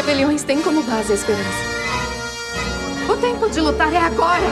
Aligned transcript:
rebeliões 0.00 0.42
têm 0.42 0.62
como 0.62 0.82
base 0.82 1.12
a 1.12 1.14
esperança. 1.14 1.44
O 3.06 3.16
tempo 3.18 3.50
de 3.50 3.60
lutar 3.60 3.92
é 3.92 3.98
agora! 3.98 4.50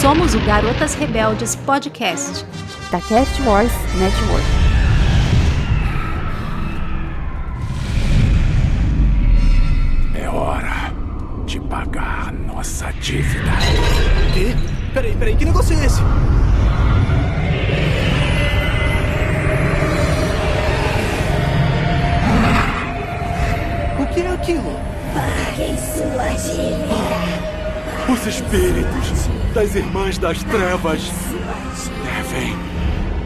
Somos 0.00 0.34
o 0.34 0.40
Garotas 0.40 0.94
Rebeldes 0.94 1.56
Podcast, 1.56 2.46
da 2.90 2.98
Cast 3.02 3.42
Wars 3.42 3.70
Network. 3.98 4.46
É 10.14 10.28
hora 10.30 10.90
de 11.44 11.60
pagar 11.60 12.32
nossa 12.32 12.90
dívida. 12.94 13.52
Quê? 14.32 14.54
Peraí, 14.94 15.14
peraí, 15.16 15.36
que 15.36 15.44
negócio 15.44 15.78
é 15.78 15.84
esse? 15.84 16.00
O 24.18 24.20
que 24.20 24.26
é 24.26 24.32
aquilo? 24.32 24.80
Paguem 25.14 25.78
sua 25.78 26.26
dívida. 26.34 28.12
Os 28.12 28.26
espíritos 28.26 29.28
das 29.54 29.76
Irmãs 29.76 30.18
das 30.18 30.42
Trevas 30.42 31.08
devem 32.02 32.56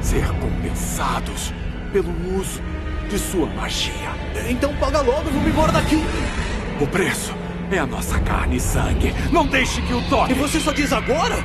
ser 0.03 0.27
compensados 0.39 1.55
pelo 1.95 2.13
uso 2.39 2.61
de 3.09 3.19
sua 3.19 3.47
magia. 3.47 4.13
Então 4.51 4.77
paga 4.77 5.01
logo 5.01 5.31
e 5.31 5.33
vamos 5.33 5.49
embora 5.49 5.73
daqui. 5.73 5.99
O 6.79 6.87
preço 6.87 7.35
é 7.71 7.79
a 7.79 7.87
nossa 7.87 8.19
carne 8.21 8.57
e 8.57 8.61
sangue. 8.61 9.15
Não 9.33 9.47
deixe 9.47 9.81
que 9.81 9.95
o 9.95 10.03
toque. 10.11 10.33
E 10.33 10.35
você 10.35 10.61
só 10.61 10.73
diz 10.73 10.93
agora? 10.93 11.37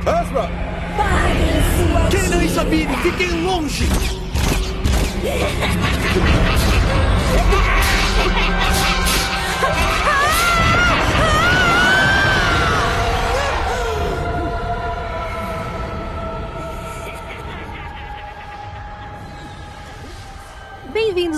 Ezra! 0.00 0.50
Paguem 0.98 1.62
sua 1.78 2.08
Kenan 2.10 2.44
e 2.44 2.48
Sabine, 2.50 2.94
fiquem 2.98 3.42
longe! 3.42 3.88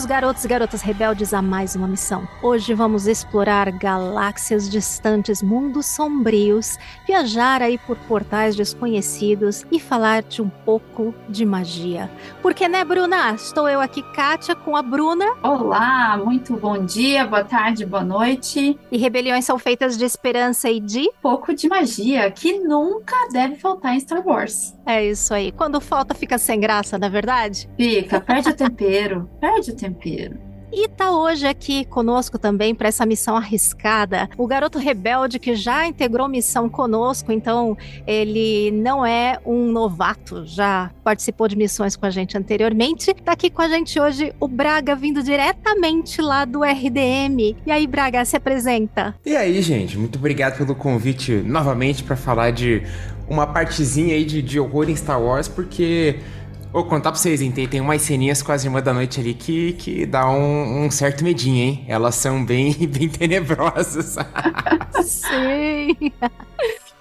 garotos 0.08 0.42
e 0.42 0.48
garotas 0.48 0.80
rebeldes, 0.80 1.34
a 1.34 1.42
mais 1.42 1.76
uma 1.76 1.86
missão. 1.86 2.26
Hoje 2.42 2.72
vamos 2.72 3.06
explorar 3.06 3.70
galáxias 3.70 4.66
distantes, 4.70 5.42
mundos 5.42 5.84
sombrios, 5.84 6.78
viajar 7.06 7.60
aí 7.60 7.76
por 7.76 7.98
portais 7.98 8.56
desconhecidos 8.56 9.66
e 9.70 9.78
falar 9.78 10.22
de 10.22 10.40
um 10.40 10.48
pouco 10.48 11.14
de 11.28 11.44
magia. 11.44 12.10
Porque, 12.40 12.66
né, 12.66 12.82
Bruna? 12.84 13.34
Estou 13.34 13.68
eu 13.68 13.82
aqui, 13.82 14.02
Kátia, 14.14 14.56
com 14.56 14.74
a 14.74 14.80
Bruna. 14.80 15.26
Olá, 15.42 16.16
muito 16.16 16.56
bom 16.56 16.86
dia, 16.86 17.26
boa 17.26 17.44
tarde, 17.44 17.84
boa 17.84 18.02
noite. 18.02 18.80
E 18.90 18.96
rebeliões 18.96 19.44
são 19.44 19.58
feitas 19.58 19.98
de 19.98 20.06
esperança 20.06 20.70
e 20.70 20.80
de. 20.80 21.10
Pouco 21.20 21.54
de 21.54 21.68
magia 21.68 22.30
que 22.30 22.58
nunca 22.58 23.14
deve 23.30 23.56
faltar 23.56 23.94
em 23.94 24.00
Star 24.00 24.26
Wars. 24.26 24.74
É 24.88 25.04
isso 25.04 25.34
aí. 25.34 25.52
Quando 25.52 25.82
falta, 25.82 26.14
fica 26.14 26.38
sem 26.38 26.58
graça, 26.58 26.96
na 26.96 27.08
é 27.08 27.10
verdade? 27.10 27.68
Fica, 27.76 28.18
perde 28.18 28.48
o 28.48 28.54
tempero, 28.54 29.28
perde 29.38 29.70
o 29.70 29.76
tempero. 29.76 30.48
E 30.72 30.88
tá 30.88 31.10
hoje 31.10 31.46
aqui 31.46 31.84
conosco 31.86 32.38
também 32.38 32.74
para 32.74 32.88
essa 32.88 33.06
missão 33.06 33.36
arriscada, 33.36 34.28
o 34.36 34.46
garoto 34.46 34.78
rebelde 34.78 35.38
que 35.38 35.54
já 35.54 35.86
integrou 35.86 36.28
missão 36.28 36.68
conosco, 36.68 37.32
então 37.32 37.76
ele 38.06 38.70
não 38.70 39.04
é 39.04 39.38
um 39.46 39.72
novato, 39.72 40.44
já 40.44 40.90
participou 41.02 41.48
de 41.48 41.56
missões 41.56 41.96
com 41.96 42.04
a 42.04 42.10
gente 42.10 42.36
anteriormente. 42.36 43.14
Tá 43.14 43.32
aqui 43.32 43.48
com 43.48 43.62
a 43.62 43.68
gente 43.68 43.98
hoje 43.98 44.34
o 44.38 44.46
Braga, 44.46 44.94
vindo 44.94 45.22
diretamente 45.22 46.20
lá 46.20 46.44
do 46.44 46.62
RDM. 46.62 47.56
E 47.66 47.70
aí, 47.70 47.86
Braga, 47.86 48.24
se 48.24 48.36
apresenta. 48.36 49.14
E 49.24 49.34
aí, 49.34 49.60
gente, 49.62 49.96
muito 49.98 50.18
obrigado 50.18 50.58
pelo 50.58 50.74
convite 50.74 51.32
novamente 51.32 52.04
para 52.04 52.14
falar 52.14 52.50
de 52.52 52.82
uma 53.28 53.46
partezinha 53.46 54.14
aí 54.14 54.24
de, 54.24 54.42
de 54.42 54.58
horror 54.58 54.88
em 54.88 54.96
Star 54.96 55.20
Wars, 55.20 55.48
porque 55.48 56.20
Vou 56.70 56.84
contar 56.84 57.12
pra 57.12 57.18
vocês, 57.18 57.40
hein? 57.40 57.50
Tem, 57.50 57.66
tem 57.66 57.80
umas 57.80 58.02
ceninhas 58.02 58.42
com 58.42 58.52
as 58.52 58.62
irmãs 58.62 58.82
da 58.82 58.92
noite 58.92 59.18
ali 59.18 59.32
que, 59.32 59.72
que 59.72 60.04
dá 60.04 60.28
um, 60.30 60.84
um 60.84 60.90
certo 60.90 61.24
medinho, 61.24 61.56
hein? 61.56 61.84
Elas 61.88 62.14
são 62.14 62.44
bem, 62.44 62.74
bem 62.86 63.08
tenebrosas. 63.08 64.16
Sim. 65.02 66.12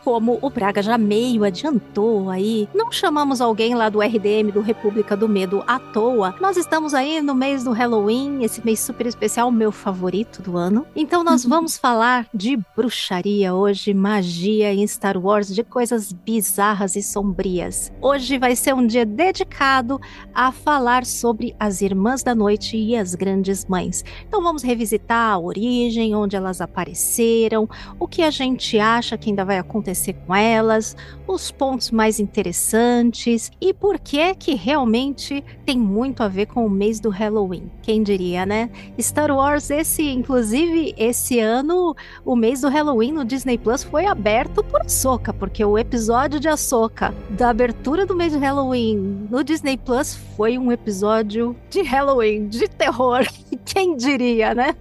Como 0.07 0.40
o 0.41 0.50
Braga 0.50 0.81
já 0.81 0.97
meio 0.97 1.44
adiantou 1.44 2.29
aí, 2.29 2.69
não 2.73 2.94
chamamos 2.94 3.41
alguém 3.41 3.75
lá 3.75 3.90
do 3.90 4.00
RDM, 4.00 4.53
do 4.53 4.62
República 4.62 5.18
do 5.18 5.28
Medo, 5.28 5.62
à 5.68 5.79
toa. 5.79 6.34
Nós 6.40 6.56
estamos 6.56 6.94
aí 6.94 7.22
no 7.22 7.35
mês 7.35 7.66
do 7.66 7.73
Halloween, 7.73 8.41
esse 8.41 8.63
mês 8.63 8.79
super 8.79 9.06
especial, 9.06 9.51
meu 9.51 9.69
favorito 9.69 10.41
do 10.41 10.56
ano. 10.56 10.88
Então 10.96 11.25
nós 11.25 11.44
vamos 11.44 11.78
falar 11.78 12.25
de 12.34 12.57
bruxaria 12.73 13.53
hoje, 13.53 13.94
magia 13.94 14.73
em 14.73 14.88
Star 14.88 15.17
Wars, 15.17 15.53
de 15.53 15.62
coisas 15.62 16.13
bizarras 16.13 16.96
e 16.96 17.03
sombrias. 17.03 17.91
Hoje 18.01 18.38
vai 18.38 18.56
ser 18.56 18.73
um 18.73 18.88
dia 18.88 19.06
dedicado 19.06 20.00
a 20.34 20.53
falar 20.53 21.06
sobre 21.06 21.53
as 21.59 21.81
Irmãs 21.81 22.23
da 22.23 22.34
Noite 22.34 22.78
e 22.78 22.96
as 22.96 23.13
Grandes 23.13 23.66
Mães. 23.66 24.06
Então 24.25 24.41
vamos 24.41 24.63
revisitar 24.63 25.34
a 25.34 25.38
origem, 25.38 26.16
onde 26.16 26.38
elas 26.38 26.62
apareceram, 26.62 27.67
o 28.00 28.07
que 28.07 28.22
a 28.22 28.31
gente 28.31 28.79
acha 28.79 29.17
que 29.17 29.31
ainda 29.31 29.44
vai 29.44 29.57
acontecer 29.57 29.97
com 30.25 30.35
elas, 30.35 30.96
os 31.28 31.52
pontos 31.52 31.91
mais 31.91 32.19
interessantes 32.19 33.52
e 33.59 33.74
por 33.74 34.00
que 34.00 34.34
que 34.35 34.56
realmente 34.56 35.44
tem 35.66 35.78
muito 35.78 36.24
a 36.24 36.28
ver 36.28 36.47
com 36.47 36.66
o 36.66 36.69
mês 36.69 37.00
do 37.00 37.09
Halloween. 37.09 37.69
Quem 37.81 38.03
diria, 38.03 38.46
né? 38.46 38.69
Star 39.00 39.31
Wars 39.31 39.69
esse, 39.69 40.03
inclusive, 40.09 40.94
esse 40.97 41.40
ano, 41.40 41.96
o 42.25 42.35
mês 42.35 42.62
do 42.62 42.69
Halloween 42.69 43.12
no 43.12 43.25
Disney 43.25 43.58
Plus 43.58 43.84
foi 43.84 44.06
aberto 44.06 44.63
por 44.63 44.81
Ahsoka, 44.81 45.34
porque 45.34 45.63
o 45.63 45.78
episódio 45.78 46.40
de 46.40 46.47
Ahsoka 46.47 47.14
da 47.29 47.50
abertura 47.50 48.06
do 48.06 48.16
mês 48.16 48.34
de 48.34 48.40
Halloween 48.40 49.28
no 49.29 49.44
Disney 49.44 49.78
Plus 49.78 50.16
foi 50.35 50.58
um 50.58 50.72
episódio 50.72 51.56
de 51.69 51.81
Halloween, 51.81 52.47
de 52.47 52.68
terror. 52.68 53.25
Quem 53.66 53.96
diria, 53.96 54.53
né? 54.53 54.75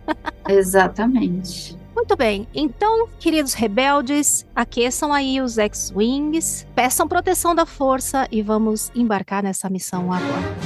Exatamente. 0.48 1.85
Muito 1.96 2.14
bem, 2.14 2.46
então, 2.54 3.08
queridos 3.18 3.54
rebeldes, 3.54 4.46
aqueçam 4.54 5.14
aí 5.14 5.40
os 5.40 5.56
X-Wings, 5.56 6.66
peçam 6.74 7.08
proteção 7.08 7.54
da 7.54 7.64
força 7.64 8.28
e 8.30 8.42
vamos 8.42 8.92
embarcar 8.94 9.42
nessa 9.42 9.70
missão 9.70 10.12
agora. 10.12 10.56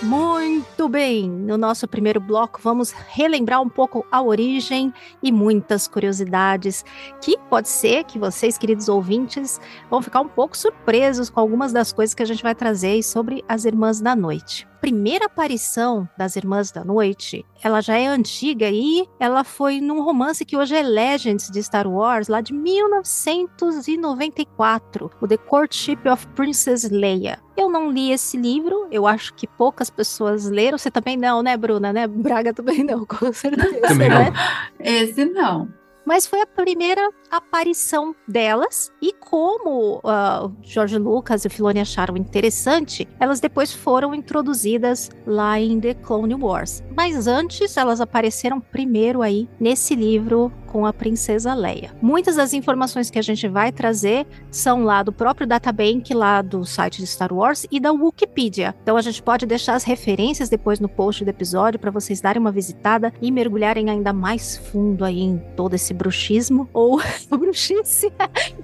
Muito 0.00 0.88
bem, 0.88 1.28
no 1.28 1.58
nosso 1.58 1.88
primeiro 1.88 2.20
bloco 2.20 2.60
vamos 2.62 2.92
relembrar 2.92 3.60
um 3.60 3.68
pouco 3.68 4.06
a 4.12 4.22
origem 4.22 4.94
e 5.20 5.32
muitas 5.32 5.88
curiosidades 5.88 6.84
que 7.20 7.36
pode 7.50 7.68
ser 7.68 8.04
que 8.04 8.20
vocês, 8.20 8.56
queridos 8.56 8.88
ouvintes, 8.88 9.60
vão 9.90 10.00
ficar 10.00 10.20
um 10.20 10.28
pouco 10.28 10.56
surpresos 10.56 11.28
com 11.28 11.40
algumas 11.40 11.72
das 11.72 11.92
coisas 11.92 12.14
que 12.14 12.22
a 12.22 12.26
gente 12.26 12.44
vai 12.44 12.54
trazer 12.54 13.02
sobre 13.02 13.44
as 13.48 13.64
Irmãs 13.64 14.00
da 14.00 14.14
Noite 14.14 14.64
primeira 14.80 15.26
aparição 15.26 16.08
das 16.16 16.36
Irmãs 16.36 16.70
da 16.70 16.84
Noite, 16.84 17.44
ela 17.62 17.80
já 17.80 17.98
é 17.98 18.06
antiga 18.06 18.70
e 18.70 19.04
ela 19.18 19.42
foi 19.44 19.80
num 19.80 20.02
romance 20.02 20.44
que 20.44 20.56
hoje 20.56 20.76
é 20.76 20.82
Legends 20.82 21.50
de 21.50 21.60
Star 21.62 21.88
Wars, 21.88 22.28
lá 22.28 22.40
de 22.40 22.52
1994, 22.52 25.10
o 25.20 25.26
The 25.26 25.36
Courtship 25.36 26.08
of 26.08 26.24
Princess 26.28 26.88
Leia. 26.90 27.40
Eu 27.56 27.68
não 27.70 27.90
li 27.90 28.12
esse 28.12 28.36
livro, 28.36 28.86
eu 28.90 29.06
acho 29.06 29.32
que 29.34 29.46
poucas 29.46 29.88
pessoas 29.88 30.50
leram. 30.50 30.76
Você 30.76 30.90
também 30.90 31.16
não, 31.16 31.42
né, 31.42 31.56
Bruna? 31.56 31.90
Né? 31.92 32.06
Braga 32.06 32.52
também 32.52 32.84
não, 32.84 33.04
com 33.06 33.32
certeza. 33.32 33.80
Também 33.80 34.10
não. 34.10 34.18
né? 34.18 34.32
Esse 34.78 35.24
não. 35.24 35.68
Mas 36.06 36.24
foi 36.24 36.40
a 36.40 36.46
primeira 36.46 37.10
aparição 37.30 38.14
delas. 38.28 38.92
E 39.02 39.12
como 39.12 39.96
uh, 39.96 40.46
o 40.46 40.56
George 40.62 40.96
Lucas 40.96 41.44
e 41.44 41.48
o 41.48 41.50
Filoni 41.50 41.80
acharam 41.80 42.16
interessante, 42.16 43.08
elas 43.18 43.40
depois 43.40 43.72
foram 43.72 44.14
introduzidas 44.14 45.10
lá 45.26 45.58
em 45.58 45.80
The 45.80 45.94
Clone 45.94 46.34
Wars. 46.34 46.82
Mas 46.96 47.26
antes, 47.26 47.76
elas 47.76 48.00
apareceram 48.00 48.60
primeiro 48.60 49.20
aí 49.20 49.48
nesse 49.58 49.96
livro 49.96 50.52
com 50.66 50.84
a 50.84 50.92
princesa 50.92 51.54
Leia. 51.54 51.94
Muitas 52.02 52.36
das 52.36 52.52
informações 52.52 53.08
que 53.08 53.18
a 53.18 53.22
gente 53.22 53.48
vai 53.48 53.72
trazer 53.72 54.26
são 54.50 54.84
lá 54.84 55.02
do 55.02 55.12
próprio 55.12 55.46
databank, 55.46 56.12
lá 56.12 56.42
do 56.42 56.64
site 56.64 56.98
de 56.98 57.06
Star 57.06 57.32
Wars 57.32 57.66
e 57.70 57.80
da 57.80 57.92
Wikipedia. 57.92 58.74
Então 58.82 58.96
a 58.96 59.00
gente 59.00 59.22
pode 59.22 59.46
deixar 59.46 59.74
as 59.74 59.84
referências 59.84 60.48
depois 60.48 60.78
no 60.78 60.88
post 60.88 61.24
do 61.24 61.30
episódio 61.30 61.80
para 61.80 61.90
vocês 61.90 62.20
darem 62.20 62.40
uma 62.40 62.52
visitada 62.52 63.12
e 63.22 63.30
mergulharem 63.30 63.88
ainda 63.88 64.12
mais 64.12 64.56
fundo 64.56 65.04
aí 65.04 65.20
em 65.20 65.38
todo 65.56 65.74
esse 65.74 65.94
bruxismo 65.96 66.68
ou 66.72 67.00
bruxice. 67.30 68.12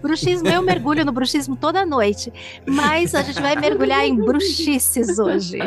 bruxismo, 0.00 0.48
eu 0.48 0.62
mergulho 0.62 1.04
no 1.04 1.12
bruxismo 1.12 1.56
toda 1.56 1.84
noite, 1.84 2.32
mas 2.66 3.14
a 3.14 3.22
gente 3.22 3.40
vai 3.40 3.56
mergulhar 3.56 4.04
em 4.06 4.14
bruxices 4.14 5.18
hoje. 5.18 5.58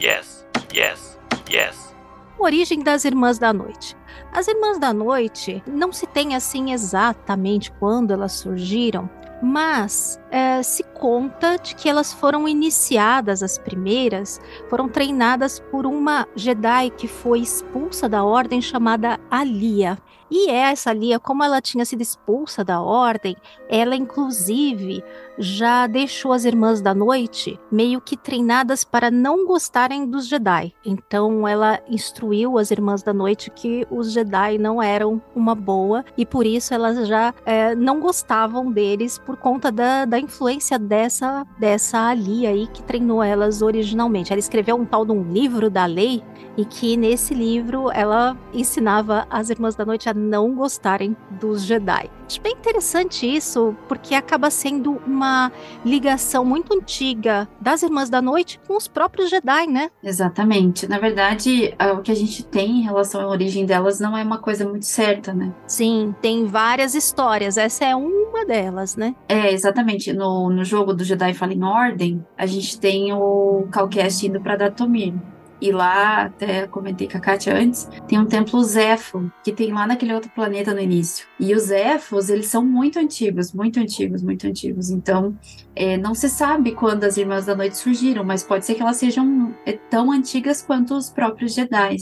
Yes, 0.00 0.46
yes, 0.74 1.18
yes. 1.50 1.94
Origem 2.38 2.82
das 2.82 3.04
Irmãs 3.06 3.38
da 3.38 3.52
Noite. 3.52 3.96
As 4.30 4.46
Irmãs 4.46 4.78
da 4.78 4.92
Noite 4.92 5.62
não 5.66 5.90
se 5.90 6.06
tem 6.06 6.36
assim 6.36 6.72
exatamente 6.72 7.72
quando 7.72 8.12
elas 8.12 8.32
surgiram, 8.32 9.08
Mas 9.42 10.18
é, 10.30 10.62
se 10.62 10.82
conta 10.82 11.58
de 11.58 11.74
que 11.74 11.88
elas 11.88 12.12
foram 12.12 12.48
iniciadas, 12.48 13.42
as 13.42 13.58
primeiras, 13.58 14.40
foram 14.68 14.88
treinadas 14.88 15.60
por 15.70 15.86
uma 15.86 16.26
Jedi 16.34 16.90
que 16.90 17.06
foi 17.06 17.40
expulsa 17.40 18.08
da 18.08 18.24
ordem 18.24 18.62
chamada 18.62 19.20
Alia. 19.30 19.98
E 20.30 20.50
essa 20.50 20.92
Lia, 20.92 21.20
como 21.20 21.44
ela 21.44 21.60
tinha 21.60 21.84
sido 21.84 22.00
expulsa 22.00 22.64
da 22.64 22.80
ordem, 22.80 23.36
ela 23.68 23.94
inclusive 23.94 25.02
já 25.38 25.86
deixou 25.86 26.32
as 26.32 26.44
Irmãs 26.44 26.80
da 26.80 26.94
Noite 26.94 27.58
meio 27.70 28.00
que 28.00 28.16
treinadas 28.16 28.84
para 28.84 29.10
não 29.10 29.46
gostarem 29.46 30.06
dos 30.08 30.28
Jedi. 30.28 30.72
Então 30.84 31.46
ela 31.46 31.80
instruiu 31.88 32.58
as 32.58 32.70
Irmãs 32.70 33.02
da 33.02 33.12
Noite 33.12 33.50
que 33.50 33.86
os 33.90 34.12
Jedi 34.12 34.58
não 34.58 34.82
eram 34.82 35.20
uma 35.34 35.54
boa 35.54 36.04
e 36.16 36.24
por 36.24 36.46
isso 36.46 36.72
elas 36.72 37.06
já 37.06 37.34
é, 37.44 37.74
não 37.74 38.00
gostavam 38.00 38.70
deles 38.70 39.18
por 39.18 39.36
conta 39.36 39.70
da, 39.70 40.04
da 40.04 40.18
influência 40.18 40.78
dessa 40.78 41.46
dessa 41.58 42.08
Ali 42.08 42.46
aí 42.46 42.66
que 42.66 42.82
treinou 42.82 43.22
elas 43.22 43.62
originalmente. 43.62 44.32
Ela 44.32 44.40
escreveu 44.40 44.76
um 44.76 44.84
tal 44.84 45.04
de 45.04 45.12
um 45.12 45.22
livro 45.22 45.70
da 45.70 45.86
lei 45.86 46.22
e 46.56 46.64
que 46.64 46.96
nesse 46.96 47.34
livro 47.34 47.90
ela 47.92 48.36
ensinava 48.52 49.26
as 49.28 49.50
Irmãs 49.50 49.74
da 49.74 49.84
Noite 49.84 50.08
a 50.08 50.14
não 50.14 50.54
gostarem 50.54 51.16
dos 51.30 51.62
Jedi. 51.62 52.10
Acho 52.26 52.40
bem 52.40 52.54
interessante 52.54 53.24
isso, 53.24 53.76
porque 53.88 54.14
acaba 54.14 54.50
sendo 54.50 55.00
uma 55.06 55.52
ligação 55.84 56.44
muito 56.44 56.74
antiga 56.74 57.48
das 57.60 57.82
Irmãs 57.82 58.10
da 58.10 58.20
Noite 58.20 58.60
com 58.66 58.76
os 58.76 58.88
próprios 58.88 59.30
Jedi, 59.30 59.66
né? 59.68 59.90
Exatamente. 60.02 60.88
Na 60.88 60.98
verdade, 60.98 61.74
o 61.96 62.02
que 62.02 62.10
a 62.10 62.16
gente 62.16 62.44
tem 62.44 62.80
em 62.80 62.82
relação 62.82 63.20
à 63.20 63.28
origem 63.28 63.64
delas 63.64 64.00
não 64.00 64.18
é 64.18 64.24
uma 64.24 64.38
coisa 64.38 64.68
muito 64.68 64.86
certa, 64.86 65.32
né? 65.32 65.54
Sim, 65.66 66.14
tem 66.20 66.46
várias 66.46 66.94
histórias. 66.94 67.56
Essa 67.56 67.84
é 67.84 67.94
uma 67.94 68.44
delas, 68.44 68.96
né? 68.96 69.14
É, 69.28 69.52
exatamente. 69.52 70.12
No, 70.12 70.50
no 70.50 70.64
jogo 70.64 70.92
do 70.92 71.04
Jedi 71.04 71.32
Fallen 71.32 71.62
Order, 71.62 72.18
a 72.36 72.46
gente 72.46 72.78
tem 72.80 73.12
o 73.12 73.68
Calcast 73.70 74.26
indo 74.26 74.40
para 74.40 74.56
Datomir. 74.56 75.14
E 75.60 75.72
lá, 75.72 76.24
até 76.24 76.66
comentei 76.66 77.08
com 77.08 77.16
a 77.16 77.20
Kátia 77.20 77.56
antes, 77.56 77.88
tem 78.06 78.18
um 78.18 78.26
templo 78.26 78.62
Zefo, 78.62 79.30
que 79.42 79.52
tem 79.52 79.72
lá 79.72 79.86
naquele 79.86 80.12
outro 80.12 80.30
planeta 80.30 80.74
no 80.74 80.80
início. 80.80 81.26
E 81.40 81.54
os 81.54 81.64
Zefos, 81.64 82.28
eles 82.28 82.46
são 82.46 82.64
muito 82.64 82.98
antigos, 82.98 83.52
muito 83.52 83.80
antigos, 83.80 84.22
muito 84.22 84.46
antigos. 84.46 84.90
Então, 84.90 85.36
é, 85.74 85.96
não 85.96 86.14
se 86.14 86.28
sabe 86.28 86.72
quando 86.72 87.04
as 87.04 87.16
Irmãs 87.16 87.46
da 87.46 87.56
Noite 87.56 87.76
surgiram, 87.76 88.24
mas 88.24 88.42
pode 88.42 88.66
ser 88.66 88.74
que 88.74 88.82
elas 88.82 88.96
sejam 88.96 89.54
é, 89.64 89.72
tão 89.72 90.12
antigas 90.12 90.62
quanto 90.62 90.94
os 90.94 91.10
próprios 91.10 91.54
Jedi. 91.54 91.96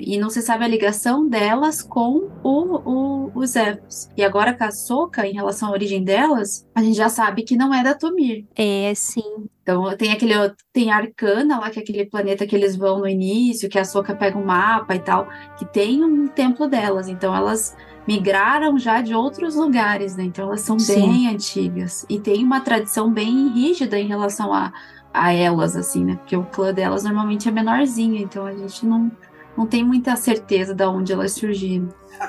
E 0.00 0.18
não 0.18 0.28
se 0.28 0.42
sabe 0.42 0.64
a 0.64 0.68
ligação 0.68 1.28
delas 1.28 1.80
com 1.80 2.28
o, 2.42 2.76
o, 2.84 3.32
os 3.34 3.54
Evos. 3.54 4.08
E 4.16 4.24
agora 4.24 4.52
com 4.52 4.64
a 4.64 4.70
Soka, 4.70 5.26
em 5.26 5.32
relação 5.32 5.68
à 5.68 5.72
origem 5.72 6.02
delas, 6.02 6.66
a 6.74 6.82
gente 6.82 6.96
já 6.96 7.08
sabe 7.08 7.42
que 7.42 7.56
não 7.56 7.72
é 7.72 7.82
da 7.82 7.94
Tomir. 7.94 8.44
É, 8.56 8.92
sim. 8.94 9.46
Então 9.62 9.96
tem 9.96 10.12
aquele 10.12 10.34
tem 10.72 10.90
Arcana 10.90 11.58
lá, 11.58 11.70
que 11.70 11.78
é 11.78 11.82
aquele 11.82 12.06
planeta 12.06 12.46
que 12.46 12.56
eles 12.56 12.74
vão 12.74 12.98
no 12.98 13.08
início, 13.08 13.68
que 13.68 13.78
a 13.78 13.84
Soka 13.84 14.14
pega 14.14 14.36
um 14.36 14.44
mapa 14.44 14.94
e 14.94 14.98
tal, 14.98 15.28
que 15.56 15.64
tem 15.64 16.02
um 16.02 16.26
templo 16.26 16.66
delas. 16.66 17.08
Então 17.08 17.34
elas 17.34 17.76
migraram 18.06 18.78
já 18.78 19.02
de 19.02 19.14
outros 19.14 19.54
lugares, 19.54 20.16
né? 20.16 20.24
Então 20.24 20.46
elas 20.46 20.62
são 20.62 20.78
Sim. 20.78 20.94
bem 20.94 21.28
antigas. 21.28 22.06
E 22.08 22.18
tem 22.18 22.42
uma 22.42 22.60
tradição 22.60 23.12
bem 23.12 23.48
rígida 23.48 23.98
em 23.98 24.06
relação 24.06 24.52
a, 24.52 24.72
a 25.12 25.32
elas, 25.32 25.76
assim, 25.76 26.04
né? 26.04 26.16
Porque 26.16 26.34
o 26.34 26.44
clã 26.44 26.72
delas 26.72 27.04
normalmente 27.04 27.48
é 27.48 27.52
menorzinho, 27.52 28.16
então 28.16 28.46
a 28.46 28.54
gente 28.54 28.86
não 28.86 29.10
não 29.58 29.66
tem 29.66 29.84
muita 29.84 30.14
certeza 30.14 30.72
de 30.72 30.84
onde 30.84 31.12
elas 31.12 31.32
surgiram. 31.32 31.88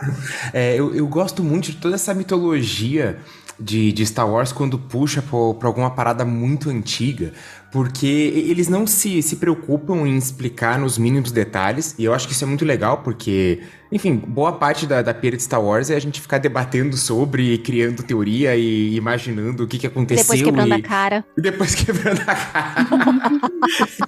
É, 0.54 0.76
eu, 0.76 0.94
eu 0.96 1.08
gosto 1.08 1.44
muito 1.44 1.72
de 1.72 1.78
toda 1.78 1.96
essa 1.96 2.14
mitologia 2.14 3.20
de, 3.60 3.92
de 3.92 4.06
Star 4.06 4.30
Wars 4.30 4.52
quando 4.52 4.78
puxa 4.78 5.22
para 5.22 5.68
alguma 5.68 5.92
parada 5.92 6.24
muito 6.24 6.70
antiga, 6.70 7.34
porque 7.72 8.06
eles 8.06 8.68
não 8.68 8.88
se, 8.88 9.22
se 9.22 9.36
preocupam 9.36 10.08
em 10.08 10.18
explicar 10.18 10.80
nos 10.80 10.98
mínimos 10.98 11.31
detalhes, 11.31 11.96
e 11.98 12.06
eu 12.06 12.14
acho 12.14 12.28
que 12.28 12.34
isso 12.34 12.44
é 12.44 12.48
muito 12.48 12.64
legal, 12.64 13.00
porque, 13.00 13.62
enfim, 13.92 14.16
boa 14.16 14.54
parte 14.54 14.88
da, 14.88 15.02
da 15.02 15.14
pira 15.14 15.36
de 15.36 15.44
Star 15.44 15.62
Wars 15.62 15.90
é 15.90 15.96
a 15.96 16.00
gente 16.00 16.22
ficar 16.22 16.38
debatendo 16.38 16.96
sobre, 16.96 17.58
criando 17.58 18.04
teoria 18.04 18.56
e 18.56 18.96
imaginando 18.96 19.64
o 19.64 19.68
que, 19.68 19.78
que 19.78 19.88
aconteceu. 19.88 20.24
Depois 20.24 20.42
quebrando 20.42 20.70
e, 20.70 20.74
a 20.74 20.82
cara. 20.82 21.25
E 21.38 21.42
depois 21.42 21.75
quebrando 21.75 22.22
a 22.22 22.36
cara. 22.36 22.88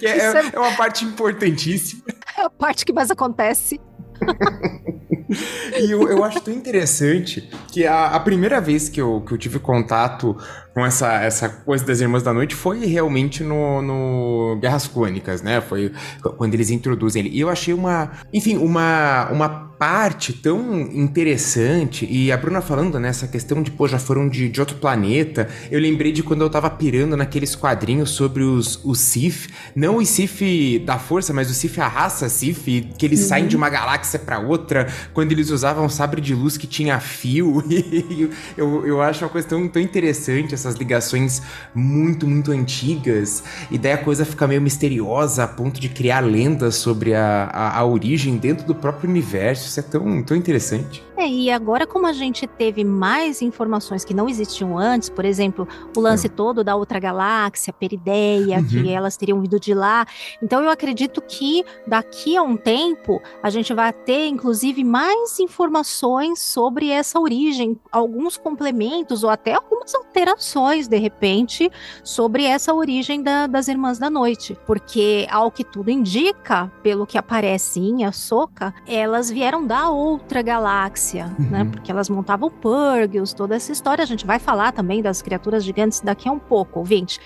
é, 0.00 0.08
é, 0.08 0.50
é 0.54 0.58
uma 0.58 0.72
parte 0.76 1.04
importantíssima. 1.04 2.02
A 2.42 2.50
parte 2.50 2.84
que 2.84 2.92
mais 2.92 3.10
acontece. 3.10 3.80
e 5.78 5.90
eu, 5.90 6.08
eu 6.08 6.24
acho 6.24 6.40
tão 6.40 6.52
interessante 6.52 7.48
que 7.70 7.86
a, 7.86 8.06
a 8.06 8.20
primeira 8.20 8.60
vez 8.60 8.88
que 8.88 9.00
eu, 9.00 9.20
que 9.20 9.32
eu 9.32 9.38
tive 9.38 9.58
contato 9.58 10.36
com 10.74 10.84
essa, 10.84 11.22
essa 11.22 11.48
coisa 11.48 11.84
das 11.84 12.00
Irmãs 12.00 12.22
da 12.22 12.32
Noite 12.32 12.54
foi 12.54 12.84
realmente 12.86 13.44
no, 13.44 13.82
no 13.82 14.58
Guerras 14.60 14.86
Clônicas, 14.86 15.42
né? 15.42 15.60
Foi 15.60 15.92
quando 16.36 16.54
eles 16.54 16.70
introduzem 16.70 17.26
ele. 17.26 17.36
E 17.36 17.40
eu 17.40 17.48
achei 17.48 17.74
uma, 17.74 18.12
enfim, 18.32 18.56
uma, 18.56 19.28
uma 19.30 19.72
parte 19.82 20.32
tão 20.32 20.80
interessante. 20.80 22.06
E 22.08 22.30
a 22.30 22.36
Bruna 22.36 22.60
falando 22.60 23.00
nessa 23.00 23.26
né, 23.26 23.32
questão 23.32 23.60
de, 23.60 23.72
pô, 23.72 23.88
já 23.88 23.98
foram 23.98 24.28
de, 24.28 24.48
de 24.48 24.60
outro 24.60 24.76
planeta. 24.76 25.48
Eu 25.72 25.80
lembrei 25.80 26.12
de 26.12 26.22
quando 26.22 26.42
eu 26.42 26.48
tava 26.48 26.70
pirando 26.70 27.16
naqueles 27.16 27.56
quadrinhos 27.56 28.10
sobre 28.10 28.44
os, 28.44 28.80
os 28.84 29.00
Sith. 29.00 29.48
Não 29.74 29.96
os 29.96 30.08
Sith 30.08 30.84
da 30.84 31.00
força, 31.00 31.32
mas 31.32 31.50
o 31.50 31.54
Sith, 31.54 31.78
a 31.80 31.88
raça 31.88 32.28
Sith, 32.28 32.62
que 32.96 33.04
eles 33.04 33.22
uhum. 33.22 33.26
saem 33.26 33.46
de 33.48 33.56
uma 33.56 33.68
galáxia 33.68 34.20
para 34.20 34.38
outra. 34.38 34.86
Quando 35.12 35.32
eles 35.32 35.50
usavam 35.50 35.84
um 35.84 35.88
sabre 35.88 36.20
de 36.20 36.32
luz 36.32 36.56
que 36.56 36.68
tinha 36.68 37.00
fio. 37.00 37.62
E 38.12 38.28
eu, 38.56 38.86
eu 38.86 39.02
acho 39.02 39.24
uma 39.24 39.30
coisa 39.30 39.48
tão, 39.48 39.66
tão 39.66 39.80
interessante 39.80 40.54
essas 40.62 40.76
ligações 40.76 41.42
muito, 41.74 42.26
muito 42.26 42.52
antigas, 42.52 43.42
e 43.70 43.78
daí 43.78 43.92
a 43.92 43.98
coisa 43.98 44.24
fica 44.24 44.46
meio 44.46 44.62
misteriosa 44.62 45.44
a 45.44 45.48
ponto 45.48 45.80
de 45.80 45.88
criar 45.88 46.20
lendas 46.20 46.76
sobre 46.76 47.14
a, 47.14 47.44
a, 47.52 47.78
a 47.78 47.84
origem 47.84 48.36
dentro 48.36 48.66
do 48.66 48.74
próprio 48.74 49.08
universo. 49.08 49.66
Isso 49.66 49.80
é 49.80 49.82
tão, 49.82 50.22
tão 50.22 50.36
interessante. 50.36 51.02
É, 51.22 51.28
e 51.28 51.52
agora, 51.52 51.86
como 51.86 52.04
a 52.08 52.12
gente 52.12 52.48
teve 52.48 52.82
mais 52.82 53.42
informações 53.42 54.04
que 54.04 54.12
não 54.12 54.28
existiam 54.28 54.76
antes, 54.76 55.08
por 55.08 55.24
exemplo, 55.24 55.68
o 55.96 56.00
lance 56.00 56.26
é. 56.26 56.30
todo 56.30 56.64
da 56.64 56.74
outra 56.74 56.98
galáxia, 56.98 57.72
Perideia, 57.72 58.58
uhum. 58.58 58.66
que 58.66 58.90
elas 58.90 59.16
teriam 59.16 59.40
vindo 59.40 59.60
de 59.60 59.72
lá. 59.72 60.04
Então, 60.42 60.60
eu 60.64 60.68
acredito 60.68 61.22
que 61.22 61.64
daqui 61.86 62.36
a 62.36 62.42
um 62.42 62.56
tempo 62.56 63.22
a 63.40 63.50
gente 63.50 63.72
vai 63.72 63.92
ter, 63.92 64.26
inclusive, 64.26 64.82
mais 64.82 65.38
informações 65.38 66.40
sobre 66.40 66.90
essa 66.90 67.20
origem, 67.20 67.78
alguns 67.92 68.36
complementos 68.36 69.22
ou 69.22 69.30
até 69.30 69.54
algumas 69.54 69.94
alterações, 69.94 70.88
de 70.88 70.98
repente, 70.98 71.70
sobre 72.02 72.46
essa 72.46 72.74
origem 72.74 73.22
da, 73.22 73.46
das 73.46 73.68
Irmãs 73.68 73.96
da 73.96 74.10
Noite. 74.10 74.58
Porque, 74.66 75.28
ao 75.30 75.52
que 75.52 75.62
tudo 75.62 75.88
indica, 75.88 76.68
pelo 76.82 77.06
que 77.06 77.16
aparece 77.16 77.78
em 77.78 78.04
Ahsoka, 78.04 78.74
elas 78.88 79.30
vieram 79.30 79.64
da 79.64 79.88
outra 79.88 80.42
galáxia 80.42 81.11
né? 81.18 81.34
uhum. 81.38 81.50
né? 81.50 81.64
Porque 81.70 81.90
elas 81.90 82.08
montavam 82.08 82.50
Purgils, 82.50 83.32
toda 83.32 83.54
essa 83.54 83.72
história. 83.72 84.02
A 84.02 84.06
gente 84.06 84.26
vai 84.26 84.38
falar 84.38 84.72
também 84.72 85.02
das 85.02 85.22
criaturas 85.22 85.64
gigantes 85.64 86.00
daqui 86.00 86.28
a 86.28 86.32
um 86.32 86.38
pouco, 86.38 86.78
ouvinte. 86.78 87.20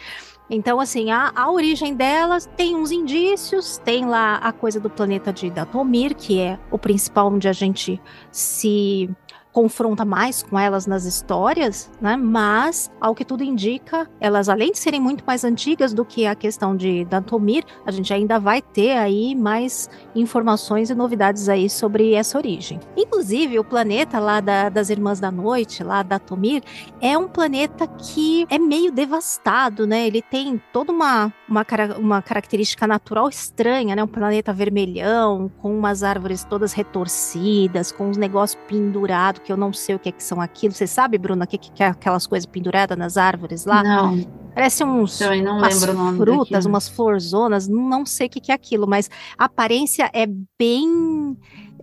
Então, 0.48 0.78
assim, 0.78 1.10
a, 1.10 1.32
a 1.34 1.50
origem 1.50 1.94
delas 1.94 2.48
tem 2.56 2.76
uns 2.76 2.92
indícios, 2.92 3.78
tem 3.78 4.06
lá 4.06 4.36
a 4.36 4.52
coisa 4.52 4.78
do 4.78 4.88
planeta 4.88 5.32
de 5.32 5.50
Datomir, 5.50 6.14
que 6.14 6.38
é 6.38 6.56
o 6.70 6.78
principal 6.78 7.32
onde 7.32 7.48
a 7.48 7.52
gente 7.52 8.00
se 8.30 9.10
confronta 9.56 10.04
mais 10.04 10.42
com 10.42 10.58
elas 10.58 10.86
nas 10.86 11.06
histórias, 11.06 11.90
né? 11.98 12.14
Mas, 12.14 12.90
ao 13.00 13.14
que 13.14 13.24
tudo 13.24 13.42
indica, 13.42 14.06
elas 14.20 14.50
além 14.50 14.70
de 14.70 14.78
serem 14.78 15.00
muito 15.00 15.24
mais 15.26 15.44
antigas 15.44 15.94
do 15.94 16.04
que 16.04 16.26
a 16.26 16.34
questão 16.34 16.76
de 16.76 17.06
Dantomir, 17.06 17.64
a 17.86 17.90
gente 17.90 18.12
ainda 18.12 18.38
vai 18.38 18.60
ter 18.60 18.98
aí 18.98 19.34
mais 19.34 19.88
informações 20.14 20.90
e 20.90 20.94
novidades 20.94 21.48
aí 21.48 21.70
sobre 21.70 22.12
essa 22.12 22.36
origem. 22.36 22.78
Inclusive, 22.94 23.58
o 23.58 23.64
planeta 23.64 24.18
lá 24.18 24.42
da, 24.42 24.68
das 24.68 24.90
Irmãs 24.90 25.20
da 25.20 25.30
Noite, 25.30 25.82
lá 25.82 26.02
da 26.02 26.18
Tomir, 26.18 26.62
é 27.00 27.16
um 27.16 27.26
planeta 27.26 27.86
que 27.86 28.46
é 28.50 28.58
meio 28.58 28.92
devastado, 28.92 29.86
né? 29.86 30.06
Ele 30.06 30.20
tem 30.20 30.60
toda 30.70 30.92
uma, 30.92 31.32
uma, 31.48 31.64
uma 31.98 32.20
característica 32.20 32.86
natural 32.86 33.26
estranha, 33.30 33.96
né? 33.96 34.04
Um 34.04 34.06
planeta 34.06 34.52
vermelhão, 34.52 35.50
com 35.62 35.74
umas 35.74 36.02
árvores 36.02 36.44
todas 36.44 36.74
retorcidas, 36.74 37.90
com 37.90 38.10
uns 38.10 38.18
negócios 38.18 38.60
pendurados 38.68 39.45
que 39.46 39.52
eu 39.52 39.56
não 39.56 39.72
sei 39.72 39.94
o 39.94 39.98
que, 39.98 40.08
é 40.08 40.12
que 40.12 40.22
são 40.22 40.40
aquilo. 40.40 40.74
Você 40.74 40.88
sabe, 40.88 41.16
Bruna, 41.16 41.44
o 41.44 41.48
que, 41.48 41.56
que 41.56 41.80
é 41.80 41.86
aquelas 41.86 42.26
coisas 42.26 42.44
penduradas 42.44 42.98
nas 42.98 43.16
árvores 43.16 43.64
lá? 43.64 43.80
Não. 43.80 44.20
Parece 44.52 44.82
uns 44.82 45.20
umas 45.20 45.84
frutas, 46.16 46.66
umas 46.66 46.88
florzonas, 46.88 47.68
não 47.68 48.04
sei 48.04 48.26
o 48.26 48.30
que, 48.30 48.40
que 48.40 48.50
é 48.50 48.54
aquilo, 48.54 48.86
mas 48.88 49.08
a 49.38 49.44
aparência 49.44 50.10
é 50.12 50.26
bem 50.58 51.36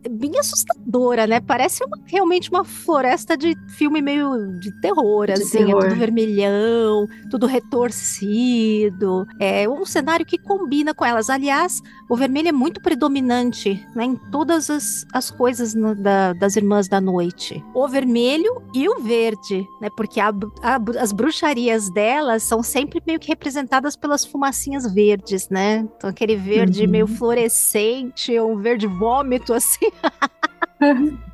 bem 0.09 0.37
assustadora, 0.39 1.25
né? 1.27 1.39
Parece 1.39 1.83
uma, 1.85 1.97
realmente 2.05 2.49
uma 2.49 2.63
floresta 2.63 3.35
de 3.37 3.55
filme 3.77 4.01
meio 4.01 4.59
de 4.59 4.71
terror, 4.81 5.27
De 5.27 5.33
assim. 5.33 5.65
terror. 5.65 5.83
É 5.83 5.87
tudo 5.89 5.99
vermelhão, 5.99 7.07
tudo 7.29 7.45
retorcido. 7.47 9.25
É 9.39 9.67
um 9.67 9.85
cenário 9.85 10.25
que 10.25 10.37
combina 10.37 10.93
com 10.93 11.05
elas. 11.05 11.29
Aliás, 11.29 11.81
o 12.09 12.15
vermelho 12.15 12.49
é 12.49 12.51
muito 12.51 12.81
predominante 12.81 13.83
né, 13.95 14.05
em 14.05 14.15
todas 14.31 14.69
as, 14.69 15.05
as 15.13 15.29
coisas 15.31 15.73
no- 15.73 15.95
da- 15.95 16.33
das 16.33 16.55
Irmãs 16.55 16.87
da 16.87 16.99
Noite. 17.01 17.63
O 17.73 17.87
vermelho 17.87 18.61
e 18.73 18.87
o 18.87 18.99
verde, 18.99 19.65
né? 19.81 19.89
Porque 19.95 20.19
a 20.19 20.33
a 20.61 20.79
as 20.99 21.11
bruxarias 21.11 21.89
delas 21.91 22.43
são 22.43 22.61
sempre 22.63 23.01
meio 23.05 23.19
que 23.19 23.27
representadas 23.27 23.95
pelas 23.95 24.25
fumacinhas 24.25 24.91
verdes, 24.93 25.49
né? 25.49 25.87
Então 25.97 26.09
aquele 26.09 26.35
verde 26.35 26.83
Uhum. 26.85 26.89
meio 26.89 27.07
fluorescente, 27.07 28.39
um 28.39 28.57
verde 28.57 28.87
vômito, 28.87 29.53
assim. 29.53 29.91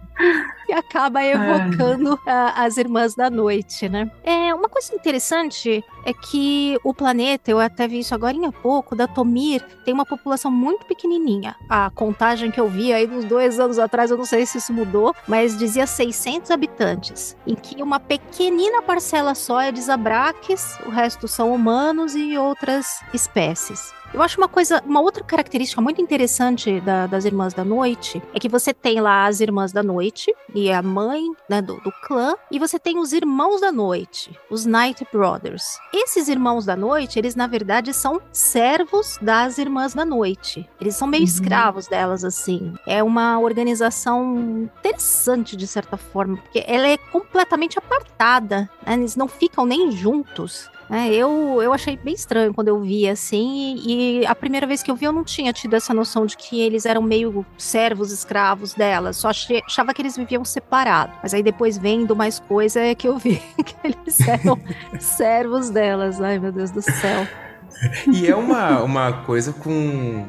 E 0.67 0.73
acaba 0.73 1.23
evocando 1.23 2.19
a- 2.27 2.63
as 2.65 2.75
irmãs 2.75 3.15
da 3.15 3.29
noite, 3.29 3.87
né? 3.87 4.11
É 4.21 4.53
uma 4.53 4.67
coisa 4.67 4.93
interessante 4.93 5.81
é 6.05 6.11
que 6.13 6.77
o 6.83 6.93
planeta, 6.93 7.49
eu 7.49 7.57
até 7.57 7.87
vi 7.87 7.99
isso 7.99 8.13
agora 8.13 8.35
há 8.45 8.51
pouco, 8.51 8.97
da 8.97 9.07
Tomir, 9.07 9.61
tem 9.85 9.93
uma 9.93 10.05
população 10.05 10.51
muito 10.51 10.85
pequenininha. 10.85 11.55
A 11.69 11.89
contagem 11.89 12.51
que 12.51 12.59
eu 12.59 12.67
vi 12.67 12.91
aí 12.91 13.07
uns 13.09 13.23
dois 13.23 13.61
anos 13.61 13.79
atrás, 13.79 14.11
eu 14.11 14.17
não 14.17 14.25
sei 14.25 14.45
se 14.45 14.57
isso 14.57 14.73
mudou, 14.73 15.15
mas 15.25 15.57
dizia 15.57 15.87
600 15.87 16.51
habitantes, 16.51 17.35
em 17.47 17.55
que 17.55 17.81
uma 17.81 17.99
pequenina 17.99 18.81
parcela 18.81 19.33
só 19.35 19.61
é 19.61 19.71
de 19.71 19.81
Zabraques, 19.81 20.77
o 20.85 20.89
resto 20.89 21.29
são 21.29 21.53
humanos 21.53 22.13
e 22.13 22.37
outras 22.37 22.99
espécies. 23.13 23.93
Eu 24.11 24.23
acho 24.23 24.41
uma 24.41 24.47
coisa, 24.47 24.81
uma 24.87 24.99
outra 25.01 25.23
característica 25.23 25.79
muito 25.79 26.01
interessante 26.01 26.81
da- 26.81 27.05
das 27.05 27.25
Irmãs 27.25 27.53
da 27.53 27.63
Noite 27.63 28.21
é 28.33 28.39
que 28.39 28.49
você 28.49 28.73
tem 28.73 28.99
lá 28.99 29.27
as 29.27 29.39
Irmãs 29.39 29.71
da 29.71 29.83
Noite 29.83 30.33
e 30.53 30.71
a 30.71 30.81
mãe 30.81 31.23
né, 31.47 31.61
do, 31.61 31.79
do 31.81 31.91
clã, 32.07 32.33
e 32.51 32.57
você 32.57 32.79
tem 32.79 32.97
os 32.97 33.13
Irmãos 33.13 33.61
da 33.61 33.71
Noite, 33.71 34.35
os 34.49 34.65
Night 34.65 35.05
Brothers. 35.13 35.63
Esses 35.93 36.27
Irmãos 36.27 36.65
da 36.65 36.75
Noite, 36.75 37.19
eles 37.19 37.35
na 37.35 37.45
verdade 37.45 37.93
são 37.93 38.19
servos 38.31 39.19
das 39.21 39.59
Irmãs 39.59 39.93
da 39.93 40.03
Noite. 40.03 40.67
Eles 40.81 40.95
são 40.95 41.07
meio 41.07 41.21
Uhum. 41.21 41.27
escravos 41.29 41.87
delas, 41.87 42.25
assim. 42.25 42.73
É 42.87 43.03
uma 43.03 43.37
organização 43.39 44.35
interessante 44.63 45.55
de 45.55 45.67
certa 45.67 45.97
forma, 45.97 46.37
porque 46.37 46.63
ela 46.67 46.87
é 46.87 46.97
completamente 46.97 47.77
apartada, 47.77 48.67
né? 48.85 48.93
eles 48.95 49.15
não 49.15 49.27
ficam 49.27 49.65
nem 49.67 49.91
juntos. 49.91 50.67
É, 50.91 51.07
eu, 51.13 51.61
eu 51.61 51.71
achei 51.71 51.95
bem 51.97 52.15
estranho 52.15 52.53
quando 52.53 52.69
eu 52.69 52.79
vi 52.81 53.07
assim, 53.07 53.75
e, 53.85 54.19
e 54.21 54.25
a 54.25 54.33
primeira 54.33 54.65
vez 54.65 54.81
que 54.81 54.89
eu 54.89 54.95
vi 54.95 55.05
eu 55.05 55.11
não 55.11 55.23
tinha 55.23 55.53
tido 55.53 55.75
essa 55.75 55.93
noção 55.93 56.25
de 56.25 56.35
que 56.35 56.59
eles 56.59 56.85
eram 56.85 57.01
meio 57.01 57.45
servos 57.57 58.11
escravos 58.11 58.73
delas, 58.73 59.17
só 59.17 59.29
achei- 59.29 59.61
achava 59.65 59.93
que 59.93 60.01
eles 60.01 60.17
viviam 60.17 60.43
separados. 60.43 61.15
Mas 61.21 61.33
aí 61.33 61.43
depois 61.43 61.77
vendo 61.77 62.15
mais 62.15 62.39
coisa 62.39 62.79
é 62.81 62.95
que 62.95 63.07
eu 63.07 63.17
vi 63.17 63.39
que 63.63 63.75
eles 63.83 64.19
eram 64.27 64.59
servos 64.99 65.69
delas. 65.69 66.19
Ai 66.19 66.39
meu 66.39 66.51
Deus 66.51 66.71
do 66.71 66.81
céu. 66.81 67.27
E 68.11 68.27
é 68.27 68.35
uma, 68.35 68.81
uma 68.81 69.13
coisa 69.23 69.53
com. 69.53 70.25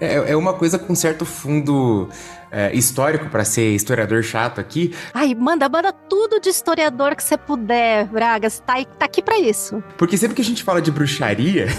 É, 0.00 0.32
é 0.32 0.36
uma 0.36 0.52
coisa 0.54 0.78
com 0.78 0.94
certo 0.94 1.24
fundo 1.24 2.08
é, 2.50 2.74
histórico, 2.74 3.28
pra 3.28 3.44
ser 3.44 3.74
historiador 3.74 4.22
chato 4.22 4.60
aqui. 4.60 4.94
Ai, 5.12 5.34
manda, 5.34 5.68
manda 5.68 5.92
tudo 5.92 6.40
de 6.40 6.48
historiador 6.48 7.14
que 7.14 7.22
você 7.22 7.36
puder, 7.36 8.06
Bragas, 8.06 8.60
tá, 8.60 8.74
tá 8.98 9.04
aqui 9.06 9.22
pra 9.22 9.38
isso. 9.38 9.82
Porque 9.96 10.16
sempre 10.16 10.34
que 10.34 10.42
a 10.42 10.44
gente 10.44 10.62
fala 10.62 10.80
de 10.80 10.90
bruxaria. 10.90 11.66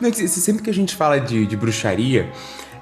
Não, 0.00 0.12
sempre 0.12 0.62
que 0.62 0.70
a 0.70 0.74
gente 0.74 0.94
fala 0.94 1.20
de, 1.20 1.46
de 1.46 1.56
bruxaria, 1.56 2.30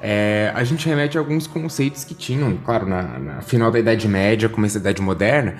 é, 0.00 0.50
a 0.54 0.64
gente 0.64 0.86
remete 0.86 1.16
a 1.16 1.20
alguns 1.20 1.46
conceitos 1.46 2.04
que 2.04 2.14
tinham, 2.14 2.56
claro, 2.64 2.86
na, 2.86 3.02
na 3.18 3.42
final 3.42 3.70
da 3.70 3.78
Idade 3.78 4.08
Média, 4.08 4.48
começo 4.48 4.74
da 4.74 4.90
Idade 4.90 5.02
Moderna. 5.02 5.56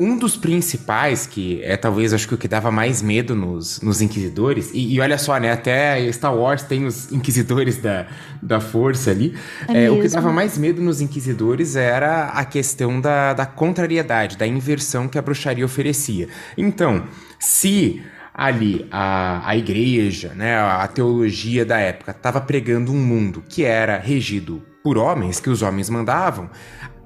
Um 0.00 0.16
dos 0.16 0.36
principais, 0.36 1.26
que 1.26 1.60
é 1.62 1.76
talvez 1.76 2.12
acho 2.12 2.28
que 2.28 2.34
o 2.34 2.38
que 2.38 2.46
dava 2.46 2.70
mais 2.70 3.02
medo 3.02 3.34
nos, 3.34 3.80
nos 3.80 4.00
inquisidores, 4.00 4.70
e, 4.72 4.94
e 4.94 5.00
olha 5.00 5.18
só, 5.18 5.38
né? 5.38 5.50
Até 5.52 6.10
Star 6.12 6.34
Wars 6.34 6.62
tem 6.62 6.86
os 6.86 7.10
inquisidores 7.10 7.78
da, 7.78 8.06
da 8.40 8.60
força 8.60 9.10
ali. 9.10 9.34
É 9.68 9.84
É, 9.84 9.90
o 9.90 10.00
que 10.00 10.08
dava 10.08 10.32
mais 10.32 10.56
medo 10.56 10.80
nos 10.80 11.00
inquisidores 11.00 11.76
era 11.76 12.28
a 12.28 12.44
questão 12.44 13.00
da, 13.00 13.32
da 13.32 13.46
contrariedade, 13.46 14.36
da 14.36 14.46
inversão 14.46 15.08
que 15.08 15.18
a 15.18 15.22
bruxaria 15.22 15.64
oferecia. 15.64 16.28
Então, 16.56 17.06
se 17.38 18.02
ali 18.32 18.86
a, 18.90 19.48
a 19.48 19.56
igreja, 19.56 20.32
né, 20.34 20.56
a 20.56 20.86
teologia 20.86 21.64
da 21.64 21.78
época 21.78 22.12
estava 22.12 22.40
pregando 22.40 22.92
um 22.92 22.96
mundo 22.96 23.42
que 23.48 23.64
era 23.64 23.98
regido 23.98 24.62
por 24.82 24.96
homens, 24.96 25.40
que 25.40 25.50
os 25.50 25.60
homens 25.60 25.90
mandavam, 25.90 26.48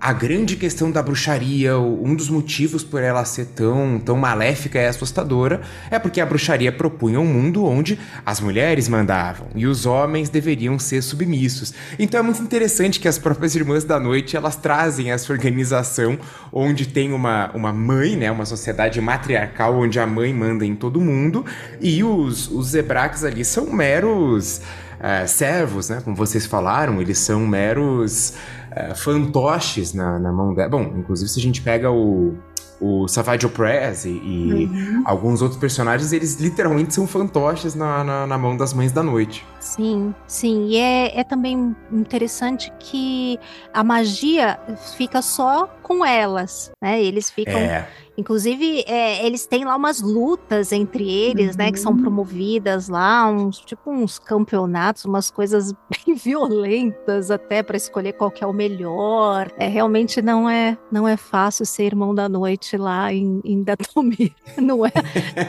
a 0.02 0.12
grande 0.12 0.56
questão 0.56 0.90
da 0.90 1.00
bruxaria, 1.00 1.78
um 1.78 2.16
dos 2.16 2.28
motivos 2.28 2.82
por 2.82 3.00
ela 3.00 3.24
ser 3.24 3.46
tão, 3.46 4.02
tão 4.04 4.16
maléfica 4.16 4.80
e 4.80 4.86
assustadora, 4.88 5.60
é 5.92 5.96
porque 5.96 6.20
a 6.20 6.26
bruxaria 6.26 6.72
propunha 6.72 7.20
um 7.20 7.24
mundo 7.24 7.64
onde 7.64 7.96
as 8.26 8.40
mulheres 8.40 8.88
mandavam 8.88 9.46
e 9.54 9.64
os 9.64 9.86
homens 9.86 10.28
deveriam 10.28 10.76
ser 10.76 11.02
submissos. 11.02 11.72
Então 12.00 12.18
é 12.18 12.22
muito 12.24 12.42
interessante 12.42 12.98
que 12.98 13.06
as 13.06 13.16
próprias 13.16 13.54
Irmãs 13.54 13.84
da 13.84 14.00
Noite 14.00 14.36
elas 14.36 14.56
trazem 14.56 15.12
essa 15.12 15.32
organização 15.32 16.18
onde 16.52 16.88
tem 16.88 17.12
uma, 17.12 17.52
uma 17.54 17.72
mãe, 17.72 18.16
né, 18.16 18.28
uma 18.28 18.44
sociedade 18.44 19.00
matriarcal 19.00 19.78
onde 19.78 20.00
a 20.00 20.06
mãe 20.06 20.34
manda 20.34 20.66
em 20.66 20.74
todo 20.74 21.00
mundo 21.00 21.46
e 21.80 22.02
os, 22.02 22.50
os 22.50 22.70
Zebraques 22.70 23.22
ali 23.22 23.44
são 23.44 23.72
meros 23.72 24.62
é, 25.02 25.26
servos, 25.26 25.88
né? 25.88 26.00
Como 26.04 26.14
vocês 26.16 26.46
falaram, 26.46 27.00
eles 27.00 27.18
são 27.18 27.40
meros 27.40 28.34
é, 28.70 28.94
fantoches 28.94 29.92
na, 29.92 30.18
na 30.18 30.32
mão 30.32 30.54
dela. 30.54 30.68
Bom, 30.70 30.82
inclusive 30.96 31.28
se 31.28 31.40
a 31.40 31.42
gente 31.42 31.60
pega 31.60 31.90
o, 31.90 32.36
o 32.80 33.08
Savage 33.08 33.44
Opress 33.46 34.04
e, 34.04 34.10
e 34.10 34.52
Uhum. 34.66 35.02
alguns 35.04 35.42
outros 35.42 35.58
personagens, 35.60 36.12
eles 36.12 36.36
literalmente 36.40 36.94
são 36.94 37.06
fantoches 37.06 37.74
na, 37.74 38.02
na, 38.04 38.26
na 38.26 38.38
mão 38.38 38.56
das 38.56 38.72
mães 38.72 38.92
da 38.92 39.02
noite. 39.02 39.44
Sim, 39.60 40.14
sim. 40.26 40.66
E 40.68 40.76
é, 40.76 41.20
é 41.20 41.24
também 41.24 41.74
interessante 41.90 42.72
que 42.78 43.38
a 43.74 43.82
magia 43.84 44.58
fica 44.96 45.20
só 45.20 45.66
com 45.98 46.04
elas, 46.04 46.70
né? 46.80 47.02
Eles 47.02 47.30
ficam 47.30 47.58
É. 47.58 47.88
Inclusive, 48.14 48.84
é, 48.86 49.24
eles 49.24 49.46
têm 49.46 49.64
lá 49.64 49.74
umas 49.74 50.02
lutas 50.02 50.70
entre 50.70 51.08
eles, 51.10 51.56
né? 51.56 51.72
Que 51.72 51.78
são 51.80 51.92
Uhum. 51.92 52.02
promovidas 52.02 52.86
lá, 52.90 53.26
uns 53.26 53.58
tipo 53.58 53.90
uns 53.90 54.18
campeonatos, 54.18 55.06
umas 55.06 55.30
coisas 55.30 55.72
bem 56.06 56.14
violentas 56.14 57.30
até 57.30 57.62
para 57.62 57.74
escolher 57.76 58.12
qual 58.12 58.30
que 58.30 58.44
é 58.44 58.46
o 58.46 58.52
melhor. 58.52 59.50
É 59.56 59.66
realmente 59.66 60.20
não 60.20 60.48
é 60.48 60.76
não 60.90 61.08
é 61.08 61.16
fácil 61.16 61.64
ser 61.64 61.84
irmão 61.84 62.14
da 62.14 62.28
noite 62.28 62.76
lá 62.76 63.10
em, 63.12 63.40
em 63.44 63.62
Datomir. 63.62 64.32
Não 64.58 64.84
é 64.84 64.92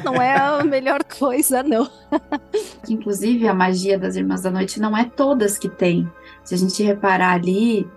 não 0.06 0.22
é 0.22 0.38
a 0.38 0.64
melhor 0.64 1.04
coisa 1.04 1.62
não. 1.64 1.90
Inclusive, 2.90 3.48
a 3.48 3.54
magia 3.54 3.98
das 4.00 4.16
Irmãs 4.16 4.42
da 4.42 4.52
Noite 4.52 4.80
não 4.80 4.96
é 4.98 5.04
todas 5.06 5.58
que 5.58 5.68
tem. 5.70 6.10
Se 6.44 6.54
a 6.56 6.58
gente 6.58 6.84
reparar 6.84 7.34
ali, 7.34 7.94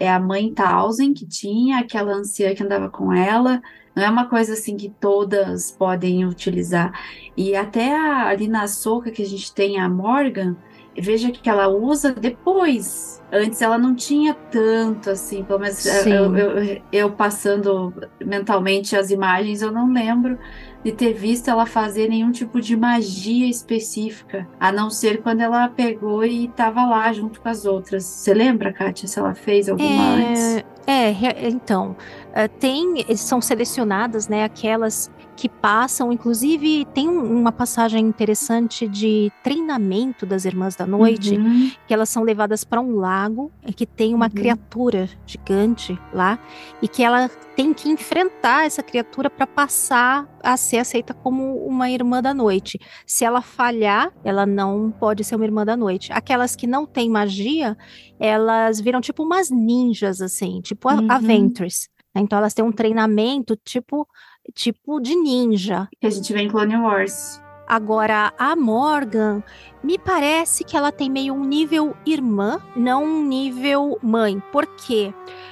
é 0.00 0.10
a 0.10 0.18
mãe 0.20 0.52
Tausen 0.52 1.14
que 1.14 1.26
tinha, 1.26 1.78
aquela 1.78 2.12
anciã 2.12 2.54
que 2.54 2.62
andava 2.62 2.90
com 2.90 3.12
ela. 3.12 3.60
Não 3.94 4.02
é 4.02 4.10
uma 4.10 4.28
coisa 4.28 4.54
assim 4.54 4.76
que 4.76 4.90
todas 4.90 5.70
podem 5.70 6.26
utilizar. 6.26 6.92
E 7.36 7.54
até 7.54 7.94
a- 7.96 8.28
ali 8.28 8.48
na 8.48 8.66
soca 8.66 9.10
que 9.12 9.22
a 9.22 9.26
gente 9.26 9.52
tem 9.54 9.78
a 9.80 9.88
Morgan, 9.88 10.56
veja 10.96 11.30
que 11.30 11.48
ela 11.48 11.68
usa 11.68 12.12
depois. 12.12 13.22
Antes 13.32 13.60
ela 13.62 13.78
não 13.78 13.94
tinha 13.94 14.34
tanto 14.34 15.10
assim, 15.10 15.44
pelo 15.44 15.60
menos 15.60 15.84
eh, 15.86 16.04
eu, 16.08 16.34
eu, 16.36 16.82
eu 16.92 17.12
passando 17.16 17.92
mentalmente 18.24 18.96
as 18.96 19.10
imagens, 19.10 19.62
eu 19.62 19.72
não 19.72 19.92
lembro 19.92 20.38
de 20.84 20.92
ter 20.92 21.14
visto 21.14 21.48
ela 21.48 21.64
fazer 21.64 22.08
nenhum 22.08 22.30
tipo 22.30 22.60
de 22.60 22.76
magia 22.76 23.48
específica, 23.48 24.46
a 24.60 24.70
não 24.70 24.90
ser 24.90 25.22
quando 25.22 25.40
ela 25.40 25.68
pegou 25.68 26.24
e 26.24 26.44
estava 26.44 26.84
lá 26.84 27.12
junto 27.12 27.40
com 27.40 27.48
as 27.48 27.64
outras. 27.64 28.04
Você 28.04 28.34
lembra, 28.34 28.72
Kátia, 28.72 29.08
se 29.08 29.18
ela 29.18 29.34
fez 29.34 29.68
alguma 29.68 30.02
antes? 30.14 30.56
É, 30.86 31.08
é, 31.08 31.10
re- 31.10 31.48
então, 31.48 31.96
eh, 32.34 32.46
tem, 32.48 33.02
são 33.16 33.40
selecionadas, 33.40 34.28
né, 34.28 34.44
aquelas 34.44 35.10
que 35.36 35.48
passam, 35.48 36.12
inclusive 36.12 36.84
tem 36.94 37.08
um- 37.08 37.40
uma 37.40 37.52
passagem 37.52 38.04
interessante 38.06 38.86
de 38.88 39.30
treinamento 39.42 40.24
das 40.24 40.44
Irmãs 40.44 40.76
da 40.76 40.86
Noite, 40.86 41.36
Uhum. 41.36 41.70
que 41.86 41.92
elas 41.92 42.08
são 42.08 42.22
levadas 42.22 42.64
para 42.64 42.80
um 42.80 42.96
lago 42.96 43.50
e 43.66 43.72
que 43.72 43.84
tem 43.86 44.14
uma 44.14 44.26
Uhum. 44.26 44.30
criatura 44.32 45.08
gigante 45.26 45.98
lá 46.12 46.38
e 46.80 46.88
que 46.88 47.02
ela 47.02 47.28
tem 47.56 47.72
que 47.74 47.88
enfrentar 47.88 48.64
essa 48.66 48.82
criatura 48.82 49.28
para 49.30 49.46
passar 49.46 50.28
a 50.42 50.56
ser 50.56 50.78
aceita 50.78 51.14
como 51.14 51.56
uma 51.66 51.88
irmã 51.90 52.20
da 52.22 52.32
noite. 52.34 52.78
Se 53.06 53.24
ela 53.24 53.40
falhar, 53.40 54.12
ela 54.24 54.44
não 54.46 54.90
pode 54.90 55.22
ser 55.24 55.36
uma 55.36 55.44
irmã 55.44 55.64
da 55.64 55.76
noite. 55.76 56.12
Aquelas 56.12 56.56
que 56.56 56.66
não 56.66 56.84
têm 56.86 57.08
magia, 57.08 57.76
elas 58.18 58.80
viram 58.80 59.00
tipo 59.00 59.22
umas 59.22 59.50
ninjas 59.50 60.20
assim, 60.20 60.60
tipo 60.60 60.88
Uhum. 60.88 61.06
a 61.10 61.18
Ventress. 61.18 61.88
Então 62.16 62.38
elas 62.38 62.54
têm 62.54 62.64
um 62.64 62.70
treinamento 62.72 63.56
tipo 63.64 64.06
tipo 64.52 65.00
de 65.00 65.14
ninja. 65.14 65.88
Que 66.00 66.06
a 66.06 66.10
gente 66.10 66.32
vê 66.32 66.42
em 66.42 66.48
Clone 66.48 66.76
Wars. 66.76 67.40
Agora, 67.66 68.32
a 68.38 68.54
Morgan, 68.54 69.42
me 69.82 69.98
parece 69.98 70.64
que 70.64 70.76
ela 70.76 70.92
tem 70.92 71.10
meio 71.10 71.32
um 71.32 71.44
nível 71.44 71.96
irmã, 72.04 72.60
não 72.76 73.04
um 73.04 73.24
nível 73.24 73.98
mãe. 74.02 74.42
Por 74.52 74.66
quê? 74.66 75.14
Porque 75.14 75.43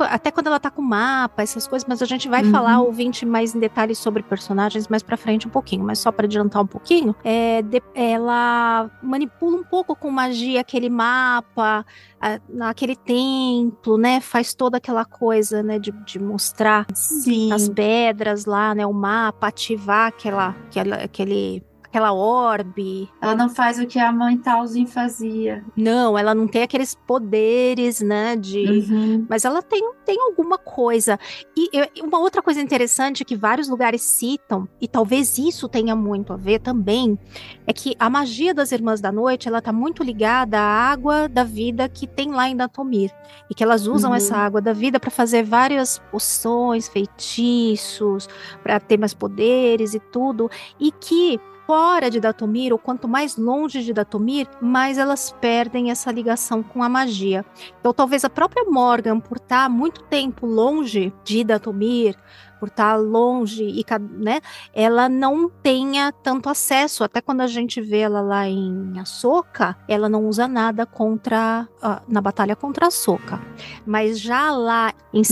até 0.00 0.30
quando 0.30 0.48
ela 0.48 0.60
tá 0.60 0.70
com 0.70 0.82
mapa, 0.82 1.42
essas 1.42 1.66
coisas, 1.66 1.86
mas 1.88 2.02
a 2.02 2.06
gente 2.06 2.28
vai 2.28 2.42
uhum. 2.44 2.50
falar, 2.50 2.80
ouvinte, 2.80 3.24
mais 3.24 3.54
em 3.54 3.60
detalhes 3.60 3.98
sobre 3.98 4.22
personagens 4.22 4.88
mais 4.88 5.02
pra 5.02 5.16
frente 5.16 5.46
um 5.46 5.50
pouquinho, 5.50 5.84
mas 5.84 5.98
só 5.98 6.10
para 6.10 6.26
adiantar 6.26 6.62
um 6.62 6.66
pouquinho, 6.66 7.14
é, 7.24 7.62
de, 7.62 7.82
ela 7.94 8.90
manipula 9.02 9.56
um 9.56 9.64
pouco 9.64 9.94
com 9.94 10.10
magia 10.10 10.60
aquele 10.60 10.90
mapa, 10.90 11.84
a, 12.20 12.40
naquele 12.48 12.96
templo, 12.96 13.96
né? 13.96 14.20
Faz 14.20 14.54
toda 14.54 14.78
aquela 14.78 15.04
coisa, 15.04 15.62
né, 15.62 15.78
de, 15.78 15.92
de 16.04 16.18
mostrar 16.18 16.86
Sim. 16.94 17.52
as 17.52 17.68
pedras 17.68 18.44
lá, 18.44 18.74
né, 18.74 18.86
o 18.86 18.92
mapa, 18.92 19.48
ativar 19.48 20.08
aquela, 20.08 20.54
aquela 20.68 20.96
aquele 20.96 21.62
aquela 21.94 22.12
orbe. 22.12 23.08
Ela 23.20 23.36
não 23.36 23.48
faz 23.48 23.78
o 23.78 23.86
que 23.86 24.00
a 24.00 24.10
mãe 24.10 24.36
Talzin 24.36 24.84
fazia. 24.84 25.64
Não, 25.76 26.18
ela 26.18 26.34
não 26.34 26.48
tem 26.48 26.64
aqueles 26.64 26.92
poderes, 26.92 28.00
né? 28.00 28.34
De, 28.34 28.58
uhum. 28.58 29.26
mas 29.30 29.44
ela 29.44 29.62
tem, 29.62 29.80
tem 30.04 30.20
alguma 30.20 30.58
coisa. 30.58 31.18
E 31.56 31.70
uma 32.02 32.18
outra 32.18 32.42
coisa 32.42 32.60
interessante 32.60 33.24
que 33.24 33.36
vários 33.36 33.68
lugares 33.68 34.02
citam 34.02 34.68
e 34.80 34.88
talvez 34.88 35.38
isso 35.38 35.68
tenha 35.68 35.94
muito 35.94 36.32
a 36.32 36.36
ver 36.36 36.58
também 36.58 37.16
é 37.64 37.72
que 37.72 37.94
a 37.96 38.10
magia 38.10 38.52
das 38.52 38.72
Irmãs 38.72 39.00
da 39.00 39.12
Noite 39.12 39.46
ela 39.46 39.62
tá 39.62 39.72
muito 39.72 40.02
ligada 40.02 40.58
à 40.58 40.90
água 40.90 41.28
da 41.28 41.44
vida 41.44 41.88
que 41.88 42.08
tem 42.08 42.32
lá 42.32 42.48
em 42.48 42.56
Datomir 42.56 43.12
e 43.48 43.54
que 43.54 43.62
elas 43.62 43.86
usam 43.86 44.10
uhum. 44.10 44.16
essa 44.16 44.36
água 44.36 44.60
da 44.60 44.72
vida 44.72 44.98
para 44.98 45.10
fazer 45.10 45.44
várias 45.44 45.98
poções, 46.10 46.88
feitiços, 46.88 48.28
para 48.64 48.80
ter 48.80 48.98
mais 48.98 49.14
poderes 49.14 49.94
e 49.94 50.00
tudo, 50.00 50.50
e 50.80 50.90
que 50.90 51.40
fora 51.66 52.10
de 52.10 52.20
Datomir, 52.20 52.72
ou 52.72 52.78
quanto 52.78 53.08
mais 53.08 53.36
longe 53.36 53.82
de 53.82 53.92
Datomir, 53.92 54.48
mais 54.60 54.98
elas 54.98 55.34
perdem 55.40 55.90
essa 55.90 56.10
ligação 56.10 56.62
com 56.62 56.82
a 56.82 56.88
magia. 56.88 57.44
Então, 57.80 57.92
talvez 57.92 58.24
a 58.24 58.30
própria 58.30 58.64
Morgan, 58.64 59.20
por 59.20 59.36
estar 59.36 59.68
muito 59.68 60.02
tempo 60.04 60.46
longe 60.46 61.12
de 61.24 61.44
Datomir, 61.44 62.16
por 62.58 62.68
estar 62.68 62.96
longe 62.96 63.64
e 63.64 63.84
né, 64.10 64.40
ela 64.72 65.08
não 65.08 65.48
tenha 65.48 66.12
tanto 66.12 66.48
acesso. 66.48 67.04
Até 67.04 67.20
quando 67.20 67.40
a 67.40 67.46
gente 67.46 67.80
vê 67.80 68.00
ela 68.00 68.20
lá 68.20 68.48
em 68.48 68.98
Ahsoka, 68.98 69.76
ela 69.88 70.08
não 70.08 70.26
usa 70.26 70.48
nada 70.48 70.86
contra 70.86 71.68
uh, 71.82 72.02
na 72.08 72.20
batalha 72.20 72.56
contra 72.56 72.86
a 72.86 72.88
Ahsoka. 72.88 73.40
Mas 73.86 74.18
já 74.18 74.50
lá 74.50 74.92
em 75.12 75.18
uhum. 75.18 75.24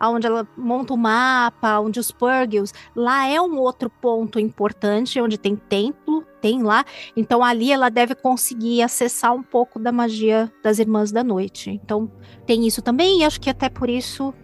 Onde 0.00 0.26
ela 0.26 0.46
monta 0.56 0.94
o 0.94 0.96
mapa, 0.96 1.78
onde 1.80 1.98
os 1.98 2.10
Purgils, 2.10 2.72
lá 2.94 3.26
é 3.26 3.40
um 3.40 3.58
outro 3.58 3.90
ponto 3.90 4.38
importante, 4.38 5.20
onde 5.20 5.38
tem 5.38 5.56
templo, 5.56 6.24
tem 6.42 6.62
lá. 6.62 6.84
Então 7.16 7.42
ali 7.42 7.72
ela 7.72 7.88
deve 7.88 8.14
conseguir 8.16 8.82
acessar 8.82 9.32
um 9.32 9.42
pouco 9.42 9.78
da 9.78 9.92
magia 9.92 10.52
das 10.62 10.80
Irmãs 10.80 11.12
da 11.12 11.22
Noite. 11.22 11.70
Então 11.70 12.10
tem 12.44 12.66
isso 12.66 12.82
também, 12.82 13.20
e 13.20 13.24
acho 13.24 13.40
que 13.40 13.48
até 13.48 13.68
por 13.68 13.88
isso 13.88 14.34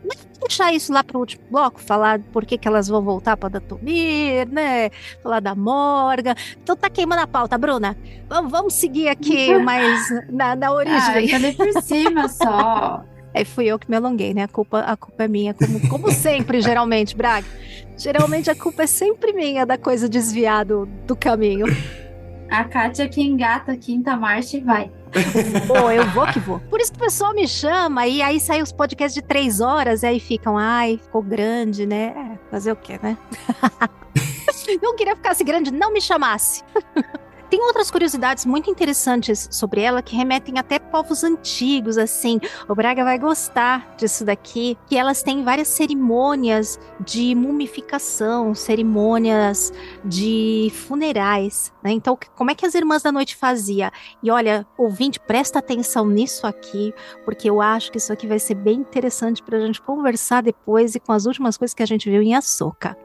deixar 0.41 0.73
isso 0.73 0.93
lá 0.93 1.03
para 1.03 1.17
o 1.17 1.21
último 1.21 1.43
bloco, 1.51 1.81
falar 1.81 2.21
por 2.33 2.47
que, 2.47 2.57
que 2.57 2.69
elas 2.69 2.87
vão 2.87 3.03
voltar 3.03 3.37
para 3.37 3.49
Datomir, 3.49 4.49
né? 4.49 4.89
Falar 5.21 5.41
da 5.41 5.55
Morga. 5.55 6.35
Então 6.63 6.77
tá 6.77 6.89
queimando 6.89 7.23
a 7.23 7.27
pauta, 7.27 7.59
Bruna. 7.59 7.97
Vamos, 8.29 8.51
vamos 8.51 8.75
seguir 8.75 9.09
aqui 9.09 9.53
mais 9.59 10.09
na, 10.31 10.55
na 10.55 10.73
origem. 10.73 11.01
Ah, 11.01 11.21
eu 11.21 11.29
falei 11.29 11.53
por 11.53 11.83
cima 11.83 12.29
só. 12.29 13.05
Aí 13.35 13.45
fui 13.45 13.67
eu 13.67 13.79
que 13.79 13.91
me 13.91 13.97
alonguei, 13.97 14.33
né? 14.33 14.45
A 14.45 14.49
culpa, 14.49 14.81
a 14.81 14.97
culpa 14.97 15.25
é 15.25 15.29
minha, 15.29 15.53
como, 15.53 15.89
como 15.89 16.11
sempre, 16.11 16.61
geralmente, 16.63 17.17
Braga. 17.17 17.47
Geralmente 17.99 18.49
a 18.49 18.55
culpa 18.55 18.85
é 18.85 18.87
sempre 18.87 19.33
minha 19.33 19.67
da 19.67 19.77
coisa 19.77 20.09
desviada 20.09 20.87
do 21.07 21.17
caminho. 21.17 21.67
A 22.49 22.65
Kátia 22.65 23.09
que 23.09 23.21
engata 23.21 23.73
a 23.73 23.77
quinta 23.77 24.17
marcha 24.17 24.57
e 24.57 24.61
vai. 24.61 24.91
Pô, 25.67 25.91
eu 25.91 26.07
vou 26.11 26.27
que 26.29 26.39
vou. 26.39 26.61
Por 26.61 26.81
isso 26.81 26.93
que 26.93 26.99
o 26.99 27.01
pessoal 27.01 27.35
me 27.35 27.49
chama 27.49 28.07
e 28.07 28.23
aí 28.23 28.39
sai 28.39 28.63
os 28.63 28.73
podcasts 28.73 29.15
de 29.15 29.23
três 29.23 29.61
horas 29.61 30.03
e 30.03 30.07
aí 30.07 30.21
ficam, 30.21 30.57
ai, 30.57 30.99
ficou 31.03 31.23
grande, 31.23 31.87
né? 31.87 32.15
É, 32.17 32.51
fazer 32.51 32.73
o 32.73 32.77
quê, 32.77 33.01
né? 33.03 33.19
não 34.81 34.95
queria 34.95 35.17
ficar 35.17 35.33
assim 35.33 35.45
grande, 35.45 35.73
não 35.73 35.93
me 35.93 36.01
chamasse. 36.01 36.63
Tem 37.51 37.63
outras 37.63 37.91
curiosidades 37.91 38.45
muito 38.45 38.71
interessantes 38.71 39.49
sobre 39.51 39.81
ela 39.81 40.03
que 40.03 40.15
remetem 40.15 40.59
até 40.59 40.79
povos 40.79 41.25
antigos, 41.25 41.97
assim. 41.97 42.39
O 42.69 42.75
Braga 42.75 43.03
vai 43.03 43.19
gostar 43.19 43.95
disso 43.97 44.25
daqui, 44.25 44.77
que 44.87 44.97
elas 44.97 45.23
têm 45.23 45.43
várias 45.43 45.69
cerimônias 45.69 46.79
de 47.01 47.35
mumificação, 47.35 48.55
cerimônias 48.55 49.73
de 50.05 50.71
funerais, 50.75 51.73
né? 51.83 51.93
Então, 51.93 52.19
como 52.35 52.51
é 52.51 52.55
que 52.55 52.67
as 52.67 52.75
Irmãs 52.75 53.03
da 53.03 53.11
Noite 53.11 53.35
fazia? 53.35 53.91
E 54.23 54.31
olha, 54.31 54.67
ouvinte, 54.77 55.19
presta 55.19 55.59
atenção 55.59 56.07
nisso 56.07 56.47
aqui, 56.47 56.93
porque 57.25 57.49
eu 57.49 57.63
acho 57.63 57.91
que 57.91 57.97
isso 57.97 58.13
aqui 58.13 58.27
vai 58.27 58.39
ser 58.39 58.57
bem 58.57 58.81
interessante 58.81 59.43
para 59.43 59.57
a 59.57 59.61
gente 59.61 59.81
conversar 59.81 60.43
depois 60.43 60.95
e 60.95 61.01
com 61.01 61.13
as 61.13 61.25
últimas 61.25 61.57
coisas 61.57 61.75
que 61.75 61.83
a 61.83 61.87
gente 61.87 62.11
viu 62.11 62.21
em 62.21 62.35
Açúcar. 62.35 62.97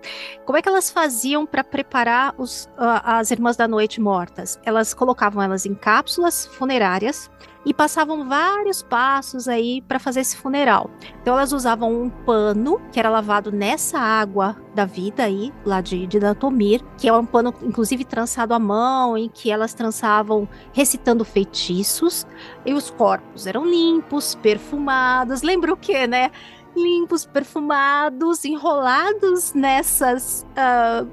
Como 0.45 0.57
é 0.57 0.61
que 0.61 0.67
elas 0.67 0.89
faziam 0.89 1.45
para 1.45 1.63
preparar 1.63 2.35
os, 2.37 2.65
uh, 2.77 3.01
as 3.03 3.31
Irmãs 3.31 3.55
da 3.55 3.67
Noite 3.67 4.01
mortas? 4.01 4.32
Mortas. 4.33 4.59
Elas 4.65 4.93
colocavam 4.93 5.41
elas 5.41 5.65
em 5.65 5.75
cápsulas 5.75 6.45
funerárias 6.45 7.29
e 7.65 7.73
passavam 7.73 8.27
vários 8.27 8.83
passos 8.83 9.47
aí 9.47 9.81
para 9.81 9.99
fazer 9.99 10.19
esse 10.19 10.35
funeral. 10.35 10.89
Então 11.21 11.35
elas 11.35 11.53
usavam 11.53 11.93
um 11.93 12.09
pano 12.09 12.81
que 12.91 12.99
era 12.99 13.09
lavado 13.09 13.51
nessa 13.51 13.97
água 13.99 14.57
da 14.75 14.85
vida 14.85 15.23
aí, 15.23 15.53
lá 15.63 15.79
de, 15.79 16.05
de 16.05 16.19
Datomir, 16.19 16.83
que 16.97 17.07
é 17.07 17.13
um 17.13 17.25
pano 17.25 17.53
inclusive 17.61 18.03
trançado 18.03 18.53
à 18.53 18.59
mão, 18.59 19.17
em 19.17 19.29
que 19.29 19.49
elas 19.49 19.73
trançavam 19.73 20.47
recitando 20.73 21.23
feitiços, 21.23 22.27
e 22.65 22.73
os 22.73 22.89
corpos 22.89 23.47
eram 23.47 23.65
limpos, 23.65 24.35
perfumados. 24.35 25.41
Lembra 25.41 25.71
o 25.71 25.77
que, 25.77 26.05
né? 26.05 26.31
Limpos, 26.75 27.25
perfumados, 27.25 28.43
enrolados 28.45 29.53
nessas, 29.53 30.45
uh, 30.51 31.07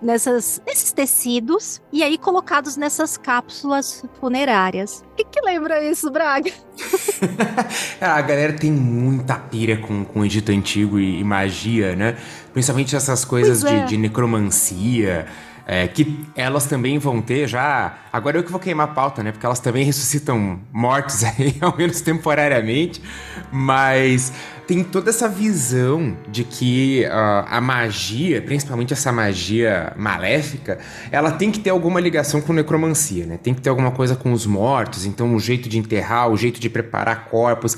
nessas, 0.00 0.60
nesses 0.66 0.92
tecidos 0.92 1.80
e 1.92 2.02
aí 2.02 2.16
colocados 2.16 2.76
nessas 2.76 3.16
cápsulas 3.16 4.04
funerárias. 4.18 5.04
O 5.12 5.16
que, 5.16 5.24
que 5.24 5.40
lembra 5.40 5.82
isso, 5.84 6.10
Braga? 6.10 6.50
a 8.00 8.20
galera 8.22 8.52
tem 8.52 8.70
muita 8.70 9.36
pira 9.36 9.76
com, 9.76 10.04
com 10.04 10.20
o 10.20 10.24
Egito 10.24 10.52
Antigo 10.52 10.98
e, 10.98 11.20
e 11.20 11.24
magia, 11.24 11.94
né? 11.94 12.16
Principalmente 12.52 12.94
essas 12.96 13.24
coisas 13.24 13.64
é. 13.64 13.80
de, 13.80 13.90
de 13.90 13.96
necromancia. 13.96 15.26
É, 15.66 15.86
que 15.86 16.26
elas 16.34 16.66
também 16.66 16.98
vão 16.98 17.22
ter 17.22 17.46
já. 17.46 17.96
Agora 18.12 18.36
eu 18.36 18.42
que 18.42 18.50
vou 18.50 18.58
queimar 18.58 18.88
a 18.88 18.92
pauta, 18.92 19.22
né? 19.22 19.30
Porque 19.30 19.46
elas 19.46 19.60
também 19.60 19.84
ressuscitam 19.84 20.58
mortos 20.72 21.22
aí, 21.38 21.56
ao 21.60 21.76
menos 21.76 22.00
temporariamente. 22.00 23.00
Mas 23.52 24.32
tem 24.70 24.84
toda 24.84 25.10
essa 25.10 25.28
visão 25.28 26.16
de 26.28 26.44
que 26.44 27.04
uh, 27.06 27.44
a 27.48 27.60
magia, 27.60 28.40
principalmente 28.40 28.92
essa 28.92 29.10
magia 29.10 29.92
maléfica, 29.96 30.78
ela 31.10 31.32
tem 31.32 31.50
que 31.50 31.58
ter 31.58 31.70
alguma 31.70 31.98
ligação 31.98 32.40
com 32.40 32.52
necromancia, 32.52 33.26
né? 33.26 33.36
Tem 33.36 33.52
que 33.52 33.60
ter 33.60 33.68
alguma 33.68 33.90
coisa 33.90 34.14
com 34.14 34.32
os 34.32 34.46
mortos, 34.46 35.06
então 35.06 35.34
o 35.34 35.40
jeito 35.40 35.68
de 35.68 35.76
enterrar, 35.76 36.28
o 36.28 36.36
jeito 36.36 36.60
de 36.60 36.70
preparar 36.70 37.24
corpos, 37.24 37.76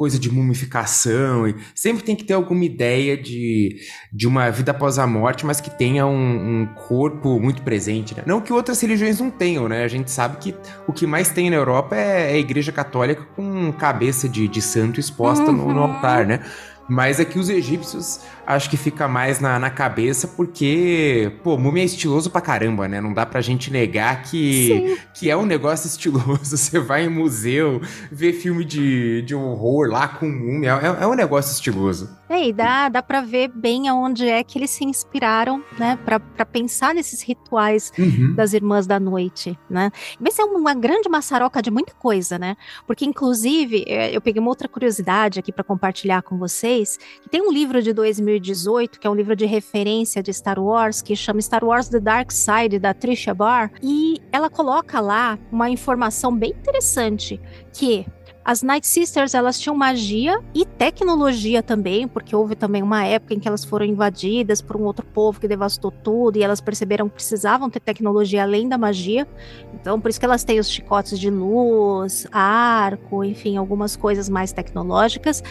coisa 0.00 0.18
de 0.18 0.32
mumificação. 0.32 1.46
E 1.46 1.54
sempre 1.74 2.02
tem 2.02 2.16
que 2.16 2.24
ter 2.24 2.32
alguma 2.32 2.64
ideia 2.64 3.18
de, 3.18 3.76
de 4.10 4.26
uma 4.26 4.48
vida 4.48 4.70
após 4.70 4.98
a 4.98 5.06
morte, 5.06 5.44
mas 5.44 5.60
que 5.60 5.68
tenha 5.68 6.06
um, 6.06 6.62
um 6.62 6.66
corpo 6.88 7.38
muito 7.38 7.60
presente. 7.60 8.16
Né? 8.16 8.22
Não 8.24 8.40
que 8.40 8.50
outras 8.50 8.80
religiões 8.80 9.20
não 9.20 9.30
tenham, 9.30 9.68
né? 9.68 9.84
A 9.84 9.88
gente 9.88 10.10
sabe 10.10 10.38
que 10.38 10.54
o 10.86 10.92
que 10.94 11.06
mais 11.06 11.28
tem 11.28 11.50
na 11.50 11.56
Europa 11.56 11.96
é, 11.96 12.32
é 12.32 12.34
a 12.36 12.38
Igreja 12.38 12.72
Católica 12.72 13.26
com 13.36 13.70
cabeça 13.72 14.26
de, 14.26 14.48
de 14.48 14.62
santo 14.62 14.98
exposta 14.98 15.50
uhum. 15.50 15.68
no, 15.68 15.74
no 15.74 15.82
altar, 15.82 16.26
né? 16.26 16.40
Mas 16.88 17.20
é 17.20 17.24
que 17.26 17.38
os 17.38 17.50
egípcios 17.50 18.20
acho 18.54 18.68
que 18.68 18.76
fica 18.76 19.08
mais 19.08 19.40
na, 19.40 19.58
na 19.58 19.70
cabeça 19.70 20.28
porque, 20.28 21.32
pô, 21.42 21.56
múmia 21.56 21.82
é 21.82 21.86
estiloso 21.86 22.30
pra 22.30 22.40
caramba, 22.40 22.88
né? 22.88 23.00
Não 23.00 23.12
dá 23.12 23.24
pra 23.24 23.40
gente 23.40 23.70
negar 23.70 24.22
que, 24.22 24.98
que 25.14 25.30
é 25.30 25.36
um 25.36 25.46
negócio 25.46 25.86
estiloso. 25.88 26.56
Você 26.56 26.78
vai 26.78 27.04
em 27.04 27.08
museu, 27.08 27.80
vê 28.10 28.32
filme 28.32 28.64
de, 28.64 29.22
de 29.22 29.34
horror 29.34 29.88
lá 29.88 30.08
com 30.08 30.28
múmia, 30.28 30.78
é, 30.82 31.04
é 31.04 31.06
um 31.06 31.14
negócio 31.14 31.52
estiloso. 31.52 32.20
É, 32.28 32.46
e 32.46 32.52
dá, 32.52 32.88
dá 32.88 33.02
pra 33.02 33.20
ver 33.20 33.48
bem 33.48 33.88
aonde 33.88 34.28
é 34.28 34.44
que 34.44 34.56
eles 34.56 34.70
se 34.70 34.84
inspiraram, 34.84 35.64
né? 35.76 35.98
Pra, 36.04 36.20
pra 36.20 36.46
pensar 36.46 36.94
nesses 36.94 37.22
rituais 37.22 37.92
uhum. 37.98 38.34
das 38.34 38.52
Irmãs 38.52 38.86
da 38.86 39.00
Noite, 39.00 39.58
né? 39.68 39.90
Vai 40.20 40.30
ser 40.30 40.44
uma 40.44 40.72
grande 40.72 41.08
maçaroca 41.08 41.60
de 41.60 41.72
muita 41.72 41.92
coisa, 41.92 42.38
né? 42.38 42.56
Porque, 42.86 43.04
inclusive, 43.04 43.84
é, 43.88 44.14
eu 44.14 44.20
peguei 44.20 44.40
uma 44.40 44.48
outra 44.48 44.68
curiosidade 44.68 45.40
aqui 45.40 45.52
para 45.52 45.64
compartilhar 45.64 46.22
com 46.22 46.38
vocês 46.38 46.98
que 47.20 47.28
tem 47.28 47.42
um 47.42 47.52
livro 47.52 47.82
de 47.82 47.92
2018, 48.40 48.98
que 48.98 49.06
é 49.06 49.10
um 49.10 49.14
livro 49.14 49.36
de 49.36 49.46
referência 49.46 50.22
de 50.22 50.32
Star 50.32 50.58
Wars, 50.58 51.00
que 51.02 51.14
chama 51.14 51.40
Star 51.40 51.64
Wars 51.64 51.88
The 51.88 52.00
Dark 52.00 52.32
Side, 52.32 52.78
da 52.78 52.92
Trisha 52.92 53.34
Barr, 53.34 53.70
e 53.82 54.20
ela 54.32 54.50
coloca 54.50 55.00
lá 55.00 55.38
uma 55.52 55.70
informação 55.70 56.34
bem 56.34 56.50
interessante, 56.50 57.40
que 57.72 58.06
As 58.50 58.62
Night 58.62 58.84
Sisters, 58.84 59.32
elas 59.32 59.60
tinham 59.60 59.76
magia 59.76 60.40
e 60.52 60.64
tecnologia 60.64 61.62
também, 61.62 62.08
porque 62.08 62.34
houve 62.34 62.56
também 62.56 62.82
uma 62.82 63.04
época 63.04 63.32
em 63.32 63.38
que 63.38 63.46
elas 63.46 63.64
foram 63.64 63.86
invadidas 63.86 64.60
por 64.60 64.76
um 64.76 64.82
outro 64.82 65.06
povo 65.06 65.38
que 65.38 65.46
devastou 65.46 65.92
tudo 65.92 66.36
e 66.36 66.42
elas 66.42 66.60
perceberam 66.60 67.08
que 67.08 67.14
precisavam 67.14 67.70
ter 67.70 67.78
tecnologia 67.78 68.42
além 68.42 68.68
da 68.68 68.76
magia. 68.76 69.24
Então, 69.72 70.00
por 70.00 70.10
isso 70.10 70.18
que 70.18 70.26
elas 70.26 70.42
têm 70.42 70.58
os 70.58 70.68
chicotes 70.68 71.16
de 71.20 71.30
luz, 71.30 72.26
arco, 72.32 73.22
enfim, 73.22 73.56
algumas 73.56 73.94
coisas 73.94 74.28
mais 74.28 74.52
tecnológicas, 74.52 75.44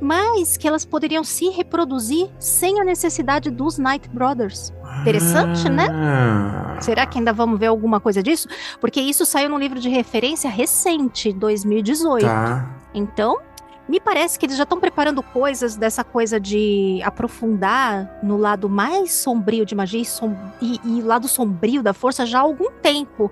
mas 0.00 0.56
que 0.56 0.68
elas 0.68 0.84
poderiam 0.84 1.24
se 1.24 1.48
reproduzir 1.48 2.30
sem 2.38 2.80
a 2.80 2.84
necessidade 2.84 3.50
dos 3.50 3.78
Night 3.78 4.08
Brothers. 4.10 4.72
Interessante, 5.00 5.68
né? 5.68 5.88
Ah. 5.90 6.76
Será 6.80 7.06
que 7.06 7.18
ainda 7.18 7.32
vamos 7.32 7.58
ver 7.58 7.66
alguma 7.66 8.00
coisa 8.00 8.22
disso? 8.22 8.48
Porque 8.80 9.00
isso 9.00 9.24
saiu 9.24 9.48
num 9.48 9.58
livro 9.58 9.80
de 9.80 9.88
referência 9.88 10.50
recente, 10.50 11.32
2018. 11.32 12.24
Tá. 12.24 12.68
Então, 12.94 13.38
me 13.86 14.00
parece 14.00 14.38
que 14.38 14.46
eles 14.46 14.56
já 14.56 14.62
estão 14.62 14.80
preparando 14.80 15.22
coisas 15.22 15.76
dessa 15.76 16.02
coisa 16.02 16.40
de 16.40 17.00
aprofundar 17.04 18.18
no 18.22 18.38
lado 18.38 18.66
mais 18.66 19.12
sombrio 19.12 19.66
de 19.66 19.74
magia 19.74 20.00
e, 20.00 20.04
som 20.06 20.34
e, 20.60 20.80
e 20.82 21.02
lado 21.02 21.28
sombrio 21.28 21.82
da 21.82 21.92
força 21.92 22.24
já 22.24 22.38
há 22.38 22.42
algum 22.42 22.70
tempo. 22.70 23.30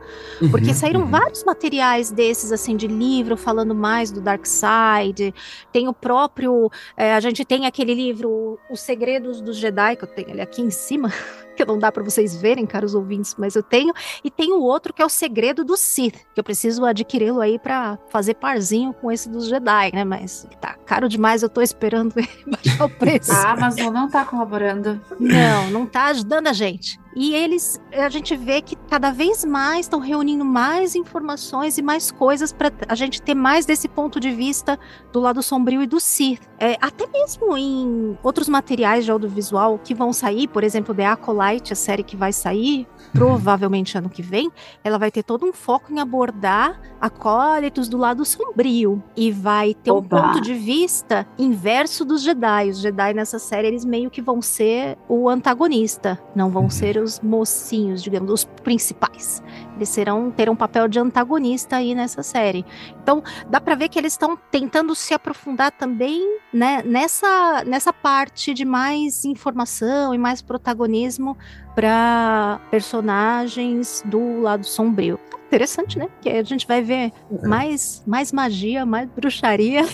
Porque 0.51 0.69
Uhum, 0.69 0.75
saíram 0.75 1.01
uhum. 1.01 1.07
vários 1.07 1.43
materiais 1.45 2.11
desses, 2.11 2.53
assim, 2.53 2.77
de 2.77 2.87
livro 2.87 3.37
falando 3.37 3.75
mais 3.75 4.11
do 4.11 4.21
Dark 4.21 4.45
Side. 4.45 5.35
Tem 5.73 5.89
o 5.89 5.95
próprio. 5.95 6.71
é, 6.97 7.15
a 7.15 7.21
gente 7.21 7.45
tem 7.45 7.65
aquele 7.65 7.95
livro, 7.95 8.59
Os 8.71 8.81
Segredos 8.81 9.41
dos 9.41 9.57
Jedi, 9.57 9.97
que 9.97 10.05
eu 10.05 10.09
tenho 10.09 10.31
ele 10.31 10.43
aqui 10.43 10.61
em 10.61 10.71
cima, 10.71 11.11
que 11.55 11.65
não 11.65 11.79
dá 11.79 11.91
para 11.91 12.03
vocês 12.03 12.35
verem, 12.35 12.67
caros 12.67 12.95
ouvintes, 12.95 13.35
mas 13.39 13.55
eu 13.55 13.63
tenho. 13.63 13.93
E 14.25 14.31
tem 14.31 14.53
o 14.53 14.61
outro 14.61 14.93
que 14.93 15.03
é 15.03 15.05
o 15.05 15.09
Segredo 15.09 15.65
do 15.65 15.77
Sith, 15.77 16.17
que 16.35 16.41
eu 16.41 16.45
preciso 16.45 16.85
adquiri-lo 16.85 17.41
aí 17.41 17.59
para 17.59 17.99
fazer 18.09 18.35
parzinho 18.35 18.93
com 18.93 19.11
esse 19.11 19.29
dos 19.29 19.49
Jedi, 19.49 19.91
né? 19.93 20.05
Mas 20.05 20.47
tá 20.61 20.75
caro 20.87 21.09
demais, 21.09 21.43
eu 21.43 21.49
tô 21.49 21.61
esperando 21.61 22.15
ele 22.19 22.29
baixar 22.47 22.85
o 22.85 22.91
preço. 22.91 23.33
A 23.33 23.53
Amazon 23.53 23.93
não 23.93 24.09
tá 24.09 24.25
colaborando. 24.25 25.01
Não, 25.19 25.71
não 25.71 25.87
tá 25.87 26.07
ajudando 26.07 26.49
a 26.49 26.53
gente. 26.53 27.02
E 27.15 27.35
eles, 27.35 27.81
a 27.93 28.09
gente 28.09 28.35
vê 28.37 28.63
que 28.63 28.77
cada 28.89 29.11
vez 29.11 29.45
mais 29.45 29.87
estão 29.87 30.01
reunindo 30.01 30.45
mais 30.45 30.95
informações 30.95 31.77
e 31.79 31.83
mais 31.83 32.11
coisas 32.11 32.53
para 32.53 32.73
a 32.89 32.95
gente 32.95 33.21
ter 33.21 33.35
mais 33.35 33.67
desse 33.67 33.89
ponto 33.89 34.19
de 34.19 34.31
vista 34.31 34.79
do 35.13 35.21
lado 35.21 35.43
sombrio 35.43 35.83
e 35.83 35.87
do 35.87 36.01
Sith. 36.01 36.41
É, 36.59 36.77
até 36.81 37.07
mesmo 37.07 37.57
em 37.57 38.17
outros 38.23 38.49
materiais 38.49 39.05
de 39.05 39.11
audiovisual 39.11 39.79
que 39.79 39.95
vão 39.95 40.13
sair, 40.13 40.49
por 40.49 40.65
exemplo, 40.65 40.95
The 40.95 41.07
Acolyte, 41.07 41.73
a 41.73 41.77
série 41.77 42.03
que 42.03 42.17
vai 42.17 42.33
sair, 42.33 42.87
provavelmente 43.13 43.99
ano 43.99 44.09
que 44.09 44.23
vem, 44.23 44.51
ela 44.83 44.99
vai 44.99 45.11
ter 45.11 45.23
todo 45.23 45.45
um 45.45 45.53
foco 45.53 45.93
em 45.93 45.99
abordar 45.99 46.81
acólitos 47.01 47.89
do 47.89 47.99
lado 47.99 48.25
sombrio 48.25 49.03
e 49.17 49.31
vai 49.31 49.75
ter 49.75 49.91
um 49.91 49.97
Oba. 49.97 50.23
ponto 50.23 50.41
de 50.41 50.55
vista 50.55 51.27
inverso 51.39 52.05
dos 52.05 52.23
Jedi. 52.23 52.71
Os 52.71 52.79
Jedi 52.79 53.13
nessa 53.13 53.39
série 53.39 53.69
eles 53.69 53.85
meio 53.85 54.11
que 54.11 54.23
vão 54.23 54.41
ser 54.41 54.97
o 55.09 55.29
antagonista, 55.29 56.19
não 56.35 56.49
vão 56.49 56.71
ser 56.71 57.02
os 57.03 57.21
mocinhos, 57.21 58.03
digamos, 58.03 58.31
os 58.31 58.45
principais. 58.45 59.43
Eles 59.77 59.89
serão 59.89 60.31
ter 60.31 60.49
um 60.49 60.57
papel 60.57 60.89
de 60.89 60.99
antagonista 60.99 61.77
aí 61.77 61.95
nessa 61.95 62.23
série. 62.23 62.65
Então, 63.03 63.23
dá 63.49 63.61
pra 63.61 63.75
ver 63.75 63.89
que 63.89 63.99
eles 63.99 64.13
estão 64.13 64.37
tentando 64.51 64.95
se 64.95 65.13
aprofundar 65.15 65.73
também, 65.73 66.39
né, 66.53 66.83
nessa 66.85 67.65
nessa 67.67 67.93
parte 67.93 68.55
de 68.55 68.65
mais 68.65 69.25
informação 69.25 70.15
e 70.15 70.19
mais 70.19 70.43
protagonismo 70.43 71.37
para 71.75 72.61
personagens 72.71 74.03
do 74.07 74.41
lado 74.41 74.65
sombrio. 74.65 75.19
Interessante, 75.53 75.99
né? 75.99 76.09
Que 76.23 76.31
a 76.31 76.43
gente 76.43 76.67
vai 76.67 76.81
ver 76.81 77.13
mais, 77.43 78.03
mais 78.07 78.33
magia, 78.33 78.87
mais 78.87 79.07
bruxaria. 79.11 79.87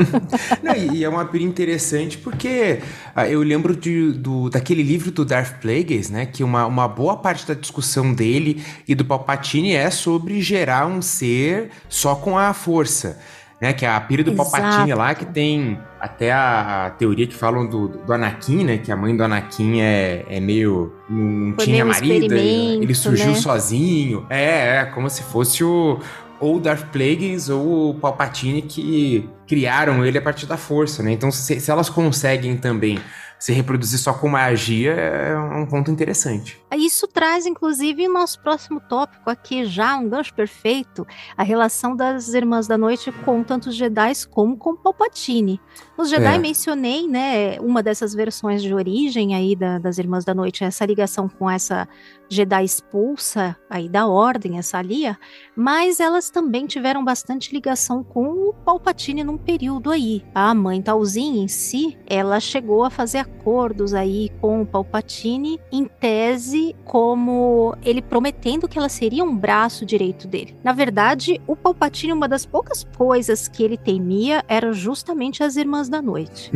Não, 0.64 0.74
e 0.74 0.94
e 0.94 1.04
é 1.04 1.08
uma 1.08 1.26
pira 1.26 1.44
interessante 1.44 2.16
porque 2.16 2.80
ah, 3.14 3.28
eu 3.28 3.42
lembro 3.42 3.76
de, 3.76 4.12
do, 4.12 4.48
daquele 4.48 4.82
livro 4.82 5.10
do 5.10 5.22
Darth 5.22 5.60
Plagueis, 5.60 6.08
né? 6.08 6.24
Que 6.24 6.42
uma, 6.42 6.64
uma 6.64 6.88
boa 6.88 7.18
parte 7.18 7.46
da 7.46 7.52
discussão 7.52 8.14
dele 8.14 8.64
e 8.88 8.94
do 8.94 9.04
Palpatine 9.04 9.74
é 9.74 9.90
sobre 9.90 10.40
gerar 10.40 10.86
um 10.86 11.02
ser 11.02 11.70
só 11.88 12.14
com 12.14 12.38
a 12.38 12.54
força. 12.54 13.18
Né, 13.60 13.72
que 13.72 13.86
é 13.86 13.88
a 13.88 14.00
pira 14.00 14.22
do 14.22 14.32
Exato. 14.32 14.50
Palpatine 14.50 14.92
lá, 14.94 15.14
que 15.14 15.24
tem 15.24 15.78
até 16.04 16.30
a, 16.30 16.86
a 16.86 16.90
teoria 16.90 17.26
que 17.26 17.34
falam 17.34 17.66
do, 17.66 17.88
do 17.88 18.12
Anakin, 18.12 18.62
né? 18.62 18.76
Que 18.76 18.92
a 18.92 18.96
mãe 18.96 19.16
do 19.16 19.24
Anakin 19.24 19.80
é, 19.80 20.26
é 20.28 20.38
meio. 20.38 20.92
não 21.08 21.54
Foi 21.54 21.64
tinha 21.64 21.82
marido, 21.82 22.34
ele, 22.34 22.94
surgiu 22.94 23.28
né? 23.28 23.34
sozinho. 23.36 24.26
É, 24.28 24.76
é, 24.76 24.84
como 24.84 25.08
se 25.08 25.22
fosse 25.22 25.64
o. 25.64 25.98
Ou 26.40 26.56
o 26.56 26.60
Darth 26.60 26.90
Plagueis 26.92 27.48
ou 27.48 27.90
o 27.90 27.94
Palpatine 27.94 28.60
que 28.60 29.26
criaram 29.46 30.04
ele 30.04 30.18
a 30.18 30.22
partir 30.22 30.44
da 30.44 30.58
força, 30.58 31.02
né? 31.02 31.12
Então, 31.12 31.30
se, 31.30 31.58
se 31.58 31.70
elas 31.70 31.88
conseguem 31.88 32.56
também 32.56 32.98
se 33.44 33.52
reproduzir 33.52 33.98
só 33.98 34.14
com 34.14 34.26
magia, 34.26 34.92
é 34.92 35.38
um 35.38 35.66
ponto 35.66 35.90
interessante. 35.90 36.58
Isso 36.74 37.06
traz, 37.06 37.44
inclusive, 37.44 38.08
o 38.08 38.12
nosso 38.12 38.40
próximo 38.40 38.80
tópico 38.80 39.28
aqui 39.28 39.66
já, 39.66 39.96
um 39.98 40.08
gancho 40.08 40.32
perfeito, 40.32 41.06
a 41.36 41.42
relação 41.42 41.94
das 41.94 42.32
Irmãs 42.32 42.66
da 42.66 42.78
Noite 42.78 43.12
com 43.12 43.44
tanto 43.44 43.68
os 43.68 43.76
Jedi 43.76 44.12
como 44.30 44.56
com 44.56 44.74
Palpatine. 44.74 45.60
Os 45.96 46.10
Jedi 46.10 46.34
É. 46.34 46.38
mencionei, 46.38 47.06
né, 47.06 47.58
uma 47.60 47.82
dessas 47.82 48.14
versões 48.14 48.62
de 48.62 48.74
origem 48.74 49.34
aí 49.34 49.54
da- 49.54 49.78
das 49.78 49.96
Irmãs 49.98 50.24
da 50.24 50.34
Noite, 50.34 50.64
essa 50.64 50.84
ligação 50.84 51.28
com 51.28 51.48
essa 51.48 51.88
Jedi 52.28 52.64
expulsa 52.64 53.56
aí 53.70 53.88
da 53.88 54.06
Ordem, 54.06 54.58
essa 54.58 54.80
Lia, 54.82 55.16
mas 55.54 56.00
elas 56.00 56.30
também 56.30 56.66
tiveram 56.66 57.04
bastante 57.04 57.52
ligação 57.52 58.02
com 58.02 58.48
o 58.48 58.52
Palpatine 58.64 59.22
num 59.22 59.36
período 59.36 59.90
aí. 59.90 60.24
A 60.34 60.54
mãe 60.54 60.80
Talzin 60.82 61.38
em 61.42 61.48
si, 61.48 61.96
ela 62.06 62.40
chegou 62.40 62.82
a 62.82 62.90
fazer 62.90 63.18
acordos 63.18 63.92
aí 63.94 64.30
com 64.40 64.62
o 64.62 64.66
Palpatine, 64.66 65.60
em 65.70 65.84
tese 65.84 66.74
como 66.84 67.76
ele 67.84 68.00
prometendo 68.02 68.66
que 68.66 68.78
ela 68.78 68.88
seria 68.88 69.22
um 69.22 69.36
braço 69.36 69.84
direito 69.84 70.26
dele. 70.26 70.56
Na 70.64 70.72
verdade, 70.72 71.40
o 71.46 71.54
Palpatine, 71.54 72.12
uma 72.12 72.26
das 72.26 72.46
poucas 72.46 72.84
coisas 72.96 73.46
que 73.46 73.62
ele 73.62 73.76
temia 73.76 74.42
eram 74.48 74.72
justamente 74.72 75.42
as 75.42 75.56
Irmãs 75.56 75.83
da 75.88 76.00
Noite 76.02 76.50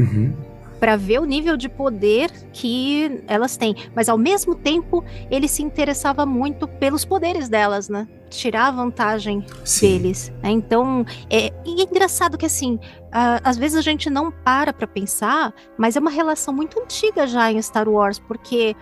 para 0.79 0.97
ver 0.97 1.21
o 1.21 1.25
nível 1.25 1.57
de 1.57 1.69
poder 1.69 2.31
que 2.53 3.23
elas 3.27 3.57
têm. 3.57 3.75
Mas 3.95 4.09
ao 4.09 4.17
mesmo 4.17 4.55
tempo, 4.55 5.05
ele 5.31 5.49
se 5.49 5.63
interessava 5.63 6.25
muito 6.25 6.67
pelos 6.67 7.05
poderes 7.05 7.49
delas, 7.49 7.89
né? 7.89 8.07
Tirar 8.31 8.71
vantagem 8.71 9.45
Sim. 9.65 9.99
deles. 9.99 10.33
né? 10.43 10.51
Então, 10.51 11.05
é, 11.31 11.53
e 11.65 11.81
é 11.81 11.85
engraçado 11.85 12.37
que 12.39 12.47
assim, 12.47 12.79
às 13.11 13.57
vezes 13.57 13.77
a 13.77 13.83
gente 13.83 14.11
não 14.11 14.31
para 14.31 14.73
pra 14.73 14.87
pensar, 14.87 15.53
mas 15.77 15.97
é 15.97 16.01
uma 16.01 16.11
relação 16.11 16.55
muito 16.55 16.81
antiga 16.81 17.27
já 17.27 17.51
em 17.51 17.61
Star 17.61 17.89
Wars, 17.89 18.19
porque 18.19 18.77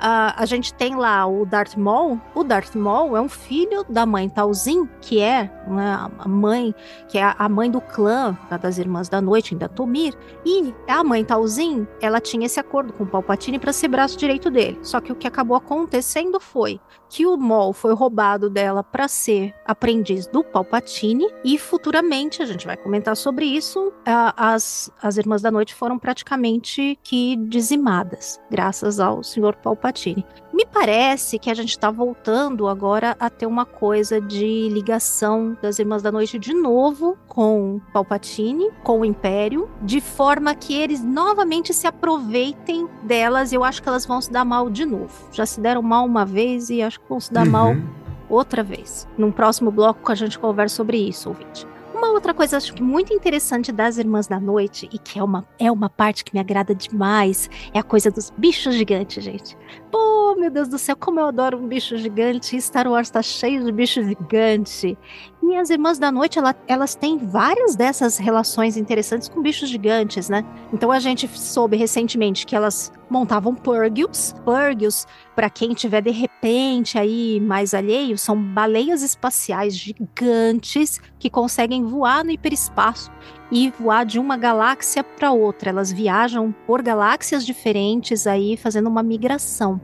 ah, 0.00 0.34
a 0.36 0.46
gente 0.46 0.72
tem 0.74 0.96
lá 0.96 1.26
o 1.26 1.44
Darth 1.44 1.76
Maul. 1.76 2.20
O 2.34 2.42
Darth 2.42 2.74
Maul 2.74 3.16
é 3.16 3.20
um 3.20 3.28
filho 3.28 3.84
da 3.88 4.06
mãe 4.06 4.28
Talzin, 4.28 4.88
que 5.00 5.20
é 5.20 5.50
né, 5.68 6.08
a 6.18 6.28
mãe, 6.28 6.74
que 7.08 7.18
é 7.18 7.34
a 7.38 7.48
mãe 7.48 7.70
do 7.70 7.80
clã 7.80 8.36
da- 8.48 8.56
das 8.56 8.78
Irmãs 8.78 9.08
da 9.08 9.20
Noite, 9.20 9.54
da 9.54 9.68
Tomir. 9.68 10.14
E 10.44 10.74
a 10.88 11.04
mãe 11.04 11.24
Talzin, 11.24 11.86
ela 12.00 12.20
tinha 12.20 12.46
esse 12.46 12.58
acordo 12.58 12.92
com 12.92 13.04
o 13.04 13.06
Palpatine 13.06 13.58
para 13.58 13.72
ser 13.72 13.88
braço 13.88 14.16
direito 14.18 14.50
dele. 14.50 14.78
Só 14.82 15.00
que 15.00 15.12
o 15.12 15.16
que 15.16 15.26
acabou 15.26 15.56
acontecendo 15.56 16.40
foi 16.40 16.80
que 17.10 17.26
o 17.26 17.36
Maul 17.36 17.72
foi 17.72 17.92
roubado 17.92 18.48
dela 18.48 18.84
para 18.84 19.08
ser 19.08 19.52
aprendiz 19.66 20.28
do 20.28 20.44
Palpatine 20.44 21.26
e 21.44 21.58
futuramente, 21.58 22.40
a 22.40 22.46
gente 22.46 22.64
vai 22.64 22.76
comentar 22.76 23.16
sobre 23.16 23.44
isso, 23.44 23.92
as, 24.06 24.90
as 25.02 25.16
Irmãs 25.16 25.42
da 25.42 25.50
Noite 25.50 25.74
foram 25.74 25.98
praticamente 25.98 26.96
que 27.02 27.34
dizimadas, 27.36 28.40
graças 28.48 29.00
ao 29.00 29.24
Senhor 29.24 29.56
Palpatine. 29.56 30.24
Me 30.60 30.66
parece 30.66 31.38
que 31.38 31.50
a 31.50 31.54
gente 31.54 31.70
está 31.70 31.90
voltando 31.90 32.68
agora 32.68 33.16
a 33.18 33.30
ter 33.30 33.46
uma 33.46 33.64
coisa 33.64 34.20
de 34.20 34.68
ligação 34.68 35.56
das 35.62 35.78
Irmãs 35.78 36.02
da 36.02 36.12
Noite 36.12 36.38
de 36.38 36.52
novo 36.52 37.16
com 37.26 37.80
Palpatine, 37.94 38.68
com 38.82 39.00
o 39.00 39.04
Império, 39.06 39.70
de 39.80 40.02
forma 40.02 40.54
que 40.54 40.74
eles 40.74 41.02
novamente 41.02 41.72
se 41.72 41.86
aproveitem 41.86 42.86
delas. 43.04 43.54
Eu 43.54 43.64
acho 43.64 43.82
que 43.82 43.88
elas 43.88 44.04
vão 44.04 44.20
se 44.20 44.30
dar 44.30 44.44
mal 44.44 44.68
de 44.68 44.84
novo. 44.84 45.30
Já 45.32 45.46
se 45.46 45.62
deram 45.62 45.80
mal 45.80 46.04
uma 46.04 46.26
vez 46.26 46.68
e 46.68 46.82
acho 46.82 47.00
que 47.00 47.08
vão 47.08 47.20
se 47.20 47.32
dar 47.32 47.46
mal 47.46 47.70
Uhum. 47.70 47.86
outra 48.28 48.62
vez. 48.62 49.08
Num 49.16 49.32
próximo 49.32 49.70
bloco 49.70 50.12
a 50.12 50.14
gente 50.14 50.38
conversa 50.38 50.76
sobre 50.76 50.98
isso, 50.98 51.30
ouvinte. 51.30 51.66
Uma 51.94 52.12
outra 52.12 52.32
coisa 52.32 52.56
acho 52.56 52.72
que 52.72 52.82
muito 52.82 53.12
interessante 53.12 53.70
das 53.70 53.98
Irmãs 53.98 54.26
da 54.26 54.40
Noite 54.40 54.88
e 54.90 54.98
que 54.98 55.18
é 55.18 55.22
uma, 55.22 55.46
é 55.58 55.70
uma 55.70 55.90
parte 55.90 56.24
que 56.24 56.32
me 56.32 56.40
agrada 56.40 56.74
demais 56.74 57.50
é 57.74 57.78
a 57.78 57.82
coisa 57.82 58.10
dos 58.10 58.30
bichos 58.38 58.74
gigantes, 58.74 59.22
gente. 59.22 59.54
Pô, 59.90 60.36
meu 60.36 60.50
Deus 60.50 60.68
do 60.68 60.78
céu, 60.78 60.94
como 60.96 61.18
eu 61.18 61.26
adoro 61.26 61.58
um 61.58 61.66
bicho 61.66 61.96
gigante. 61.96 62.60
Star 62.60 62.86
Wars 62.86 63.10
tá 63.10 63.22
cheio 63.22 63.64
de 63.64 63.72
bicho 63.72 64.02
gigante. 64.02 64.96
E 65.42 65.56
as 65.56 65.68
Irmãs 65.68 65.98
da 65.98 66.12
Noite, 66.12 66.38
ela, 66.38 66.54
elas 66.68 66.94
têm 66.94 67.18
várias 67.18 67.74
dessas 67.74 68.16
relações 68.16 68.76
interessantes 68.76 69.28
com 69.28 69.42
bichos 69.42 69.68
gigantes, 69.68 70.28
né? 70.28 70.44
Então 70.72 70.92
a 70.92 71.00
gente 71.00 71.26
soube 71.36 71.76
recentemente 71.76 72.46
que 72.46 72.54
elas 72.54 72.92
montavam 73.10 73.54
purgios. 73.54 74.32
Purgios, 74.44 75.06
para 75.34 75.50
quem 75.50 75.74
tiver 75.74 76.02
de 76.02 76.10
repente 76.10 76.96
aí 76.96 77.40
mais 77.40 77.74
alheio, 77.74 78.16
são 78.16 78.40
baleias 78.40 79.02
espaciais 79.02 79.74
gigantes 79.76 81.00
que 81.18 81.28
conseguem 81.28 81.84
voar 81.84 82.24
no 82.24 82.30
hiperespaço 82.30 83.10
e 83.50 83.70
voar 83.70 84.04
de 84.04 84.18
uma 84.18 84.36
galáxia 84.36 85.02
para 85.02 85.32
outra. 85.32 85.70
Elas 85.70 85.90
viajam 85.90 86.54
por 86.66 86.82
galáxias 86.82 87.44
diferentes 87.44 88.26
aí, 88.26 88.56
fazendo 88.56 88.88
uma 88.88 89.02
migração. 89.02 89.80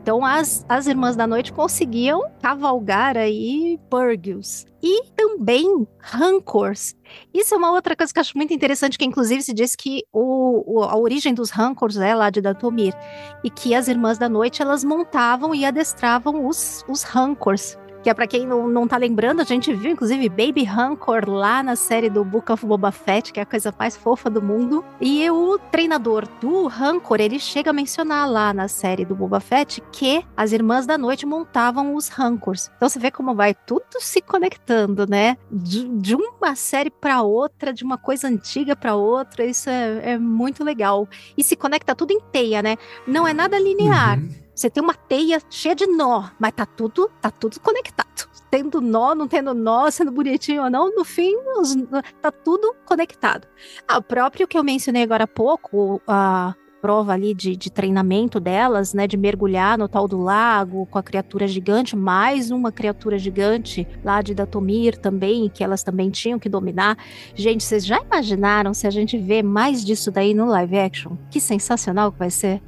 Então 0.00 0.24
as, 0.24 0.64
as 0.68 0.86
Irmãs 0.86 1.16
da 1.16 1.26
Noite 1.26 1.52
conseguiam 1.52 2.22
cavalgar 2.40 3.16
aí 3.16 3.78
Purgios. 3.90 4.64
E 4.82 5.04
também 5.16 5.86
Rancors. 5.98 6.94
Isso 7.34 7.52
é 7.52 7.58
uma 7.58 7.72
outra 7.72 7.96
coisa 7.96 8.12
que 8.12 8.18
eu 8.18 8.22
acho 8.22 8.36
muito 8.36 8.54
interessante, 8.54 8.96
que 8.96 9.04
inclusive 9.04 9.42
se 9.42 9.52
diz 9.52 9.74
que 9.74 10.04
o, 10.12 10.78
o, 10.78 10.82
a 10.82 10.96
origem 10.96 11.34
dos 11.34 11.50
Rancors 11.50 11.96
é 11.96 12.14
lá 12.14 12.30
de 12.30 12.40
Datomir. 12.40 12.94
E 13.42 13.50
que 13.50 13.74
as 13.74 13.88
Irmãs 13.88 14.16
da 14.16 14.28
Noite, 14.28 14.62
elas 14.62 14.84
montavam 14.84 15.54
e 15.54 15.64
adestravam 15.64 16.46
os, 16.46 16.84
os 16.88 17.02
Rancors 17.02 17.76
que 18.02 18.10
é 18.10 18.14
para 18.14 18.26
quem 18.26 18.46
não, 18.46 18.68
não 18.68 18.86
tá 18.86 18.96
lembrando, 18.96 19.40
a 19.40 19.44
gente 19.44 19.72
viu 19.72 19.90
inclusive 19.90 20.28
Baby 20.28 20.64
Rancor 20.64 21.28
lá 21.28 21.62
na 21.62 21.76
série 21.76 22.08
do 22.08 22.24
Book 22.24 22.50
of 22.52 22.64
Boba 22.64 22.92
Fett, 22.92 23.32
que 23.32 23.40
é 23.40 23.42
a 23.42 23.46
coisa 23.46 23.74
mais 23.78 23.96
fofa 23.96 24.30
do 24.30 24.40
mundo. 24.40 24.84
E 25.00 25.28
o 25.30 25.58
treinador 25.70 26.26
do 26.40 26.66
Rancor, 26.66 27.20
ele 27.20 27.38
chega 27.38 27.70
a 27.70 27.72
mencionar 27.72 28.30
lá 28.30 28.52
na 28.52 28.68
série 28.68 29.04
do 29.04 29.14
Boba 29.14 29.40
Fett 29.40 29.82
que 29.92 30.24
as 30.36 30.52
Irmãs 30.52 30.86
da 30.86 30.96
Noite 30.96 31.26
montavam 31.26 31.94
os 31.94 32.08
Rancors. 32.08 32.70
Então 32.76 32.88
você 32.88 32.98
vê 32.98 33.10
como 33.10 33.34
vai 33.34 33.54
tudo 33.54 33.84
se 34.00 34.20
conectando, 34.20 35.06
né? 35.06 35.36
De, 35.50 35.88
de 35.88 36.14
uma 36.14 36.54
série 36.54 36.90
para 36.90 37.22
outra, 37.22 37.72
de 37.72 37.84
uma 37.84 37.98
coisa 37.98 38.28
antiga 38.28 38.76
para 38.76 38.94
outra, 38.94 39.44
isso 39.44 39.68
é, 39.68 40.12
é, 40.12 40.18
muito 40.18 40.62
legal. 40.64 41.08
E 41.36 41.42
se 41.42 41.56
conecta 41.56 41.94
tudo 41.94 42.12
em 42.12 42.20
teia, 42.20 42.62
né? 42.62 42.76
Não 43.06 43.26
é 43.26 43.32
nada 43.32 43.58
linear. 43.58 44.18
Uhum. 44.18 44.47
Você 44.58 44.68
tem 44.68 44.82
uma 44.82 44.94
teia 44.94 45.40
cheia 45.48 45.72
de 45.72 45.86
nó, 45.86 46.30
mas 46.36 46.50
tá 46.50 46.66
tudo, 46.66 47.08
tá 47.20 47.30
tudo 47.30 47.60
conectado. 47.60 48.28
Tendo 48.50 48.80
nó, 48.80 49.14
não 49.14 49.28
tendo 49.28 49.54
nó, 49.54 49.88
sendo 49.88 50.10
bonitinho 50.10 50.64
ou 50.64 50.68
não, 50.68 50.92
no 50.92 51.04
fim, 51.04 51.32
os, 51.56 51.76
tá 52.20 52.32
tudo 52.32 52.74
conectado. 52.84 53.46
Ah, 53.86 53.98
o 53.98 54.02
próprio 54.02 54.48
que 54.48 54.58
eu 54.58 54.64
mencionei 54.64 55.04
agora 55.04 55.24
há 55.24 55.28
pouco, 55.28 56.02
a 56.08 56.56
prova 56.80 57.12
ali 57.12 57.34
de, 57.34 57.54
de 57.54 57.70
treinamento 57.70 58.40
delas, 58.40 58.92
né, 58.92 59.06
de 59.06 59.16
mergulhar 59.16 59.78
no 59.78 59.88
tal 59.88 60.08
do 60.08 60.18
lago 60.18 60.86
com 60.86 60.98
a 60.98 61.04
criatura 61.04 61.46
gigante, 61.46 61.94
mais 61.94 62.50
uma 62.50 62.72
criatura 62.72 63.16
gigante 63.16 63.86
lá 64.02 64.20
de 64.20 64.34
Datomir 64.34 64.98
também, 64.98 65.48
que 65.48 65.62
elas 65.62 65.84
também 65.84 66.10
tinham 66.10 66.36
que 66.36 66.48
dominar. 66.48 66.98
Gente, 67.32 67.62
vocês 67.62 67.86
já 67.86 68.00
imaginaram 68.02 68.74
se 68.74 68.88
a 68.88 68.90
gente 68.90 69.16
vê 69.18 69.40
mais 69.40 69.84
disso 69.84 70.10
daí 70.10 70.34
no 70.34 70.46
live 70.46 70.78
action? 70.80 71.16
Que 71.30 71.40
sensacional 71.40 72.10
que 72.10 72.18
vai 72.18 72.30
ser. 72.30 72.60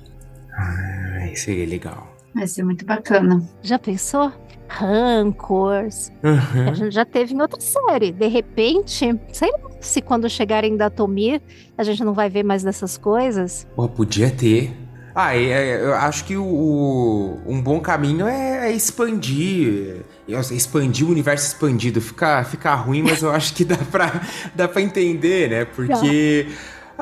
Ai, 0.60 1.34
seria 1.36 1.66
legal. 1.66 2.14
Vai 2.34 2.46
ser 2.46 2.64
muito 2.64 2.84
bacana. 2.84 3.42
Já 3.62 3.78
pensou? 3.78 4.32
Rancors. 4.68 6.12
Uhum. 6.22 6.68
A 6.68 6.74
gente 6.74 6.94
já 6.94 7.04
teve 7.04 7.34
em 7.34 7.40
outra 7.40 7.60
série. 7.60 8.12
De 8.12 8.28
repente, 8.28 9.18
sei 9.32 9.50
lá 9.50 9.70
se 9.80 10.00
quando 10.00 10.28
chegarem 10.28 10.76
da 10.76 10.90
Tomir 10.90 11.40
a 11.76 11.82
gente 11.82 12.04
não 12.04 12.12
vai 12.12 12.28
ver 12.28 12.44
mais 12.44 12.62
dessas 12.62 12.96
coisas. 12.96 13.66
Pô, 13.74 13.88
podia 13.88 14.30
ter. 14.30 14.76
Ah, 15.14 15.36
é, 15.36 15.82
eu 15.82 15.94
acho 15.94 16.24
que 16.24 16.36
o, 16.36 17.38
um 17.44 17.60
bom 17.60 17.80
caminho 17.80 18.28
é, 18.28 18.68
é 18.68 18.72
expandir. 18.72 20.02
Expandir 20.28 21.06
o 21.06 21.10
universo 21.10 21.48
expandido. 21.48 22.00
Fica, 22.00 22.44
fica 22.44 22.74
ruim, 22.74 23.02
mas 23.02 23.22
eu 23.22 23.32
acho 23.32 23.52
que 23.54 23.64
dá 23.64 23.76
pra, 23.76 24.20
dá 24.54 24.68
pra 24.68 24.80
entender, 24.80 25.50
né? 25.50 25.64
Porque. 25.64 26.46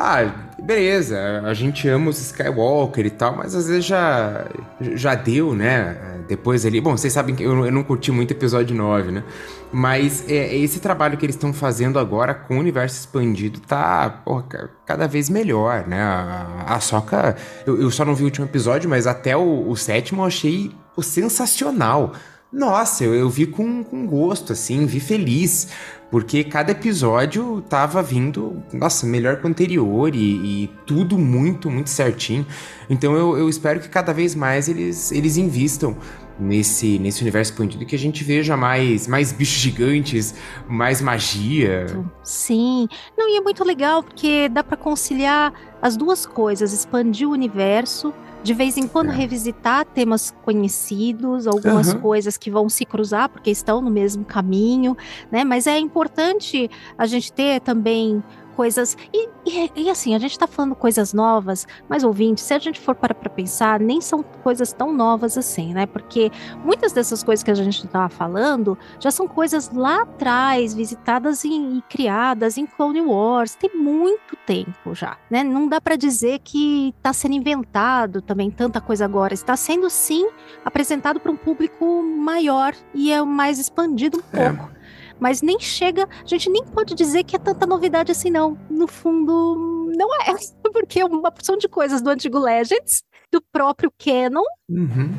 Ah, 0.01 0.33
beleza, 0.63 1.43
a 1.45 1.53
gente 1.53 1.89
ama 1.89 2.11
os 2.11 2.21
Skywalker 2.21 3.05
e 3.05 3.11
tal, 3.11 3.37
mas 3.37 3.53
às 3.53 3.67
vezes 3.67 3.85
já, 3.85 4.47
já 4.81 5.17
deu, 5.17 5.57
né? 5.57 6.23
Depois 6.29 6.65
ali. 6.65 6.81
Bom, 6.81 6.97
vocês 6.97 7.13
sabem 7.13 7.35
que 7.35 7.43
eu, 7.43 7.67
eu 7.67 7.73
não 7.73 7.83
curti 7.83 8.13
muito 8.13 8.31
episódio 8.31 8.77
9, 8.77 9.11
né? 9.11 9.25
Mas 9.73 10.25
é, 10.31 10.55
esse 10.57 10.79
trabalho 10.79 11.19
que 11.19 11.27
eles 11.27 11.35
estão 11.35 11.53
fazendo 11.53 11.99
agora 11.99 12.33
com 12.33 12.57
o 12.57 12.61
universo 12.61 13.01
expandido 13.01 13.59
tá 13.59 14.09
porra, 14.25 14.71
cada 14.87 15.09
vez 15.09 15.29
melhor, 15.29 15.85
né? 15.89 16.01
A, 16.01 16.77
a 16.77 16.79
Soca, 16.79 17.35
eu, 17.67 17.83
eu, 17.83 17.91
só 17.91 18.05
não 18.05 18.15
vi 18.15 18.23
o 18.23 18.27
último 18.27 18.47
episódio, 18.47 18.89
mas 18.89 19.05
até 19.05 19.37
o, 19.37 19.69
o 19.69 19.75
sétimo 19.75 20.23
eu 20.23 20.27
achei 20.27 20.71
sensacional. 21.03 22.13
Nossa, 22.53 23.05
eu, 23.05 23.15
eu 23.15 23.29
vi 23.29 23.47
com, 23.47 23.85
com 23.85 24.07
gosto, 24.07 24.53
assim, 24.53 24.87
vi 24.87 25.01
feliz. 25.01 25.69
Porque 26.11 26.43
cada 26.43 26.73
episódio 26.73 27.63
tava 27.69 28.03
vindo, 28.03 28.63
nossa, 28.73 29.07
melhor 29.07 29.37
que 29.37 29.45
o 29.45 29.49
anterior 29.49 30.15
e, 30.15 30.65
e 30.65 30.71
tudo 30.87 31.19
muito, 31.19 31.71
muito 31.71 31.91
certinho. 31.91 32.47
Então 32.89 33.15
eu, 33.15 33.37
eu, 33.37 33.49
espero 33.49 33.79
que 33.79 33.91
cada 33.91 34.13
vez 34.15 34.35
mais 34.35 34.71
eles, 34.71 35.13
eles 35.13 35.37
invistam 35.37 35.99
nesse, 36.41 36.99
nesse 36.99 37.21
universo 37.21 37.53
expandido 37.53 37.85
que 37.85 37.95
a 37.95 37.99
gente 37.99 38.25
veja 38.25 38.57
mais, 38.57 39.07
mais 39.07 39.33
bichos 39.33 39.59
gigantes, 39.59 40.35
mais 40.67 41.03
magia. 41.03 41.85
Sim. 42.23 42.89
Não, 43.15 43.29
e 43.29 43.37
é 43.37 43.41
muito 43.43 43.63
legal 43.63 44.03
porque 44.03 44.49
dá 44.49 44.65
para 44.65 44.79
conciliar 44.79 45.53
as 45.83 45.95
duas 45.95 46.25
coisas, 46.25 46.73
expandir 46.73 47.29
o 47.29 47.33
universo 47.33 48.15
de 48.43 48.55
vez 48.55 48.77
em 48.77 48.87
quando 48.87 49.11
é. 49.11 49.15
revisitar 49.15 49.85
temas 49.85 50.35
conhecidos, 50.45 51.47
algumas 51.47 51.93
uhum. 51.93 52.01
coisas 52.01 52.37
que 52.37 52.51
vão 52.51 52.69
se 52.69 52.85
cruzar 52.85 53.29
porque 53.29 53.51
estão 53.51 53.81
no 53.81 53.91
mesmo 53.91 54.25
caminho, 54.25 54.97
né? 55.31 55.45
Mas 55.45 55.67
é 55.67 55.79
importante 55.79 56.71
a 56.97 57.07
gente 57.07 57.33
ter 57.33 57.61
também 57.61 58.23
coisas. 58.59 58.97
E, 59.15 59.29
e, 59.47 59.71
e, 59.77 59.89
assim, 59.89 60.17
a 60.17 60.19
gente 60.19 60.37
tá 60.37 60.49
falando 60.49 60.75
coisas 60.75 61.13
novas, 61.13 61.65
mas 61.89 62.03
ouvinte, 62.03 62.41
se 62.41 62.53
a 62.53 62.59
gente 62.59 62.81
for 62.81 62.93
para 62.93 63.15
pra 63.15 63.31
pensar, 63.31 63.79
nem 63.79 64.01
são 64.01 64.21
coisas 64.21 64.73
tão 64.73 64.93
novas 64.93 65.39
assim, 65.39 65.73
né? 65.73 65.87
Porque 65.87 66.29
muitas 66.65 66.93
dessas 66.93 67.23
coisas 67.23 67.45
que 67.45 67.53
a 67.53 67.55
gente 67.55 67.87
tava 67.87 68.09
falando 68.09 68.77
já 68.99 69.13
são 69.13 69.29
coisas 69.29 69.71
lá 69.71 70.03
atrás, 70.03 70.75
visitadas 70.75 71.45
e 71.45 71.81
criadas 71.89 72.59
em 72.59 72.67
Clone 72.67 73.01
Wars, 73.03 73.55
tem 73.55 73.71
muito 73.77 74.35
tempo 74.45 74.93
já, 74.93 75.17
né? 75.31 75.45
Não 75.45 75.69
dá 75.69 75.81
para 75.81 75.95
dizer 75.95 76.41
que 76.41 76.93
tá 77.01 77.13
sendo 77.13 77.37
inventado 77.37 78.21
também 78.21 78.51
tanta 78.51 78.81
coisa 78.81 79.05
agora, 79.05 79.35
está 79.35 79.55
sendo 79.55 79.89
sim 79.89 80.29
apresentado 80.65 81.21
para 81.21 81.31
um 81.31 81.37
público 81.37 82.03
maior 82.03 82.75
e 82.93 83.13
é 83.13 83.23
mais 83.23 83.61
expandido 83.61 84.19
um 84.19 84.37
é. 84.37 84.78
Mas 85.21 85.43
nem 85.43 85.59
chega, 85.59 86.09
a 86.23 86.27
gente 86.27 86.49
nem 86.51 86.65
pode 86.65 86.95
dizer 86.95 87.25
que 87.25 87.37
é 87.37 87.39
tanta 87.39 87.67
novidade 87.67 88.13
assim, 88.13 88.31
não. 88.31 88.59
No 88.71 88.87
fundo, 88.87 89.91
não 89.97 90.09
é, 90.23 90.35
porque 90.73 91.01
é 91.01 91.05
uma 91.05 91.31
porção 91.31 91.57
de 91.57 91.69
coisas 91.69 92.01
do 92.01 92.11
antigo 92.11 92.39
Legends, 92.39 93.03
do 93.31 93.43
próprio 93.53 93.93
Canon, 93.99 94.43
uhum. 94.71 95.15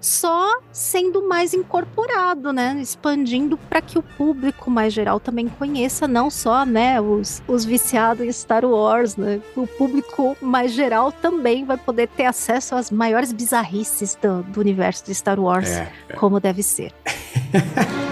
só 0.00 0.60
sendo 0.70 1.26
mais 1.26 1.52
incorporado, 1.54 2.52
né? 2.52 2.78
Expandindo 2.80 3.56
para 3.56 3.80
que 3.80 3.98
o 3.98 4.02
público 4.02 4.70
mais 4.70 4.92
geral 4.92 5.18
também 5.18 5.48
conheça, 5.48 6.06
não 6.06 6.30
só, 6.30 6.64
né, 6.64 7.00
os, 7.00 7.42
os 7.48 7.64
viciados 7.64 8.24
em 8.24 8.30
Star 8.30 8.64
Wars, 8.64 9.16
né? 9.16 9.40
O 9.56 9.66
público 9.66 10.36
mais 10.40 10.72
geral 10.72 11.10
também 11.10 11.64
vai 11.64 11.76
poder 11.76 12.08
ter 12.08 12.26
acesso 12.26 12.76
às 12.76 12.90
maiores 12.90 13.32
bizarrices 13.32 14.16
do, 14.22 14.42
do 14.44 14.60
universo 14.60 15.04
de 15.04 15.14
Star 15.14 15.40
Wars, 15.40 15.68
é, 15.68 15.92
é. 16.08 16.14
como 16.14 16.38
deve 16.38 16.62
ser. 16.62 16.92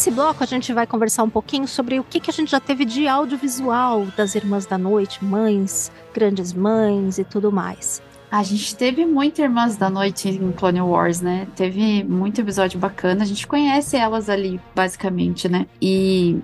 Nesse 0.00 0.12
bloco, 0.12 0.42
a 0.42 0.46
gente 0.46 0.72
vai 0.72 0.86
conversar 0.86 1.24
um 1.24 1.28
pouquinho 1.28 1.68
sobre 1.68 2.00
o 2.00 2.04
que, 2.04 2.20
que 2.20 2.30
a 2.30 2.32
gente 2.32 2.50
já 2.50 2.58
teve 2.58 2.86
de 2.86 3.06
audiovisual 3.06 4.06
das 4.16 4.34
Irmãs 4.34 4.64
da 4.64 4.78
Noite, 4.78 5.22
mães, 5.22 5.92
grandes 6.14 6.54
mães 6.54 7.18
e 7.18 7.24
tudo 7.24 7.52
mais. 7.52 8.00
A 8.30 8.44
gente 8.44 8.76
teve 8.76 9.04
muito 9.04 9.42
Irmãs 9.42 9.76
da 9.76 9.90
Noite 9.90 10.28
em 10.28 10.52
Clone 10.52 10.80
Wars, 10.80 11.20
né? 11.20 11.48
Teve 11.56 12.04
muito 12.04 12.40
episódio 12.40 12.78
bacana. 12.78 13.24
A 13.24 13.26
gente 13.26 13.44
conhece 13.44 13.96
elas 13.96 14.28
ali, 14.28 14.60
basicamente, 14.74 15.48
né? 15.48 15.66
E 15.82 16.38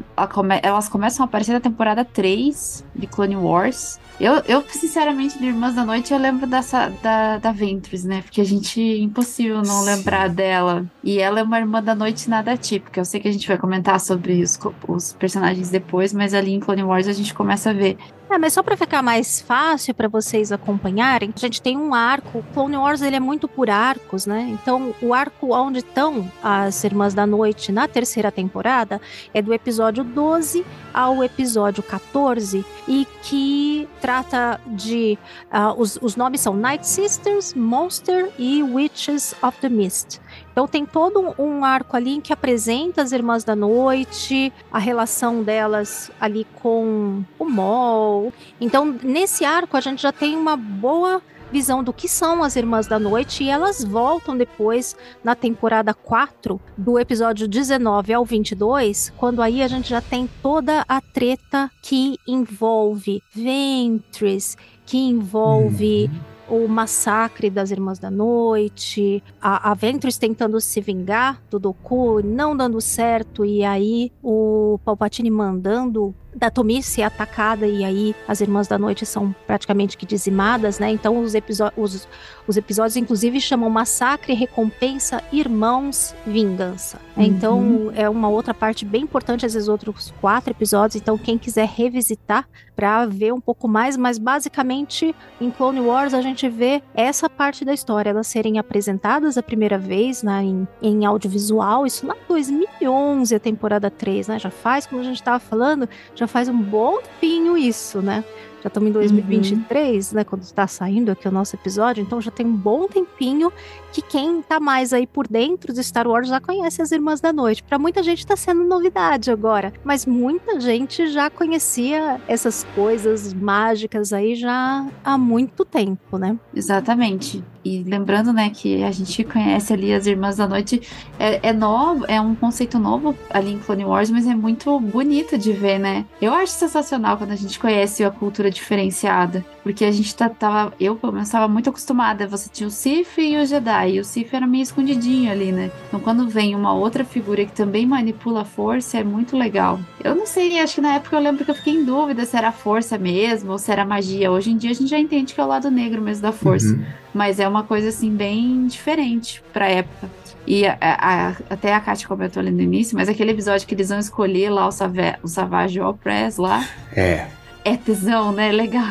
elas 0.63 0.89
começam 0.89 1.25
a 1.25 1.29
aparecer 1.29 1.53
na 1.53 1.61
temporada 1.61 2.05
3 2.05 2.85
de 2.93 3.07
Clone 3.07 3.37
Wars. 3.37 4.01
Eu, 4.19 4.43
eu 4.49 4.65
sinceramente, 4.69 5.39
de 5.39 5.47
Irmãs 5.47 5.75
da 5.75 5.85
Noite, 5.85 6.13
eu 6.13 6.19
lembro 6.19 6.47
dessa, 6.47 6.89
da, 7.03 7.39
da 7.39 7.53
Ventress, 7.53 8.07
né? 8.07 8.23
Porque 8.23 8.41
a 8.41 8.45
gente, 8.45 8.81
impossível 8.81 9.59
não 9.59 9.83
Sim. 9.83 9.85
lembrar 9.85 10.29
dela. 10.29 10.85
E 11.05 11.21
ela 11.21 11.39
é 11.39 11.43
uma 11.43 11.59
Irmã 11.61 11.81
da 11.81 11.95
Noite 11.95 12.29
nada 12.29 12.57
típica. 12.57 13.01
Eu 13.01 13.05
sei 13.05 13.21
que 13.21 13.29
a 13.29 13.33
gente 13.33 13.47
vai 13.47 13.59
comentar 13.59 14.01
sobre 14.01 14.43
os, 14.43 14.59
os 14.89 15.13
personagens 15.13 15.71
depois, 15.71 16.13
mas 16.13 16.35
ali 16.35 16.53
em 16.53 16.59
Clone 16.59 16.83
Wars 16.83 17.07
a 17.07 17.13
gente 17.13 17.33
começa 17.33 17.71
a 17.71 17.73
ver 17.73 17.97
é, 18.29 18.39
mas 18.39 18.53
só 18.53 18.63
para 18.63 18.77
ficar 18.77 19.03
mais 19.03 19.41
fácil 19.41 19.95
para 19.95 20.09
vocês 20.09 20.51
acompanharem, 20.51 21.33
a 21.35 21.39
gente 21.39 21.63
tem 21.63 21.77
um 21.77 21.95
arco. 21.95 22.45
Clone 22.53 22.77
Wars 22.77 23.01
ele 23.03 23.17
é 23.17 23.21
muito 23.21 23.47
por 23.47 23.71
arcos, 23.71 24.27
né? 24.27 24.49
Então, 24.51 24.95
o 25.01 25.15
arco 25.15 25.55
onde 25.55 25.79
estão 25.79 26.31
as 26.43 26.83
Irmãs 26.83 27.15
da 27.15 27.27
Noite 27.27 27.71
na 27.71 27.87
terceira 27.87 28.33
temporada 28.33 29.01
é 29.33 29.41
do 29.41 29.55
episódio 29.55 30.03
12 30.03 30.65
ao 30.93 31.23
episódio 31.23 31.83
14 31.83 32.65
e 32.89 33.07
que 33.23 33.89
trata 34.01 34.61
de 34.67 35.19
uh, 35.53 35.81
os, 35.81 35.99
os 36.03 36.17
nomes 36.17 36.41
são 36.41 36.55
Night 36.55 36.87
Sisters, 36.87 37.55
Monster 37.55 38.31
e 38.39 38.63
Witches 38.63 39.35
of 39.43 39.59
the 39.61 39.69
Mist. 39.69 40.21
Então 40.57 40.67
tem 40.67 40.87
todo 40.87 41.35
um 41.39 41.67
arco 41.67 41.99
ali 41.99 42.19
que 42.19 42.33
apresenta 42.33 43.03
as 43.03 43.13
Irmãs 43.13 43.45
da 43.45 43.55
Noite, 43.55 44.51
a 44.73 44.79
relação 44.79 45.43
delas 45.43 46.11
ali 46.19 46.47
com 46.63 47.23
o 47.39 47.45
Mol. 47.45 48.33
Então 48.59 48.87
nesse 49.03 49.45
arco 49.45 49.77
a 49.77 49.83
gente 49.83 50.01
já 50.01 50.11
tem 50.11 50.35
uma 50.35 50.57
boa 50.57 51.21
visão 51.53 51.85
do 51.85 51.93
que 51.93 52.09
são 52.09 52.43
as 52.43 52.57
Irmãs 52.57 52.87
da 52.87 52.99
Noite 52.99 53.45
e 53.45 53.51
elas 53.51 53.85
voltam 53.85 54.35
depois 54.35 54.97
na 55.23 55.35
temporada 55.35 55.93
4, 55.93 56.59
do 56.75 56.99
episódio 56.99 57.47
19 57.47 58.15
ao 58.15 58.25
22, 58.25 59.13
quando 59.19 59.43
aí 59.43 59.63
a 59.63 59.69
gente 59.69 59.91
já 59.91 60.01
tem 60.01 60.27
toda 60.43 60.87
a 60.89 61.03
treta 61.03 61.71
que 61.83 62.19
envolve 62.27 63.23
Ventress, 63.31 64.57
que 64.87 64.97
envolve 64.97 66.11
uhum. 66.11 66.36
O 66.49 66.67
massacre 66.69 67.51
das 67.51 67.71
Irmãs 67.71 67.99
da 67.99 68.11
Noite, 68.11 69.23
a, 69.41 69.71
a 69.71 69.75
Ventress 69.75 70.19
tentando 70.19 70.61
se 70.61 70.81
vingar 70.81 71.43
do 71.51 71.59
Doku, 71.59 72.23
não 72.23 72.57
dando 72.57 72.81
certo, 72.81 73.45
e 73.45 73.65
aí 73.65 74.13
o 74.23 74.79
Palpatine 74.85 75.31
mandando 75.31 76.15
da 76.37 76.51
Tomi 76.51 76.83
ser 76.83 77.03
atacada 77.03 77.67
e 77.67 77.85
aí 77.85 78.15
as 78.29 78.41
Irmãs 78.41 78.69
da 78.69 78.79
Noite 78.79 79.07
são 79.07 79.35
praticamente 79.47 79.97
que 79.97 80.07
dizimadas, 80.07 80.79
né? 80.79 80.91
Então 80.91 81.19
os, 81.19 81.33
os, 81.77 82.09
os 82.47 82.57
episódios 82.57 82.97
inclusive 82.97 83.41
chamam 83.41 83.71
Massacre, 83.71 84.35
Recompensa, 84.35 85.23
Irmãos, 85.33 86.15
Vingança. 86.27 86.99
Uhum. 87.17 87.23
Então 87.23 87.93
é 87.95 88.09
uma 88.09 88.29
outra 88.29 88.53
parte 88.53 88.85
bem 88.85 89.03
importante, 89.03 89.47
às 89.47 89.55
vezes 89.55 89.69
outros 89.69 90.13
quatro 90.21 90.51
episódios, 90.51 90.97
então 91.01 91.17
quem 91.17 91.39
quiser 91.39 91.67
revisitar 91.67 92.49
para 92.75 93.07
ver 93.07 93.33
um 93.33 93.41
pouco 93.41 93.67
mais, 93.67 93.97
mas 93.97 94.19
basicamente 94.19 95.15
em 95.41 95.51
Clone 95.51 95.81
Wars 95.81 96.13
a 96.13 96.21
gente 96.21 96.47
vê 96.47 96.83
essa 96.95 97.29
parte 97.29 97.65
da 97.65 97.73
história, 97.73 98.11
elas 98.11 98.27
serem 98.27 98.59
apresentadas 98.59 99.39
a 99.39 99.43
primeira 99.43 99.79
vez 99.79 100.23
né, 100.23 100.43
em, 100.43 100.69
em 100.83 101.07
audiovisual, 101.07 101.87
isso 101.87 102.07
lá 102.07 102.15
em 102.15 102.29
2011, 102.29 103.35
a 103.35 103.41
temporada 103.41 103.91
3, 103.91 104.29
né? 104.29 104.39
Já 104.39 104.51
faz, 104.51 104.87
como 104.87 105.01
a 105.01 105.05
gente 105.05 105.17
estava 105.17 105.39
falando, 105.39 105.89
já 106.15 106.26
já 106.27 106.29
faz 106.29 106.49
um 106.49 106.61
bom 106.61 106.99
tempinho 107.01 107.57
isso, 107.57 108.03
né? 108.03 108.25
Já 108.63 108.69
estamos 108.69 108.91
em 108.91 108.93
2023, 108.93 110.11
uhum. 110.11 110.17
né? 110.17 110.25
Quando 110.25 110.43
está 110.43 110.67
saindo 110.67 111.13
aqui 111.13 111.29
o 111.29 111.31
nosso 111.31 111.55
episódio, 111.55 112.03
então 112.03 112.21
já 112.21 112.33
tem 112.33 112.45
um 112.45 112.57
bom 112.57 112.89
tempinho 112.89 113.53
que 113.97 114.03
quem 114.03 114.43
tá 114.43 114.61
mais 114.61 114.93
aí 114.93 115.07
por 115.07 115.27
dentro 115.27 115.73
de 115.73 115.83
Star 115.83 116.07
Wars 116.07 116.29
já 116.29 116.39
conhece 116.39 116.83
as 116.83 116.93
Irmãs 116.93 117.19
da 117.19 117.33
Noite. 117.33 117.63
Para 117.63 117.79
muita 117.79 118.03
gente 118.03 118.19
está 118.19 118.37
sendo 118.37 118.63
novidade 118.63 119.31
agora, 119.31 119.73
mas 119.83 120.05
muita 120.05 120.61
gente 120.61 121.07
já 121.07 121.31
conhecia 121.31 122.21
essas 122.29 122.63
coisas 122.75 123.33
mágicas 123.33 124.13
aí 124.13 124.35
já 124.35 124.87
há 125.03 125.17
muito 125.17 125.65
tempo, 125.65 126.19
né? 126.19 126.39
Exatamente. 126.55 127.43
E 127.67 127.83
lembrando, 127.83 128.33
né, 128.33 128.51
que 128.51 128.85
a 128.85 128.93
gente 128.93 129.25
conhece 129.25 129.73
ali 129.73 129.93
as 129.93 130.07
Irmãs 130.07 130.37
da 130.37 130.47
Noite, 130.47 130.81
é, 131.19 131.49
é 131.49 131.53
novo, 131.53 132.05
é 132.07 132.21
um 132.21 132.33
conceito 132.33 132.79
novo 132.79 133.17
ali 133.29 133.55
em 133.55 133.59
Clone 133.59 133.85
Wars, 133.85 134.09
mas 134.09 134.25
é 134.25 134.37
muito 134.37 134.79
bonito 134.79 135.37
de 135.37 135.53
ver, 135.53 135.81
né? 135.81 136.05
Eu 136.23 136.33
acho 136.33 136.53
sensacional 136.53 137.17
quando 137.17 137.33
a 137.33 137.37
gente 137.37 137.59
conhece 137.59 138.05
a 138.05 138.11
cultura 138.11 138.53
diferenciada, 138.53 139.45
porque 139.65 139.85
a 139.85 139.91
gente 139.91 140.15
tá, 140.15 140.29
tava, 140.29 140.75
eu 140.79 140.95
pelo 140.95 141.13
menos 141.13 141.27
estava 141.27 141.49
muito 141.49 141.69
acostumada, 141.69 142.29
você 142.29 142.49
tinha 142.49 142.69
o 142.69 142.71
Sif 142.71 143.21
e 143.21 143.37
o 143.37 143.45
Jedi, 143.45 143.86
e 143.89 144.01
o 144.01 144.05
Sif 144.05 144.35
era 144.35 144.47
meio 144.47 144.63
escondidinho 144.63 145.31
ali, 145.31 145.53
né? 145.53 145.71
Então 145.89 146.01
quando 146.01 146.29
vem 146.29 146.55
uma 146.55 146.73
outra 146.73 147.05
figura 147.05 147.45
que 147.45 147.53
também 147.53 147.87
manipula 147.87 148.43
a 148.43 148.45
força, 148.45 148.99
é 148.99 149.05
muito 149.05 149.37
legal. 149.37 149.79
Eu 150.03 150.15
não 150.15 150.27
sei, 150.27 150.59
acho 150.61 150.77
que 150.77 150.81
na 150.81 150.95
época 150.95 151.17
eu 151.17 151.21
lembro 151.21 151.45
que 151.45 151.51
eu 151.51 151.55
fiquei 151.55 151.75
em 151.75 151.85
dúvida 151.85 152.25
se 152.25 152.37
era 152.37 152.53
força 152.53 152.99
mesmo 152.99 153.53
ou 153.53 153.59
se 153.59 153.71
era 153.71 153.85
magia. 153.85 154.31
Hoje 154.31 154.51
em 154.51 154.57
dia 154.57 154.71
a 154.71 154.75
gente 154.75 154.89
já 154.89 154.99
entende 154.99 155.35
que 155.35 155.41
é 155.41 155.45
o 155.45 155.49
lado 155.49 155.71
negro 155.71 156.01
mesmo 156.01 156.23
da 156.23 156.33
força. 156.33 156.69
Uhum. 156.69 156.85
Mas 157.15 157.41
é 157.41 157.49
uma 157.49 157.63
coisa 157.63 157.89
assim 157.89 158.11
bem 158.11 158.67
diferente 158.67 159.43
pra 159.53 159.69
época. 159.69 160.11
E 160.47 160.67
a, 160.67 160.77
a, 160.81 161.29
até 161.51 161.75
a 161.75 161.81
Kátia 161.81 162.07
comentou 162.07 162.41
ali 162.41 162.51
no 162.51 162.61
início, 162.61 162.97
mas 162.97 163.09
aquele 163.09 163.33
episódio 163.33 163.67
que 163.67 163.75
eles 163.75 163.89
vão 163.89 163.99
escolher 163.99 164.51
lá 164.51 164.67
o, 164.69 164.71
Save, 164.71 165.17
o 165.23 165.29
Savage 165.29 165.81
Opress 165.81 166.39
lá. 166.39 166.67
É. 166.95 167.27
É 167.65 167.77
tesão, 167.77 168.31
né? 168.31 168.53
Legal. 168.53 168.85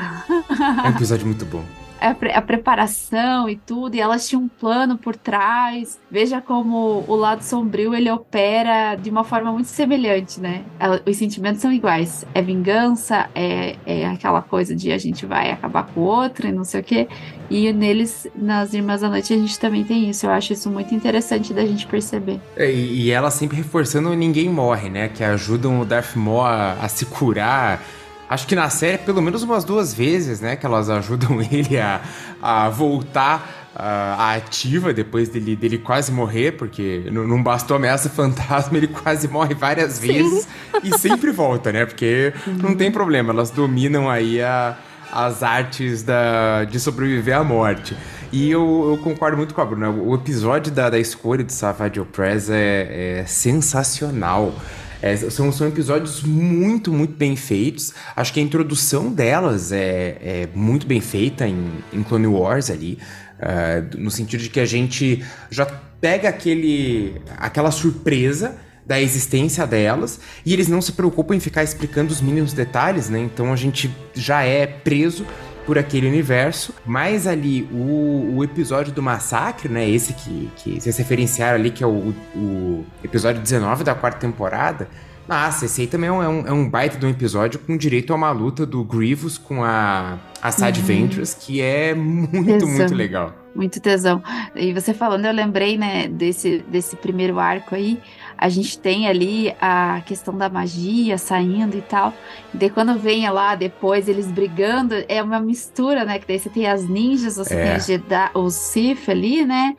É 0.83 0.87
um 0.87 0.91
episódio 0.91 1.25
muito 1.25 1.45
bom 1.45 1.63
a, 2.05 2.15
pre 2.15 2.31
a, 2.31 2.41
preparação 2.41 3.49
e 3.49 3.55
tudo, 3.55 3.95
e 3.95 4.01
elas 4.01 4.27
tinham 4.27 4.43
um 4.43 4.47
plano 4.47 4.97
por 4.97 5.15
trás. 5.15 5.99
Veja 6.09 6.41
como 6.41 7.03
o 7.07 7.15
lado 7.15 7.41
sombrio 7.41 7.93
ele 7.93 8.09
opera 8.09 8.95
de 8.95 9.09
uma 9.09 9.23
forma 9.23 9.51
muito 9.51 9.67
semelhante, 9.67 10.39
né? 10.39 10.63
Os 11.05 11.17
sentimentos 11.17 11.61
são 11.61 11.71
iguais. 11.71 12.25
É 12.33 12.41
vingança, 12.41 13.29
é, 13.33 13.75
é 13.85 14.05
aquela 14.07 14.41
coisa 14.41 14.75
de 14.75 14.91
a 14.91 14.97
gente 14.97 15.25
vai 15.25 15.51
acabar 15.51 15.83
com 15.83 16.01
o 16.01 16.03
outro 16.03 16.47
e 16.47 16.51
não 16.51 16.63
sei 16.63 16.81
o 16.81 16.83
quê. 16.83 17.07
E 17.49 17.71
neles, 17.71 18.27
nas 18.35 18.73
Irmãs 18.73 19.01
da 19.01 19.09
Noite, 19.09 19.33
a 19.33 19.37
gente 19.37 19.59
também 19.59 19.83
tem 19.83 20.09
isso. 20.09 20.25
Eu 20.25 20.31
acho 20.31 20.53
isso 20.53 20.69
muito 20.69 20.93
interessante 20.95 21.53
da 21.53 21.65
gente 21.65 21.85
perceber. 21.85 22.39
É, 22.55 22.71
e, 22.71 23.11
ela 23.11 23.29
sempre 23.29 23.57
reforçando 23.57 24.13
ninguém 24.15 24.49
morre, 24.49 24.89
né? 24.89 25.09
Que 25.09 25.23
ajudam 25.23 25.79
o 25.79 25.85
Darth 25.85 26.15
Maul 26.15 26.41
a, 26.41 26.73
a 26.73 26.87
se 26.87 27.05
curar 27.05 27.81
Acho 28.29 28.47
que 28.47 28.55
na 28.55 28.69
série, 28.69 28.97
pelo 28.99 29.21
menos 29.21 29.43
umas 29.43 29.63
duas 29.63 29.93
vezes, 29.93 30.41
né? 30.41 30.55
Que 30.55 30.65
elas 30.65 30.89
ajudam 30.89 31.41
ele 31.51 31.77
a, 31.77 32.01
a 32.41 32.69
voltar 32.69 33.65
à 33.77 34.35
ativa 34.35 34.93
depois 34.93 35.27
dele, 35.27 35.55
dele 35.55 35.77
quase 35.77 36.11
morrer, 36.11 36.53
porque 36.53 37.03
não, 37.11 37.43
bastou 37.43 37.75
ameaça 37.75 38.07
fantasma, 38.09 38.77
ele 38.77 38.87
quase 38.87 39.27
morre 39.27 39.53
várias 39.53 39.99
vezes 39.99 40.47
e 40.83 40.97
sempre 40.97 41.31
volta, 41.31 41.71
né? 41.71 41.85
Porque 41.85 42.33
não 42.47 42.73
tem 42.73 42.89
problema, 42.89 43.33
elas 43.33 43.51
dominam 43.51 44.09
aí 44.09 44.41
a, 44.41 44.77
as 45.11 45.43
artes 45.43 46.03
da, 46.03 46.63
de 46.63 46.79
sobreviver 46.79 47.37
à 47.37 47.43
morte. 47.43 47.95
E 48.31 48.49
eu, 48.49 48.91
eu, 48.91 48.97
concordo 49.03 49.37
muito 49.37 49.53
com 49.53 49.61
a 49.61 49.65
Bruna. 49.65 49.89
O 49.89 50.15
episódio 50.15 50.71
da, 50.71 50.89
da 50.89 50.99
escolha 50.99 51.43
de 51.43 51.53
Savage 51.53 51.99
Opress 51.99 52.49
é, 52.49 53.19
é 53.19 53.25
sensacional. 53.25 54.53
É, 55.01 55.15
são, 55.15 55.51
são 55.51 55.67
episódios 55.67 56.23
muito, 56.23 56.91
muito 56.91 57.15
bem 57.15 57.35
feitos. 57.35 57.93
Acho 58.15 58.33
que 58.33 58.39
a 58.39 58.43
introdução 58.43 59.11
delas 59.11 59.71
é, 59.71 60.17
é 60.21 60.49
muito 60.53 60.87
bem 60.87 61.01
feita 61.01 61.47
em, 61.47 61.71
em 61.93 62.03
Clone 62.03 62.27
Wars 62.27 62.69
ali. 62.69 62.97
Uh, 63.35 63.97
no 63.97 64.09
sentido 64.09 64.41
de 64.41 64.49
que 64.49 64.61
a 64.61 64.65
gente 64.65 65.23
já 65.49 65.65
pega 65.65 66.29
aquele, 66.29 67.21
aquela 67.37 67.69
surpresa 67.69 68.55
da 68.85 69.01
existência 69.01 69.65
delas 69.65 70.19
e 70.45 70.53
eles 70.53 70.67
não 70.67 70.81
se 70.81 70.91
preocupam 70.91 71.35
em 71.35 71.39
ficar 71.39 71.63
explicando 71.63 72.13
os 72.13 72.21
mínimos 72.21 72.53
detalhes, 72.53 73.09
né? 73.09 73.19
Então 73.19 73.51
a 73.51 73.55
gente 73.55 73.93
já 74.13 74.43
é 74.43 74.67
preso 74.67 75.25
por 75.65 75.77
aquele 75.77 76.07
universo, 76.07 76.73
mas 76.85 77.25
ali 77.25 77.63
o, 77.71 78.35
o 78.37 78.43
episódio 78.43 78.93
do 78.93 79.01
massacre, 79.01 79.67
né? 79.67 79.89
Esse 79.89 80.13
que, 80.13 80.49
que 80.57 80.79
vocês 80.79 80.97
referenciaram 80.97 81.55
ali, 81.55 81.71
que 81.71 81.83
é 81.83 81.87
o, 81.87 82.13
o 82.35 82.85
episódio 83.03 83.41
19 83.41 83.83
da 83.83 83.95
quarta 83.95 84.19
temporada. 84.19 84.87
Nossa, 85.27 85.65
esse 85.65 85.81
aí 85.81 85.87
também 85.87 86.07
é 86.07 86.13
um, 86.13 86.47
é 86.47 86.51
um 86.51 86.69
baita 86.69 86.99
de 86.99 87.05
um 87.05 87.09
episódio 87.09 87.59
com 87.59 87.75
direito 87.75 88.13
a 88.13 88.15
uma 88.15 88.31
luta 88.31 88.63
do 88.63 88.83
Grievous 88.83 89.39
com 89.39 89.63
a, 89.63 90.19
a 90.39 90.51
Sad 90.51 90.79
uhum. 90.79 90.85
Ventress, 90.85 91.35
que 91.35 91.61
é 91.61 91.95
muito, 91.95 92.59
tesão. 92.59 92.69
muito 92.69 92.93
legal. 92.93 93.33
Muito 93.55 93.79
tesão. 93.79 94.21
E 94.55 94.71
você 94.71 94.93
falando, 94.93 95.25
eu 95.25 95.33
lembrei, 95.33 95.77
né, 95.77 96.07
desse, 96.07 96.63
desse 96.69 96.95
primeiro 96.95 97.39
arco 97.39 97.73
aí 97.73 97.99
a 98.37 98.49
gente 98.49 98.77
tem 98.77 99.07
ali 99.07 99.55
a 99.59 100.01
questão 100.05 100.37
da 100.37 100.49
magia 100.49 101.17
saindo 101.17 101.77
e 101.77 101.81
tal. 101.81 102.13
E 102.53 102.57
daí 102.57 102.69
quando 102.69 102.97
vem 102.97 103.29
lá 103.29 103.55
depois 103.55 104.07
eles 104.07 104.31
brigando, 104.31 104.95
é 105.07 105.21
uma 105.21 105.39
mistura, 105.39 106.05
né? 106.05 106.19
Que 106.19 106.27
daí 106.27 106.39
você 106.39 106.49
tem 106.49 106.67
as 106.67 106.87
ninjas, 106.87 107.37
você 107.37 107.55
é. 107.55 107.71
tem 107.71 107.79
Jedi, 107.79 108.31
os 108.33 108.53
Sith 108.53 109.09
ali, 109.09 109.45
né? 109.45 109.75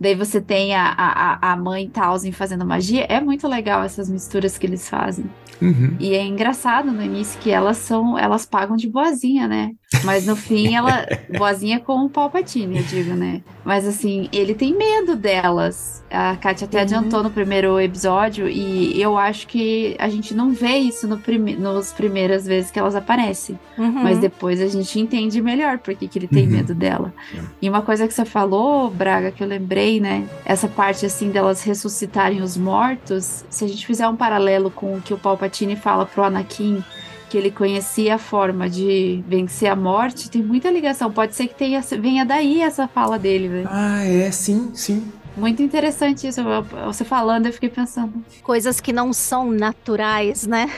Daí 0.00 0.14
você 0.14 0.40
tem 0.40 0.74
a, 0.74 0.94
a, 0.96 1.52
a 1.52 1.56
mãe 1.56 1.88
Tausen 1.88 2.32
fazendo 2.32 2.64
magia. 2.64 3.04
É 3.08 3.20
muito 3.20 3.46
legal 3.46 3.82
essas 3.82 4.08
misturas 4.08 4.56
que 4.56 4.66
eles 4.66 4.88
fazem. 4.88 5.26
Uhum. 5.60 5.94
E 6.00 6.14
é 6.14 6.24
engraçado 6.24 6.90
no 6.90 7.02
início 7.02 7.38
que 7.40 7.50
elas 7.50 7.76
são, 7.76 8.18
elas 8.18 8.46
pagam 8.46 8.76
de 8.76 8.88
boazinha, 8.88 9.46
né? 9.46 9.72
Mas 10.04 10.24
no 10.24 10.36
fim 10.36 10.74
ela 10.74 11.06
boazinha 11.36 11.80
com 11.80 12.04
o 12.04 12.08
Palpatine, 12.08 12.78
eu 12.78 12.84
digo, 12.84 13.14
né? 13.14 13.42
Mas 13.64 13.86
assim, 13.86 14.28
ele 14.32 14.54
tem 14.54 14.74
medo 14.74 15.16
delas. 15.16 16.02
A 16.10 16.36
Katia 16.36 16.66
até 16.66 16.78
uhum. 16.78 16.82
adiantou 16.82 17.22
no 17.22 17.30
primeiro 17.30 17.78
episódio 17.80 18.48
e 18.48 19.00
eu 19.00 19.16
acho 19.18 19.46
que 19.46 19.96
a 19.98 20.08
gente 20.08 20.34
não 20.34 20.52
vê 20.52 20.76
isso 20.76 21.06
no 21.06 21.18
prime 21.18 21.54
nos 21.54 21.92
primeiras 21.92 22.46
vezes 22.46 22.70
que 22.70 22.78
elas 22.78 22.94
aparecem. 22.94 23.58
Uhum. 23.76 24.02
Mas 24.02 24.18
depois 24.18 24.60
a 24.60 24.68
gente 24.68 24.98
entende 24.98 25.42
melhor 25.42 25.78
porque 25.78 26.08
que 26.08 26.18
ele 26.18 26.28
tem 26.28 26.44
uhum. 26.44 26.50
medo 26.50 26.74
dela. 26.74 27.12
E 27.60 27.68
uma 27.68 27.82
coisa 27.82 28.06
que 28.08 28.14
você 28.14 28.24
falou, 28.24 28.90
Braga, 28.90 29.30
que 29.30 29.42
eu 29.42 29.46
lembrei, 29.46 30.00
né? 30.00 30.26
Essa 30.44 30.68
parte 30.68 31.04
assim 31.04 31.30
delas 31.30 31.62
ressuscitarem 31.62 32.42
os 32.42 32.56
mortos, 32.56 33.44
se 33.50 33.64
a 33.64 33.68
gente 33.68 33.86
fizer 33.86 34.08
um 34.08 34.16
paralelo 34.16 34.70
com 34.70 34.96
o 34.96 35.00
que 35.00 35.12
o 35.12 35.18
Palpatine 35.18 35.76
fala 35.76 36.06
pro 36.06 36.24
Anakin 36.24 36.82
que 37.30 37.38
ele 37.38 37.50
conhecia 37.50 38.16
a 38.16 38.18
forma 38.18 38.68
de 38.68 39.24
vencer 39.26 39.70
a 39.70 39.76
morte, 39.76 40.28
tem 40.28 40.42
muita 40.42 40.68
ligação. 40.70 41.12
Pode 41.12 41.34
ser 41.34 41.46
que 41.46 41.54
tenha, 41.54 41.80
venha 41.80 42.26
daí 42.26 42.60
essa 42.60 42.88
fala 42.88 43.18
dele, 43.18 43.48
velho. 43.48 43.68
Ah, 43.70 44.04
é, 44.04 44.30
sim, 44.32 44.72
sim. 44.74 45.10
Muito 45.36 45.62
interessante 45.62 46.26
isso. 46.26 46.42
Você 46.86 47.04
falando, 47.04 47.46
eu 47.46 47.52
fiquei 47.52 47.68
pensando. 47.68 48.12
Coisas 48.42 48.80
que 48.80 48.92
não 48.92 49.12
são 49.12 49.50
naturais, 49.50 50.44
né? 50.44 50.68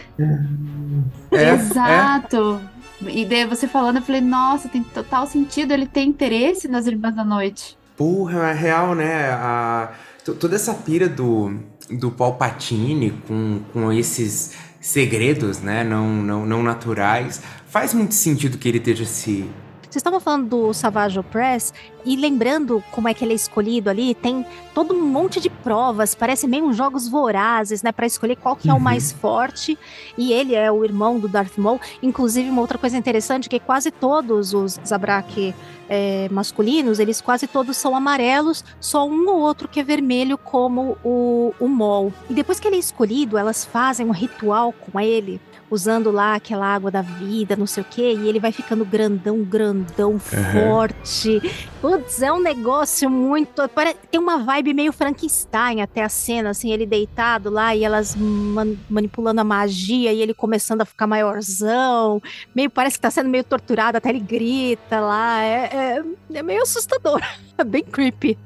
É, 1.32 1.54
Exato. 1.54 2.60
É. 3.06 3.10
E 3.10 3.24
daí 3.24 3.46
você 3.46 3.66
falando, 3.66 3.96
eu 3.96 4.02
falei, 4.02 4.20
nossa, 4.20 4.68
tem 4.68 4.82
total 4.82 5.26
sentido 5.26 5.72
ele 5.72 5.86
ter 5.86 6.02
interesse 6.02 6.68
nas 6.68 6.86
Irmãs 6.86 7.16
da 7.16 7.24
Noite. 7.24 7.78
Porra, 7.96 8.50
é 8.50 8.52
real, 8.52 8.94
né? 8.94 9.30
A 9.32 9.92
Toda 10.24 10.54
essa 10.54 10.72
pira 10.72 11.08
do, 11.08 11.52
do 11.90 12.12
Palpatine 12.12 13.10
com, 13.26 13.60
com 13.72 13.90
esses 13.90 14.52
segredos, 14.82 15.60
né, 15.60 15.84
não, 15.84 16.08
não, 16.08 16.44
não 16.44 16.62
naturais, 16.62 17.40
faz 17.68 17.94
muito 17.94 18.14
sentido 18.14 18.58
que 18.58 18.68
ele 18.68 18.78
esteja 18.78 19.06
se... 19.06 19.48
Vocês 19.92 20.00
estavam 20.00 20.20
falando 20.20 20.48
do 20.48 20.72
Savage 20.72 21.18
Opress 21.18 21.74
e 22.02 22.16
lembrando 22.16 22.82
como 22.90 23.08
é 23.08 23.12
que 23.14 23.22
ele 23.22 23.34
é 23.34 23.36
escolhido 23.36 23.90
ali, 23.90 24.14
tem 24.14 24.46
todo 24.74 24.94
um 24.94 25.02
monte 25.02 25.38
de 25.38 25.50
provas, 25.50 26.14
parece 26.14 26.48
meio 26.48 26.64
uns 26.64 26.78
jogos 26.78 27.06
vorazes, 27.06 27.82
né, 27.82 27.92
Pra 27.92 28.06
escolher 28.06 28.36
qual 28.36 28.56
que 28.56 28.70
é 28.70 28.72
o 28.72 28.76
Uhum. 28.76 28.82
mais 28.82 29.12
forte. 29.12 29.78
E 30.16 30.32
ele 30.32 30.54
é 30.54 30.72
o 30.72 30.82
irmão 30.82 31.18
do 31.18 31.28
Darth 31.28 31.58
Maul. 31.58 31.78
Inclusive, 32.02 32.48
uma 32.48 32.62
outra 32.62 32.78
coisa 32.78 32.96
interessante 32.96 33.46
é 33.46 33.50
que 33.50 33.60
quase 33.60 33.90
todos 33.90 34.54
os 34.54 34.80
Zabrak 34.82 35.54
é, 35.90 36.26
masculinos, 36.30 36.98
eles 36.98 37.20
quase 37.20 37.46
todos 37.46 37.76
são 37.76 37.94
amarelos, 37.94 38.64
só 38.80 39.06
um 39.06 39.28
ou 39.28 39.40
outro 39.40 39.68
que 39.68 39.78
é 39.78 39.84
vermelho, 39.84 40.38
como 40.38 40.96
o, 41.04 41.52
o 41.60 41.68
Maul. 41.68 42.14
E 42.30 42.32
depois 42.32 42.58
que 42.58 42.66
ele 42.66 42.76
é 42.76 42.78
escolhido, 42.78 43.36
elas 43.36 43.62
fazem 43.62 44.06
um 44.06 44.10
ritual 44.10 44.72
com 44.72 44.98
ele, 44.98 45.38
usando 45.72 46.10
lá 46.10 46.34
aquela 46.34 46.66
água 46.66 46.90
da 46.90 47.00
vida, 47.00 47.56
não 47.56 47.66
sei 47.66 47.82
o 47.82 47.86
quê, 47.88 48.12
e 48.12 48.28
ele 48.28 48.38
vai 48.38 48.52
ficando 48.52 48.84
grandão, 48.84 49.42
grandão, 49.42 50.18
forte. 50.18 51.40
Putz, 51.80 52.20
é 52.20 52.30
um 52.30 52.40
negócio 52.42 53.08
muito. 53.08 53.62
Tem 54.10 54.20
uma 54.20 54.36
vibe 54.38 54.74
meio 54.74 54.92
Frankenstein 54.92 55.80
até 55.80 56.02
a 56.04 56.10
cena, 56.10 56.50
assim, 56.50 56.70
ele 56.70 56.84
deitado 56.84 57.48
lá 57.48 57.74
e 57.74 57.84
elas 57.84 58.14
man- 58.14 58.76
manipulando 58.90 59.40
a 59.40 59.44
magia 59.44 60.12
e 60.12 60.20
ele 60.20 60.34
começando 60.34 60.82
a 60.82 60.84
ficar 60.84 61.06
maiorzão. 61.06 62.20
Meio 62.54 62.68
parece 62.68 62.96
que 62.96 63.02
tá 63.02 63.10
sendo 63.10 63.30
meio 63.30 63.42
torturado, 63.44 63.96
até 63.96 64.10
ele 64.10 64.20
grita 64.20 65.00
lá. 65.00 65.42
É, 65.42 65.70
é, 65.72 66.02
é 66.34 66.42
meio 66.42 66.62
assustador. 66.62 67.20
É 67.56 67.64
bem 67.64 67.82
creepy. 67.82 68.36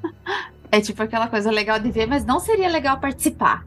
É 0.71 0.81
tipo 0.81 1.03
aquela 1.03 1.27
coisa 1.27 1.51
legal 1.51 1.79
de 1.81 1.91
ver, 1.91 2.07
mas 2.07 2.25
não 2.25 2.39
seria 2.39 2.69
legal 2.69 2.99
participar. 3.01 3.65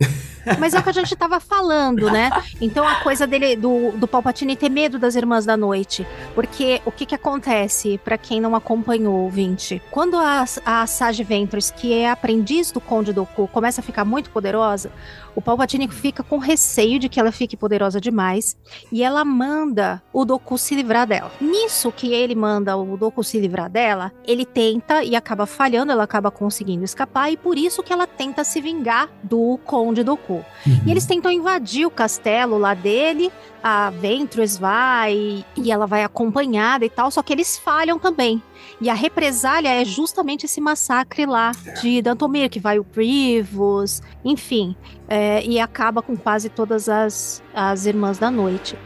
Mas 0.58 0.74
é 0.74 0.78
o 0.78 0.82
que 0.82 0.88
a 0.88 0.92
gente 0.92 1.14
tava 1.16 1.40
falando, 1.40 2.10
né? 2.10 2.30
Então 2.60 2.86
a 2.86 2.96
coisa 2.96 3.26
dele, 3.26 3.56
do, 3.56 3.92
do 3.92 4.08
Palpatine 4.08 4.56
ter 4.56 4.68
medo 4.68 4.98
das 4.98 5.14
Irmãs 5.14 5.44
da 5.44 5.56
Noite. 5.56 6.06
Porque 6.34 6.80
o 6.84 6.92
que 6.92 7.06
que 7.06 7.14
acontece, 7.14 7.98
pra 8.04 8.18
quem 8.18 8.40
não 8.40 8.54
acompanhou, 8.54 9.14
ouvinte? 9.14 9.82
Quando 9.90 10.16
a, 10.16 10.44
a 10.64 10.86
Sage 10.86 11.24
Ventress, 11.24 11.72
que 11.72 11.92
é 11.92 12.10
aprendiz 12.10 12.70
do 12.70 12.80
Conde 12.80 13.12
Dooku, 13.12 13.48
começa 13.48 13.80
a 13.80 13.84
ficar 13.84 14.04
muito 14.04 14.30
poderosa, 14.30 14.90
o 15.34 15.40
Palpatine 15.40 15.86
fica 15.88 16.22
com 16.24 16.38
receio 16.38 16.98
de 16.98 17.08
que 17.08 17.20
ela 17.20 17.30
fique 17.30 17.56
poderosa 17.56 18.00
demais. 18.00 18.56
E 18.90 19.04
ela 19.04 19.24
manda 19.24 20.02
o 20.12 20.24
Dooku 20.24 20.58
se 20.58 20.74
livrar 20.74 21.06
dela. 21.06 21.30
Nisso 21.40 21.92
que 21.92 22.12
ele 22.12 22.34
manda 22.34 22.76
o 22.76 22.96
Dooku 22.96 23.22
se 23.22 23.38
livrar 23.38 23.70
dela, 23.70 24.12
ele 24.26 24.44
tenta 24.44 25.04
e 25.04 25.14
acaba 25.14 25.46
falhando, 25.46 25.92
ela 25.92 26.02
acaba 26.02 26.30
conseguindo 26.30 26.84
escapar. 26.84 27.30
E 27.30 27.36
por 27.36 27.56
isso 27.56 27.84
que 27.84 27.92
ela 27.92 28.06
tenta 28.06 28.42
se 28.42 28.60
vingar 28.60 29.08
do 29.22 29.58
Conde 29.64 30.02
Dooku. 30.38 30.86
E 30.86 30.90
eles 30.90 31.06
tentam 31.06 31.30
invadir 31.30 31.86
o 31.86 31.90
castelo 31.90 32.58
lá 32.58 32.74
dele. 32.74 33.30
A 33.62 33.90
Ventress 33.90 34.58
vai 34.58 35.44
e 35.56 35.72
ela 35.72 35.86
vai 35.86 36.04
acompanhada 36.04 36.84
e 36.84 36.90
tal, 36.90 37.10
só 37.10 37.22
que 37.22 37.32
eles 37.32 37.58
falham 37.58 37.98
também. 37.98 38.42
E 38.80 38.88
a 38.88 38.94
represália 38.94 39.68
é 39.68 39.84
justamente 39.84 40.46
esse 40.46 40.60
massacre 40.60 41.26
lá 41.26 41.50
de 41.80 42.00
Dantomir, 42.00 42.48
que 42.48 42.60
vai 42.60 42.78
o 42.78 42.84
Grievous, 42.84 44.00
enfim, 44.24 44.76
é, 45.08 45.44
e 45.44 45.58
acaba 45.58 46.00
com 46.00 46.16
quase 46.16 46.48
todas 46.48 46.88
as, 46.88 47.42
as 47.52 47.86
Irmãs 47.86 48.18
da 48.18 48.30
Noite. 48.30 48.76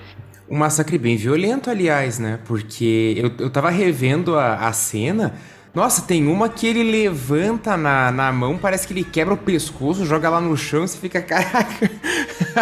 Um 0.49 0.57
massacre 0.59 0.99
bem 0.99 1.17
violento, 1.17 1.71
aliás, 1.71 2.19
né? 2.19 2.39
Porque 2.45 3.15
eu, 3.17 3.45
eu 3.45 3.51
tava 3.51 3.71
revendo 3.71 4.37
a, 4.37 4.69
a 4.69 4.73
cena. 4.73 5.35
Nossa, 5.75 6.03
tem 6.03 6.27
uma 6.27 6.51
que 6.51 6.67
ele 6.67 6.83
levanta 6.83 7.79
na, 7.79 8.13
na 8.13 8.31
mão, 8.31 8.59
parece 8.59 8.87
que 8.87 8.93
ele 8.93 9.05
quebra 9.05 9.33
o 9.33 9.39
pescoço, 9.39 10.05
joga 10.05 10.29
lá 10.29 10.39
no 10.39 10.55
chão 10.55 10.85
e 10.85 10.89
você 10.89 10.99
fica, 10.99 11.21
caraca. 11.23 11.91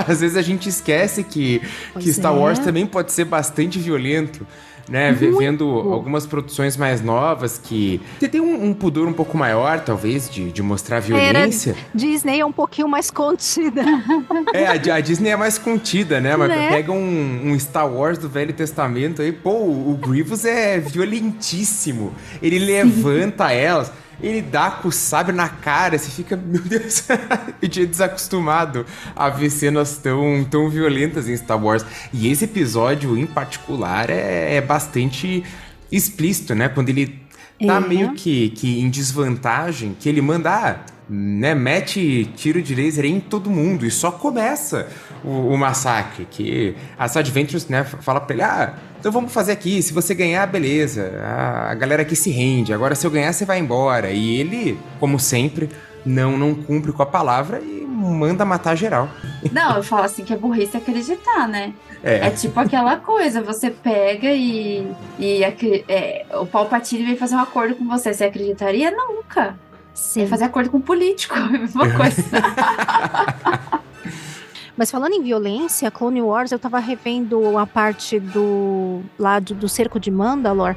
Às 0.06 0.20
vezes 0.20 0.36
a 0.36 0.42
gente 0.42 0.68
esquece 0.68 1.24
que, 1.24 1.60
que 1.98 2.12
Star 2.12 2.32
é. 2.32 2.38
Wars 2.38 2.60
também 2.60 2.86
pode 2.86 3.10
ser 3.10 3.24
bastante 3.24 3.80
violento. 3.80 4.46
Né, 4.88 5.12
Ve- 5.12 5.30
vendo 5.30 5.64
algumas 5.68 6.26
produções 6.26 6.76
mais 6.76 7.00
novas 7.00 7.58
que 7.62 8.00
você 8.18 8.28
tem 8.28 8.40
um, 8.40 8.64
um 8.64 8.74
pudor 8.74 9.06
um 9.06 9.12
pouco 9.12 9.36
maior, 9.36 9.80
talvez, 9.80 10.28
de, 10.28 10.50
de 10.50 10.62
mostrar 10.62 10.98
violência. 11.00 11.76
Disney 11.94 12.40
é 12.40 12.44
um 12.44 12.50
pouquinho 12.52 12.88
mais 12.88 13.10
contida. 13.10 13.82
É, 14.52 14.66
a, 14.66 14.94
a 14.96 15.00
Disney 15.00 15.30
é 15.30 15.36
mais 15.36 15.58
contida, 15.58 16.20
né? 16.20 16.36
Mas 16.36 16.48
Né? 16.48 16.68
pega 16.70 16.90
um, 16.92 17.40
um 17.52 17.58
Star 17.58 17.88
Wars 17.88 18.18
do 18.18 18.28
Velho 18.28 18.52
Testamento 18.52 19.22
aí, 19.22 19.30
pô, 19.32 19.50
o 19.52 19.96
Grievous 20.00 20.44
é 20.44 20.78
violentíssimo. 20.78 22.12
Ele 22.42 22.58
levanta 22.58 23.52
elas, 23.52 23.92
ele 24.22 24.42
dá 24.42 24.70
com 24.70 24.88
o 24.88 24.92
sabre 24.92 25.34
na 25.34 25.48
cara, 25.48 25.98
você 25.98 26.10
fica, 26.10 26.36
meu 26.36 26.62
Deus, 26.62 27.04
eu 27.60 27.68
tinha 27.68 27.86
desacostumado 27.86 28.84
a 29.14 29.28
ver 29.28 29.50
cenas 29.50 29.98
tão, 29.98 30.44
tão 30.50 30.68
violentas 30.68 31.28
em 31.28 31.36
Star 31.36 31.62
Wars. 31.62 31.84
E 32.12 32.30
esse 32.30 32.44
episódio, 32.44 33.16
em 33.16 33.26
particular, 33.26 34.10
é, 34.10 34.56
é 34.56 34.60
bastante 34.60 35.44
explícito, 35.90 36.54
né? 36.54 36.68
Quando 36.68 36.88
ele 36.90 37.06
tá 37.66 37.76
É. 37.76 37.80
meio 37.80 38.12
que, 38.14 38.50
que 38.50 38.80
em 38.80 38.88
desvantagem, 38.88 39.96
que 39.98 40.08
ele 40.08 40.20
manda, 40.22 40.50
ah, 40.50 40.76
né, 41.10 41.56
mete 41.56 42.24
tiro 42.36 42.62
de 42.62 42.72
laser 42.72 43.04
em 43.04 43.18
todo 43.18 43.50
mundo 43.50 43.84
e 43.84 43.90
só 43.90 44.12
começa 44.12 44.86
o, 45.24 45.52
o 45.52 45.58
massacre, 45.58 46.24
que 46.30 46.76
a 46.96 47.08
Sad 47.08 47.28
Ventures, 47.32 47.66
né, 47.66 47.82
fala 47.82 48.20
pra 48.20 48.34
ele, 48.34 48.42
ah, 48.42 48.74
então 49.00 49.10
vamos 49.10 49.32
fazer 49.32 49.52
aqui, 49.52 49.82
se 49.82 49.92
você 49.92 50.14
ganhar, 50.14 50.46
beleza, 50.46 51.18
a, 51.20 51.70
a 51.72 51.74
galera 51.74 52.02
aqui 52.02 52.14
se 52.14 52.30
rende, 52.30 52.72
agora 52.72 52.94
se 52.94 53.04
eu 53.04 53.10
ganhar, 53.10 53.32
você 53.32 53.44
vai 53.44 53.58
embora. 53.58 54.10
E 54.10 54.38
ele, 54.38 54.78
como 55.00 55.18
sempre, 55.18 55.68
não, 56.06 56.38
não 56.38 56.54
cumpre 56.54 56.92
com 56.92 57.02
a 57.02 57.06
palavra 57.06 57.60
e 57.60 57.80
manda 57.84 58.44
matar 58.44 58.76
geral. 58.76 59.08
Não, 59.52 59.76
eu 59.76 59.82
falo 59.82 60.04
assim 60.04 60.24
que 60.24 60.32
é 60.32 60.36
burrice 60.36 60.76
acreditar, 60.76 61.46
né? 61.46 61.74
É, 62.02 62.28
É 62.28 62.30
tipo 62.30 62.58
aquela 62.58 62.96
coisa, 62.96 63.42
você 63.42 63.70
pega 63.70 64.28
e, 64.32 64.90
e 65.18 65.42
é, 65.44 66.24
o 66.32 66.46
Palpatine 66.46 67.04
vem 67.04 67.16
fazer 67.16 67.34
um 67.34 67.40
acordo 67.40 67.74
com 67.74 67.86
você. 67.86 68.14
Você 68.14 68.24
acreditaria? 68.24 68.90
Nunca. 68.90 69.54
Você 70.00 70.14
Sim. 70.14 70.20
ia 70.20 70.28
fazer 70.28 70.44
acordo 70.44 70.70
com 70.70 70.78
um 70.78 70.80
político, 70.80 71.34
a 71.38 71.48
mesma 71.48 71.90
coisa. 71.92 72.22
Mas 74.76 74.90
falando 74.90 75.12
em 75.12 75.22
violência, 75.22 75.90
Clone 75.90 76.22
Wars, 76.22 76.52
eu 76.52 76.58
tava 76.58 76.78
revendo 76.78 77.58
a 77.58 77.66
parte 77.66 78.18
do 78.18 79.02
lá 79.18 79.38
do, 79.38 79.68
cerco 79.68 80.00
de 80.00 80.10
Mandalor. 80.10 80.74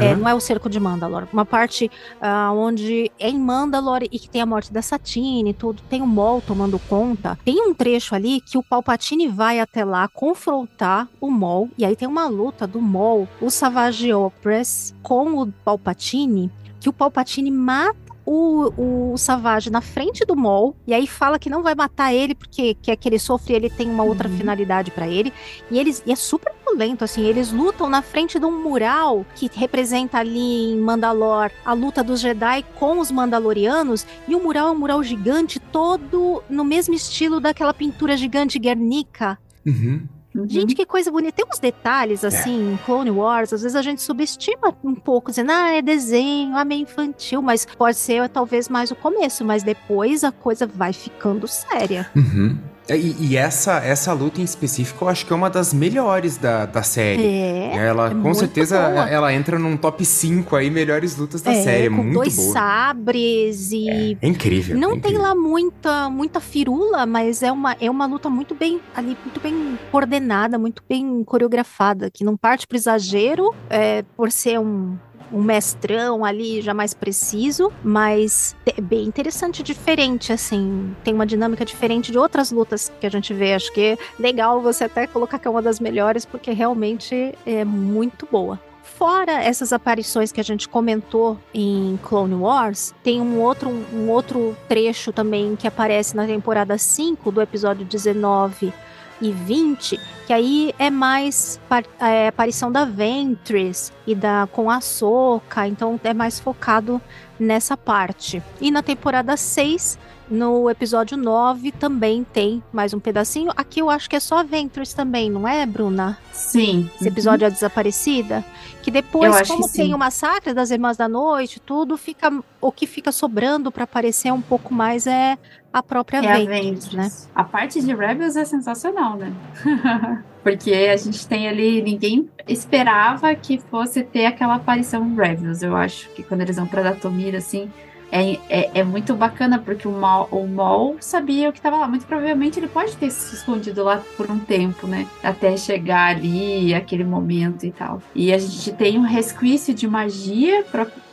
É, 0.00 0.16
não 0.16 0.28
é 0.28 0.34
o 0.34 0.40
cerco 0.40 0.68
de 0.68 0.80
Mandalor, 0.80 1.28
uma 1.32 1.46
parte 1.46 1.88
ah, 2.20 2.50
onde 2.52 3.08
é 3.20 3.30
em 3.30 3.38
Mandalor 3.38 4.00
e 4.02 4.18
que 4.18 4.28
tem 4.28 4.42
a 4.42 4.46
morte 4.46 4.72
da 4.72 4.82
Satine 4.82 5.50
e 5.50 5.54
tudo, 5.54 5.80
tem 5.88 6.02
o 6.02 6.06
Maul 6.08 6.42
tomando 6.44 6.76
conta. 6.88 7.38
Tem 7.44 7.60
um 7.60 7.72
trecho 7.72 8.16
ali 8.16 8.40
que 8.40 8.58
o 8.58 8.64
Palpatine 8.64 9.28
vai 9.28 9.60
até 9.60 9.84
lá 9.84 10.08
confrontar 10.08 11.06
o 11.20 11.30
Maul 11.30 11.70
e 11.78 11.84
aí 11.84 11.94
tem 11.94 12.08
uma 12.08 12.26
luta 12.26 12.66
do 12.66 12.80
Maul, 12.80 13.28
o 13.40 13.48
Savage 13.48 14.12
Opress 14.12 14.92
com 15.04 15.40
o 15.40 15.52
Palpatine, 15.64 16.50
que 16.80 16.88
o 16.88 16.92
Palpatine 16.92 17.52
mata 17.52 18.05
o, 18.26 19.12
o 19.12 19.16
Savage 19.16 19.70
na 19.70 19.80
frente 19.80 20.24
do 20.24 20.34
Maul 20.34 20.76
e 20.86 20.92
aí 20.92 21.06
fala 21.06 21.38
que 21.38 21.48
não 21.48 21.62
vai 21.62 21.74
matar 21.74 22.12
ele 22.12 22.34
porque 22.34 22.74
quer 22.74 22.96
que 22.96 23.08
ele 23.08 23.18
sofre 23.18 23.52
e 23.52 23.56
ele 23.56 23.70
tem 23.70 23.88
uma 23.88 24.02
outra 24.02 24.28
finalidade 24.28 24.90
pra 24.90 25.06
ele. 25.06 25.32
E 25.70 25.78
eles 25.78 26.02
e 26.04 26.12
é 26.12 26.16
super 26.16 26.52
violento 26.66 27.04
assim 27.04 27.24
eles 27.24 27.52
lutam 27.52 27.88
na 27.88 28.02
frente 28.02 28.38
de 28.38 28.44
um 28.44 28.62
mural 28.62 29.24
que 29.36 29.48
representa 29.54 30.18
ali 30.18 30.72
em 30.72 30.80
Mandalor 30.80 31.50
a 31.64 31.72
luta 31.72 32.02
dos 32.02 32.20
Jedi 32.20 32.64
com 32.74 32.98
os 32.98 33.10
Mandalorianos 33.10 34.04
e 34.26 34.34
o 34.34 34.42
mural 34.42 34.68
é 34.68 34.72
um 34.72 34.78
mural 34.78 35.02
gigante 35.02 35.60
todo 35.60 36.42
no 36.50 36.64
mesmo 36.64 36.94
estilo 36.94 37.38
daquela 37.38 37.72
pintura 37.72 38.16
gigante 38.16 38.58
Guernica. 38.58 39.38
Uhum. 39.64 40.06
Gente, 40.46 40.74
que 40.74 40.84
coisa 40.84 41.10
bonita. 41.10 41.32
Tem 41.36 41.46
uns 41.50 41.58
detalhes, 41.58 42.24
assim, 42.24 42.74
em 42.74 42.76
Clone 42.84 43.10
Wars, 43.10 43.52
às 43.52 43.62
vezes 43.62 43.76
a 43.76 43.82
gente 43.82 44.02
subestima 44.02 44.74
um 44.84 44.94
pouco, 44.94 45.30
dizendo, 45.30 45.52
ah, 45.52 45.70
é 45.70 45.80
desenho, 45.80 46.56
ah, 46.56 46.64
meio 46.64 46.82
infantil, 46.82 47.40
mas 47.40 47.64
pode 47.64 47.96
ser 47.96 48.28
talvez 48.28 48.68
mais 48.68 48.90
o 48.90 48.96
começo, 48.96 49.44
mas 49.44 49.62
depois 49.62 50.24
a 50.24 50.32
coisa 50.32 50.66
vai 50.66 50.92
ficando 50.92 51.46
séria. 51.46 52.10
Uhum. 52.14 52.58
E, 52.88 53.16
e 53.20 53.36
essa, 53.36 53.78
essa 53.78 54.12
luta 54.12 54.40
em 54.40 54.44
específico, 54.44 55.04
eu 55.04 55.08
acho 55.08 55.26
que 55.26 55.32
é 55.32 55.36
uma 55.36 55.50
das 55.50 55.74
melhores 55.74 56.36
da, 56.36 56.66
da 56.66 56.82
série. 56.82 57.24
É. 57.24 57.76
Ela, 57.76 58.10
é 58.10 58.14
com 58.14 58.32
certeza, 58.32 58.78
boa. 58.88 59.08
ela 59.08 59.32
entra 59.32 59.58
num 59.58 59.76
top 59.76 60.04
5 60.04 60.54
aí, 60.54 60.70
melhores 60.70 61.16
lutas 61.16 61.42
da 61.42 61.52
série. 61.54 61.86
É 61.86 61.90
com 61.90 61.96
muito 61.96 62.14
dois 62.14 62.36
boa. 62.36 62.52
sabres 62.52 63.72
e. 63.72 64.16
É 64.20 64.28
incrível. 64.28 64.76
Não 64.76 64.90
é 64.90 64.92
tem 64.92 64.98
incrível. 64.98 65.22
lá 65.22 65.34
muita, 65.34 66.08
muita 66.10 66.40
firula, 66.40 67.06
mas 67.06 67.42
é 67.42 67.50
uma, 67.50 67.76
é 67.80 67.90
uma 67.90 68.06
luta 68.06 68.30
muito 68.30 68.54
bem 68.54 68.80
ali, 68.94 69.16
muito 69.24 69.40
bem 69.40 69.78
coordenada, 69.90 70.58
muito 70.58 70.82
bem 70.88 71.24
coreografada, 71.24 72.10
que 72.10 72.24
não 72.24 72.36
parte 72.36 72.66
pro 72.66 72.76
exagero, 72.76 73.54
é, 73.68 74.04
por 74.16 74.30
ser 74.30 74.60
um, 74.60 74.96
um 75.32 75.42
mestrão 75.42 76.24
ali 76.24 76.60
já 76.60 76.72
mais 76.74 76.94
preciso, 76.94 77.72
mas 77.82 78.54
é 78.64 78.80
bem 78.80 79.04
interessante, 79.04 79.62
diferente, 79.62 80.32
assim, 80.32 80.94
tem 81.02 81.14
uma 81.14 81.26
dinâmica 81.26 81.64
diferente 81.64 82.12
de 82.12 82.18
outras 82.18 82.50
lutas 82.50 82.92
que 83.00 83.06
a 83.06 83.10
gente 83.10 83.32
vê. 83.34 83.54
Acho 83.54 83.72
que 83.72 83.80
é 83.80 83.98
legal 84.18 84.60
você 84.60 84.84
até 84.84 85.06
colocar 85.06 85.38
que 85.38 85.46
é 85.46 85.50
uma 85.50 85.62
das 85.62 85.80
melhores, 85.80 86.24
porque 86.24 86.52
realmente 86.52 87.34
é 87.44 87.64
muito 87.64 88.26
boa. 88.30 88.58
fora 88.82 89.42
essas 89.42 89.74
aparições 89.74 90.32
que 90.32 90.40
a 90.40 90.44
gente 90.44 90.68
comentou 90.68 91.38
em 91.52 91.98
Clone 92.02 92.34
Wars, 92.34 92.94
tem 93.02 93.20
um 93.20 93.40
outro, 93.40 93.68
um 93.92 94.08
outro 94.08 94.56
trecho 94.68 95.12
também 95.12 95.54
que 95.54 95.66
aparece 95.66 96.16
na 96.16 96.26
temporada 96.26 96.78
5 96.78 97.30
do 97.30 97.42
episódio 97.42 97.84
19 97.84 98.72
e 99.20 99.32
20, 99.32 100.00
que 100.26 100.32
aí 100.32 100.74
é 100.78 100.90
mais 100.90 101.60
é, 102.00 102.28
aparição 102.28 102.70
da 102.70 102.84
Ventress 102.84 103.92
e 104.06 104.14
da 104.14 104.48
com 104.50 104.70
a 104.70 104.80
Soca, 104.80 105.66
então 105.66 105.98
é 106.02 106.12
mais 106.12 106.38
focado 106.38 107.00
nessa 107.38 107.76
parte. 107.76 108.42
E 108.60 108.70
na 108.70 108.82
temporada 108.82 109.36
6 109.36 109.98
no 110.28 110.68
episódio 110.68 111.16
9 111.16 111.72
também 111.72 112.24
tem 112.24 112.62
mais 112.72 112.92
um 112.92 113.00
pedacinho. 113.00 113.52
Aqui 113.56 113.80
eu 113.80 113.88
acho 113.88 114.08
que 114.08 114.16
é 114.16 114.20
só 114.20 114.42
Ventress 114.42 114.94
também, 114.94 115.30
não 115.30 115.46
é, 115.46 115.64
Bruna? 115.64 116.18
Sim. 116.32 116.90
Esse 116.96 117.08
episódio 117.08 117.46
uhum. 117.46 117.50
é 117.50 117.54
Desaparecida. 117.54 118.44
Que 118.82 118.90
depois, 118.90 119.48
como 119.48 119.68
que 119.68 119.76
tem 119.76 119.94
o 119.94 119.98
massacre 119.98 120.54
das 120.54 120.70
Irmãs 120.70 120.96
da 120.96 121.08
Noite, 121.08 121.58
tudo 121.58 121.96
fica. 121.96 122.32
O 122.60 122.70
que 122.70 122.86
fica 122.86 123.10
sobrando 123.10 123.72
para 123.72 123.82
aparecer 123.82 124.32
um 124.32 124.40
pouco 124.40 124.72
mais 124.72 125.08
é 125.08 125.36
a 125.72 125.82
própria 125.82 126.18
é 126.18 126.44
Ventress, 126.44 126.96
né? 126.96 127.10
A 127.34 127.42
parte 127.42 127.80
de 127.80 127.92
Rebels 127.94 128.36
é 128.36 128.44
sensacional, 128.44 129.16
né? 129.16 129.32
Porque 130.42 130.72
a 130.72 130.96
gente 130.96 131.26
tem 131.26 131.48
ali. 131.48 131.82
Ninguém 131.82 132.30
esperava 132.46 133.34
que 133.34 133.58
fosse 133.58 134.04
ter 134.04 134.26
aquela 134.26 134.54
aparição 134.54 135.04
em 135.04 135.16
Rebels. 135.16 135.62
Eu 135.62 135.74
acho 135.74 136.08
que 136.10 136.22
quando 136.22 136.42
eles 136.42 136.54
vão 136.54 136.66
pra 136.68 136.82
Datomir, 136.82 137.34
assim 137.34 137.68
é, 138.10 138.38
é, 138.48 138.70
é, 138.80 138.84
muito 138.84 139.14
bacana, 139.14 139.58
porque 139.58 139.86
o 139.86 139.90
Mol, 139.90 140.28
o 140.30 140.46
Mol 140.46 140.96
sabia 141.00 141.48
o 141.48 141.52
que 141.52 141.58
estava 141.58 141.76
lá. 141.76 141.88
Muito 141.88 142.06
provavelmente 142.06 142.58
ele 142.58 142.68
pode 142.68 142.96
ter 142.96 143.10
se 143.10 143.34
escondido 143.34 143.82
lá 143.82 144.02
por 144.16 144.30
um 144.30 144.38
tempo, 144.38 144.86
né? 144.86 145.06
Até 145.22 145.56
chegar 145.56 146.16
ali, 146.16 146.74
aquele 146.74 147.04
momento 147.04 147.64
e 147.66 147.72
tal. 147.72 148.00
E 148.14 148.32
a 148.32 148.38
gente 148.38 148.72
tem 148.72 148.98
um 148.98 149.02
resquício 149.02 149.74
de 149.74 149.88
magia, 149.88 150.64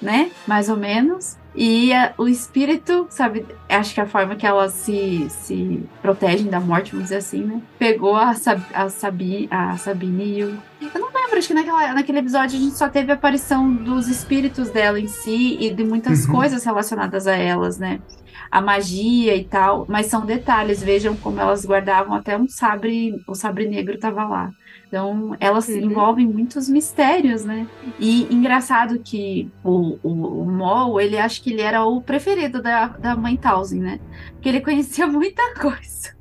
né? 0.01 0.31
Mais 0.47 0.69
ou 0.69 0.77
menos. 0.77 1.37
E 1.55 1.93
a, 1.93 2.13
o 2.17 2.27
espírito, 2.27 3.05
sabe, 3.09 3.45
acho 3.69 3.93
que 3.93 4.01
a 4.01 4.07
forma 4.07 4.35
que 4.35 4.45
elas 4.45 4.73
se, 4.73 5.27
se 5.29 5.83
protegem 6.01 6.47
da 6.47 6.59
morte, 6.59 6.91
vamos 6.91 7.05
dizer 7.05 7.17
assim, 7.17 7.43
né? 7.43 7.61
Pegou 7.77 8.15
a, 8.15 8.33
Sab, 8.33 8.61
a, 8.73 8.89
Sabi, 8.89 9.47
a 9.51 9.77
Sabine 9.77 10.39
e 10.39 10.43
o. 10.43 10.57
Eu 10.81 10.99
não 10.99 11.13
lembro, 11.13 11.37
acho 11.37 11.47
que 11.47 11.53
naquela, 11.53 11.93
naquele 11.93 12.19
episódio 12.19 12.57
a 12.57 12.61
gente 12.61 12.75
só 12.75 12.89
teve 12.89 13.11
a 13.11 13.15
aparição 13.15 13.71
dos 13.71 14.07
espíritos 14.07 14.69
dela 14.71 14.99
em 14.99 15.07
si 15.07 15.57
e 15.59 15.71
de 15.71 15.83
muitas 15.83 16.25
uhum. 16.25 16.33
coisas 16.33 16.63
relacionadas 16.63 17.27
a 17.27 17.35
elas, 17.35 17.77
né? 17.77 18.01
A 18.49 18.59
magia 18.59 19.35
e 19.35 19.43
tal, 19.43 19.85
mas 19.87 20.07
são 20.07 20.25
detalhes, 20.25 20.81
vejam 20.81 21.15
como 21.15 21.39
elas 21.39 21.65
guardavam 21.65 22.15
até 22.15 22.37
um 22.37 22.47
sabre, 22.47 23.13
o 23.27 23.35
sabre 23.35 23.67
negro 23.67 23.97
tava 23.99 24.25
lá. 24.25 24.51
Então, 24.93 25.35
elas 25.39 25.67
uhum. 25.69 25.77
envolvem 25.77 26.27
muitos 26.27 26.69
mistérios, 26.69 27.43
né? 27.43 27.65
E 27.97 28.31
engraçado 28.31 28.99
que 28.99 29.51
o, 29.63 29.97
o, 30.03 30.41
o 30.41 30.45
Mol, 30.45 31.01
ele 31.01 31.17
acha 31.17 31.41
que 31.41 31.51
ele 31.51 31.63
era 31.63 31.83
o 31.83 31.99
preferido 31.99 32.61
da, 32.61 32.89
da 32.89 33.15
mãe 33.15 33.35
Townsend, 33.35 33.81
né? 33.81 33.99
Porque 34.33 34.47
ele 34.47 34.61
conhecia 34.61 35.07
muita 35.09 35.41
coisa. 35.55 36.15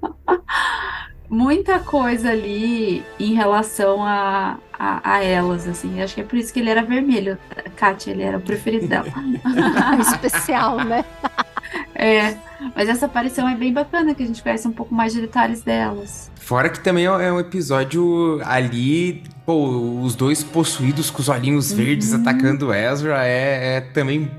muita 1.29 1.81
coisa 1.81 2.31
ali 2.31 3.05
em 3.21 3.35
relação 3.35 4.03
a, 4.03 4.59
a, 4.73 5.17
a, 5.17 5.23
elas, 5.23 5.69
assim. 5.69 6.01
Acho 6.01 6.15
que 6.15 6.23
é 6.23 6.25
por 6.25 6.39
isso 6.39 6.51
que 6.51 6.61
ele 6.61 6.71
era 6.71 6.83
vermelho. 6.83 7.37
Kátia, 7.77 8.13
ele 8.13 8.23
era 8.23 8.39
o 8.39 8.41
preferido 8.41 8.89
dela. 8.89 9.13
Especial, 10.01 10.79
né? 10.79 11.05
é. 11.95 12.52
Mas 12.75 12.89
essa 12.89 13.07
aparição 13.07 13.49
é 13.49 13.55
bem 13.55 13.73
bacana, 13.73 14.15
que 14.15 14.23
a 14.23 14.27
gente 14.27 14.43
conhece 14.43 14.67
um 14.69 14.73
pouco 14.73 14.95
mais 14.95 15.13
de 15.13 15.21
detalhes 15.21 15.63
delas. 15.63 16.31
Fora 16.37 16.69
que 16.69 16.81
também 16.81 17.05
é 17.05 17.33
um 17.33 17.41
episódio 17.41 18.41
ali, 18.45 19.23
pô, 19.47 20.01
os 20.03 20.15
dois 20.15 20.43
possuídos 20.43 21.11
com 21.11 21.21
os 21.21 21.29
olhinhos 21.29 21.71
uhum. 21.71 21.77
verdes 21.77 22.13
atacando 22.13 22.73
Ezra 22.73 23.25
é, 23.25 23.77
é, 23.77 23.81
também 23.81 24.31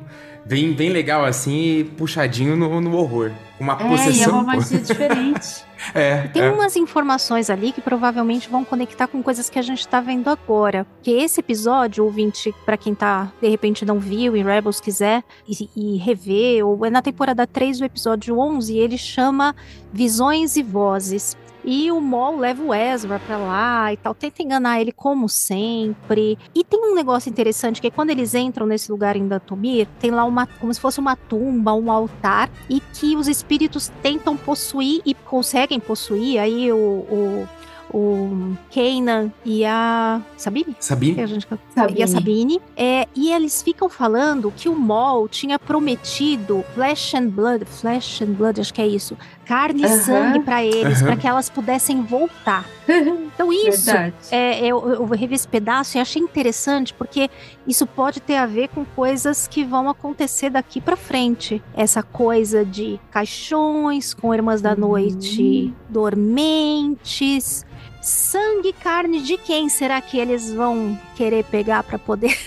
bem, 0.46 0.74
bem 0.74 0.90
legal, 0.90 1.24
assim, 1.26 1.90
puxadinho 1.98 2.56
no, 2.56 2.82
no 2.82 2.96
horror. 2.96 3.32
Uma 3.60 3.74
é, 3.74 3.88
possessão. 3.88 4.14
E 4.14 4.24
é 4.24 4.28
uma 4.30 4.44
magia 4.44 4.80
diferente. 4.80 5.64
É, 5.94 6.28
tem 6.30 6.44
é. 6.44 6.50
umas 6.50 6.78
informações 6.78 7.50
ali 7.50 7.74
que 7.74 7.82
provavelmente 7.82 8.48
vão 8.50 8.64
conectar 8.64 9.06
com 9.06 9.22
coisas 9.22 9.50
que 9.50 9.60
a 9.60 9.62
gente 9.62 9.86
tá 9.86 10.00
vendo 10.00 10.30
agora. 10.30 10.88
Que 11.02 11.12
esse 11.12 11.42
episódio, 11.42 12.06
ouvinte, 12.06 12.56
para 12.64 12.78
quem 12.78 12.96
tá, 12.96 13.30
de 13.42 13.50
repente 13.50 13.84
não 13.84 14.00
viu 14.00 14.38
e 14.38 14.42
Rebels 14.42 14.80
quiser 14.80 15.24
e, 15.46 15.70
e 15.76 15.98
rever, 15.98 16.66
ou 16.66 16.86
é 16.86 16.90
na 16.90 17.02
temporada 17.02 17.46
3 17.46 17.80
do 17.80 17.86
episódio 17.86 18.40
11, 18.40 18.78
ele 18.78 18.98
chama 18.98 19.54
Visões 19.92 20.56
e 20.56 20.64
Vozes. 20.64 21.36
E 21.64 21.92
o 21.92 22.02
Mol 22.02 22.38
leva 22.38 22.62
o 22.62 22.74
Ezra 22.74 23.20
pra 23.20 23.38
lá 23.38 23.94
e 23.94 23.98
tal, 23.98 24.14
tenta 24.14 24.44
enganar 24.44 24.82
ele 24.82 24.92
como 24.92 25.30
sempre. 25.30 26.38
E 26.54 26.64
tem 26.64 26.80
um 26.80 26.96
negócio 26.96 27.30
interessante 27.30 27.80
que 27.80 27.88
é 27.88 27.92
quando 27.92 28.10
eles 28.10 28.34
entram 28.34 28.66
nesse 28.66 28.92
lugar 28.92 29.16
em 29.16 29.28
Datomir, 29.28 29.88
tem 30.00 30.12
lá 30.12 30.26
uma, 30.26 30.46
como 30.46 30.74
se 30.74 30.80
fosse 30.80 31.00
uma 31.00 31.16
tumba, 31.16 31.74
um 31.74 31.92
altar, 31.92 32.50
e 32.70 32.80
que 32.80 33.16
os 33.16 33.28
espíritos 33.28 33.92
tentam 34.02 34.36
possuir 34.36 35.02
e 35.06 35.14
conseguem 35.14 35.80
possuir. 35.80 36.40
Aí 36.40 36.72
o, 36.72 36.76
o 36.78 37.48
o 37.94 38.58
Kanan 38.74 39.32
e 39.46 39.64
a 39.64 40.20
Sabine? 40.36 40.76
Sabine. 40.80 41.22
A 41.22 41.28
gente... 41.28 41.48
Sabine. 41.76 42.00
E 42.00 42.04
a 42.04 42.08
Sabine. 42.08 42.62
É, 42.76 43.08
e 43.16 43.32
eles 43.32 43.62
ficam 43.62 43.88
falando 43.88 44.52
que 44.52 44.68
o 44.68 44.76
Maul 44.76 45.30
tinha 45.30 45.60
prometido 45.60 46.66
flesh 46.74 47.14
and 47.14 47.28
blood, 47.28 47.66
flesh 47.66 48.24
and 48.24 48.34
blood, 48.34 48.60
acho 48.60 48.74
que 48.74 48.82
é 48.82 48.88
isso, 48.88 49.16
carne 49.46 49.86
uh 49.86 49.90
-huh. 49.90 49.96
e 49.96 50.00
sangue 50.00 50.40
para 50.42 50.64
eles, 50.64 51.00
uh 51.00 51.04
-huh. 51.04 51.06
para 51.08 51.16
que 51.18 51.28
elas 51.28 51.50
pudessem 51.50 52.02
voltar. 52.02 52.66
Então 53.34 53.52
isso, 53.52 53.90
é, 54.30 54.60
eu, 54.60 54.88
eu 54.88 55.06
revi 55.08 55.34
esse 55.34 55.48
pedaço 55.48 55.98
e 55.98 56.00
achei 56.00 56.22
interessante 56.22 56.94
porque 56.94 57.32
isso 57.66 57.88
pode 57.88 58.20
ter 58.20 58.36
a 58.36 58.46
ver 58.46 58.68
com 58.68 58.86
coisas 58.86 59.48
que 59.48 59.64
vão 59.64 59.90
acontecer 59.90 60.52
daqui 60.52 60.80
para 60.80 60.96
frente. 60.96 61.60
Essa 61.74 62.04
coisa 62.04 62.64
de 62.64 63.00
caixões 63.10 64.14
com 64.14 64.34
irmãs 64.36 64.62
da 64.62 64.76
noite 64.76 65.42
uhum. 65.42 65.74
dormentes, 65.90 67.66
sangue 68.04 68.70
e 68.70 68.74
carne 68.74 69.22
de 69.22 69.38
quem 69.38 69.68
será 69.68 70.00
que 70.00 70.20
eles 70.20 70.54
vão 70.54 71.00
querer 71.16 71.44
pegar 71.46 71.82
para 71.84 71.98
poder 71.98 72.38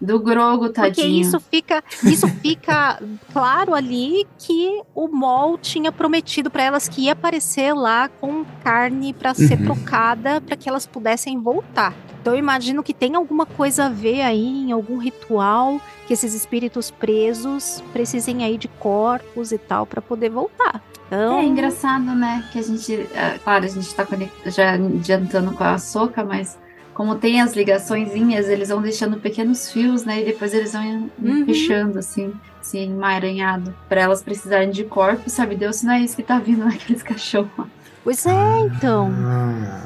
do 0.00 0.20
Grogo, 0.20 0.68
tadinho. 0.68 0.94
Porque 0.94 1.02
isso 1.02 1.40
fica, 1.40 1.84
isso 2.04 2.28
fica 2.28 3.00
claro 3.32 3.74
ali 3.74 4.26
que 4.38 4.82
o 4.94 5.08
Mol 5.08 5.58
tinha 5.58 5.90
prometido 5.90 6.50
para 6.50 6.62
elas 6.62 6.88
que 6.88 7.02
ia 7.02 7.12
aparecer 7.12 7.72
lá 7.72 8.08
com 8.08 8.44
carne 8.62 9.12
para 9.12 9.30
uhum. 9.30 9.34
ser 9.34 9.62
trocada 9.62 10.40
para 10.40 10.56
que 10.56 10.68
elas 10.68 10.86
pudessem 10.86 11.40
voltar. 11.40 11.94
Então 12.20 12.34
eu 12.34 12.38
imagino 12.38 12.82
que 12.82 12.92
tem 12.92 13.14
alguma 13.14 13.46
coisa 13.46 13.84
a 13.84 13.88
ver 13.88 14.22
aí 14.22 14.64
em 14.64 14.72
algum 14.72 14.98
ritual 14.98 15.80
que 16.06 16.12
esses 16.12 16.34
espíritos 16.34 16.90
presos 16.90 17.82
precisem 17.92 18.44
aí 18.44 18.58
de 18.58 18.66
corpos 18.66 19.52
e 19.52 19.58
tal 19.58 19.86
para 19.86 20.02
poder 20.02 20.30
voltar. 20.30 20.82
Então... 21.06 21.38
É 21.38 21.44
engraçado, 21.44 22.04
né? 22.16 22.44
Que 22.52 22.58
a 22.58 22.62
gente, 22.62 22.92
é, 23.14 23.38
claro, 23.42 23.64
a 23.64 23.68
gente 23.68 23.94
tá 23.94 24.04
já 24.46 24.72
adiantando 24.72 25.52
com 25.52 25.62
a 25.62 25.78
soca, 25.78 26.24
mas 26.24 26.58
como 26.96 27.14
tem 27.14 27.42
as 27.42 27.52
ligaçõezinhas, 27.52 28.48
eles 28.48 28.70
vão 28.70 28.80
deixando 28.80 29.18
pequenos 29.18 29.70
fios, 29.70 30.06
né? 30.06 30.22
E 30.22 30.24
depois 30.24 30.54
eles 30.54 30.72
vão 30.72 31.10
uhum. 31.22 31.44
fechando, 31.44 31.98
assim, 31.98 32.32
assim, 32.58 32.90
emaranhado. 32.90 33.74
para 33.86 34.00
elas 34.00 34.22
precisarem 34.22 34.70
de 34.70 34.82
corpo, 34.82 35.28
sabe 35.28 35.54
Deus 35.56 35.76
se 35.76 35.84
não 35.84 35.92
é 35.92 36.00
isso 36.00 36.16
que 36.16 36.22
tá 36.22 36.38
vindo 36.38 36.64
naqueles 36.64 37.02
cachorros. 37.02 37.66
Pois 38.02 38.24
é, 38.24 38.58
então. 38.60 39.12
Ah. 39.14 39.82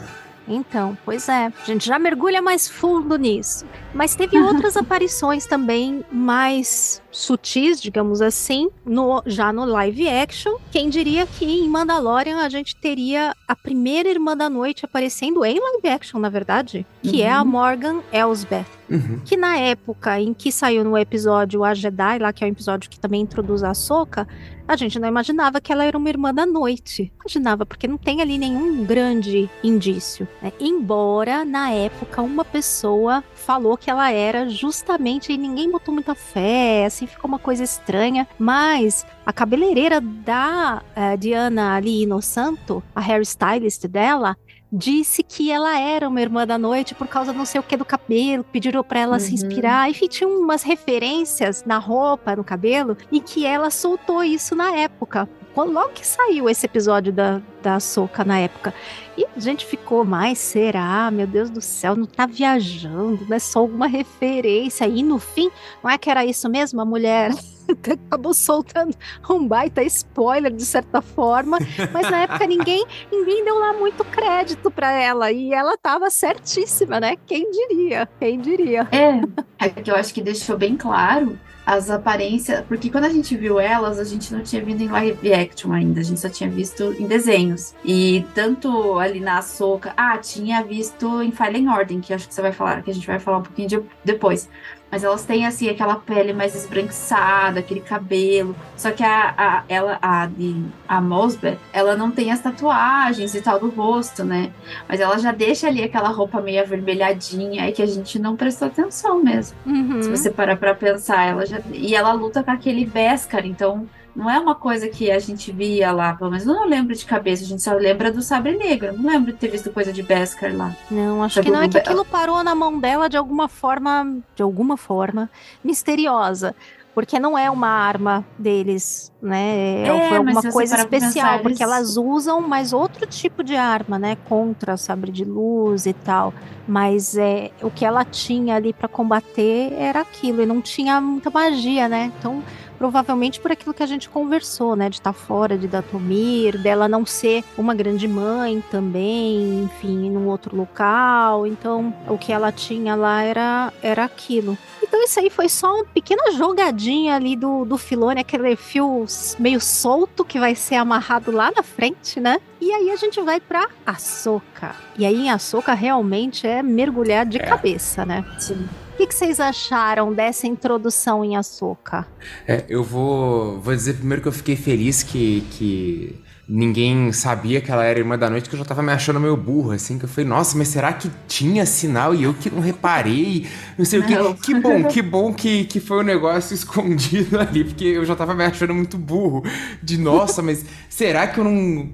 Então, 0.51 0.99
pois 1.05 1.29
é, 1.29 1.47
a 1.47 1.65
gente 1.65 1.87
já 1.87 1.99
mergulha 1.99 2.43
mais 2.43 2.69
fundo 2.69 3.17
nisso. 3.17 3.65
Mas 3.95 4.17
teve 4.17 4.39
outras 4.43 4.77
aparições 4.77 5.47
também 5.47 6.05
mais 6.11 7.01
sutis, 7.11 7.81
digamos 7.81 8.21
assim, 8.21 8.69
no, 8.85 9.23
já 9.27 9.53
no 9.53 9.65
live 9.65 10.09
action. 10.09 10.57
Quem 10.73 10.89
diria 10.89 11.27
que 11.27 11.45
em 11.45 11.69
Mandalorian 11.69 12.39
a 12.39 12.49
gente 12.49 12.75
teria 12.75 13.35
a 13.47 13.55
primeira 13.55 14.09
Irmã 14.09 14.37
da 14.37 14.51
Noite 14.51 14.85
aparecendo 14.85 15.45
em 15.45 15.59
live 15.59 15.89
action, 15.89 16.19
na 16.19 16.29
verdade, 16.29 16.85
que 17.03 17.19
uhum. 17.19 17.23
é 17.23 17.31
a 17.31 17.43
uhum. 17.43 17.49
Morgan 17.49 18.01
Elsbeth. 18.13 18.80
Uhum. 18.91 19.21
Que 19.25 19.37
na 19.37 19.57
época 19.57 20.21
em 20.21 20.35
que 20.35 20.51
saiu 20.51 20.85
no 20.85 20.99
episódio 20.99 21.63
A 21.63 21.73
Jedi, 21.75 22.19
lá 22.19 22.33
que 22.33 22.45
é 22.45 22.49
o 22.49 22.51
episódio 22.51 22.91
que 22.91 22.99
também 22.99 23.23
introduz 23.23 23.63
a 23.63 23.73
Soca, 23.73 24.27
a 24.67 24.77
gente 24.77 24.99
não 24.99 25.09
imaginava 25.09 25.61
que 25.61 25.73
ela 25.73 25.85
era 25.85 25.99
uma 25.99 26.09
irmã 26.09 26.33
da 26.33 26.47
noite. 26.47 27.13
Imaginava, 27.21 27.67
porque 27.67 27.89
não 27.89 27.97
tem 27.97 28.21
ali 28.21 28.39
nenhum 28.39 28.85
grande 28.85 29.51
indício. 29.65 30.29
Né? 30.41 30.53
Embora, 30.61 31.45
na 31.45 31.71
época, 31.71 32.23
uma 32.23 32.45
pessoa 32.45 33.23
falou 33.35 33.77
que 33.77 33.91
ela 33.91 34.13
era 34.13 34.49
justamente, 34.49 35.33
e 35.33 35.39
ninguém 35.39 35.71
botou 35.71 35.93
muita 35.93 36.15
fé, 36.15 36.85
assim 36.87 37.07
ficou 37.07 37.29
uma 37.29 37.39
coisa 37.39 37.65
estranha. 37.65 38.29
Mas 38.39 39.07
a 39.27 39.33
cabeleireira 39.33 40.01
da 40.01 40.83
uh, 40.97 41.17
Diana 41.19 41.75
ali 41.75 42.07
Santo, 42.23 42.83
a 42.95 43.01
hairstylist 43.01 43.87
dela, 43.87 44.37
disse 44.73 45.23
que 45.23 45.51
ela 45.51 45.79
era 45.79 46.09
uma 46.09 46.21
irmã 46.21 46.47
da 46.47 46.59
noite 46.59 46.95
por 46.95 47.09
causa 47.09 47.33
não 47.33 47.45
sei 47.45 47.61
o 47.61 47.65
que 47.65 47.77
do 47.77 47.85
cabelo, 47.85 48.45
pediram 48.45 48.85
para 48.85 49.01
ela 49.01 49.15
uhum. 49.15 49.21
se 49.21 49.35
inspirar, 49.35 49.91
enfim, 49.91 50.07
tinha 50.07 50.29
umas 50.29 50.63
referências 50.63 51.65
na 51.65 51.79
roupa, 51.79 52.37
no 52.37 52.45
cabelo, 52.45 52.97
e 53.11 53.21
que 53.21 53.45
ela 53.45 53.71
soltou 53.71 54.23
isso 54.23 54.55
na 54.55 54.77
época. 54.77 55.29
Logo 55.57 55.91
que 55.91 56.07
saiu 56.07 56.49
esse 56.49 56.67
episódio 56.67 57.13
da, 57.13 57.41
da 57.63 57.81
Soca 57.81 58.25
na 58.25 58.39
época. 58.39 58.73
E 59.17 59.27
a 59.37 59.41
gente 59.41 59.67
ficou, 59.67 60.05
mais 60.05 60.39
será? 60.39 61.11
Meu 61.11 61.27
Deus 61.27 61.51
do 61.51 61.61
céu, 61.61 61.97
não 61.97 62.07
tá 62.07 62.27
viajando, 62.27 63.27
não 63.29 63.37
é 63.37 63.39
só 63.39 63.59
alguma 63.59 63.87
referência. 63.87 64.87
E 64.87 65.03
no 65.03 65.19
fim, 65.19 65.51
não 65.83 65.91
é 65.91 65.99
que 65.99 66.09
era 66.09 66.25
isso 66.25 66.49
mesmo? 66.49 66.81
A 66.81 66.85
mulher 66.85 67.31
acabou 68.09 68.33
soltando 68.33 68.97
um 69.29 69.47
baita 69.47 69.83
spoiler 69.83 70.53
de 70.53 70.65
certa 70.65 71.03
forma, 71.03 71.59
mas 71.93 72.11
na 72.11 72.23
época 72.23 72.47
ninguém, 72.47 72.85
ninguém 73.11 73.45
deu 73.45 73.59
lá 73.59 73.73
muito 73.73 74.05
crédito 74.05 74.71
para 74.71 74.93
ela 74.93 75.31
e 75.31 75.53
ela 75.53 75.77
tava 75.77 76.11
certíssima, 76.11 77.01
né? 77.01 77.17
Quem 77.27 77.51
diria? 77.51 78.09
Quem 78.19 78.41
diria? 78.41 78.89
É, 78.93 79.67
é 79.67 79.69
que 79.69 79.91
eu 79.91 79.97
acho 79.97 80.15
que 80.15 80.23
deixou 80.23 80.57
bem 80.57 80.77
claro 80.77 81.39
as 81.71 81.89
aparências, 81.89 82.65
porque 82.67 82.91
quando 82.91 83.05
a 83.05 83.09
gente 83.09 83.37
viu 83.37 83.61
elas, 83.61 84.01
a 84.01 84.03
gente 84.03 84.35
não 84.35 84.43
tinha 84.43 84.61
visto 84.61 84.83
em 84.83 84.89
live 84.89 85.33
action 85.33 85.73
ainda, 85.73 86.01
a 86.01 86.03
gente 86.03 86.19
só 86.19 86.29
tinha 86.29 86.51
visto 86.51 86.93
em 86.99 87.07
desenhos. 87.07 87.77
E 87.85 88.27
tanto 88.35 88.99
ali 88.99 89.21
na 89.21 89.41
Soca, 89.41 89.93
ah, 89.97 90.19
tinha 90.19 90.65
visto 90.65 91.23
em 91.23 91.31
Fallen 91.31 91.69
Order, 91.69 92.01
que 92.01 92.13
acho 92.13 92.27
que 92.27 92.35
você 92.35 92.43
vai 92.43 92.51
falar, 92.51 92.83
que 92.83 92.91
a 92.91 92.95
gente 92.95 93.07
vai 93.07 93.21
falar 93.21 93.39
um 93.39 93.43
pouquinho 93.43 93.69
de, 93.69 93.81
depois. 94.05 94.49
Mas 94.91 95.05
elas 95.05 95.25
têm, 95.25 95.47
assim, 95.47 95.69
aquela 95.69 95.97
pele 95.97 96.33
mais 96.33 96.55
esbranquiçada, 96.55 97.61
aquele 97.61 97.81
cabelo. 97.81 98.57
Só 98.77 98.91
que 98.91 99.05
a, 99.05 99.35
a 99.37 99.65
ela, 99.69 99.99
a, 100.03 100.27
de, 100.27 100.65
a 100.89 101.01
Mosbeth, 101.01 101.59
ela 101.73 101.97
não 101.97 102.11
tem 102.11 102.33
as 102.33 102.41
tatuagens 102.41 103.35
e 103.35 103.41
tal 103.41 103.61
do 103.61 103.69
rosto, 103.69 104.25
né? 104.25 104.51
Mas 104.89 105.01
ela 105.01 105.17
já 105.19 105.31
deixa 105.33 105.69
ali 105.69 105.83
aquela 105.83 106.09
roupa 106.09 106.41
meio 106.41 106.61
avermelhadinha, 106.61 107.69
é 107.69 107.73
que 107.73 107.83
a 107.83 107.87
gente 107.87 108.19
não 108.19 108.37
prestou 108.37 108.69
atenção 108.69 109.23
mesmo. 109.23 109.57
Uhum. 109.65 110.03
Se 110.03 110.11
você 110.11 110.31
parar 110.31 110.57
pra 110.57 110.75
pensar, 110.75 111.25
ela 111.25 111.47
já. 111.47 111.61
E 111.73 111.95
ela 111.95 112.13
luta 112.13 112.43
com 112.43 112.51
aquele 112.51 112.85
Beskar, 112.85 113.47
então 113.47 113.89
não 114.15 114.29
é 114.31 114.39
uma 114.39 114.55
coisa 114.55 114.89
que 114.89 115.11
a 115.11 115.19
gente 115.19 115.53
via 115.53 115.93
lá, 115.93 116.15
pelo 116.15 116.31
menos 116.31 116.47
eu 116.47 116.55
não 116.55 116.67
lembro 116.67 116.95
de 116.95 117.05
cabeça, 117.05 117.45
a 117.45 117.47
gente 117.47 117.63
só 117.63 117.73
lembra 117.75 118.11
do 118.13 118.21
Sabre 118.23 118.57
Negro. 118.57 118.93
Não 118.97 119.11
lembro 119.11 119.33
de 119.33 119.39
ter 119.39 119.49
visto 119.49 119.71
coisa 119.71 119.93
de 119.93 120.03
Beskar 120.03 120.55
lá. 120.57 120.75
Não, 120.91 121.23
acho 121.23 121.37
Sabe 121.37 121.47
que 121.47 121.53
não 121.53 121.63
é 121.63 121.69
que 121.69 121.79
aquilo 121.79 122.05
parou 122.05 122.43
na 122.45 122.55
mão 122.55 122.79
dela 122.79 123.09
de 123.09 123.17
alguma 123.17 123.49
forma, 123.49 124.19
de 124.35 124.43
alguma 124.43 124.77
forma 124.77 125.29
misteriosa. 125.63 126.55
Porque 126.93 127.21
não 127.21 127.39
é 127.39 127.49
uma 127.49 127.69
arma 127.69 128.25
deles, 128.37 129.13
né? 129.23 129.85
É, 129.87 130.09
Foi 130.09 130.19
mas 130.19 130.37
alguma 130.37 130.53
coisa 130.53 130.77
especial, 130.77 131.35
porque 131.39 131.63
eles- 131.63 131.73
elas 131.73 131.97
usam 131.97 132.41
mais 132.41 132.73
outro 132.73 133.07
tipo 133.07 133.45
de 133.45 133.55
arma, 133.55 133.97
né? 133.97 134.17
Contra 134.29 134.77
sabre 134.77 135.13
de 135.13 135.25
luz 135.25 135.87
e 135.87 135.93
tal. 135.93 136.35
Mas 136.67 137.17
é, 137.17 137.53
o 137.63 137.71
que 137.71 137.85
ela 137.85 138.05
tinha 138.05 138.57
ali 138.57 138.73
pra 138.73 138.89
combater 138.89 139.73
era 139.75 140.01
aquilo, 140.01 140.43
e 140.43 140.47
não 140.47 140.61
tinha 140.61 141.01
muita 141.01 141.31
magia, 141.31 141.89
né? 141.89 142.11
Então, 142.19 142.43
provavelmente 142.81 143.39
por 143.39 143.53
aquilo 143.53 143.75
que 143.75 143.83
a 143.83 143.87
gente 143.87 144.09
conversou, 144.09 144.75
né? 144.75 144.89
De 144.89 144.97
estar 144.97 145.13
fora 145.13 145.59
de 145.59 145.69
Datomir, 145.69 146.57
dela 146.57 146.89
não 146.89 147.05
ser 147.05 147.45
uma 147.59 147.75
grande 147.75 148.09
mãe 148.09 148.65
também, 148.71 149.65
enfim, 149.65 150.09
num 150.09 150.27
outro 150.27 150.57
local. 150.57 151.47
Então, 151.47 151.95
o 152.09 152.17
que 152.17 152.33
ela 152.33 152.51
tinha 152.51 152.95
lá 152.95 153.23
era, 153.23 153.71
era 153.83 154.03
aquilo. 154.03 154.57
Então, 154.83 155.05
isso 155.05 155.21
aí 155.21 155.29
foi 155.29 155.47
só 155.51 155.75
uma 155.75 155.85
pequena 155.85 156.33
jogadinha 156.33 157.17
ali 157.17 157.37
do, 157.37 157.67
do 157.67 157.77
Filone, 157.77 158.23
aquele 158.23 158.57
fio 158.57 159.05
meio 159.39 159.61
solto 159.61 160.25
que 160.25 160.41
vai 160.41 160.55
ser 160.55 160.77
amarrado 160.77 161.31
lá 161.31 161.53
na 161.55 161.63
frente, 161.63 162.19
né? 162.19 162.39
E 162.63 162.73
aí 162.73 162.91
a 162.91 162.97
gente 162.97 163.21
vai 163.21 163.41
pra 163.41 163.69
Açoka. 163.85 164.75
E 164.97 165.05
aí 165.05 165.27
em 165.27 165.31
Açoka 165.31 165.75
realmente 165.75 166.47
é 166.47 166.63
mergulhar 166.63 167.27
de 167.27 167.37
É. 167.37 167.41
cabeça, 167.45 168.07
né? 168.07 168.25
Sim. 168.39 168.67
Que, 169.01 169.07
que 169.07 169.15
vocês 169.15 169.41
acharam 169.41 170.13
dessa 170.13 170.47
introdução 170.47 171.25
em 171.25 171.35
Açoka? 171.35 172.07
É, 172.47 172.67
eu 172.69 172.85
vou, 172.85 173.59
vou 173.59 173.75
dizer 173.75 173.95
primeiro 173.95 174.21
que 174.21 174.29
eu 174.29 174.33
fiquei 174.33 174.57
feliz 174.57 175.03
que, 175.03 175.41
que 175.53 176.23
ninguém 176.53 177.13
sabia 177.13 177.61
que 177.61 177.71
ela 177.71 177.85
era 177.85 177.99
irmã 178.01 178.19
da 178.19 178.29
noite, 178.29 178.49
que 178.49 178.55
eu 178.57 178.59
já 178.59 178.65
tava 178.65 178.83
me 178.83 178.91
achando 178.93 179.21
meio 179.21 179.37
burro, 179.37 179.71
assim, 179.71 179.99
que 179.99 180.05
eu 180.05 180.09
falei, 180.09 180.29
nossa, 180.29 180.59
mas 180.59 180.67
será 180.69 180.93
que 180.93 181.09
tinha 181.29 181.65
sinal 181.65 182.13
e 182.15 182.25
eu 182.25 182.35
que 182.35 182.51
não 182.51 182.61
reparei? 182.61 183.47
Não 183.79 183.85
sei 183.85 184.01
Não. 184.01 184.31
o 184.33 184.35
que. 184.35 184.43
Que 184.43 184.55
bom, 184.61 184.85
que 184.85 185.03
bom 185.03 185.33
que, 185.33 185.65
que 185.65 185.79
foi 185.79 185.99
um 185.99 186.03
negócio 186.03 186.53
escondido 186.55 187.39
ali, 187.39 187.63
porque 187.65 187.85
eu 187.85 188.05
já 188.05 188.17
tava 188.17 188.35
me 188.35 188.45
achando 188.45 188.75
muito 188.75 188.99
burro. 188.99 189.45
De 189.83 189.97
nossa, 189.97 190.43
mas 190.43 190.65
será 190.89 191.27
que 191.29 191.39
eu 191.39 191.45
não. 191.45 191.89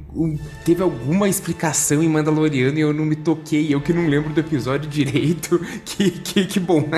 Teve 0.65 0.83
alguma 0.83 1.29
explicação 1.29 2.03
em 2.03 2.09
Mandaloriano 2.09 2.79
e 2.79 2.81
eu 2.81 2.93
não 2.95 3.05
me 3.05 3.17
toquei? 3.17 3.73
Eu 3.73 3.81
que 3.81 3.93
não 3.93 4.07
lembro 4.09 4.31
do 4.33 4.41
episódio 4.41 4.89
direito. 4.89 5.61
Que, 5.85 6.11
que, 6.11 6.45
que 6.47 6.61
bom. 6.61 6.89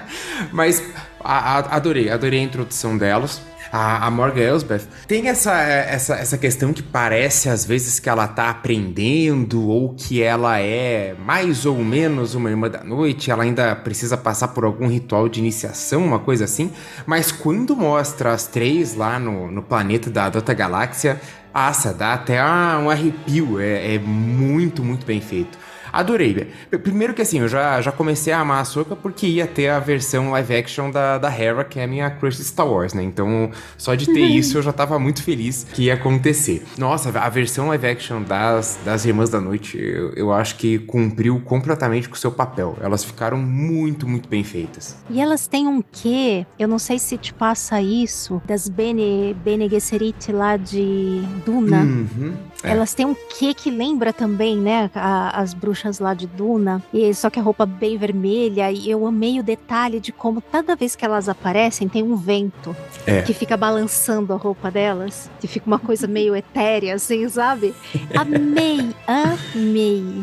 Mas 0.52 0.82
a- 1.20 1.58
a- 1.58 1.76
adorei, 1.76 2.08
adorei 2.10 2.40
a 2.40 2.42
introdução 2.42 2.96
delas. 2.96 3.40
A, 3.72 4.06
a 4.06 4.10
Morgan 4.10 4.42
Elsbeth 4.42 4.82
tem 5.08 5.28
essa, 5.28 5.54
essa, 5.54 6.16
essa 6.16 6.36
questão 6.36 6.74
que 6.74 6.82
parece 6.82 7.48
às 7.48 7.64
vezes 7.64 7.98
que 7.98 8.06
ela 8.06 8.28
tá 8.28 8.50
aprendendo 8.50 9.66
ou 9.66 9.94
que 9.94 10.22
ela 10.22 10.60
é 10.60 11.14
mais 11.18 11.64
ou 11.64 11.78
menos 11.78 12.34
uma 12.34 12.50
irmã 12.50 12.68
da 12.68 12.84
noite, 12.84 13.30
ela 13.30 13.44
ainda 13.44 13.74
precisa 13.74 14.14
passar 14.18 14.48
por 14.48 14.64
algum 14.64 14.86
ritual 14.86 15.26
de 15.26 15.40
iniciação, 15.40 16.04
uma 16.04 16.18
coisa 16.18 16.44
assim. 16.44 16.70
Mas 17.06 17.32
quando 17.32 17.74
mostra 17.74 18.32
as 18.32 18.46
três 18.46 18.94
lá 18.94 19.18
no, 19.18 19.50
no 19.50 19.62
planeta 19.62 20.10
da 20.10 20.26
outra 20.26 20.52
galáxia, 20.52 21.18
aça, 21.54 21.94
dá 21.94 22.14
até 22.14 22.42
um 22.44 22.90
arrepio. 22.90 23.58
É, 23.58 23.94
é 23.94 23.98
muito, 23.98 24.82
muito 24.84 25.06
bem 25.06 25.20
feito. 25.20 25.58
Adorei. 25.92 26.48
Primeiro 26.82 27.12
que 27.14 27.22
assim, 27.22 27.40
eu 27.40 27.48
já, 27.48 27.80
já 27.80 27.92
comecei 27.92 28.32
a 28.32 28.40
amar 28.40 28.58
a 28.58 28.60
Ahsoka 28.62 28.96
porque 28.96 29.26
ia 29.26 29.46
ter 29.46 29.68
a 29.68 29.78
versão 29.78 30.30
live 30.30 30.54
action 30.56 30.90
da, 30.90 31.18
da 31.18 31.28
Hera, 31.30 31.64
que 31.64 31.78
é 31.78 31.84
a 31.84 31.86
minha 31.86 32.08
crush 32.10 32.36
de 32.38 32.44
Star 32.44 32.66
Wars, 32.66 32.94
né? 32.94 33.02
Então, 33.02 33.50
só 33.76 33.94
de 33.94 34.06
ter 34.06 34.20
isso 34.24 34.56
eu 34.58 34.62
já 34.62 34.72
tava 34.72 34.98
muito 34.98 35.22
feliz 35.22 35.66
que 35.72 35.84
ia 35.84 35.94
acontecer. 35.94 36.64
Nossa, 36.78 37.10
a 37.18 37.28
versão 37.28 37.68
live 37.68 37.86
action 37.86 38.22
das, 38.22 38.78
das 38.84 39.04
Irmãs 39.04 39.28
da 39.30 39.40
Noite, 39.40 39.76
eu, 39.78 40.12
eu 40.14 40.32
acho 40.32 40.56
que 40.56 40.78
cumpriu 40.78 41.40
completamente 41.44 42.08
com 42.08 42.14
o 42.14 42.18
seu 42.18 42.30
papel. 42.32 42.76
Elas 42.80 43.04
ficaram 43.04 43.36
muito, 43.38 44.08
muito 44.08 44.28
bem 44.28 44.44
feitas. 44.44 44.96
E 45.10 45.20
elas 45.20 45.46
têm 45.46 45.66
um 45.66 45.82
quê? 45.82 46.46
Eu 46.58 46.68
não 46.68 46.78
sei 46.78 46.98
se 46.98 47.18
te 47.18 47.34
passa 47.34 47.80
isso, 47.82 48.40
das 48.46 48.68
Bene, 48.68 49.34
Bene 49.44 49.68
Gesserit 49.68 50.30
lá 50.32 50.56
de 50.56 51.22
Duna. 51.44 51.82
Uhum. 51.82 52.34
É. 52.62 52.70
Elas 52.70 52.94
têm 52.94 53.04
um 53.04 53.14
quê 53.38 53.52
que 53.52 53.70
lembra 53.70 54.12
também, 54.12 54.56
né? 54.56 54.88
a- 54.94 55.40
as 55.40 55.52
bruxas 55.52 55.81
lá 55.98 56.14
de 56.14 56.26
Duna. 56.26 56.82
E 56.92 57.12
só 57.14 57.28
que 57.30 57.38
a 57.38 57.42
roupa 57.42 57.64
bem 57.66 57.96
vermelha. 57.96 58.70
E 58.70 58.90
eu 58.90 59.06
amei 59.06 59.38
o 59.40 59.42
detalhe 59.42 60.00
de 60.00 60.12
como 60.12 60.40
toda 60.40 60.76
vez 60.76 60.94
que 60.96 61.04
elas 61.04 61.28
aparecem 61.28 61.88
tem 61.88 62.02
um 62.02 62.16
vento 62.16 62.74
É. 63.06 63.22
que 63.22 63.32
fica 63.34 63.56
balançando 63.56 64.32
a 64.32 64.36
roupa 64.36 64.70
delas. 64.70 65.30
Que 65.40 65.46
fica 65.46 65.66
uma 65.66 65.78
coisa 65.78 66.06
meio 66.06 66.34
etérea, 66.36 66.94
assim, 66.94 67.28
sabe? 67.28 67.74
Amei, 68.16 68.90
amei. 69.06 70.22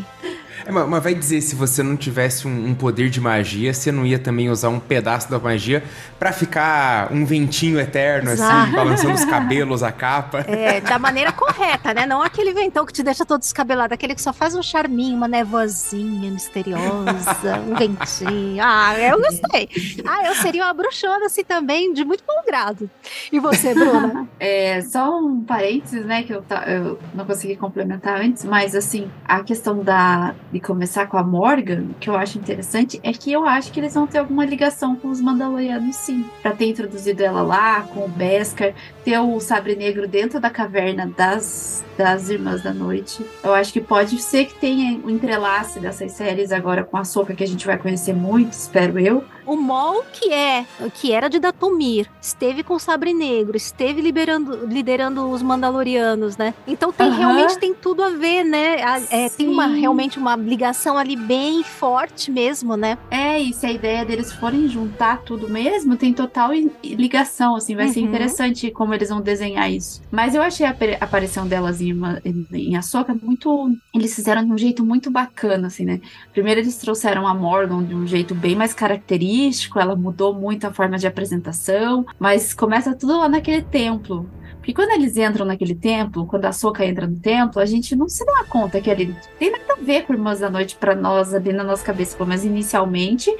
É, 0.69 0.71
mas 0.71 0.99
mas 0.99 1.03
vai 1.03 1.15
dizer, 1.15 1.41
se 1.41 1.55
você 1.55 1.81
não 1.81 1.95
tivesse 1.95 2.47
um, 2.47 2.67
um 2.67 2.75
poder 2.75 3.09
de 3.09 3.19
magia, 3.19 3.73
você 3.73 3.91
não 3.91 4.05
ia 4.05 4.19
também 4.19 4.49
usar 4.49 4.69
um 4.69 4.79
pedaço 4.79 5.31
da 5.31 5.39
magia 5.39 5.83
pra 6.19 6.31
ficar 6.31 7.11
um 7.11 7.25
ventinho 7.25 7.79
eterno, 7.79 8.31
assim, 8.31 8.43
Exato. 8.43 8.71
balançando 8.73 9.13
os 9.13 9.25
cabelos, 9.25 9.81
a 9.81 9.91
capa. 9.91 10.39
É, 10.41 10.81
da 10.81 10.99
maneira 10.99 11.31
correta, 11.31 11.93
né? 11.93 12.05
Não 12.05 12.21
aquele 12.21 12.53
ventão 12.53 12.85
que 12.85 12.93
te 12.93 13.01
deixa 13.01 13.25
todo 13.25 13.39
descabelado, 13.39 13.93
aquele 13.93 14.13
que 14.13 14.21
só 14.21 14.33
faz 14.33 14.55
um 14.55 14.61
charminho, 14.61 15.15
uma 15.15 15.27
nevoazinha 15.27 16.29
misteriosa, 16.29 17.59
um 17.67 17.75
ventinho. 17.75 18.61
Ah, 18.61 18.99
eu 18.99 19.19
gostei. 19.19 19.69
Ah, 20.05 20.27
eu 20.27 20.35
seria 20.35 20.65
uma 20.65 20.73
bruxona 20.73 21.25
assim 21.25 21.43
também, 21.43 21.93
de 21.93 22.03
muito 22.03 22.23
bom 22.27 22.41
grado. 22.45 22.89
E 23.31 23.39
você, 23.39 23.73
Bruna? 23.73 24.27
É, 24.39 24.81
só 24.81 25.19
um 25.19 25.43
parênteses, 25.43 26.05
né, 26.05 26.23
que 26.23 26.33
eu, 26.33 26.43
eu 26.65 26.99
não 27.13 27.25
consegui 27.25 27.55
complementar 27.55 28.21
antes, 28.21 28.45
mas 28.45 28.73
assim, 28.73 29.09
a 29.25 29.43
questão 29.43 29.83
da, 29.83 30.33
de 30.59 30.65
começar 30.65 31.07
com 31.07 31.17
a 31.17 31.23
Morgan, 31.23 31.87
que 31.99 32.09
eu 32.09 32.15
acho 32.15 32.37
interessante, 32.37 32.99
é 33.01 33.11
que 33.13 33.31
eu 33.31 33.45
acho 33.45 33.71
que 33.71 33.79
eles 33.79 33.93
vão 33.93 34.05
ter 34.05 34.19
alguma 34.19 34.45
ligação 34.45 34.95
com 34.95 35.07
os 35.07 35.21
Mandalorianos, 35.21 35.95
sim. 35.95 36.25
Pra 36.41 36.51
ter 36.51 36.65
introduzido 36.65 37.23
ela 37.23 37.41
lá, 37.41 37.81
com 37.81 38.05
o 38.05 38.07
Beskar, 38.09 38.73
ter 39.03 39.17
o 39.17 39.39
Sabre 39.39 39.75
Negro 39.75 40.07
dentro 40.07 40.39
da 40.39 40.49
caverna 40.49 41.11
das, 41.17 41.83
das 41.97 42.29
Irmãs 42.29 42.61
da 42.61 42.73
Noite. 42.73 43.25
Eu 43.43 43.53
acho 43.53 43.71
que 43.71 43.79
pode 43.79 44.21
ser 44.21 44.45
que 44.45 44.55
tenha 44.55 44.99
um 45.03 45.09
entrelace 45.09 45.79
dessas 45.79 46.11
séries 46.11 46.51
agora 46.51 46.83
com 46.83 46.97
a 46.97 47.05
Soca, 47.05 47.33
que 47.33 47.43
a 47.43 47.47
gente 47.47 47.65
vai 47.65 47.77
conhecer 47.77 48.13
muito, 48.13 48.51
espero 48.51 48.99
eu. 48.99 49.23
O 49.49 49.57
Mol, 49.57 50.03
que 50.13 50.31
é, 50.31 50.63
que 50.93 51.11
era 51.11 51.27
de 51.27 51.39
Datomir, 51.39 52.07
esteve 52.21 52.61
com 52.61 52.75
o 52.75 52.79
Sabre 52.79 53.15
Negro, 53.15 53.57
esteve 53.57 53.99
liberando, 53.99 54.67
liderando 54.67 55.27
os 55.27 55.41
Mandalorianos, 55.41 56.37
né? 56.37 56.53
Então 56.67 56.91
tem 56.93 57.07
Aham. 57.07 57.17
realmente 57.17 57.57
tem 57.57 57.73
tudo 57.73 58.03
a 58.03 58.09
ver, 58.11 58.43
né? 58.43 58.83
A- 58.83 59.01
é, 59.09 59.27
tem 59.27 59.47
uma, 59.47 59.65
realmente 59.65 60.19
uma 60.19 60.35
ligação 60.35 60.99
ali 60.99 61.15
bem 61.15 61.63
forte 61.63 62.29
mesmo, 62.29 62.77
né? 62.77 62.95
É, 63.09 63.39
e 63.39 63.51
se 63.51 63.65
a 63.65 63.71
ideia 63.71 64.05
deles 64.05 64.31
forem 64.33 64.67
juntar 64.67 65.23
tudo 65.23 65.49
mesmo, 65.49 65.97
tem 65.97 66.13
total 66.13 66.51
ligação, 66.83 67.55
assim, 67.55 67.75
vai 67.75 67.87
ser 67.87 68.01
Uhum. 68.01 68.05
interessante 68.05 68.69
como 68.69 68.93
eles 68.93 69.09
vão 69.09 69.19
desenhar 69.19 69.71
isso. 69.71 69.99
Mas 70.11 70.35
eu 70.35 70.43
achei 70.43 70.67
a 70.67 70.75
aparição 71.01 71.47
delas 71.47 71.81
em, 71.81 71.91
uma, 71.91 72.21
em, 72.23 72.45
em 72.53 72.75
Ahsoka 72.75 73.15
muito... 73.19 73.75
Eles 73.95 74.13
fizeram 74.13 74.45
de 74.45 74.51
um 74.53 74.57
jeito 74.59 74.85
muito 74.85 75.09
bacana, 75.09 75.65
assim, 75.67 75.85
né? 75.85 75.99
Primeiro 76.31 76.59
eles 76.61 76.77
trouxeram 76.77 77.25
a 77.27 77.33
Morgan 77.33 77.83
de 77.83 77.95
um 77.95 78.05
jeito 78.05 78.35
bem 78.35 78.55
mais 78.55 78.75
característico, 78.75 79.38
ela 79.79 79.95
mudou 79.95 80.33
muito 80.33 80.65
a 80.65 80.73
forma 80.73 80.97
de 80.97 81.07
apresentação, 81.07 82.05
mas 82.19 82.53
começa 82.53 82.95
tudo 82.95 83.17
lá 83.17 83.29
naquele 83.29 83.61
templo. 83.61 84.29
Porque 84.57 84.73
quando 84.73 84.91
eles 84.91 85.17
entram 85.17 85.45
naquele 85.45 85.73
templo, 85.73 86.25
quando 86.25 86.45
a 86.45 86.51
Soca 86.51 86.85
entra 86.85 87.07
no 87.07 87.17
templo, 87.19 87.61
a 87.61 87.65
gente 87.65 87.95
não 87.95 88.07
se 88.09 88.25
dá 88.25 88.43
conta 88.43 88.81
que 88.81 88.91
ali 88.91 89.15
tem 89.37 89.51
nada 89.51 89.73
a 89.73 89.83
ver 89.83 90.05
com 90.05 90.13
Irmãs 90.13 90.39
da 90.39 90.49
Noite 90.49 90.75
para 90.75 90.93
nós 90.93 91.33
ali 91.33 91.53
na 91.53 91.63
nossa 91.63 91.83
cabeça, 91.83 92.23
menos 92.23 92.43
inicialmente, 92.43 93.35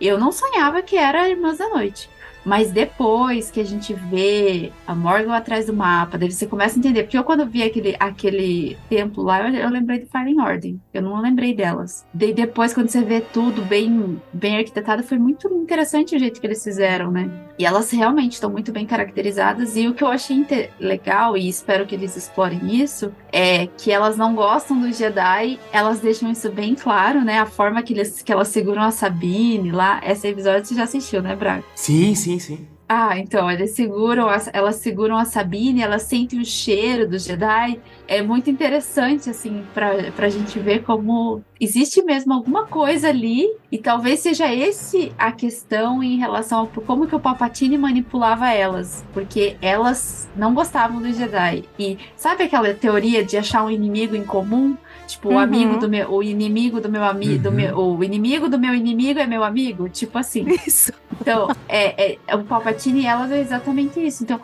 eu 0.00 0.18
não 0.18 0.32
sonhava 0.32 0.82
que 0.82 0.96
era 0.96 1.28
Irmãs 1.28 1.58
da 1.58 1.68
Noite. 1.68 2.10
Mas 2.44 2.70
depois 2.70 3.50
que 3.50 3.60
a 3.60 3.64
gente 3.64 3.94
vê 3.94 4.70
a 4.86 4.94
Morgan 4.94 5.34
atrás 5.34 5.66
do 5.66 5.72
mapa, 5.72 6.18
daí 6.18 6.30
você 6.30 6.46
começa 6.46 6.76
a 6.76 6.78
entender. 6.78 7.04
Porque 7.04 7.16
eu, 7.16 7.24
quando 7.24 7.46
vi 7.46 7.62
aquele, 7.62 7.96
aquele 7.98 8.76
templo 8.88 9.22
lá, 9.22 9.48
eu, 9.48 9.54
eu 9.54 9.70
lembrei 9.70 10.00
do 10.00 10.06
Fire 10.06 10.38
Ordem. 10.40 10.80
Eu 10.92 11.02
não 11.02 11.20
lembrei 11.20 11.54
delas. 11.54 12.04
Daí 12.12 12.32
depois, 12.32 12.74
quando 12.74 12.88
você 12.88 13.02
vê 13.02 13.20
tudo 13.20 13.62
bem, 13.62 14.20
bem 14.32 14.58
arquitetado, 14.58 15.02
foi 15.02 15.18
muito 15.18 15.48
interessante 15.48 16.14
o 16.14 16.18
jeito 16.18 16.40
que 16.40 16.46
eles 16.46 16.62
fizeram, 16.62 17.10
né? 17.10 17.30
E 17.58 17.64
elas 17.64 17.90
realmente 17.90 18.32
estão 18.32 18.50
muito 18.50 18.72
bem 18.72 18.84
caracterizadas. 18.84 19.76
E 19.76 19.86
o 19.86 19.94
que 19.94 20.02
eu 20.02 20.08
achei 20.08 20.34
legal, 20.78 21.36
e 21.36 21.48
espero 21.48 21.86
que 21.86 21.94
eles 21.94 22.16
explorem 22.16 22.82
isso, 22.82 23.12
é 23.32 23.66
que 23.66 23.90
elas 23.90 24.16
não 24.16 24.34
gostam 24.34 24.80
do 24.80 24.92
Jedi. 24.92 25.58
Elas 25.72 26.00
deixam 26.00 26.30
isso 26.30 26.50
bem 26.50 26.74
claro, 26.74 27.22
né? 27.22 27.38
A 27.38 27.46
forma 27.46 27.82
que, 27.82 27.94
eles, 27.94 28.22
que 28.22 28.32
elas 28.32 28.48
seguram 28.48 28.82
a 28.82 28.90
Sabine 28.90 29.70
lá. 29.70 30.00
Esse 30.04 30.28
episódio 30.28 30.64
você 30.64 30.74
já 30.74 30.82
assistiu, 30.82 31.22
né, 31.22 31.34
Braga? 31.34 31.64
Sim, 31.74 32.14
sim. 32.14 32.33
Sim, 32.34 32.38
sim. 32.38 32.68
Ah, 32.86 33.18
então, 33.18 33.50
eles 33.50 33.70
seguram, 33.70 34.28
a, 34.28 34.36
elas 34.52 34.76
seguram 34.76 35.16
a 35.16 35.24
Sabine, 35.24 35.80
elas 35.80 36.02
sentem 36.02 36.38
o 36.38 36.44
cheiro 36.44 37.08
do 37.08 37.18
Jedi. 37.18 37.80
É 38.06 38.20
muito 38.22 38.50
interessante, 38.50 39.30
assim, 39.30 39.64
pra, 39.72 40.12
pra 40.12 40.28
gente 40.28 40.58
ver 40.58 40.82
como 40.82 41.42
existe 41.58 42.02
mesmo 42.02 42.34
alguma 42.34 42.66
coisa 42.66 43.08
ali. 43.08 43.48
E 43.72 43.78
talvez 43.78 44.20
seja 44.20 44.52
esse 44.54 45.14
a 45.16 45.32
questão 45.32 46.02
em 46.02 46.18
relação 46.18 46.62
a 46.62 46.80
como 46.82 47.06
que 47.06 47.16
o 47.16 47.20
Palpatine 47.20 47.78
manipulava 47.78 48.50
elas. 48.50 49.02
Porque 49.14 49.56
elas 49.62 50.30
não 50.36 50.52
gostavam 50.54 51.00
do 51.00 51.10
Jedi. 51.12 51.64
E 51.78 51.98
sabe 52.14 52.44
aquela 52.44 52.74
teoria 52.74 53.24
de 53.24 53.38
achar 53.38 53.64
um 53.64 53.70
inimigo 53.70 54.14
em 54.14 54.24
comum? 54.24 54.76
Tipo, 55.06 55.28
uhum. 55.28 55.34
o 55.36 55.38
amigo 55.38 55.78
do 55.78 55.88
meu, 55.88 56.10
o 56.10 56.22
inimigo 56.22 56.80
do 56.80 56.88
meu 56.88 57.04
amigo, 57.04 57.48
uhum. 57.48 57.96
o 57.96 58.04
inimigo 58.04 58.48
do 58.48 58.58
meu 58.58 58.74
inimigo 58.74 59.20
é 59.20 59.26
meu 59.26 59.44
amigo, 59.44 59.88
tipo 59.88 60.18
assim. 60.18 60.46
Isso. 60.66 60.92
Então, 61.20 61.48
é, 61.68 62.12
é, 62.12 62.18
é 62.26 62.36
o 62.36 62.44
Palpatine 62.44 63.02
e 63.02 63.06
elas 63.06 63.30
é 63.30 63.40
exatamente 63.40 64.04
isso. 64.04 64.22
Então, 64.24 64.40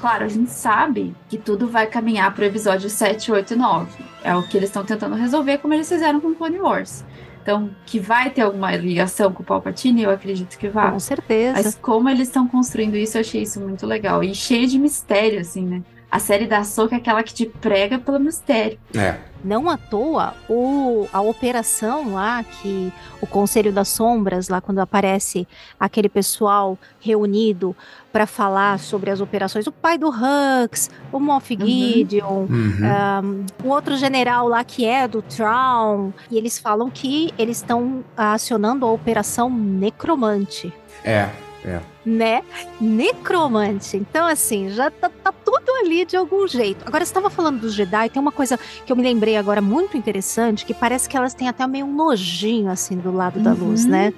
claro, 0.00 0.24
a 0.24 0.28
gente 0.28 0.50
sabe 0.50 1.14
que 1.28 1.38
tudo 1.38 1.68
vai 1.68 1.86
caminhar 1.86 2.34
pro 2.34 2.44
episódio 2.44 2.88
7, 2.88 3.30
8 3.32 3.52
e 3.52 3.56
9. 3.56 4.04
É 4.24 4.34
o 4.34 4.42
que 4.42 4.56
eles 4.56 4.68
estão 4.68 4.84
tentando 4.84 5.14
resolver, 5.14 5.58
como 5.58 5.74
eles 5.74 5.88
fizeram 5.88 6.20
com 6.20 6.34
Clone 6.34 6.58
Wars. 6.58 7.04
Então, 7.42 7.70
que 7.86 7.98
vai 7.98 8.28
ter 8.28 8.42
alguma 8.42 8.76
ligação 8.76 9.32
com 9.32 9.42
o 9.42 9.46
Palpatine, 9.46 10.02
eu 10.02 10.10
acredito 10.10 10.58
que 10.58 10.68
vai. 10.68 10.90
Com 10.90 11.00
certeza. 11.00 11.54
Mas 11.54 11.74
como 11.76 12.08
eles 12.10 12.28
estão 12.28 12.46
construindo 12.46 12.94
isso, 12.94 13.16
eu 13.16 13.22
achei 13.22 13.42
isso 13.42 13.58
muito 13.58 13.86
legal. 13.86 14.22
E 14.22 14.34
cheio 14.34 14.66
de 14.66 14.78
mistério, 14.78 15.40
assim, 15.40 15.64
né? 15.64 15.82
A 16.10 16.18
série 16.18 16.46
da 16.46 16.64
Soca 16.64 16.94
é 16.94 16.98
aquela 16.98 17.22
que 17.22 17.34
te 17.34 17.44
prega 17.44 17.98
pelo 17.98 18.18
mistério. 18.18 18.78
É. 18.96 19.18
Não 19.44 19.68
à 19.68 19.76
toa, 19.76 20.34
o, 20.48 21.06
a 21.12 21.20
operação 21.20 22.14
lá, 22.14 22.42
que 22.42 22.92
o 23.20 23.26
Conselho 23.26 23.70
das 23.70 23.88
Sombras, 23.88 24.48
lá 24.48 24.60
quando 24.60 24.80
aparece 24.80 25.46
aquele 25.78 26.08
pessoal 26.08 26.78
reunido 26.98 27.76
para 28.10 28.26
falar 28.26 28.78
sobre 28.78 29.10
as 29.10 29.20
operações, 29.20 29.66
o 29.66 29.72
pai 29.72 29.96
do 29.96 30.08
Hux, 30.08 30.90
o 31.12 31.20
Moff 31.20 31.54
uhum. 31.54 31.66
Gideon, 31.66 32.46
uhum. 32.48 32.78
Um, 33.22 33.46
o 33.62 33.68
outro 33.68 33.96
general 33.96 34.48
lá 34.48 34.64
que 34.64 34.86
é 34.86 35.06
do 35.06 35.22
Traum, 35.22 36.12
e 36.30 36.38
eles 36.38 36.58
falam 36.58 36.90
que 36.90 37.32
eles 37.38 37.58
estão 37.58 38.02
acionando 38.16 38.86
a 38.86 38.90
operação 38.90 39.50
Necromante. 39.50 40.72
É, 41.04 41.28
é. 41.64 41.80
Né? 42.08 42.42
Necromante. 42.80 43.96
Então, 43.96 44.26
assim, 44.26 44.70
já 44.70 44.90
tá, 44.90 45.10
tá 45.10 45.30
tudo 45.30 45.70
ali 45.80 46.04
de 46.04 46.16
algum 46.16 46.46
jeito. 46.48 46.86
Agora, 46.86 47.04
você 47.04 47.10
estava 47.10 47.28
falando 47.28 47.60
dos 47.60 47.74
Jedi, 47.74 48.08
tem 48.08 48.20
uma 48.20 48.32
coisa 48.32 48.58
que 48.86 48.90
eu 48.90 48.96
me 48.96 49.02
lembrei 49.02 49.36
agora 49.36 49.60
muito 49.60 49.96
interessante, 49.96 50.64
que 50.64 50.72
parece 50.72 51.08
que 51.08 51.16
elas 51.16 51.34
têm 51.34 51.48
até 51.48 51.66
meio 51.66 51.84
um 51.84 51.94
nojinho, 51.94 52.70
assim, 52.70 52.96
do 52.96 53.12
lado 53.12 53.36
uhum. 53.36 53.42
da 53.42 53.52
luz, 53.52 53.84
uhum. 53.84 53.90
né? 53.90 54.14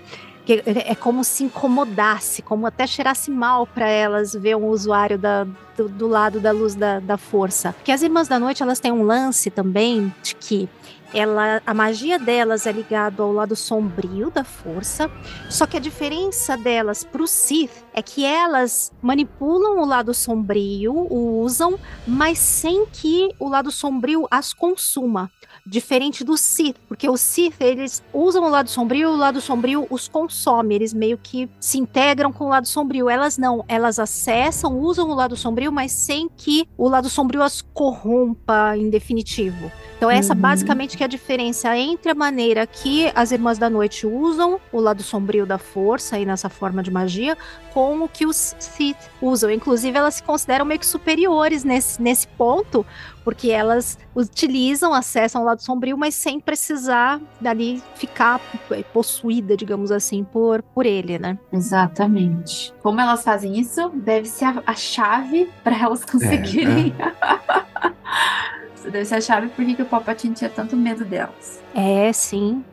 Que 0.46 0.62
é 0.64 0.94
como 0.94 1.22
se 1.22 1.44
incomodasse, 1.44 2.42
como 2.42 2.66
até 2.66 2.86
cheirasse 2.86 3.30
mal 3.30 3.66
para 3.66 3.88
elas 3.88 4.32
ver 4.32 4.56
um 4.56 4.68
usuário 4.68 5.18
da, 5.18 5.44
do, 5.76 5.88
do, 5.88 6.06
lado 6.06 6.40
da 6.40 6.50
luz 6.50 6.74
da, 6.74 6.98
da 6.98 7.16
força. 7.16 7.74
Que 7.84 7.92
as 7.92 8.02
Irmãs 8.02 8.28
da 8.28 8.38
Noite, 8.38 8.62
elas 8.62 8.80
têm 8.80 8.90
um 8.90 9.02
lance 9.02 9.50
também 9.50 10.12
de 10.22 10.34
que 10.34 10.68
ela, 11.12 11.62
a 11.66 11.74
magia 11.74 12.18
delas 12.18 12.66
é 12.66 12.72
ligada 12.72 13.22
ao 13.22 13.32
lado 13.32 13.56
sombrio 13.56 14.30
da 14.30 14.44
força, 14.44 15.10
só 15.48 15.66
que 15.66 15.76
a 15.76 15.80
diferença 15.80 16.56
delas 16.56 17.04
para 17.04 17.22
o 17.22 17.26
Sith 17.26 17.84
é 17.92 18.02
que 18.02 18.24
elas 18.24 18.92
manipulam 19.02 19.80
o 19.80 19.84
lado 19.84 20.14
sombrio, 20.14 20.92
o 20.92 21.42
usam, 21.42 21.78
mas 22.06 22.38
sem 22.38 22.86
que 22.86 23.28
o 23.38 23.48
lado 23.48 23.70
sombrio 23.70 24.26
as 24.30 24.52
consuma. 24.52 25.30
Diferente 25.70 26.24
do 26.24 26.36
Sith, 26.36 26.76
porque 26.88 27.08
os 27.08 27.20
Sith 27.20 27.54
eles 27.60 28.02
usam 28.12 28.42
o 28.42 28.48
lado 28.48 28.68
sombrio 28.68 29.02
e 29.02 29.12
o 29.12 29.16
lado 29.16 29.40
sombrio 29.40 29.86
os 29.88 30.08
consome, 30.08 30.74
eles 30.74 30.92
meio 30.92 31.16
que 31.16 31.48
se 31.60 31.78
integram 31.78 32.32
com 32.32 32.46
o 32.46 32.48
lado 32.48 32.66
sombrio. 32.66 33.08
Elas 33.08 33.38
não, 33.38 33.64
elas 33.68 34.00
acessam, 34.00 34.80
usam 34.80 35.08
o 35.08 35.14
lado 35.14 35.36
sombrio, 35.36 35.70
mas 35.70 35.92
sem 35.92 36.28
que 36.28 36.66
o 36.76 36.88
lado 36.88 37.08
sombrio 37.08 37.40
as 37.40 37.62
corrompa 37.62 38.76
em 38.76 38.90
definitivo. 38.90 39.70
Então, 39.96 40.10
essa 40.10 40.34
uhum. 40.34 40.40
basicamente 40.40 40.96
que 40.96 41.04
é 41.04 41.06
a 41.06 41.08
diferença 41.08 41.76
entre 41.76 42.10
a 42.10 42.14
maneira 42.14 42.66
que 42.66 43.12
as 43.14 43.30
Irmãs 43.30 43.58
da 43.58 43.70
Noite 43.70 44.06
usam 44.06 44.58
o 44.72 44.80
lado 44.80 45.02
sombrio 45.02 45.46
da 45.46 45.58
força 45.58 46.16
aí 46.16 46.24
nessa 46.24 46.48
forma 46.48 46.82
de 46.82 46.90
magia, 46.90 47.38
com 47.72 48.02
o 48.02 48.08
que 48.08 48.26
os 48.26 48.56
Sith 48.58 48.96
usam. 49.22 49.50
Inclusive, 49.50 49.96
elas 49.96 50.14
se 50.14 50.22
consideram 50.22 50.64
meio 50.64 50.80
que 50.80 50.86
superiores 50.86 51.62
nesse, 51.62 52.00
nesse 52.02 52.26
ponto, 52.26 52.84
porque 53.24 53.50
elas 53.50 53.98
utilizam, 54.14 54.92
acessam 54.92 55.42
o 55.42 55.44
lado 55.44 55.62
sombrio, 55.62 55.96
mas 55.96 56.14
sem 56.14 56.40
precisar 56.40 57.20
dali 57.40 57.82
ficar 57.94 58.40
possuída, 58.92 59.56
digamos 59.56 59.90
assim, 59.90 60.24
por, 60.24 60.62
por 60.62 60.86
ele, 60.86 61.18
né? 61.18 61.38
Exatamente. 61.52 62.72
Como 62.82 63.00
elas 63.00 63.22
fazem 63.22 63.58
isso, 63.58 63.90
deve 63.90 64.28
ser 64.28 64.46
a, 64.46 64.62
a 64.66 64.74
chave 64.74 65.50
para 65.62 65.78
elas 65.78 66.04
conseguirem. 66.04 66.94
É, 66.98 68.86
é. 68.86 68.90
deve 68.90 69.04
ser 69.04 69.16
a 69.16 69.20
chave 69.20 69.48
por 69.48 69.64
que 69.64 69.82
o 69.82 69.86
Palpatine 69.86 70.34
tinha 70.34 70.50
tanto 70.50 70.76
medo 70.76 71.04
delas. 71.04 71.60
É, 71.74 72.12
sim. 72.12 72.64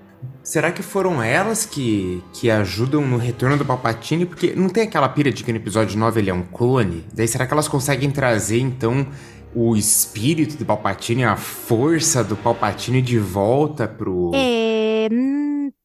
Será 0.41 0.71
que 0.71 0.81
foram 0.81 1.21
elas 1.21 1.65
que, 1.65 2.23
que 2.33 2.49
ajudam 2.49 3.05
no 3.05 3.17
retorno 3.17 3.57
do 3.57 3.65
Palpatine? 3.65 4.25
Porque 4.25 4.53
não 4.55 4.69
tem 4.69 4.83
aquela 4.83 5.09
pira 5.09 5.29
de 5.29 5.43
que 5.43 5.51
no 5.51 5.57
episódio 5.57 5.99
9 5.99 6.21
ele 6.21 6.29
é 6.29 6.33
um 6.33 6.41
clone? 6.41 7.05
Daí 7.13 7.27
será 7.27 7.45
que 7.45 7.53
elas 7.53 7.67
conseguem 7.67 8.09
trazer, 8.09 8.59
então, 8.59 9.05
o 9.55 9.75
espírito 9.75 10.57
do 10.57 10.65
Palpatine, 10.65 11.23
a 11.23 11.35
força 11.35 12.23
do 12.23 12.35
Palpatine 12.35 13.01
de 13.01 13.19
volta 13.19 13.87
pro... 13.87 14.31
É 14.33 14.67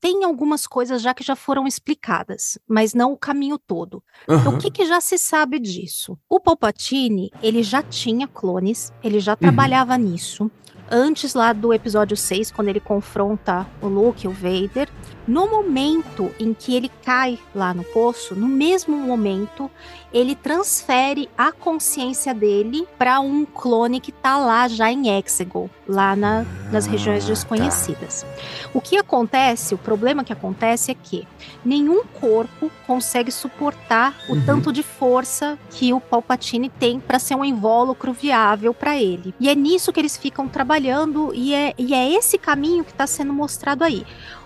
tem 0.02 0.24
algumas 0.24 0.66
coisas 0.66 1.00
já 1.00 1.14
que 1.14 1.22
já 1.22 1.36
foram 1.36 1.64
explicadas, 1.64 2.58
mas 2.66 2.92
não 2.92 3.12
o 3.12 3.16
caminho 3.16 3.56
todo. 3.56 4.02
Uhum. 4.28 4.56
O 4.56 4.58
que, 4.58 4.68
que, 4.68 4.84
já 4.84 5.00
se 5.00 5.16
sabe 5.16 5.60
disso? 5.60 6.18
O 6.28 6.40
Palpatine, 6.40 7.30
ele 7.40 7.62
já 7.62 7.84
tinha 7.84 8.26
clones, 8.26 8.92
ele 9.00 9.20
já 9.20 9.32
uhum. 9.32 9.38
trabalhava 9.38 9.96
nisso. 9.96 10.50
Antes 10.90 11.34
lá 11.34 11.52
do 11.52 11.72
episódio 11.72 12.16
6, 12.16 12.50
quando 12.50 12.66
ele 12.68 12.80
confronta 12.80 13.64
o 13.80 13.86
Luke, 13.86 14.26
o 14.26 14.32
Vader, 14.32 14.88
no 15.26 15.48
momento 15.48 16.30
em 16.38 16.52
que 16.52 16.74
ele 16.74 16.90
cai 17.04 17.38
lá 17.54 17.72
no 17.72 17.84
poço, 17.84 18.34
no 18.34 18.48
mesmo 18.48 18.96
momento, 18.96 19.70
ele 20.12 20.34
transfere 20.34 21.28
a 21.38 21.52
consciência 21.52 22.34
dele 22.34 22.86
para 22.98 23.20
um 23.20 23.44
clone 23.44 24.00
que 24.00 24.12
tá 24.12 24.36
lá 24.36 24.68
já 24.68 24.90
em 24.90 25.08
Exegol, 25.08 25.70
lá 25.88 26.14
na, 26.14 26.44
nas 26.70 26.86
regiões 26.86 27.24
ah, 27.24 27.28
desconhecidas. 27.28 28.26
O 28.74 28.80
que 28.80 28.96
acontece, 28.96 29.74
o 29.74 29.78
problema 29.78 30.24
que 30.24 30.32
acontece 30.32 30.90
é 30.90 30.94
que 30.94 31.26
nenhum 31.64 32.04
corpo 32.04 32.70
consegue 32.86 33.30
suportar 33.30 34.14
o 34.28 34.34
uhum. 34.34 34.42
tanto 34.44 34.72
de 34.72 34.82
força 34.82 35.58
que 35.70 35.92
o 35.92 36.00
Palpatine 36.00 36.68
tem 36.68 36.98
para 36.98 37.18
ser 37.18 37.36
um 37.36 37.44
invólucro 37.44 38.12
viável 38.12 38.74
para 38.74 38.98
ele. 38.98 39.34
E 39.38 39.48
é 39.48 39.54
nisso 39.54 39.92
que 39.92 40.00
eles 40.00 40.16
ficam 40.16 40.48
trabalhando 40.48 41.32
e 41.34 41.54
é, 41.54 41.74
e 41.78 41.94
é 41.94 42.12
esse 42.12 42.36
caminho 42.36 42.84
que 42.84 42.90
está 42.90 43.06
sendo 43.06 43.32
mostrado 43.32 43.84
aí. 43.84 44.04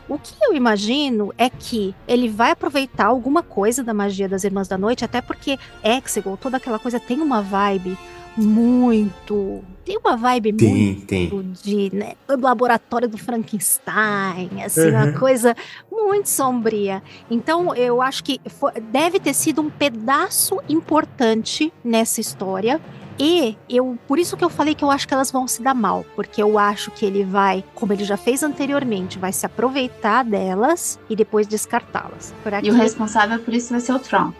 O 0.09 0.19
que 0.19 0.35
eu 0.41 0.55
imagino 0.55 1.33
é 1.37 1.51
que 1.51 1.95
ele 2.07 2.29
vai 2.29 2.53
aproveitar 2.53 3.07
alguma 3.07 3.43
coisa 3.43 3.83
da 3.83 3.93
magia 3.93 4.29
das 4.29 4.45
Irmãs 4.45 4.69
da 4.69 4.79
Noite, 4.79 5.05
até 5.05 5.21
porque 5.21 5.59
Exegol, 5.83 6.37
toda 6.37 6.59
aquela 6.59 6.79
coisa, 6.79 7.01
tem 7.01 7.21
uma 7.21 7.43
vibe 7.43 7.99
muito. 8.37 9.65
Tem 9.85 9.97
uma 9.99 10.17
vibe 10.17 10.53
tem, 10.53 10.75
muito 10.75 11.07
tem. 11.07 11.53
de 11.63 11.95
né, 11.95 12.13
laboratório 12.29 13.09
do 13.09 13.17
Frankenstein, 13.17 14.63
assim, 14.65 14.81
uhum. 14.81 14.91
uma 14.91 15.13
coisa 15.13 15.57
muito 15.91 16.29
sombria. 16.29 17.03
Então, 17.31 17.75
eu 17.75 18.03
acho 18.03 18.23
que 18.25 18.41
foi, 18.47 18.73
deve 18.81 19.21
ter 19.21 19.33
sido 19.33 19.61
um 19.63 19.71
pedaço 19.71 20.61
importante 20.69 21.73
nessa 21.85 22.21
história. 22.21 22.81
E 23.19 23.57
eu, 23.69 23.99
por 24.07 24.19
isso 24.19 24.37
que 24.37 24.45
eu 24.45 24.51
falei 24.51 24.75
que 24.75 24.85
eu 24.85 24.91
acho 24.91 25.07
que 25.09 25.14
elas 25.14 25.31
vão 25.31 25.49
se 25.49 25.62
dar 25.62 25.75
mal, 25.75 26.05
porque 26.14 26.43
eu 26.43 26.59
acho 26.59 26.91
que 26.91 27.05
ele 27.07 27.25
vai, 27.25 27.64
como 27.75 27.93
ele 27.93 28.05
já 28.05 28.17
fez 28.17 28.43
anteriormente, 28.43 29.19
vai 29.19 29.33
se 29.33 29.47
aproveitar 29.47 30.23
delas 30.25 30.99
e 31.09 31.17
depois 31.17 31.47
descartá-las. 31.47 32.35
E 32.67 32.71
o 32.71 32.75
responsável 32.83 33.39
por 33.39 33.55
isso 33.55 33.71
vai 33.71 33.81
ser 33.81 33.93
o 33.93 33.99
Trump. 33.99 34.35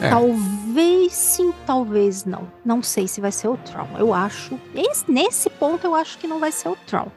É. 0.00 0.08
Talvez 0.08 1.12
sim, 1.12 1.52
talvez 1.66 2.24
não. 2.24 2.48
Não 2.64 2.82
sei 2.82 3.06
se 3.06 3.20
vai 3.20 3.30
ser 3.30 3.48
o 3.48 3.56
Tron. 3.58 3.86
Eu 3.98 4.12
acho. 4.14 4.58
esse- 4.74 5.04
nesse 5.06 5.50
ponto, 5.50 5.86
eu 5.86 5.94
acho 5.94 6.16
que 6.18 6.26
não 6.26 6.40
vai 6.40 6.50
ser 6.50 6.70
o 6.70 6.76
Tron. 6.86 7.08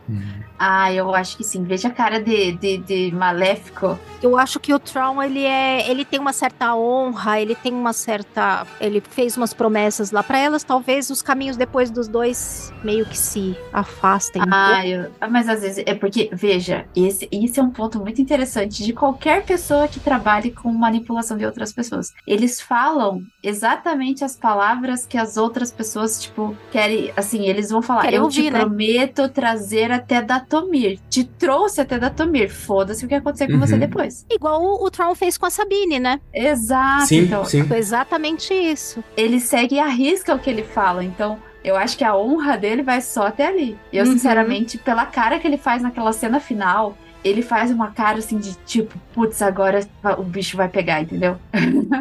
Ah, 0.57 0.91
eu 0.93 1.13
acho 1.13 1.37
que 1.37 1.43
sim. 1.43 1.63
Veja 1.63 1.89
a 1.89 1.91
cara 1.91 2.21
de, 2.21 2.53
de, 2.53 2.77
de 2.77 3.11
maléfico. 3.13 3.99
Eu 4.21 4.37
acho 4.37 4.59
que 4.59 4.73
o 4.73 4.79
Tron, 4.79 5.21
ele 5.21 5.43
é. 5.43 5.89
Ele 5.89 6.03
tem 6.05 6.19
uma 6.19 6.33
certa 6.33 6.75
honra, 6.75 7.39
ele 7.39 7.55
tem 7.55 7.73
uma 7.73 7.93
certa. 7.93 8.65
Ele 8.79 9.01
fez 9.01 9.35
umas 9.37 9.53
promessas 9.53 10.11
lá 10.11 10.23
pra 10.23 10.39
elas. 10.39 10.63
Talvez 10.63 11.09
os 11.09 11.21
caminhos 11.21 11.57
depois 11.57 11.91
dos 11.91 12.07
dois 12.07 12.73
meio 12.83 13.05
que 13.05 13.17
se 13.17 13.55
afastem. 13.73 14.41
Ah, 14.49 14.85
eu- 14.87 15.11
ah, 15.19 15.27
mas 15.27 15.47
às 15.49 15.61
vezes 15.61 15.83
é 15.85 15.93
porque, 15.93 16.29
veja, 16.33 16.85
esse, 16.95 17.27
esse 17.31 17.59
é 17.59 17.63
um 17.63 17.69
ponto 17.69 17.99
muito 17.99 18.21
interessante 18.21 18.83
de 18.83 18.93
qualquer 18.93 19.43
pessoa 19.45 19.87
que 19.87 19.99
trabalhe 19.99 20.51
com 20.51 20.71
manipulação 20.71 21.37
de 21.37 21.45
outras 21.45 21.73
pessoas. 21.73 22.13
Eles 22.25 22.61
falam 22.61 23.23
exatamente 23.43 24.23
as 24.23 24.35
palavras 24.35 25.05
que 25.05 25.17
as 25.17 25.37
outras 25.37 25.71
pessoas, 25.71 26.21
tipo, 26.21 26.55
querem, 26.71 27.11
assim, 27.15 27.45
eles 27.45 27.69
vão 27.69 27.81
falar, 27.81 28.01
Querem 28.03 28.17
eu 28.17 28.23
ouvir, 28.23 28.43
te 28.45 28.51
né? 28.51 28.59
prometo 28.59 29.29
trazer 29.29 29.91
até 29.91 30.21
Datomir. 30.49 30.99
Te 31.09 31.23
trouxe 31.23 31.81
até 31.81 31.97
Datomir. 31.99 32.53
Foda-se 32.53 33.05
o 33.05 33.07
que 33.07 33.15
acontecer 33.15 33.47
com 33.51 33.59
você 33.59 33.73
Uhum. 33.73 33.79
depois. 33.79 34.25
Igual 34.29 34.61
o, 34.63 34.85
o 34.85 34.91
Tron 34.91 35.13
fez 35.15 35.37
com 35.37 35.45
a 35.45 35.49
Sabine, 35.49 35.99
né? 35.99 36.19
Exato. 36.33 37.07
Sim, 37.07 37.19
então, 37.23 37.43
sim. 37.45 37.63
Foi 37.67 37.77
exatamente 37.77 38.53
isso. 38.53 39.03
ele 39.17 39.39
segue 39.39 39.75
e 39.75 39.79
arrisca 39.79 40.33
o 40.35 40.39
que 40.39 40.49
ele 40.49 40.63
fala. 40.63 41.03
Então, 41.03 41.37
eu 41.63 41.75
acho 41.75 41.97
que 41.97 42.03
a 42.03 42.15
honra 42.15 42.57
dele 42.57 42.83
vai 42.83 43.01
só 43.01 43.27
até 43.27 43.47
ali. 43.47 43.77
Eu, 43.91 44.05
Uhum. 44.05 44.11
sinceramente, 44.13 44.77
pela 44.77 45.05
cara 45.05 45.39
que 45.39 45.47
ele 45.47 45.57
faz 45.57 45.81
naquela 45.81 46.13
cena 46.13 46.39
final, 46.39 46.95
ele 47.23 47.41
faz 47.41 47.71
uma 47.71 47.89
cara 47.91 48.19
assim 48.19 48.37
de 48.37 48.53
tipo, 48.65 48.99
putz, 49.13 49.41
agora 49.41 49.79
o 50.17 50.23
bicho 50.23 50.55
vai 50.55 50.69
pegar, 50.69 51.01
entendeu? 51.01 51.37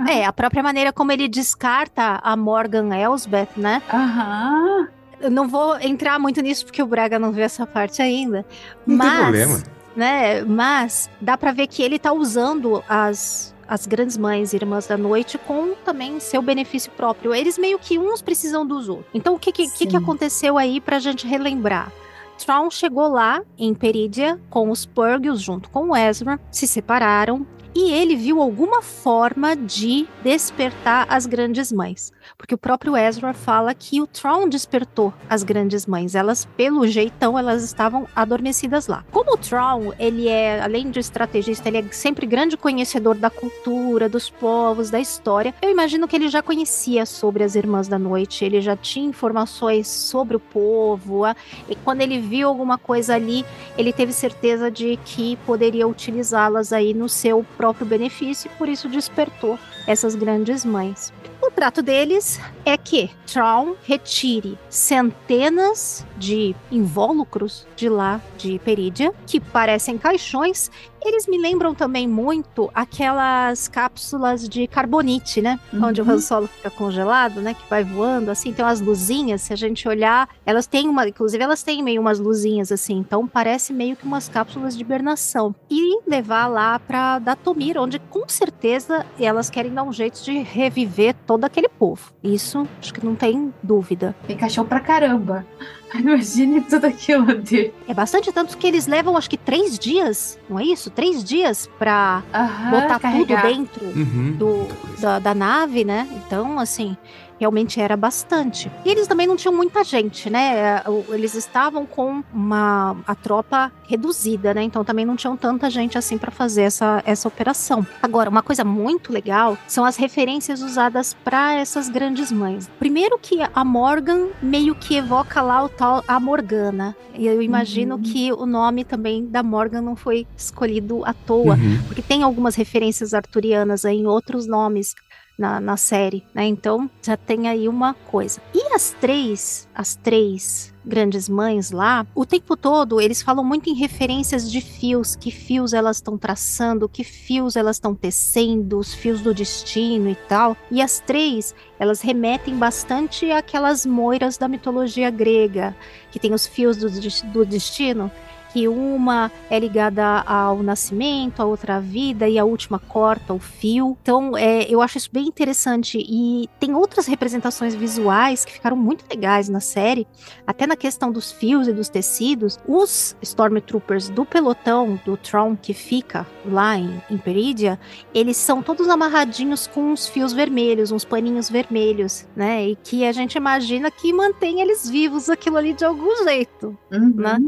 É, 0.08 0.24
a 0.26 0.32
própria 0.32 0.62
maneira 0.62 0.92
como 0.92 1.10
ele 1.12 1.26
descarta 1.28 2.20
a 2.22 2.36
Morgan 2.36 2.94
Elsbeth, 2.94 3.48
né? 3.56 3.80
Aham. 3.90 4.88
Eu 5.24 5.30
não 5.30 5.48
vou 5.48 5.78
entrar 5.80 6.18
muito 6.18 6.42
nisso 6.42 6.66
porque 6.66 6.82
o 6.82 6.86
Braga 6.86 7.18
não 7.18 7.32
viu 7.32 7.42
essa 7.42 7.66
parte 7.66 8.02
ainda. 8.02 8.44
Não 8.86 8.96
mas, 8.98 9.10
tem 9.10 9.20
problema. 9.22 9.62
né? 9.96 10.44
Mas 10.44 11.08
dá 11.18 11.38
pra 11.38 11.50
ver 11.50 11.66
que 11.66 11.82
ele 11.82 11.98
tá 11.98 12.12
usando 12.12 12.84
as 12.88 13.54
as 13.66 13.86
grandes 13.86 14.18
mães 14.18 14.52
e 14.52 14.56
irmãs 14.56 14.86
da 14.86 14.98
noite 14.98 15.38
com 15.38 15.74
também 15.84 16.20
seu 16.20 16.42
benefício 16.42 16.92
próprio. 16.92 17.34
Eles 17.34 17.56
meio 17.56 17.78
que 17.78 17.98
uns 17.98 18.20
precisam 18.20 18.66
dos 18.66 18.90
outros. 18.90 19.08
Então 19.14 19.34
o 19.34 19.38
que 19.38 19.50
que, 19.50 19.70
que, 19.70 19.86
que 19.86 19.96
aconteceu 19.96 20.58
aí 20.58 20.82
pra 20.82 20.98
gente 20.98 21.26
relembrar? 21.26 21.90
Traun 22.36 22.70
chegou 22.70 23.08
lá 23.08 23.42
em 23.56 23.72
Perídia 23.72 24.38
com 24.50 24.70
os 24.70 24.84
Purgils 24.84 25.40
junto 25.40 25.70
com 25.70 25.90
o 25.90 25.96
Ezra, 25.96 26.38
se 26.50 26.66
separaram 26.66 27.46
e 27.74 27.90
ele 27.90 28.14
viu 28.14 28.40
alguma 28.40 28.80
forma 28.80 29.56
de 29.56 30.06
despertar 30.22 31.06
as 31.08 31.26
grandes 31.26 31.72
mães. 31.72 32.12
Porque 32.38 32.54
o 32.54 32.58
próprio 32.58 32.96
Ezra 32.96 33.34
fala 33.34 33.74
que 33.74 34.00
o 34.00 34.06
Tron 34.06 34.48
despertou 34.48 35.12
as 35.28 35.42
grandes 35.42 35.84
mães. 35.84 36.14
Elas, 36.14 36.46
pelo 36.56 36.86
jeitão, 36.86 37.38
elas 37.38 37.64
estavam 37.64 38.06
adormecidas 38.14 38.86
lá. 38.86 39.04
Como 39.10 39.34
o 39.34 39.36
Tron, 39.36 39.92
ele 39.98 40.28
é, 40.28 40.62
além 40.62 40.90
de 40.90 41.00
estrategista, 41.00 41.68
ele 41.68 41.78
é 41.78 41.84
sempre 41.90 42.26
grande 42.26 42.56
conhecedor 42.56 43.16
da 43.16 43.28
cultura, 43.28 44.08
dos 44.08 44.30
povos, 44.30 44.88
da 44.88 45.00
história. 45.00 45.54
Eu 45.60 45.70
imagino 45.70 46.06
que 46.06 46.14
ele 46.14 46.28
já 46.28 46.42
conhecia 46.42 47.04
sobre 47.04 47.42
as 47.42 47.56
Irmãs 47.56 47.88
da 47.88 47.98
Noite, 47.98 48.44
ele 48.44 48.60
já 48.60 48.76
tinha 48.76 49.08
informações 49.08 49.88
sobre 49.88 50.36
o 50.36 50.40
povo. 50.40 51.24
E 51.68 51.74
quando 51.76 52.02
ele 52.02 52.20
viu 52.20 52.48
alguma 52.48 52.78
coisa 52.78 53.14
ali, 53.14 53.44
ele 53.76 53.92
teve 53.92 54.12
certeza 54.12 54.70
de 54.70 54.96
que 55.04 55.36
poderia 55.44 55.88
utilizá-las 55.88 56.72
aí 56.72 56.94
no 56.94 57.08
seu 57.08 57.44
próprio 57.56 57.63
benefício 57.72 58.50
e 58.52 58.58
por 58.58 58.68
isso 58.68 58.88
despertou 58.88 59.58
essas 59.86 60.14
grandes 60.14 60.64
mães. 60.64 61.12
O 61.40 61.50
trato 61.50 61.82
deles 61.82 62.40
é 62.64 62.76
que 62.76 63.10
Traum 63.26 63.74
retire 63.84 64.58
centenas 64.70 66.06
de 66.16 66.56
invólucros 66.72 67.66
de 67.76 67.88
lá 67.88 68.20
de 68.38 68.58
Perídia, 68.60 69.12
que 69.26 69.38
parecem 69.38 69.98
caixões. 69.98 70.70
Eles 71.04 71.26
me 71.26 71.36
lembram 71.36 71.74
também 71.74 72.08
muito 72.08 72.70
aquelas 72.74 73.68
cápsulas 73.68 74.48
de 74.48 74.66
carbonite, 74.66 75.42
né? 75.42 75.60
Onde 75.72 76.00
o 76.00 76.04
Uhum. 76.04 76.12
Han 76.12 76.18
Solo 76.18 76.46
fica 76.46 76.70
congelado, 76.70 77.40
né? 77.42 77.52
Que 77.54 77.68
vai 77.68 77.84
voando, 77.84 78.30
assim, 78.30 78.52
tem 78.52 78.64
umas 78.64 78.80
luzinhas. 78.80 79.42
Se 79.42 79.52
a 79.52 79.56
gente 79.56 79.86
olhar, 79.86 80.28
elas 80.46 80.66
têm 80.66 80.88
uma, 80.88 81.06
inclusive 81.06 81.42
elas 81.42 81.62
têm 81.62 81.82
meio 81.82 82.00
umas 82.00 82.18
luzinhas 82.18 82.72
assim, 82.72 82.96
então 82.98 83.26
parece 83.26 83.72
meio 83.72 83.96
que 83.96 84.04
umas 84.06 84.28
cápsulas 84.28 84.76
de 84.76 84.82
hibernação. 84.82 85.54
E 85.70 86.00
levar 86.08 86.46
lá 86.46 86.78
pra 86.78 87.18
Datomir, 87.18 87.76
onde 87.78 87.98
com 87.98 88.26
certeza 88.28 89.04
elas 89.20 89.50
querem 89.50 89.74
dar 89.74 89.82
um 89.82 89.92
jeito 89.92 90.22
de 90.22 90.38
reviver 90.38 91.14
todo 91.26 91.44
aquele 91.44 91.68
povo. 91.68 92.12
Isso, 92.22 92.66
acho 92.80 92.94
que 92.94 93.04
não 93.04 93.14
tem 93.14 93.52
dúvida. 93.62 94.14
Tem 94.26 94.36
cachorro 94.36 94.66
pra 94.68 94.80
caramba. 94.80 95.46
Imagine 95.98 96.60
tudo 96.62 96.86
aquilo 96.86 97.40
de. 97.40 97.72
É 97.86 97.94
bastante 97.94 98.32
tanto 98.32 98.56
que 98.58 98.66
eles 98.66 98.86
levam, 98.86 99.16
acho 99.16 99.30
que 99.30 99.36
três 99.36 99.78
dias, 99.78 100.38
não 100.48 100.58
é 100.58 100.64
isso? 100.64 100.90
Três 100.90 101.22
dias 101.22 101.68
pra 101.78 102.22
Aham, 102.32 102.70
botar 102.70 102.98
carregar. 102.98 103.42
tudo 103.42 103.54
dentro 103.54 103.84
Uhum. 103.86 104.32
do, 104.36 104.68
da, 105.00 105.18
da 105.18 105.34
nave, 105.34 105.84
né? 105.84 106.08
Então, 106.26 106.58
assim, 106.58 106.96
realmente 107.38 107.80
era 107.80 107.96
bastante. 107.96 108.70
E 108.84 108.90
eles 108.90 109.06
também 109.06 109.26
não 109.26 109.36
tinham 109.36 109.54
muita 109.54 109.82
gente, 109.84 110.30
né? 110.30 110.56
É, 110.56 110.84
Eles 111.14 111.34
estavam 111.34 111.84
com 111.86 112.22
uma 112.32 112.96
a 113.06 113.14
tropa 113.14 113.72
reduzida, 113.88 114.52
né? 114.54 114.62
Então 114.62 114.84
também 114.84 115.04
não 115.04 115.16
tinham 115.16 115.36
tanta 115.36 115.68
gente 115.70 115.96
assim 115.98 116.16
para 116.18 116.30
fazer 116.30 116.62
essa, 116.62 117.02
essa 117.06 117.28
operação. 117.28 117.86
Agora, 118.02 118.28
uma 118.30 118.42
coisa 118.42 118.64
muito 118.64 119.12
legal 119.12 119.56
são 119.66 119.84
as 119.84 119.96
referências 119.96 120.62
usadas 120.62 121.14
para 121.24 121.54
essas 121.54 121.88
grandes 121.88 122.30
mães. 122.32 122.68
Primeiro 122.78 123.18
que 123.20 123.38
a 123.54 123.64
Morgan 123.64 124.28
meio 124.42 124.74
que 124.74 124.96
evoca 124.96 125.40
lá 125.42 125.62
o 125.64 125.68
tal 125.68 126.02
a 126.06 126.18
Morgana. 126.20 126.96
E 127.16 127.26
eu 127.26 127.40
imagino 127.40 127.94
Uhum. 127.94 128.02
que 128.02 128.32
o 128.32 128.44
nome 128.44 128.84
também 128.84 129.24
da 129.26 129.40
Morgan 129.42 129.80
não 129.82 129.94
foi 129.94 130.26
escolhido 130.36 131.04
à 131.04 131.12
toa 131.14 131.54
Uhum. 131.54 131.80
porque 131.86 132.02
tem 132.02 132.22
algumas 132.24 132.56
referências 132.56 133.14
arturianas 133.14 133.84
aí 133.84 133.98
em 133.98 134.06
outros 134.06 134.46
nomes 134.46 134.94
na, 135.36 135.60
na 135.60 135.76
série, 135.76 136.24
né? 136.32 136.46
Então 136.46 136.88
já 137.02 137.16
tem 137.16 137.48
aí 137.48 137.68
uma 137.68 137.94
coisa. 137.94 138.40
E 138.54 138.72
as 138.72 138.90
três, 139.00 139.68
as 139.74 139.96
três 139.96 140.72
grandes 140.84 141.28
mães 141.28 141.70
lá, 141.70 142.06
o 142.14 142.26
tempo 142.26 142.56
todo 142.56 143.00
eles 143.00 143.22
falam 143.22 143.42
muito 143.42 143.70
em 143.70 143.74
referências 143.74 144.50
de 144.50 144.60
fios, 144.60 145.16
que 145.16 145.30
fios 145.30 145.72
elas 145.72 145.96
estão 145.96 146.18
traçando, 146.18 146.88
que 146.88 147.02
fios 147.02 147.56
elas 147.56 147.76
estão 147.76 147.94
tecendo, 147.94 148.78
os 148.78 148.94
fios 148.94 149.20
do 149.20 149.34
destino 149.34 150.08
e 150.08 150.14
tal. 150.14 150.56
E 150.70 150.80
as 150.80 151.00
três, 151.00 151.54
elas 151.78 152.00
remetem 152.00 152.56
bastante 152.56 153.30
àquelas 153.30 153.84
moiras 153.84 154.38
da 154.38 154.46
mitologia 154.46 155.10
grega, 155.10 155.74
que 156.10 156.18
tem 156.18 156.32
os 156.32 156.46
fios 156.46 156.76
do, 156.76 156.88
do 157.32 157.44
destino 157.44 158.10
que 158.54 158.68
uma 158.68 159.32
é 159.50 159.58
ligada 159.58 160.20
ao 160.20 160.62
nascimento, 160.62 161.42
a 161.42 161.44
outra 161.44 161.76
à 161.76 161.80
vida 161.80 162.28
e 162.28 162.38
a 162.38 162.44
última 162.44 162.78
corta 162.78 163.34
o 163.34 163.40
fio. 163.40 163.98
Então, 164.00 164.36
é, 164.36 164.62
eu 164.72 164.80
acho 164.80 164.96
isso 164.96 165.10
bem 165.12 165.26
interessante 165.26 165.98
e 165.98 166.48
tem 166.60 166.72
outras 166.72 167.08
representações 167.08 167.74
visuais 167.74 168.44
que 168.44 168.52
ficaram 168.52 168.76
muito 168.76 169.04
legais 169.10 169.48
na 169.48 169.58
série, 169.58 170.06
até 170.46 170.68
na 170.68 170.76
questão 170.76 171.10
dos 171.10 171.32
fios 171.32 171.66
e 171.66 171.72
dos 171.72 171.88
tecidos. 171.88 172.56
Os 172.64 173.16
Stormtroopers 173.20 174.08
do 174.08 174.24
pelotão 174.24 175.00
do 175.04 175.16
Tron 175.16 175.56
que 175.56 175.74
fica 175.74 176.24
lá 176.46 176.78
em, 176.78 177.02
em 177.10 177.18
Perídia, 177.18 177.80
eles 178.14 178.36
são 178.36 178.62
todos 178.62 178.88
amarradinhos 178.88 179.66
com 179.66 179.90
uns 179.90 180.06
fios 180.06 180.32
vermelhos, 180.32 180.92
uns 180.92 181.04
paninhos 181.04 181.50
vermelhos, 181.50 182.24
né? 182.36 182.68
E 182.68 182.76
que 182.76 183.04
a 183.04 183.10
gente 183.10 183.34
imagina 183.34 183.90
que 183.90 184.12
mantém 184.12 184.60
eles 184.60 184.88
vivos 184.88 185.28
aquilo 185.28 185.56
ali 185.56 185.72
de 185.72 185.84
algum 185.84 186.22
jeito. 186.22 186.78
Uhum. 186.92 187.14
Né? 187.16 187.38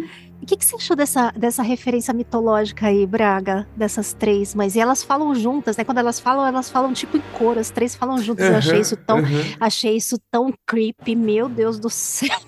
O 0.42 0.46
que, 0.46 0.56
que 0.56 0.64
você 0.64 0.76
achou 0.76 0.94
dessa, 0.94 1.32
dessa 1.36 1.62
referência 1.62 2.14
mitológica 2.14 2.86
aí, 2.86 3.06
Braga? 3.06 3.66
Dessas 3.74 4.12
três 4.12 4.54
mães? 4.54 4.76
E 4.76 4.80
elas 4.80 5.02
falam 5.02 5.34
juntas, 5.34 5.76
né? 5.76 5.82
Quando 5.84 5.98
elas 5.98 6.20
falam, 6.20 6.46
elas 6.46 6.70
falam 6.70 6.92
tipo 6.92 7.16
em 7.16 7.22
coro, 7.32 7.58
as 7.58 7.70
três 7.70 7.94
falam 7.94 8.18
juntas. 8.18 8.46
Eu 8.46 8.56
achei 8.56 8.80
isso 8.80 8.96
tão. 8.96 9.18
Uhum. 9.18 9.42
Achei 9.58 9.96
isso 9.96 10.18
tão 10.30 10.52
creepy, 10.66 11.16
meu 11.16 11.48
Deus 11.48 11.78
do 11.80 11.90
céu. 11.90 12.38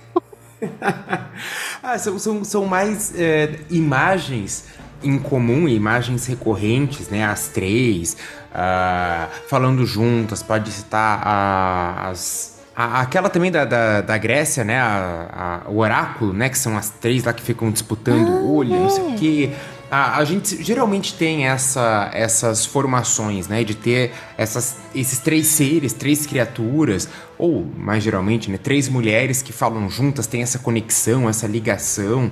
ah, 1.83 1.99
são, 1.99 2.19
são, 2.19 2.45
são 2.45 2.67
mais 2.67 3.19
é, 3.19 3.59
imagens 3.71 4.67
em 5.03 5.19
comum, 5.19 5.69
imagens 5.69 6.27
recorrentes, 6.27 7.09
né? 7.09 7.25
As 7.25 7.49
três, 7.49 8.17
ah, 8.53 9.29
falando 9.49 9.85
juntas, 9.87 10.43
pode 10.43 10.71
citar 10.71 11.21
a- 11.27 12.09
as. 12.11 12.58
A- 12.79 13.01
aquela 13.01 13.29
também 13.29 13.51
da, 13.51 13.65
da, 13.65 14.01
da 14.01 14.17
Grécia, 14.17 14.63
né? 14.63 14.79
A, 14.79 15.63
a- 15.67 15.71
o 15.71 15.79
oráculo, 15.79 16.33
né? 16.33 16.49
Que 16.49 16.57
são 16.57 16.77
as 16.77 16.89
três 16.91 17.25
lá 17.25 17.33
que 17.33 17.43
ficam 17.43 17.71
disputando 17.73 18.29
o 18.29 18.55
olho, 18.55 18.71
não 18.71 18.89
sei 18.89 19.03
o 19.05 19.11
é. 19.15 19.17
quê. 19.17 19.51
A, 19.91 20.19
a 20.19 20.25
gente 20.25 20.63
geralmente 20.63 21.15
tem 21.15 21.47
essa, 21.47 22.11
essas 22.13 22.65
formações, 22.67 23.49
né? 23.49 23.65
De 23.65 23.75
ter 23.75 24.13
essas, 24.37 24.77
esses 24.95 25.19
três 25.19 25.47
seres, 25.47 25.93
três 25.93 26.25
criaturas, 26.27 27.09
ou 27.37 27.67
mais 27.77 28.05
geralmente, 28.05 28.51
né? 28.51 28.59
Três 28.59 28.89
mulheres 28.89 29.43
que 29.43 29.53
falam 29.53 29.89
juntas, 29.91 30.27
tem 30.27 30.43
essa 30.43 30.59
conexão, 30.59 31.29
essa 31.29 31.47
ligação. 31.47 32.31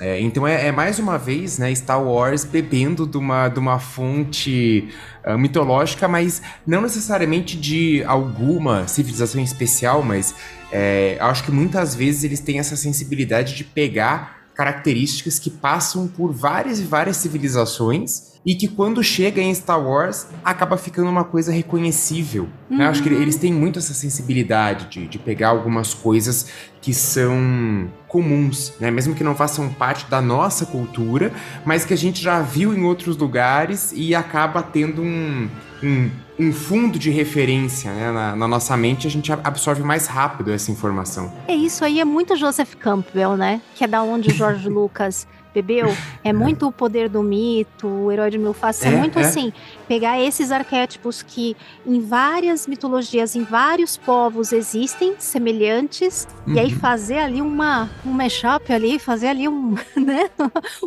É, 0.00 0.20
então 0.20 0.46
é, 0.46 0.66
é, 0.66 0.72
mais 0.72 0.98
uma 0.98 1.16
vez, 1.16 1.58
né, 1.58 1.72
Star 1.74 2.02
Wars 2.02 2.44
bebendo 2.44 3.06
de 3.06 3.16
uma, 3.16 3.48
de 3.48 3.60
uma 3.60 3.78
fonte 3.78 4.88
uh, 5.24 5.38
mitológica, 5.38 6.08
mas 6.08 6.42
não 6.66 6.80
necessariamente 6.80 7.56
de 7.56 8.02
alguma 8.04 8.88
civilização 8.88 9.40
especial, 9.40 10.02
mas 10.02 10.34
é, 10.72 11.16
acho 11.20 11.44
que 11.44 11.52
muitas 11.52 11.94
vezes 11.94 12.24
eles 12.24 12.40
têm 12.40 12.58
essa 12.58 12.76
sensibilidade 12.76 13.54
de 13.54 13.62
pegar 13.62 14.44
características 14.54 15.38
que 15.38 15.50
passam 15.50 16.08
por 16.08 16.32
várias 16.32 16.80
e 16.80 16.84
várias 16.84 17.16
civilizações 17.16 18.33
e 18.44 18.54
que 18.54 18.68
quando 18.68 19.02
chega 19.02 19.40
em 19.40 19.54
Star 19.54 19.80
Wars 19.80 20.28
acaba 20.44 20.76
ficando 20.76 21.08
uma 21.08 21.24
coisa 21.24 21.50
reconhecível. 21.50 22.48
Uhum. 22.70 22.78
Né? 22.78 22.86
Acho 22.86 23.02
que 23.02 23.08
eles 23.08 23.36
têm 23.36 23.52
muito 23.52 23.78
essa 23.78 23.94
sensibilidade 23.94 24.86
de, 24.86 25.08
de 25.08 25.18
pegar 25.18 25.48
algumas 25.48 25.94
coisas 25.94 26.50
que 26.82 26.92
são 26.92 27.88
comuns, 28.06 28.74
né? 28.78 28.90
Mesmo 28.90 29.14
que 29.14 29.24
não 29.24 29.34
façam 29.34 29.70
parte 29.70 30.08
da 30.10 30.20
nossa 30.20 30.66
cultura, 30.66 31.32
mas 31.64 31.84
que 31.84 31.94
a 31.94 31.96
gente 31.96 32.22
já 32.22 32.42
viu 32.42 32.74
em 32.74 32.82
outros 32.84 33.16
lugares 33.16 33.92
e 33.96 34.14
acaba 34.14 34.62
tendo 34.62 35.02
um, 35.02 35.48
um, 35.82 36.10
um 36.38 36.52
fundo 36.52 36.98
de 36.98 37.10
referência 37.10 37.90
né? 37.92 38.12
na, 38.12 38.36
na, 38.36 38.46
nossa 38.46 38.76
mente, 38.76 39.06
a 39.06 39.10
gente 39.10 39.32
absorve 39.32 39.82
mais 39.82 40.06
rápido 40.06 40.52
essa 40.52 40.70
informação. 40.70 41.32
É 41.48 41.54
isso 41.54 41.84
aí, 41.84 42.00
é 42.00 42.04
muito 42.04 42.36
Joseph 42.36 42.74
Campbell, 42.74 43.36
né? 43.36 43.62
Que 43.74 43.84
é 43.84 43.88
da 43.88 44.02
onde 44.02 44.28
o 44.28 44.34
George 44.34 44.68
Lucas 44.70 45.26
bebeu, 45.54 45.94
é 46.24 46.32
muito 46.32 46.66
o 46.66 46.72
poder 46.72 47.08
do 47.08 47.22
mito, 47.22 47.86
o 47.86 48.10
herói 48.10 48.30
de 48.30 48.38
mil 48.38 48.52
faces, 48.52 48.86
é, 48.86 48.88
é 48.88 48.96
muito 48.96 49.18
é. 49.18 49.22
assim, 49.22 49.52
pegar 49.86 50.20
esses 50.20 50.50
arquétipos 50.50 51.22
que 51.22 51.56
em 51.86 52.00
várias 52.00 52.66
mitologias, 52.66 53.36
em 53.36 53.44
vários 53.44 53.96
povos 53.96 54.52
existem 54.52 55.14
semelhantes, 55.18 56.26
uhum. 56.46 56.54
e 56.54 56.58
aí 56.58 56.72
uhum. 56.72 56.78
fazer 56.78 57.18
ali 57.18 57.40
uma 57.40 57.88
um 58.04 58.10
mashup 58.10 58.72
ali, 58.72 58.98
fazer 58.98 59.28
ali 59.28 59.48
um, 59.48 59.74
né, 59.96 60.28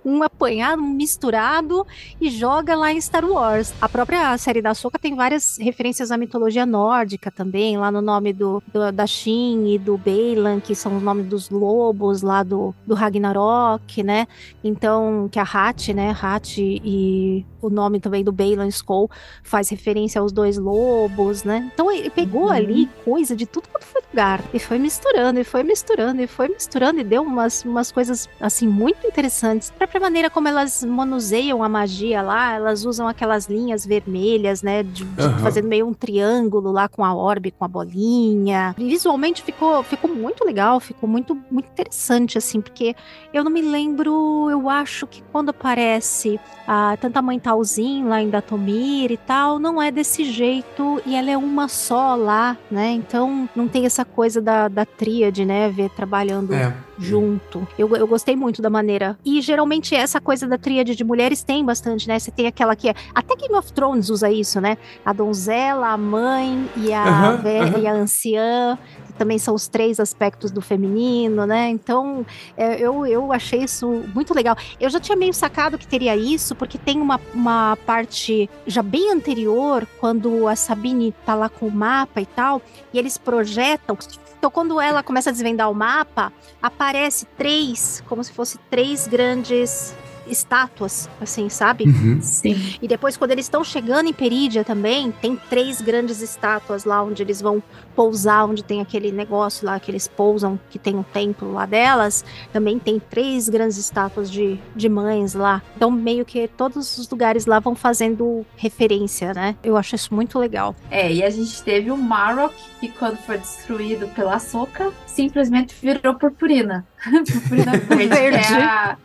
um 0.04 0.22
apanhado, 0.22 0.82
um 0.82 0.90
misturado 0.90 1.88
e 2.20 2.30
joga 2.30 2.76
lá 2.76 2.92
em 2.92 3.00
Star 3.00 3.26
Wars. 3.26 3.74
A 3.82 3.88
própria 3.88 4.38
série 4.38 4.62
da 4.62 4.74
Soca 4.74 5.00
tem 5.00 5.16
várias 5.16 5.58
referências 5.58 6.12
à 6.12 6.18
mitologia 6.18 6.66
nórdica 6.66 7.32
também, 7.32 7.78
lá 7.78 7.90
no 7.90 8.02
nome 8.02 8.34
do, 8.34 8.62
do 8.74 8.92
da 8.92 9.08
Shin 9.08 9.68
e 9.74 9.78
do 9.78 9.98
Beilan, 9.98 10.60
que 10.60 10.76
são 10.76 10.98
os 10.98 11.04
nomes 11.04 11.26
dos 11.28 11.50
lobos 11.50 12.22
lá 12.22 12.44
do, 12.44 12.74
do 12.86 12.94
Ragnarok, 12.94 14.04
né? 14.04 14.28
Então, 14.68 15.30
que 15.32 15.40
a 15.40 15.44
Hat, 15.44 15.94
né, 15.94 16.16
Hat 16.22 16.60
e 16.60 17.46
o 17.62 17.70
nome 17.70 18.00
também 18.00 18.24
do 18.24 18.32
Balin 18.32 18.68
Skull 18.68 19.10
faz 19.44 19.70
referência 19.70 20.22
aos 20.22 20.32
dois 20.32 20.58
lobos, 20.58 21.44
né? 21.44 21.70
Então 21.74 21.92
ele 21.92 22.10
pegou 22.10 22.44
uhum. 22.44 22.52
ali 22.52 22.90
coisa 23.04 23.36
de 23.36 23.46
tudo 23.46 23.68
quanto 23.70 23.86
foi 23.86 24.02
lugar 24.10 24.44
e 24.54 24.60
foi 24.60 24.78
misturando, 24.78 25.40
e 25.40 25.44
foi 25.44 25.64
misturando, 25.64 26.22
e 26.22 26.28
foi 26.28 26.48
misturando 26.48 27.00
e 27.00 27.04
deu 27.04 27.24
umas, 27.24 27.64
umas 27.64 27.92
coisas 27.92 28.30
assim 28.40 28.68
muito 28.68 29.06
interessantes. 29.06 29.72
A 29.76 29.78
própria 29.78 30.02
maneira 30.02 30.30
como 30.30 30.48
elas 30.48 30.84
manuseiam 30.84 31.64
a 31.64 31.70
magia 31.70 32.22
lá, 32.22 32.54
elas 32.54 32.86
usam 32.86 33.08
aquelas 33.08 33.48
linhas 33.48 33.86
vermelhas, 33.86 34.62
né, 34.62 34.84
de, 34.84 35.04
de 35.04 35.22
uhum. 35.22 35.40
fazendo 35.40 35.68
meio 35.68 35.88
um 35.88 35.94
triângulo 35.94 36.72
lá 36.72 36.88
com 36.88 37.04
a 37.04 37.14
orbe, 37.14 37.52
com 37.52 37.66
a 37.66 37.68
bolinha. 37.68 38.76
E 38.78 38.84
visualmente 38.88 39.42
ficou 39.42 39.84
ficou 39.84 40.14
muito 40.14 40.46
legal, 40.46 40.80
ficou 40.80 41.10
muito 41.10 41.36
muito 41.50 41.70
interessante 41.70 42.38
assim, 42.38 42.62
porque 42.62 42.96
eu 43.34 43.44
não 43.44 43.52
me 43.52 43.62
lembro, 43.62 44.50
eu 44.58 44.70
acho 44.70 45.06
que 45.06 45.22
quando 45.32 45.50
aparece 45.50 46.40
a 46.68 46.92
ah, 46.92 46.98
tanta 46.98 47.22
mãe 47.22 47.40
Talzinho 47.40 48.10
lá 48.10 48.22
em 48.22 48.30
Datomir 48.30 49.12
e 49.12 49.18
tal, 49.18 49.58
não 49.58 49.82
é 49.82 49.90
desse 49.90 50.26
jeito 50.26 51.02
e 51.06 51.16
ela 51.16 51.32
é 51.32 51.38
uma 51.38 51.68
só 51.68 52.16
lá, 52.16 52.58
né? 52.70 52.92
Então 52.92 53.48
não 53.56 53.68
tem 53.68 53.86
essa 53.86 54.04
coisa 54.04 54.42
da, 54.42 54.68
da 54.68 54.86
tríade, 54.86 55.46
né? 55.46 55.70
Ver 55.70 55.90
trabalhando 55.92 56.54
é. 56.54 56.74
junto. 57.00 57.66
Eu, 57.78 57.96
eu 57.96 58.06
gostei 58.08 58.36
muito 58.36 58.62
da 58.62 58.70
maneira. 58.70 59.18
E 59.24 59.40
geralmente 59.40 59.96
essa 59.96 60.20
coisa 60.20 60.46
da 60.46 60.58
tríade 60.58 60.96
de 60.96 61.04
mulheres 61.04 61.42
tem 61.42 61.64
bastante, 61.64 62.08
né? 62.08 62.20
Você 62.20 62.32
tem 62.32 62.48
aquela 62.48 62.76
que 62.76 62.90
é. 62.90 62.96
Até 63.16 63.36
Game 63.36 63.56
of 63.56 63.72
Thrones 63.72 64.10
usa 64.10 64.30
isso, 64.30 64.60
né? 64.60 64.78
A 65.06 65.14
donzela, 65.14 65.90
a 65.90 65.98
mãe 65.98 66.70
e 66.76 66.92
a 66.92 67.32
uhum, 67.32 67.44
velha 67.44 67.78
uhum. 67.78 67.84
e 67.84 67.88
a 67.88 67.94
anciã 67.94 68.78
também 69.18 69.38
são 69.38 69.54
os 69.54 69.68
três 69.68 70.00
aspectos 70.00 70.52
do 70.52 70.62
feminino, 70.62 71.46
né? 71.46 71.70
Então, 71.70 72.26
é, 72.56 72.80
eu, 72.80 73.06
eu 73.06 73.34
achei 73.34 73.64
isso 73.64 74.04
muito 74.14 74.34
legal. 74.34 74.56
Eu 74.80 74.90
já 74.90 75.00
tinha 75.00 75.16
meio 75.16 75.34
sacado 75.34 75.78
que 75.78 75.88
teria 75.88 76.16
isso, 76.16 76.56
porque 76.56 76.78
tem 76.78 77.02
uma, 77.02 77.20
uma 77.34 77.78
parte 77.86 78.50
já 78.66 78.82
bem 78.82 79.12
anterior, 79.12 79.88
quando 80.00 80.48
a 80.48 80.56
Sabine 80.56 81.14
tá 81.26 81.36
lá 81.36 81.50
com 81.50 81.68
o 81.68 81.72
mapa 81.72 82.22
e 82.22 82.26
tal, 82.26 82.62
e 82.94 83.00
eles 83.00 83.18
projetam. 83.18 83.98
Então, 84.38 84.52
quando 84.52 84.80
ela 84.80 85.02
começa 85.02 85.30
a 85.30 85.34
desvendar 85.34 85.70
o 85.70 85.74
mapa, 85.74 86.32
aparece 86.62 87.26
três, 87.38 88.04
como 88.08 88.24
se 88.24 88.32
fosse 88.32 88.58
três 88.70 89.08
grandes 89.08 89.96
estátuas, 90.30 91.10
assim, 91.22 91.50
sabe? 91.50 91.86
Uhum. 91.86 92.22
Sim. 92.22 92.76
E 92.82 92.88
depois, 92.88 93.18
quando 93.18 93.32
eles 93.32 93.46
estão 93.46 93.64
chegando 93.64 94.08
em 94.08 94.14
Perídia 94.14 94.64
também, 94.64 95.12
tem 95.12 95.36
três 95.50 95.82
grandes 95.82 96.22
estátuas 96.22 96.86
lá 96.86 97.04
onde 97.04 97.22
eles 97.22 97.42
vão 97.42 97.62
pousar, 97.96 98.46
onde 98.46 98.64
tem 98.64 98.82
aquele 98.82 99.12
negócio 99.12 99.66
lá 99.66 99.80
que 99.80 99.90
eles 99.90 100.08
pousam, 100.08 100.60
que 100.70 100.78
tem 100.78 100.96
um 100.96 101.04
templo 101.04 101.54
lá 101.54 101.66
delas. 101.66 102.24
Também 102.54 102.78
tem 102.78 103.00
três 103.00 103.50
grandes 103.50 103.78
estátuas 103.78 104.30
de, 104.30 104.60
de 104.76 104.88
mães 104.88 105.34
lá. 105.34 105.62
Então, 105.76 105.90
meio 105.90 106.24
que 106.24 106.48
todos 106.48 106.98
os 106.98 107.10
lugares 107.10 107.46
lá 107.46 107.60
vão 107.60 107.76
fazendo 107.76 108.46
referência, 108.56 109.34
né? 109.34 109.56
Eu 109.64 109.76
acho 109.76 109.96
isso 109.96 110.14
muito 110.14 110.38
legal. 110.38 110.76
É, 110.92 111.12
e 111.12 111.24
a 111.24 111.30
gente 111.30 111.62
teve 111.64 111.92
o 111.92 111.98
Marok, 111.98 112.54
que 112.80 112.90
quando 112.90 113.18
foi 113.18 113.38
destruído 113.38 114.08
pela 114.10 114.40
Soca, 114.40 114.92
simplesmente 115.18 115.74
virou 115.82 116.14
purpurina. 116.14 116.86
purpurina 117.28 117.72
verde, 117.76 118.48
que 118.48 118.54
é 118.54 118.64
a, 118.64 118.98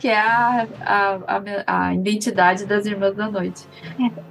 que 0.00 0.08
é 0.08 0.18
a, 0.18 0.66
a, 0.82 1.86
a, 1.88 1.94
identidade 1.94 2.66
das 2.66 2.84
Irmãs 2.84 3.16
da 3.16 3.30
Noite. 3.30 3.66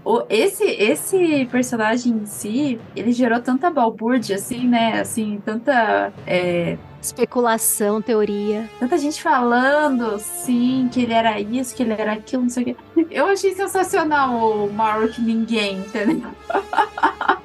O, 0.04 0.24
esse, 0.30 0.64
esse 0.64 1.46
personagem 1.48 2.14
em 2.14 2.26
si, 2.28 2.80
ele 2.96 3.12
gerou 3.12 3.42
tanta 3.42 3.72
balbúrdia, 3.72 4.36
assim, 4.36 4.68
né? 4.68 5.00
Assim, 5.02 5.42
tanta... 5.44 6.14
É, 6.28 6.78
especulação, 7.02 8.02
teoria. 8.04 8.70
Tanta 8.80 8.96
gente 8.98 9.22
falando, 9.22 10.20
sim, 10.20 10.90
que 10.92 11.02
ele 11.02 11.14
era 11.14 11.40
isso, 11.40 11.76
que 11.76 11.82
ele 11.82 11.94
era 11.94 12.14
aquilo, 12.14 12.44
não 12.44 12.50
sei 12.50 12.64
o 12.64 12.66
quê. 12.68 12.76
Eu 13.10 13.26
achei 13.26 13.54
sensacional 13.56 14.36
o 14.36 14.72
Mark 14.72 15.18
Ninguém, 15.18 15.80
entendeu? 15.80 16.30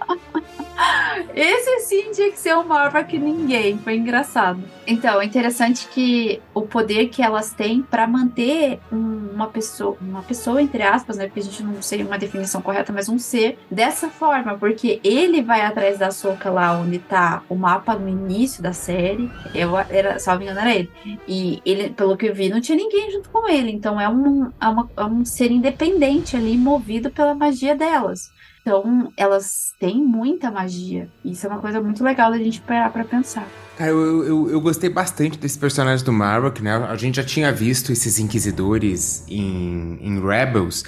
Esse 1.34 1.80
sim 1.80 2.10
tinha 2.12 2.30
que 2.30 2.38
ser 2.38 2.54
o 2.54 2.64
maior 2.64 2.90
que 3.04 3.18
ninguém. 3.18 3.78
Foi 3.78 3.96
engraçado. 3.96 4.62
Então, 4.86 5.20
é 5.20 5.24
interessante 5.24 5.88
que 5.88 6.40
o 6.52 6.62
poder 6.62 7.08
que 7.08 7.22
elas 7.22 7.52
têm 7.52 7.82
para 7.82 8.06
manter 8.06 8.80
uma 8.90 9.46
pessoa, 9.46 9.96
uma 10.00 10.22
pessoa 10.22 10.60
entre 10.60 10.82
aspas, 10.82 11.16
né? 11.16 11.26
Porque 11.26 11.40
a 11.40 11.42
gente 11.42 11.62
não 11.62 11.80
seria 11.80 12.04
uma 12.04 12.18
definição 12.18 12.60
correta, 12.60 12.92
mas 12.92 13.08
um 13.08 13.18
ser 13.18 13.58
dessa 13.70 14.08
forma, 14.08 14.58
porque 14.58 15.00
ele 15.04 15.42
vai 15.42 15.62
atrás 15.62 15.98
da 15.98 16.10
soca 16.10 16.50
lá 16.50 16.76
onde 16.78 16.98
tá 16.98 17.42
o 17.48 17.54
mapa 17.54 17.94
no 17.94 18.08
início 18.08 18.62
da 18.62 18.72
série. 18.72 19.30
Eu 19.54 19.78
era, 19.78 20.18
salvo 20.18 20.42
engano, 20.42 20.60
era 20.60 20.74
ele. 20.74 20.90
E 21.26 21.62
ele, 21.64 21.90
pelo 21.90 22.16
que 22.16 22.26
eu 22.26 22.34
vi, 22.34 22.48
não 22.48 22.60
tinha 22.60 22.76
ninguém 22.76 23.10
junto 23.10 23.30
com 23.30 23.48
ele. 23.48 23.70
Então 23.70 24.00
é 24.00 24.08
um, 24.08 24.50
é, 24.60 24.68
uma, 24.68 24.90
é 24.96 25.04
um 25.04 25.24
ser 25.24 25.50
independente 25.50 26.36
ali, 26.36 26.56
movido 26.56 27.10
pela 27.10 27.34
magia 27.34 27.74
delas. 27.74 28.30
Então, 28.60 29.10
elas 29.16 29.72
têm 29.78 29.96
muita 29.96 30.50
magia. 30.50 31.08
Isso 31.24 31.46
é 31.46 31.50
uma 31.50 31.60
coisa 31.60 31.80
muito 31.80 32.04
legal 32.04 32.30
da 32.30 32.38
gente 32.38 32.60
parar 32.60 32.90
pra 32.90 33.04
pensar. 33.04 33.46
Cara, 33.76 33.90
eu, 33.90 34.24
eu, 34.24 34.50
eu 34.50 34.60
gostei 34.60 34.90
bastante 34.90 35.38
desse 35.38 35.58
personagem 35.58 36.04
do 36.04 36.12
Marok, 36.12 36.62
né? 36.62 36.74
A 36.76 36.96
gente 36.96 37.16
já 37.16 37.24
tinha 37.24 37.50
visto 37.50 37.90
esses 37.90 38.18
inquisidores 38.18 39.24
em, 39.28 39.98
em 40.02 40.20
Rebels, 40.20 40.84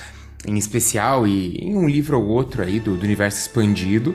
em 0.46 0.58
especial, 0.58 1.26
e 1.26 1.56
em 1.56 1.74
um 1.74 1.88
livro 1.88 2.20
ou 2.20 2.26
outro 2.26 2.62
aí 2.62 2.78
do, 2.78 2.96
do 2.96 3.04
universo 3.04 3.40
expandido. 3.40 4.14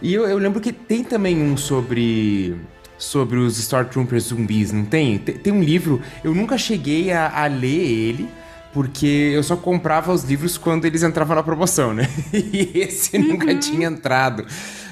E 0.00 0.14
eu, 0.14 0.26
eu 0.26 0.38
lembro 0.38 0.60
que 0.60 0.72
tem 0.72 1.04
também 1.04 1.42
um 1.42 1.56
sobre 1.56 2.56
sobre 2.96 3.38
os 3.38 3.58
Stormtroopers 3.58 4.24
zumbis, 4.24 4.72
não 4.72 4.84
tem? 4.84 5.18
tem? 5.18 5.36
tem? 5.36 5.52
um 5.52 5.62
livro, 5.62 6.00
eu 6.22 6.34
nunca 6.34 6.56
cheguei 6.56 7.12
a, 7.12 7.42
a 7.42 7.46
ler 7.46 7.68
ele, 7.68 8.28
porque 8.74 9.30
eu 9.32 9.42
só 9.42 9.56
comprava 9.56 10.12
os 10.12 10.24
livros 10.24 10.58
quando 10.58 10.84
eles 10.84 11.04
entravam 11.04 11.36
na 11.36 11.42
promoção, 11.42 11.94
né? 11.94 12.08
E 12.34 12.72
esse 12.74 13.16
uhum. 13.16 13.28
nunca 13.28 13.54
tinha 13.54 13.86
entrado. 13.86 14.44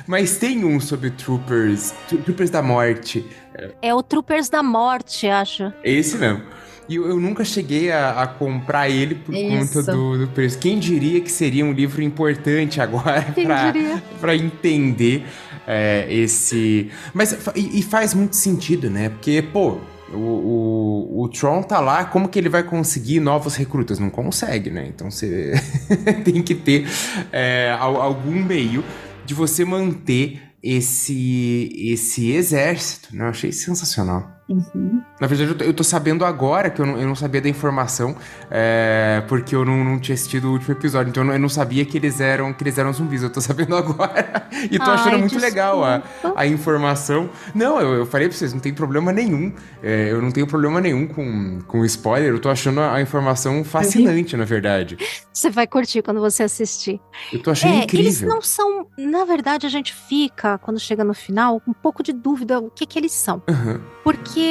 Mas 0.07 0.37
tem 0.37 0.65
um 0.65 0.81
sobre 0.81 1.11
Troopers, 1.11 1.93
Troopers 2.09 2.51
da 2.51 2.63
Morte. 2.63 3.27
É 3.83 3.93
o 3.93 4.03
Troopers 4.03 4.49
da 4.49 4.63
Morte, 4.63 5.27
acho. 5.27 5.73
Esse 5.83 6.17
mesmo. 6.17 6.43
E 6.89 6.97
eu, 6.97 7.09
eu 7.09 7.21
nunca 7.21 7.45
cheguei 7.45 7.91
a, 7.91 8.23
a, 8.23 8.27
comprar 8.27 8.89
ele 8.89 9.15
por 9.15 9.35
Isso. 9.35 9.75
conta 9.75 9.93
do, 9.93 10.19
do, 10.19 10.29
preço. 10.29 10.59
Quem 10.59 10.79
diria 10.79 11.21
que 11.21 11.31
seria 11.31 11.65
um 11.65 11.73
livro 11.73 12.03
importante 12.03 12.81
agora 12.81 13.25
para 14.21 14.35
entender 14.37 15.25
é, 15.67 16.07
esse. 16.09 16.91
Mas 17.15 17.33
e, 17.55 17.79
e 17.79 17.83
faz 17.83 18.15
muito 18.15 18.35
sentido, 18.37 18.91
né? 18.91 19.09
Porque, 19.09 19.43
pô, 19.43 19.79
o, 20.13 20.19
o, 20.19 21.23
o, 21.23 21.29
Tron 21.29 21.63
tá 21.63 21.81
lá, 21.81 22.05
como 22.05 22.29
que 22.29 22.39
ele 22.39 22.49
vai 22.49 22.63
conseguir 22.63 23.21
novos 23.21 23.57
recrutas? 23.57 23.99
Não 23.99 24.11
consegue, 24.11 24.71
né? 24.71 24.87
Então 24.87 25.11
você 25.11 25.53
tem 26.25 26.43
que 26.43 26.55
ter 26.55 26.87
é, 27.33 27.75
algum 27.79 28.45
meio 28.45 28.85
de 29.25 29.35
você 29.35 29.65
manter 29.65 30.41
esse, 30.63 31.71
esse 31.77 32.31
exército. 32.33 33.15
Né? 33.15 33.25
Eu 33.25 33.29
achei 33.29 33.53
sensacional. 33.53 34.32
Uhum. 34.49 35.03
Na 35.21 35.27
verdade, 35.27 35.65
eu 35.65 35.73
tô, 35.73 35.85
sabendo 35.85 36.25
agora 36.25 36.69
que 36.69 36.81
eu 36.81 36.87
não, 36.87 36.99
eu 36.99 37.07
não 37.07 37.15
sabia 37.15 37.41
da 37.41 37.49
informação, 37.49 38.17
é, 38.51 39.23
porque 39.29 39.55
eu 39.55 39.65
não, 39.65 39.85
não 39.85 39.99
tinha 39.99 40.15
assistido 40.15 40.47
o 40.49 40.53
último 40.53 40.75
episódio, 40.75 41.11
então 41.11 41.23
eu 41.23 41.27
não, 41.27 41.35
eu 41.35 41.41
não 41.41 41.49
sabia 41.49 41.85
que 41.85 41.97
eles 41.97 42.21
eram 42.21 42.53
que 42.53 42.63
eles 42.63 42.77
eram 42.77 42.93
zumbis. 42.93 43.23
Eu 43.23 43.31
tô 43.31 43.41
sabendo 43.43 43.77
agora. 43.77 44.49
e 44.71 44.79
tô 44.79 44.85
Ai, 44.85 44.95
achando 44.95 45.19
muito 45.19 45.33
desculpa. 45.33 45.47
legal 45.47 45.85
a, 45.85 46.03
a 46.37 46.47
informação. 46.47 47.31
Não, 47.55 47.81
eu, 47.81 47.95
eu 47.95 48.07
falei 48.07 48.29
pra 48.29 48.37
vocês, 48.37 48.53
não 48.53 48.61
tem 48.61 48.75
problema 48.75 49.13
nenhum. 49.13 49.53
É, 49.83 50.11
eu 50.11 50.21
não 50.21 50.31
tenho 50.31 50.47
problema 50.47 50.81
nenhum 50.81 51.07
com, 51.07 51.61
com 51.67 51.85
spoiler. 51.85 52.31
Eu 52.31 52.41
tô 52.41 52.49
achando 52.49 52.81
a, 52.81 53.01
informação 53.01 53.63
fascinante, 53.65 54.37
na 54.37 54.45
verdade. 54.45 54.99
Você 55.33 55.51
vai 55.51 55.67
curtir 55.67 56.03
quando 56.03 56.21
você 56.21 56.43
assistir. 56.43 57.01
Eu 57.33 57.43
tô 57.43 57.51
achando 57.51 57.75
é, 57.75 57.77
eles 57.79 57.85
incrível. 57.85 58.29
não 58.29 58.43
são. 58.43 58.87
Na 58.99 59.25
verdade, 59.25 59.67
a 59.67 59.71
gente 59.71 59.95
fica, 59.95 60.59
quando 60.59 60.79
chega 60.79 61.05
no 61.05 61.15
final, 61.15 61.61
com 61.61 61.71
um 61.71 61.75
pouco 61.75 62.03
de 62.03 62.13
dúvida 62.13 62.59
o 62.59 62.71
que, 62.71 62.87
que 62.87 62.99
eles 62.99 63.13
são. 63.13 63.43
Aham. 63.49 63.81
Porque 64.05 64.42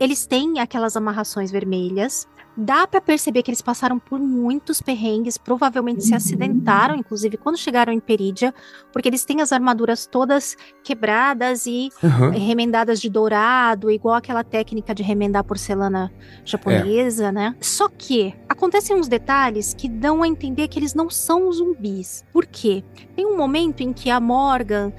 eles 0.00 0.26
têm 0.26 0.60
aquelas 0.60 0.96
amarrações 0.96 1.50
vermelhas. 1.50 2.26
Dá 2.60 2.88
pra 2.88 3.00
perceber 3.00 3.44
que 3.44 3.50
eles 3.50 3.62
passaram 3.62 4.00
por 4.00 4.18
muitos 4.18 4.82
perrengues, 4.82 5.38
provavelmente 5.38 6.02
se 6.02 6.10
Uhum. 6.10 6.16
acidentaram, 6.16 6.96
inclusive 6.96 7.36
quando 7.36 7.56
chegaram 7.56 7.92
em 7.92 8.00
Perídia, 8.00 8.52
porque 8.92 9.08
eles 9.08 9.24
têm 9.24 9.40
as 9.40 9.52
armaduras 9.52 10.06
todas 10.06 10.56
quebradas 10.82 11.66
e 11.66 11.88
Aham. 12.02 12.30
remendadas 12.30 13.00
de 13.00 13.08
dourado, 13.08 13.90
igual 13.92 14.16
aquela 14.16 14.42
técnica 14.42 14.92
de 14.92 15.04
remendar 15.04 15.44
porcelana 15.44 16.10
japonesa, 16.44 17.30
né? 17.30 17.54
Só 17.60 17.88
que 17.88 18.34
acontecem 18.48 18.96
uns 18.96 19.06
detalhes 19.06 19.72
que 19.72 19.88
dão 19.88 20.22
a 20.24 20.26
entender 20.28 20.66
que 20.66 20.80
eles 20.80 20.94
não 20.94 21.08
são 21.08 21.52
zumbis. 21.52 22.24
Por 22.32 22.44
quê? 22.44 22.82
Tem 23.14 23.24
um 23.24 23.36
momento 23.36 23.82
em 23.82 23.92
que 23.92 24.10
a 24.10 24.18
Morgan 24.18 24.92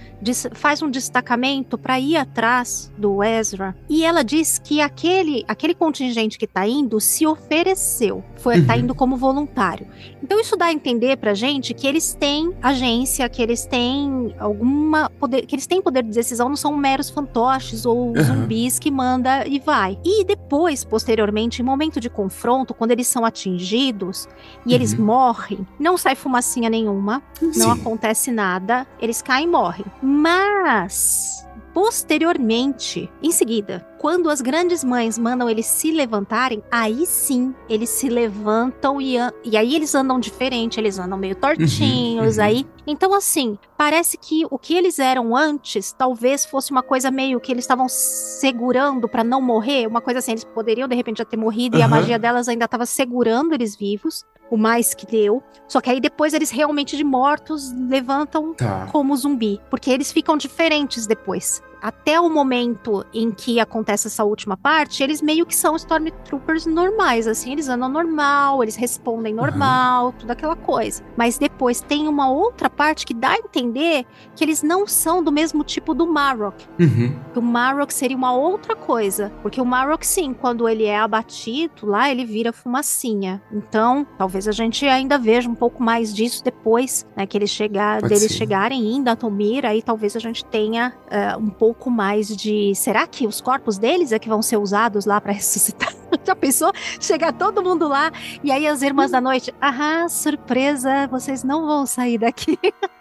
faz 0.54 0.82
um 0.82 0.90
destacamento 0.90 1.78
para 1.78 2.00
ir 2.00 2.16
atrás 2.16 2.92
do 2.98 3.22
Ezra 3.24 3.76
e 3.90 4.06
ela 4.06 4.24
diz 4.24 4.60
que 4.60 4.80
aquele, 4.80 5.44
aquele 5.48 5.74
contingente 5.74 6.38
que 6.38 6.48
tá 6.48 6.66
indo 6.68 7.00
se 7.02 7.26
ofereceu, 7.54 8.24
foi 8.38 8.62
tá 8.62 8.76
Uhum. 8.76 8.80
indo 8.82 8.96
como 8.96 9.18
voluntário. 9.18 9.88
Então 10.24 10.40
isso 10.40 10.56
dá 10.56 10.66
a 10.66 10.72
entender 10.74 11.18
pra 11.18 11.34
gente 11.34 11.74
que 11.74 11.88
eles 11.88 12.14
têm 12.14 12.52
agência, 12.62 13.28
que 13.28 13.42
eles 13.42 13.66
têm 13.66 14.34
alguma 14.40 15.10
poder, 15.20 15.46
que 15.48 15.56
eles 15.56 15.66
têm 15.66 15.82
poder 15.82 16.04
de 16.04 16.12
decisão, 16.12 16.48
não 16.48 16.56
são 16.56 16.76
meros 16.78 17.10
fantoches 17.10 17.86
ou 17.86 18.12
Aham. 18.14 18.24
zumbis 18.24 18.78
que 18.78 18.92
manda 18.92 19.48
e 19.48 19.60
vai. 19.60 19.98
E 20.06 20.24
depois, 20.24 20.84
posteriormente, 20.84 21.62
em 21.62 21.66
momento 21.66 22.00
de 22.00 22.10
confronto, 22.10 22.74
quando 22.74 22.92
eles 22.92 23.08
são 23.08 23.26
atingidos 23.26 24.28
e 24.66 24.74
eles 24.76 24.94
Uhum. 24.94 25.06
morrem, 25.06 25.68
não 25.80 25.98
sai 25.98 26.16
fumacinha 26.16 26.70
nenhuma, 26.70 27.24
não 27.42 27.52
Sim. 27.52 27.72
acontece 27.72 28.32
nada, 28.32 28.86
eles 29.02 29.22
caem 29.22 29.46
e 29.48 29.50
morrem. 29.50 29.86
Mas 30.02 31.46
posteriormente, 31.80 33.10
em 33.24 33.32
seguida, 33.32 33.88
quando 33.98 34.30
as 34.30 34.42
grandes 34.42 34.84
mães 34.84 35.18
mandam 35.18 35.50
eles 35.50 35.66
se 35.66 35.94
levantarem, 35.94 36.62
aí 36.70 37.06
sim 37.06 37.56
eles 37.70 37.90
se 37.90 38.10
levantam 38.10 39.00
e, 39.00 39.16
e 39.46 39.56
aí 39.56 39.76
eles 39.78 39.96
andam 39.96 40.20
diferente, 40.20 40.78
eles 40.78 41.00
andam 41.00 41.18
meio 41.18 41.38
tortinhos 41.38 42.38
uhum. 42.38 42.44
aí. 42.44 42.68
Então 42.86 43.14
assim, 43.14 43.58
parece 43.78 44.18
que 44.18 44.46
o 44.52 44.60
que 44.60 44.76
eles 44.76 45.00
eram 45.00 45.34
antes 45.34 45.94
talvez 45.94 46.46
fosse 46.46 46.70
uma 46.70 46.84
coisa 46.84 47.10
meio 47.10 47.40
que 47.40 47.50
eles 47.50 47.64
estavam 47.64 47.88
segurando 47.88 49.08
pra 49.08 49.24
não 49.24 49.42
morrer, 49.42 49.88
uma 49.88 50.02
coisa 50.02 50.20
assim, 50.20 50.32
eles 50.32 50.44
poderiam 50.44 50.86
de 50.86 50.96
repente 50.96 51.20
já 51.20 51.26
ter 51.26 51.38
morrido 51.38 51.78
e 51.78 51.82
a 51.82 51.88
magia 51.88 52.20
delas 52.20 52.50
ainda 52.50 52.66
estava 52.66 52.86
segurando 52.86 53.54
eles 53.54 53.74
vivos, 53.74 54.26
o 54.52 54.58
mais 54.58 54.94
que 54.94 55.06
deu. 55.06 55.42
Só 55.66 55.80
que 55.80 55.90
aí 55.90 56.02
depois 56.02 56.34
eles 56.34 56.50
realmente 56.52 56.98
de 56.98 57.06
mortos 57.06 57.72
levantam 57.72 58.54
Tá. 58.54 58.88
como 58.92 59.16
zumbi, 59.16 59.62
porque 59.70 59.90
eles 59.90 60.12
ficam 60.12 60.36
diferentes 60.36 61.08
depois. 61.08 61.62
Até 61.82 62.20
o 62.20 62.30
momento 62.30 63.06
em 63.14 63.32
que 63.32 63.60
acontece 63.60 64.08
essa 64.08 64.24
última 64.24 64.58
parte, 64.58 65.02
eles 65.02 65.22
meio 65.22 65.46
que 65.46 65.56
são 65.56 65.76
Stormtroopers 65.76 66.66
normais, 66.66 67.28
assim, 67.28 67.52
eles 67.52 67.70
andam 67.70 67.90
normal, 67.90 68.62
eles 68.64 68.76
respondem 68.76 69.34
normal, 69.34 70.14
tudo 70.14 70.32
aquela 70.32 70.56
coisa. 70.56 71.04
Mas 71.16 71.38
depois 71.38 71.82
tem 71.82 72.08
uma 72.08 72.30
outra 72.30 72.70
parte 72.70 73.06
que 73.06 73.14
dá 73.14 73.30
a 73.30 73.38
entender 73.38 74.06
que 74.36 74.44
eles 74.44 74.62
não 74.62 74.86
são 74.86 75.24
do 75.24 75.32
mesmo 75.32 75.64
tipo 75.64 75.94
do 75.94 76.06
Marok. 76.08 76.66
Uhum. 76.80 77.16
O 77.36 77.42
Marok 77.42 77.94
seria 77.94 78.18
uma 78.18 78.34
outra 78.34 78.76
coisa. 78.76 79.32
Porque 79.42 79.62
o 79.62 79.66
Marok, 79.66 80.06
sim, 80.06 80.34
quando 80.34 80.68
ele 80.68 80.84
é 80.84 81.00
abatido 81.00 81.86
lá, 81.86 82.12
ele 82.12 82.26
vira 82.26 82.52
fumacinha. 82.52 83.42
Então, 83.52 84.06
talvez 84.18 84.48
a 84.48 84.52
gente 84.52 84.86
ainda 84.86 85.18
veja 85.18 85.50
um 85.50 85.56
pouco 85.56 85.82
mais 85.82 86.14
disso 86.14 86.44
depois, 86.44 87.08
né? 87.16 87.26
Que 87.26 87.38
eles 87.38 87.50
chegar, 87.50 88.02
Pode 88.02 88.14
deles 88.14 88.32
ser. 88.32 88.38
chegarem 88.38 88.96
em 88.96 89.02
Datomir, 89.02 89.66
aí 89.66 89.82
talvez 89.82 90.16
a 90.16 90.20
gente 90.20 90.44
tenha 90.46 90.94
eh, 91.10 91.38
um 91.38 91.50
pouco 91.50 91.69
mais 91.90 92.28
de. 92.36 92.74
Será 92.76 93.08
que 93.08 93.28
os 93.28 93.42
corpos 93.42 93.78
deles 93.78 94.12
é 94.12 94.20
que 94.20 94.30
vão 94.30 94.42
ser 94.42 94.58
usados 94.58 95.06
lá 95.06 95.20
pra 95.20 95.34
ressuscitar? 95.34 95.94
Já 96.26 96.36
pensou? 96.36 96.72
Chegar 97.00 97.34
todo 97.34 97.64
mundo 97.64 97.88
lá 97.88 98.12
e 98.44 98.52
aí 98.52 98.68
as 98.68 98.82
irmãs 98.82 99.12
da 99.12 99.22
noite. 99.22 99.54
Ah, 99.62 100.08
surpresa, 100.10 101.08
vocês 101.08 101.44
não 101.44 101.66
vão 101.66 101.86
sair 101.86 102.18
daqui. 102.18 102.58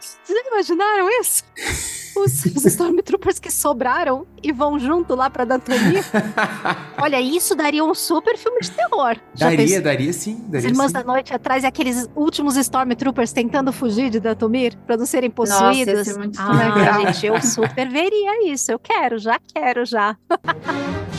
Vocês 0.00 0.38
já 0.38 0.48
imaginaram 0.48 1.08
isso? 1.20 1.44
Os, 2.16 2.44
os 2.46 2.64
Stormtroopers 2.64 3.38
que 3.38 3.50
sobraram 3.50 4.26
e 4.42 4.52
vão 4.52 4.78
junto 4.78 5.14
lá 5.14 5.28
pra 5.28 5.44
Datomir. 5.44 6.04
Olha, 6.98 7.20
isso 7.20 7.54
daria 7.54 7.84
um 7.84 7.94
super 7.94 8.38
filme 8.38 8.60
de 8.60 8.70
terror. 8.70 9.16
Daria, 9.38 9.80
daria 9.80 10.12
sim. 10.12 10.40
As 10.44 10.50
Daria 10.50 10.68
Irmãs 10.68 10.86
sim. 10.88 10.92
da 10.94 11.04
Noite 11.04 11.34
atrás 11.34 11.64
e 11.64 11.66
aqueles 11.66 12.08
últimos 12.14 12.56
Stormtroopers 12.56 13.32
tentando 13.32 13.72
fugir 13.72 14.10
de 14.10 14.20
Datomir 14.20 14.76
pra 14.86 14.96
não 14.96 15.06
serem 15.06 15.32
Nossa, 15.36 15.72
ia 15.72 15.84
possuídos. 15.84 16.06
ser 16.06 16.18
muito 16.18 16.40
ah, 16.40 16.52
legal. 16.52 17.06
gente, 17.06 17.26
eu 17.26 17.42
super 17.42 17.88
veria 17.88 18.50
isso. 18.50 18.72
Eu 18.72 18.78
quero, 18.78 19.18
já 19.18 19.38
quero, 19.52 19.84
já. 19.84 20.16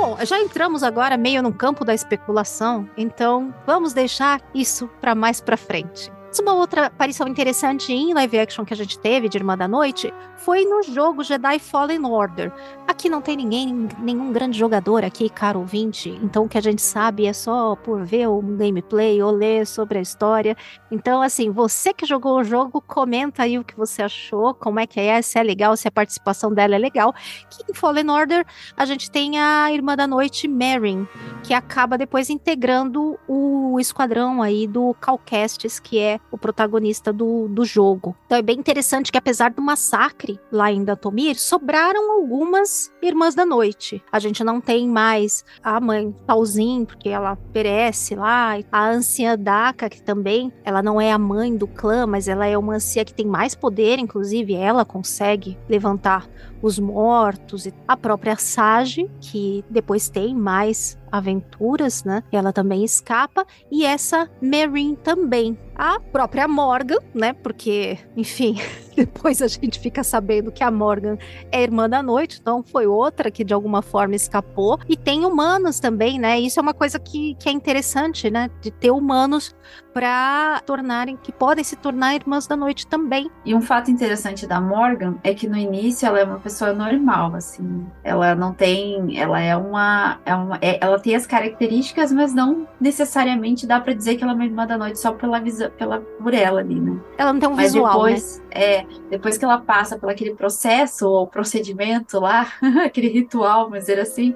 Bom, 0.00 0.16
já 0.24 0.40
entramos 0.40 0.82
agora 0.82 1.18
meio 1.18 1.42
no 1.42 1.52
campo 1.52 1.84
da 1.84 1.92
especulação, 1.92 2.88
então 2.96 3.54
vamos 3.66 3.92
deixar 3.92 4.40
isso 4.54 4.88
pra 4.98 5.14
mais 5.14 5.42
pra 5.42 5.58
frente. 5.58 6.10
Uma 6.38 6.54
outra 6.54 6.86
aparição 6.86 7.28
interessante 7.28 7.92
em 7.92 8.14
live 8.14 8.38
action 8.38 8.64
que 8.64 8.72
a 8.72 8.76
gente 8.76 8.98
teve 8.98 9.28
de 9.28 9.36
Irmã 9.36 9.58
da 9.58 9.68
Noite 9.68 10.14
foi 10.36 10.64
no 10.64 10.82
jogo 10.82 11.22
Jedi 11.22 11.58
Fallen 11.58 12.06
Order. 12.06 12.50
Aqui 12.88 13.10
não 13.10 13.20
tem 13.20 13.36
ninguém, 13.36 13.88
nenhum 13.98 14.32
grande 14.32 14.58
jogador 14.58 15.04
aqui, 15.04 15.28
caro 15.28 15.60
ouvinte, 15.60 16.08
então 16.22 16.44
o 16.44 16.48
que 16.48 16.56
a 16.56 16.60
gente 16.62 16.80
sabe 16.80 17.26
é 17.26 17.32
só 17.32 17.76
por 17.76 18.04
ver 18.04 18.26
o 18.28 18.40
gameplay 18.40 19.22
ou 19.22 19.30
ler 19.30 19.66
sobre 19.66 19.98
a 19.98 20.00
história. 20.00 20.56
Então, 20.90 21.20
assim, 21.20 21.50
você 21.50 21.92
que 21.92 22.06
jogou 22.06 22.38
o 22.38 22.44
jogo, 22.44 22.80
comenta 22.80 23.42
aí 23.42 23.58
o 23.58 23.64
que 23.64 23.76
você 23.76 24.02
achou, 24.02 24.54
como 24.54 24.80
é 24.80 24.86
que 24.86 24.98
é, 24.98 25.20
se 25.20 25.38
é 25.38 25.42
legal, 25.42 25.76
se 25.76 25.88
a 25.88 25.92
participação 25.92 26.54
dela 26.54 26.74
é 26.74 26.78
legal. 26.78 27.12
Que 27.50 27.70
em 27.70 27.74
Fallen 27.74 28.08
Order 28.08 28.46
a 28.76 28.84
gente 28.86 29.10
tem 29.10 29.38
a 29.38 29.70
Irmã 29.70 29.94
da 29.94 30.06
Noite, 30.06 30.48
Merrin, 30.48 31.06
que 31.42 31.52
acaba 31.52 31.98
depois 31.98 32.30
integrando 32.30 33.18
o 33.28 33.78
esquadrão 33.78 34.40
aí 34.40 34.66
do 34.66 34.94
Calcastes, 34.94 35.78
que 35.78 35.98
é 35.98 36.19
o 36.30 36.38
protagonista 36.38 37.12
do, 37.12 37.48
do 37.48 37.64
jogo. 37.64 38.16
Então 38.26 38.38
é 38.38 38.42
bem 38.42 38.58
interessante 38.58 39.10
que 39.10 39.18
apesar 39.18 39.50
do 39.50 39.60
massacre 39.60 40.38
lá 40.50 40.70
em 40.70 40.84
Datomir, 40.84 41.38
sobraram 41.38 42.12
algumas 42.12 42.92
Irmãs 43.02 43.34
da 43.34 43.44
Noite. 43.44 44.02
A 44.12 44.18
gente 44.18 44.44
não 44.44 44.60
tem 44.60 44.88
mais 44.88 45.44
a 45.62 45.80
mãe 45.80 46.14
Talzin, 46.26 46.84
porque 46.84 47.08
ela 47.08 47.36
perece 47.52 48.14
lá, 48.14 48.58
a 48.70 48.90
anciã 48.90 49.36
Daka, 49.36 49.88
que 49.88 50.02
também, 50.02 50.52
ela 50.64 50.82
não 50.82 51.00
é 51.00 51.12
a 51.12 51.18
mãe 51.18 51.56
do 51.56 51.66
clã, 51.66 52.06
mas 52.06 52.28
ela 52.28 52.46
é 52.46 52.56
uma 52.56 52.74
anciã 52.74 53.04
que 53.04 53.14
tem 53.14 53.26
mais 53.26 53.54
poder, 53.54 53.98
inclusive 53.98 54.54
ela 54.54 54.84
consegue 54.84 55.58
levantar 55.68 56.28
os 56.62 56.78
mortos, 56.78 57.66
e 57.66 57.74
a 57.86 57.96
própria 57.96 58.36
Sage, 58.36 59.10
que 59.20 59.64
depois 59.70 60.08
tem 60.08 60.34
mais 60.34 60.98
aventuras, 61.10 62.04
né? 62.04 62.22
Ela 62.30 62.52
também 62.52 62.84
escapa, 62.84 63.44
e 63.70 63.84
essa 63.84 64.30
Merin 64.40 64.94
também. 64.94 65.58
A 65.74 65.98
própria 65.98 66.46
Morgan, 66.46 66.98
né? 67.14 67.32
Porque, 67.32 67.98
enfim, 68.16 68.56
depois 68.94 69.42
a 69.42 69.48
gente 69.48 69.78
fica 69.80 70.04
sabendo 70.04 70.52
que 70.52 70.62
a 70.62 70.70
Morgan 70.70 71.16
é 71.50 71.62
irmã 71.62 71.88
da 71.88 72.02
noite, 72.02 72.38
então 72.40 72.62
foi 72.62 72.86
outra 72.86 73.30
que 73.30 73.42
de 73.42 73.54
alguma 73.54 73.82
forma 73.82 74.14
escapou. 74.14 74.78
E 74.88 74.96
tem 74.96 75.24
humanos 75.24 75.80
também, 75.80 76.18
né? 76.18 76.38
Isso 76.38 76.60
é 76.60 76.62
uma 76.62 76.74
coisa 76.74 76.98
que, 76.98 77.34
que 77.36 77.48
é 77.48 77.52
interessante, 77.52 78.30
né? 78.30 78.50
De 78.60 78.70
ter 78.70 78.90
humanos 78.90 79.54
para 79.92 80.60
tornarem, 80.66 81.16
que 81.16 81.32
podem 81.32 81.64
se 81.64 81.76
tornar 81.76 82.14
irmãs 82.14 82.46
da 82.46 82.56
noite 82.56 82.86
também. 82.86 83.30
E 83.44 83.54
um 83.54 83.60
fato 83.60 83.90
interessante 83.90 84.46
da 84.46 84.60
Morgan 84.60 85.16
é 85.22 85.34
que 85.34 85.48
no 85.48 85.56
início 85.56 86.06
ela 86.06 86.20
é 86.20 86.24
uma 86.24 86.38
pessoa 86.38 86.72
normal, 86.72 87.34
assim. 87.34 87.86
Ela 88.02 88.34
não 88.34 88.52
tem, 88.52 89.18
ela 89.18 89.40
é 89.40 89.56
uma, 89.56 90.20
é 90.24 90.34
uma 90.34 90.58
é- 90.60 90.78
ela 90.80 90.98
tem 90.98 91.14
as 91.14 91.26
características, 91.26 92.12
mas 92.12 92.32
não 92.34 92.68
necessariamente 92.80 93.66
dá 93.66 93.80
pra 93.80 93.92
dizer 93.92 94.16
que 94.16 94.22
ela 94.22 94.32
é 94.32 94.34
uma 94.34 94.44
irmã 94.44 94.66
da 94.66 94.78
noite 94.78 94.98
só 94.98 95.12
pela 95.12 95.40
pela 95.76 96.00
por 96.00 96.34
ela 96.34 96.60
ali, 96.60 96.78
né? 96.80 96.98
Ela 97.18 97.32
não 97.32 97.40
tem 97.40 97.48
um 97.48 97.54
Mas 97.54 97.72
visual, 97.72 98.04
né? 98.04 98.10
depois, 98.14 98.42
é, 98.50 98.86
depois 99.10 99.38
que 99.38 99.44
ela 99.44 99.58
passa 99.58 99.98
por 99.98 100.10
aquele 100.10 100.34
processo 100.34 101.08
ou 101.08 101.26
procedimento 101.26 102.18
lá, 102.20 102.46
aquele 102.84 103.08
ritual, 103.08 103.64
vamos 103.64 103.80
dizer 103.80 103.98
assim, 103.98 104.34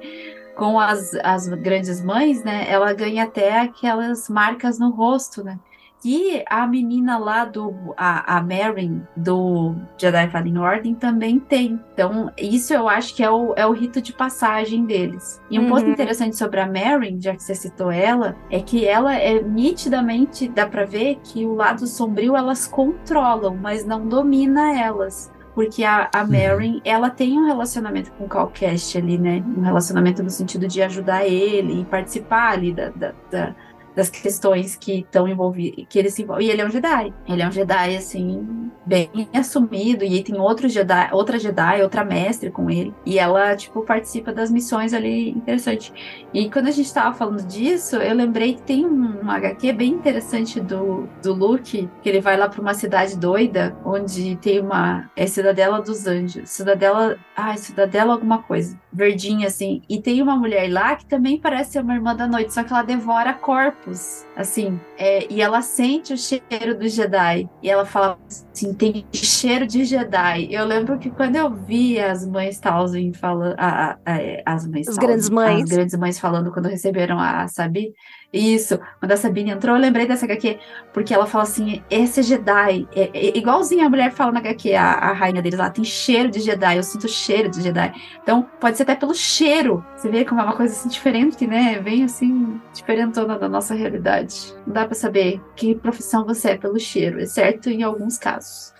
com 0.57 0.79
as, 0.79 1.15
as 1.23 1.49
grandes 1.49 2.03
mães, 2.03 2.43
né? 2.45 2.67
Ela 2.71 2.93
ganha 2.93 3.25
até 3.25 3.61
aquelas 3.61 4.29
marcas 4.29 4.79
no 4.79 4.91
rosto, 4.91 5.43
né? 5.45 5.59
E 6.07 6.45
a 6.51 6.67
menina 6.67 7.17
lá 7.17 7.47
do. 7.47 7.95
A, 7.97 8.37
a 8.37 8.43
Marin, 8.43 9.09
do 9.17 9.75
Jedi 9.99 10.29
Fallen 10.31 10.59
Order, 10.59 10.95
também 10.97 11.41
tem. 11.41 11.83
Então, 11.95 12.31
isso 12.37 12.75
eu 12.75 12.89
acho 12.91 13.15
que 13.17 13.23
é 13.23 13.31
o, 13.31 13.55
é 13.57 13.67
o 13.67 13.73
rito 13.73 14.03
de 14.03 14.13
passagem 14.13 14.85
deles. 14.85 15.41
E 15.51 15.59
um 15.59 15.63
Uhum. 15.63 15.67
ponto 15.67 15.89
interessante 15.89 16.37
sobre 16.37 16.61
a 16.61 16.67
Marin, 16.67 17.19
já 17.23 17.35
que 17.35 17.43
você 17.43 17.55
citou 17.55 17.91
ela, 17.91 18.37
é 18.51 18.61
que 18.61 18.87
ela 18.87 19.17
é 19.17 19.43
nitidamente, 19.43 20.47
dá 20.47 20.67
pra 20.67 20.85
ver 20.85 21.21
que 21.23 21.47
o 21.47 21.55
lado 21.55 21.87
sombrio 21.87 22.37
elas 22.37 22.67
controlam, 22.67 23.57
mas 23.57 23.85
não 23.87 24.07
domina 24.07 24.79
elas. 24.79 25.33
Porque 25.55 25.85
a, 25.85 26.11
a 26.13 26.25
Marin, 26.27 26.81
ela 26.85 27.09
tem 27.11 27.39
um 27.39 27.47
relacionamento 27.47 28.11
com 28.13 28.25
o 28.25 28.29
Calcast 28.29 28.99
ali, 28.99 29.17
né? 29.17 29.43
Um 29.57 29.61
relacionamento 29.61 30.23
no 30.23 30.31
sentido 30.31 30.67
de 30.67 30.83
ajudar 30.83 31.25
ele 31.27 31.81
e 31.81 31.85
participar 31.85 32.53
ali 32.53 32.73
da, 32.73 32.89
da- 32.91 33.13
da- 33.31 33.55
das 33.95 34.11
questões 34.11 34.77
que 34.77 35.01
estão 35.01 35.29
envolvidas, 35.29 35.87
que 35.89 35.99
ele 35.99 36.11
se 36.11 36.23
envolve. 36.23 36.45
E 36.45 36.51
ele 36.51 36.63
é 36.63 36.67
um 36.67 36.71
Jedi. 36.71 37.13
Ele 37.27 37.43
é 37.43 37.49
um 37.49 37.53
Jedi, 37.53 37.97
assim, 37.97 38.71
bem 38.85 39.11
assumido. 39.35 40.05
E 40.05 40.23
tem 40.23 40.39
outro 40.39 40.69
Jedi, 40.69 41.09
outra 41.13 41.39
Jedi, 41.39 41.83
outra 41.83 42.05
mestre 42.05 42.51
com 42.51 42.71
ele. 42.71 42.95
E 43.07 43.19
ela, 43.19 43.57
tipo, 43.57 43.83
participa 43.83 44.33
das 44.33 44.51
missões 44.51 44.93
ali, 44.93 45.31
interessante. 45.31 45.93
E 46.33 46.51
quando 46.51 46.69
a 46.69 46.73
gente 46.73 46.93
tava 46.93 47.15
falando 47.15 47.45
disso, 47.47 47.97
eu 47.97 48.15
lembrei 48.15 48.55
que 48.55 48.63
tem 48.63 48.85
um, 48.85 49.25
um 49.25 49.31
HQ 49.31 49.73
bem 49.73 49.93
interessante 49.93 50.61
do, 50.61 51.09
do 51.23 51.33
Luke, 51.33 51.89
que 52.03 52.09
ele 52.09 52.21
vai 52.21 52.37
lá 52.37 52.49
pra 52.49 52.61
uma 52.61 52.75
cidade 52.75 53.17
doida, 53.17 53.77
onde 53.85 54.37
tem 54.37 54.61
uma. 54.61 55.11
É 55.17 55.27
Cidadela 55.27 55.81
dos 55.81 56.07
Anjos. 56.07 56.51
Cidadela. 56.51 57.17
Ai, 57.37 57.57
Cidadela 57.57 58.13
alguma 58.13 58.43
coisa. 58.43 58.79
Verdinha, 58.95 59.49
assim. 59.49 59.83
E 59.89 60.01
tem 60.01 60.23
uma 60.23 60.37
mulher 60.37 60.71
lá 60.73 60.95
que 60.95 61.05
também 61.05 61.37
parece 61.39 61.73
ser 61.73 61.81
uma 61.81 61.95
irmã 61.95 62.15
da 62.15 62.29
noite, 62.29 62.55
só 62.55 62.63
que 62.63 62.73
ela 62.73 62.83
devora 62.83 63.35
corpos. 63.35 64.25
Assim. 64.37 64.81
É, 64.97 65.27
e 65.33 65.43
ela 65.43 65.61
sente 65.63 66.13
o 66.13 66.17
cheiro 66.17 66.79
do 66.79 66.89
Jedi. 66.89 67.49
E 67.61 67.69
ela 67.69 67.85
fala 67.85 68.17
assim: 68.29 68.73
tem 68.73 69.05
cheiro 69.13 69.67
de 69.67 69.85
Jedi. 69.85 70.47
Eu 70.53 70.65
lembro 70.65 70.97
que 70.99 71.11
quando 71.11 71.35
eu 71.37 71.51
vi 71.53 71.99
as 71.99 72.25
mães 72.27 72.61
Talzin 72.61 73.13
falando. 73.13 73.55
a- 73.59 73.99
a- 74.07 74.13
a- 74.15 74.55
As 74.55 74.67
mães 74.67 74.87
As 74.89 74.95
Talzin, 74.95 75.07
grandes 75.09 75.31
mães. 75.31 75.63
As 75.65 75.69
grandes 75.71 75.99
mães 75.99 76.19
falando 76.21 76.53
quando 76.53 76.67
receberam 76.67 77.19
a 77.19 77.49
Sabi. 77.49 77.93
Isso, 78.35 78.81
quando 78.99 79.13
a 79.13 79.17
Sabine 79.17 79.53
entrou, 79.53 79.77
eu 79.77 79.81
lembrei 79.81 80.09
dessa 80.09 80.25
HQ, 80.25 80.59
porque 80.93 81.15
ela 81.15 81.25
fala 81.25 81.45
assim: 81.45 81.85
esse 81.89 82.21
Jedi, 82.21 82.89
é, 82.93 83.11
é 83.15 83.39
igualzinho 83.39 83.87
a 83.87 83.89
mulher 83.89 84.11
fala 84.11 84.33
na 84.33 84.41
HQ, 84.41 84.75
a, 84.75 84.91
a 84.91 85.13
rainha 85.13 85.41
deles 85.41 85.57
lá, 85.57 85.71
tem 85.71 85.85
cheiro 85.85 86.29
de 86.29 86.41
Jedi, 86.41 86.77
eu 86.77 86.83
sinto 86.83 87.07
cheiro 87.07 87.49
de 87.49 87.63
Jedi. 87.63 87.95
Então, 88.21 88.45
pode 88.59 88.77
ser 88.77 88.83
até 88.83 88.97
pelo 88.97 89.15
cheiro. 89.15 89.85
Você 89.97 90.09
vê 90.09 90.25
como 90.25 90.41
é 90.41 90.45
uma 90.45 90.57
coisa 90.57 90.75
assim 90.75 90.89
diferente, 90.89 91.47
né? 91.47 91.79
Bem 91.79 92.03
assim, 92.03 92.61
diferentona 92.73 93.39
da 93.39 93.49
nossa 93.49 93.73
realidade. 93.73 94.53
Não 94.67 94.75
dá 94.75 94.85
pra 94.85 94.97
saber 94.97 95.41
que 95.55 95.77
profissão 95.77 96.25
você 96.25 96.51
é 96.51 96.57
pelo 96.57 96.81
cheiro, 96.81 97.21
exceto 97.21 97.71
em 97.71 97.85
alguns 97.85 98.19
casos. 98.19 98.74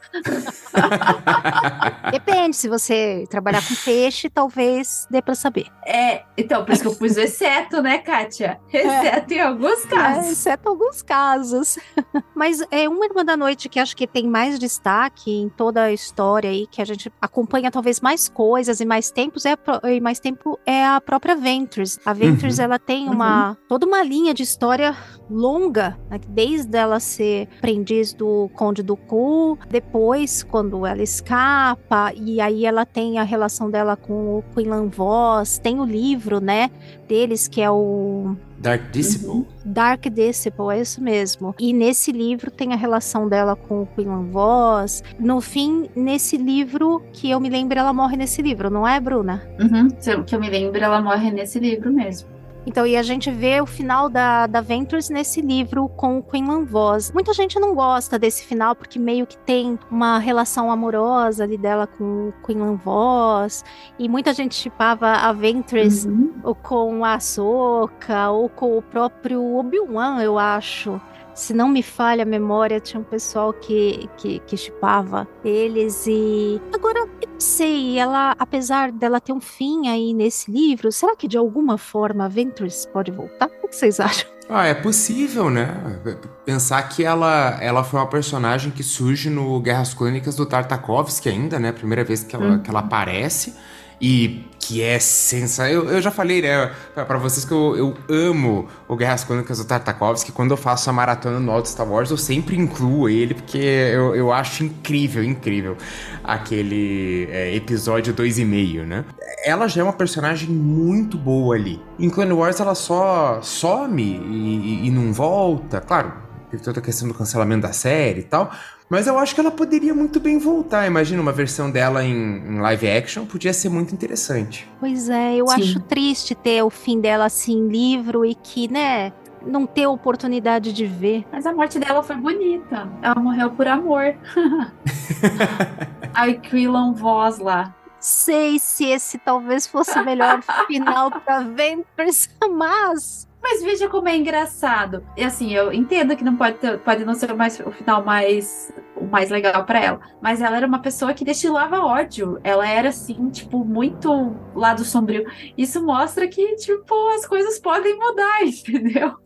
Depende, 2.11 2.57
se 2.57 2.69
você 2.69 3.25
trabalhar 3.29 3.63
com 3.67 3.75
peixe, 3.85 4.29
talvez 4.29 5.07
dê 5.11 5.21
pra 5.23 5.35
saber. 5.35 5.67
É, 5.87 6.23
então, 6.37 6.65
por 6.65 6.73
isso 6.73 6.83
que 6.83 6.89
eu 6.89 6.97
pus 6.97 7.17
o 7.17 7.21
exceto, 7.21 7.83
né, 7.83 7.99
Kátia? 7.99 8.61
Exceto 8.73 9.33
em 9.35 9.41
alguns 9.41 9.85
É, 9.85 9.89
casos. 9.89 10.33
exceto 10.33 10.69
alguns 10.69 11.03
casos. 11.03 11.79
Mas 12.35 12.63
é 12.71 12.89
uma 12.89 13.05
Irmã 13.07 13.25
da 13.25 13.37
Noite 13.37 13.69
que 13.69 13.79
acho 13.81 13.97
que 13.97 14.07
tem 14.07 14.27
mais 14.27 14.59
destaque 14.59 15.31
em 15.31 15.49
toda 15.49 15.85
a 15.85 15.93
história 15.93 16.51
aí, 16.51 16.67
que 16.67 16.81
a 16.83 16.85
gente 16.85 17.13
acompanha 17.21 17.71
talvez 17.71 18.01
mais 18.01 18.29
coisas 18.29 18.81
e 18.81 18.85
mais 18.85 19.11
tempos, 19.11 19.45
é 19.45 19.53
a 19.53 19.57
pro- 19.57 19.81
e 19.89 20.01
mais 20.01 20.21
tempo 20.21 20.59
é 20.67 20.85
a 20.85 21.01
própria 21.01 21.37
Ventures. 21.37 21.99
A 22.05 22.13
Ventures, 22.13 22.59
ela 22.59 22.79
tem 22.79 23.09
uma 23.09 23.57
toda 23.69 23.87
uma 23.87 24.03
linha 24.03 24.33
de 24.35 24.43
história 24.43 24.95
longa, 25.31 25.99
né, 26.11 26.19
que 26.19 26.29
desde 26.29 26.77
ela 26.77 27.01
ser 27.01 27.49
aprendiz 27.59 28.13
do 28.13 28.51
Conde 28.55 28.83
do 28.83 28.97
Ku, 28.97 29.59
depois 29.69 30.04
quando 30.49 30.87
ela 30.87 31.03
escapa, 31.03 32.13
e 32.15 32.41
aí 32.41 32.67
ela 32.67 32.85
tem 32.85 33.19
a 33.19 33.23
relação 33.23 33.71
dela 33.71 33.97
com 33.97 34.39
o 34.39 34.45
Quinlan 34.55 34.89
Voss, 34.89 35.59
tem 35.59 35.81
o 35.81 35.85
livro, 35.85 36.41
né, 36.41 36.71
deles 37.09 37.49
que 37.49 37.61
é 37.61 37.71
o 37.71 38.37
Dark 38.59 38.91
Disciple. 38.93 39.47
Dark 39.65 40.09
Disciple, 40.09 40.71
é 40.73 40.81
isso 40.81 41.03
mesmo. 41.03 41.55
E 41.59 41.73
nesse 41.73 42.11
livro 42.11 42.51
tem 42.51 42.73
a 42.73 42.77
relação 42.77 43.29
dela 43.29 43.55
com 43.55 43.83
o 43.83 43.87
Quinlan 43.87 44.31
Voss. 44.31 45.03
No 45.19 45.41
fim, 45.43 45.91
nesse 45.95 46.39
livro, 46.39 47.03
que 47.13 47.31
eu 47.31 47.39
me 47.39 47.51
lembro, 47.51 47.79
ela 47.79 47.93
morre 47.93 48.17
nesse 48.17 48.41
livro, 48.41 48.71
não 48.71 48.89
é, 48.89 48.99
Bruna? 48.99 49.43
Uhum, 49.61 49.89
que 50.25 50.35
eu 50.35 50.41
me 50.41 50.49
lembro, 50.49 50.83
ela 50.83 51.03
morre 51.03 51.31
nesse 51.31 51.59
livro 51.59 51.93
mesmo. 51.93 52.34
Então, 52.67 52.87
e 52.87 52.97
a 52.97 53.03
gente 53.03 53.31
vê 53.31 53.61
o 53.61 53.67
final 53.67 54.09
da, 54.09 54.47
da 54.47 54.61
Ventures 54.61 55.11
nesse 55.11 55.41
livro 55.41 55.89
com 55.91 56.19
o 56.19 56.23
Quinlan 56.23 56.65
Voss. 56.65 57.13
Muita 57.13 57.33
gente 57.35 57.61
não 57.61 57.75
gosta 57.75 58.19
desse 58.19 58.45
final, 58.45 58.75
porque 58.75 58.99
meio 58.99 59.27
que 59.27 59.37
tem 59.39 59.79
uma 59.91 60.19
relação 60.19 60.71
amorosa 60.71 61.45
ali 61.45 61.59
dela 61.59 61.87
com 61.87 62.29
o 62.29 62.35
Quinlan 62.47 62.77
Voss. 62.77 63.63
E 63.99 64.09
muita 64.09 64.33
gente 64.33 64.55
chipava 64.55 65.09
a 65.09 65.33
Ventures 65.33 66.05
Uhum. 66.07 66.33
ou 66.43 66.55
com 66.55 67.05
a 67.05 67.15
Ahsoka, 67.15 68.31
ou 68.31 68.49
com 68.49 68.79
o 68.79 68.83
próprio 68.83 69.57
Obi-Wan, 69.57 70.23
eu 70.23 70.39
acho. 70.39 71.01
Se 71.35 71.53
não 71.53 71.69
me 71.69 71.83
falha 71.83 72.23
a 72.23 72.27
memória, 72.27 72.79
tinha 72.81 73.01
um 73.01 73.05
pessoal 73.05 73.53
que 73.53 74.09
que, 74.17 74.39
que 74.41 74.57
chipava 74.57 75.27
eles 75.45 76.07
e 76.07 76.61
agora 76.73 77.01
eu 77.01 77.07
não 77.29 77.41
sei, 77.41 77.99
ela 77.99 78.35
apesar 78.39 78.93
dela 78.93 79.21
ter 79.21 79.33
um 79.33 79.41
fim 79.41 79.89
aí 79.89 80.15
nesse 80.15 80.51
livro, 80.51 80.93
será 80.93 81.17
que 81.17 81.27
de 81.27 81.37
alguma 81.37 81.77
forma 81.77 82.25
a 82.25 82.29
Ventress 82.29 82.87
pode 82.93 83.11
voltar? 83.11 83.51
O 83.63 83.69
que 83.69 83.75
vocês 83.77 83.99
acham? 83.99 84.29
Ah, 84.49 84.67
é 84.67 84.75
possível, 84.75 85.49
né? 85.51 85.99
Pensar 86.45 86.83
que 86.89 87.03
ela, 87.03 87.59
ela 87.63 87.83
foi 87.83 87.99
uma 87.99 88.07
personagem 88.07 88.71
que 88.71 88.83
surge 88.83 89.31
no 89.31 89.59
Guerras 89.61 89.95
Clônicas 89.95 90.37
do 90.37 90.45
Tartakovsky 90.45 91.31
ainda, 91.31 91.59
né? 91.59 91.73
Primeira 91.73 92.05
vez 92.05 92.23
que 92.23 92.37
ela, 92.37 92.45
Uhum. 92.45 92.59
que 92.59 92.69
ela 92.69 92.81
aparece. 92.81 93.55
E 94.01 94.45
que 94.67 94.83
é 94.83 94.99
sensacional. 94.99 95.71
Eu, 95.85 95.91
eu 95.91 96.01
já 96.01 96.11
falei, 96.11 96.41
né, 96.41 96.71
pra, 96.95 97.19
vocês 97.19 97.45
que 97.45 97.53
eu, 97.53 97.77
eu 97.77 97.95
amo 98.09 98.67
o 98.89 98.97
Guerras 98.97 99.23
Clônicas 99.23 99.59
do 99.59 99.65
Tartakovsky. 99.67 100.33
Quando 100.33 100.53
eu 100.53 100.57
faço 100.57 100.89
a 100.89 100.93
maratona 100.93 101.39
no 101.39 101.53
Alto 101.53 101.69
Star 101.69 101.87
Wars, 101.87 102.11
eu 102.11 102.17
sempre 102.17 102.57
incluo 102.57 103.07
ele, 103.09 103.35
porque 103.35 103.59
eu, 103.59 104.15
eu 104.15 104.33
acho 104.33 104.65
incrível, 104.65 105.23
incrível 105.23 105.77
aquele 106.23 107.29
é, 107.31 107.55
episódio 107.55 108.15
2,5, 108.15 108.85
né? 108.87 109.05
Ela 109.45 109.69
já 109.69 109.83
é 109.83 109.85
uma 109.85 109.93
personagem 109.93 110.49
muito 110.49 111.19
boa 111.19 111.55
ali. 111.55 111.79
Em 111.99 112.09
Clone 112.09 112.33
Wars, 112.33 112.59
ela 112.59 112.75
só 112.75 113.41
some 113.43 114.03
e, 114.03 114.85
e- 114.85 114.87
e 114.87 114.91
não 114.91 115.13
volta. 115.13 115.83
Claro, 115.83 116.11
teve 116.51 116.63
toda 116.63 116.81
a 116.81 116.83
questão 116.83 117.07
do 117.07 117.13
cancelamento 117.13 117.67
da 117.67 117.73
série 117.75 118.21
e 118.21 118.25
tal. 118.25 118.51
Mas 118.89 119.07
eu 119.07 119.19
acho 119.19 119.35
que 119.35 119.41
ela 119.41 119.51
poderia 119.51 119.95
muito 119.95 120.21
bem 120.21 120.39
voltar. 120.39 120.87
Imagina 120.87 121.21
uma 121.21 121.33
versão 121.33 121.71
dela 121.71 122.05
em, 122.05 122.13
em 122.13 122.61
live 122.61 122.89
action, 122.89 123.25
podia 123.25 123.53
ser 123.53 123.69
muito 123.69 123.95
interessante. 123.95 124.69
Pois 124.79 125.09
é, 125.09 125.37
eu 125.37 125.49
Sim. 125.49 125.55
acho 125.55 125.81
triste 125.81 126.35
ter 126.35 126.63
o 126.63 126.71
fim 126.71 127.01
dela 127.01 127.25
assim 127.25 127.59
em 127.59 127.69
livro 127.69 128.25
e 128.25 128.35
que, 128.35 128.71
né, 128.71 129.13
não 129.47 129.67
ter 129.67 129.87
oportunidade 129.87 130.73
de 130.73 130.87
ver. 130.87 131.25
Mas 131.33 131.47
a 131.47 131.53
morte 131.53 131.79
dela 131.79 132.03
foi 132.03 132.17
bonita. 132.17 132.89
Ela 133.03 133.17
morreu 133.17 133.51
por 133.51 133.67
amor. 133.67 134.15
a 136.13 136.33
Quillan 136.33 136.93
Voz 136.93 137.39
lá. 137.39 137.75
Sei 137.99 138.59
se 138.59 138.85
esse 138.85 139.17
talvez 139.17 139.67
fosse 139.67 139.99
o 139.99 140.05
melhor 140.05 140.43
final 140.67 141.11
pra 141.11 141.41
Ventress, 141.41 142.29
mas 142.53 143.27
Mas 143.45 143.63
veja 143.63 143.91
como 143.91 144.09
é 144.09 144.17
engraçado. 144.17 145.05
E 145.15 145.23
assim, 145.23 145.53
eu 145.53 145.71
entendo 145.71 146.17
que 146.17 146.25
não 146.25 146.35
pode 146.35 146.57
ter, 146.57 146.79
pode 146.79 147.05
não 147.05 147.15
ser 147.15 147.35
mais, 147.35 147.61
o 147.61 147.71
final 147.71 148.03
mais 148.03 148.73
o 148.97 149.05
mais 149.05 149.31
legal 149.31 149.65
pra 149.65 149.83
ela, 149.83 150.01
mas 150.21 150.41
ela 150.41 150.57
era 150.57 150.67
uma 150.67 150.79
pessoa 150.79 151.13
que 151.15 151.25
destilava 151.25 151.81
ódio. 151.81 152.39
Ela 152.45 152.69
era 152.69 152.89
assim, 152.91 153.29
tipo, 153.31 153.65
muito 153.65 154.35
lado 154.55 154.85
sombrio. 154.85 155.25
Isso 155.57 155.85
mostra 155.85 156.27
que 156.29 156.57
tipo 156.57 156.95
as 157.11 157.27
coisas 157.27 157.59
podem 157.59 157.99
mudar, 157.99 158.43
entendeu? 158.45 159.17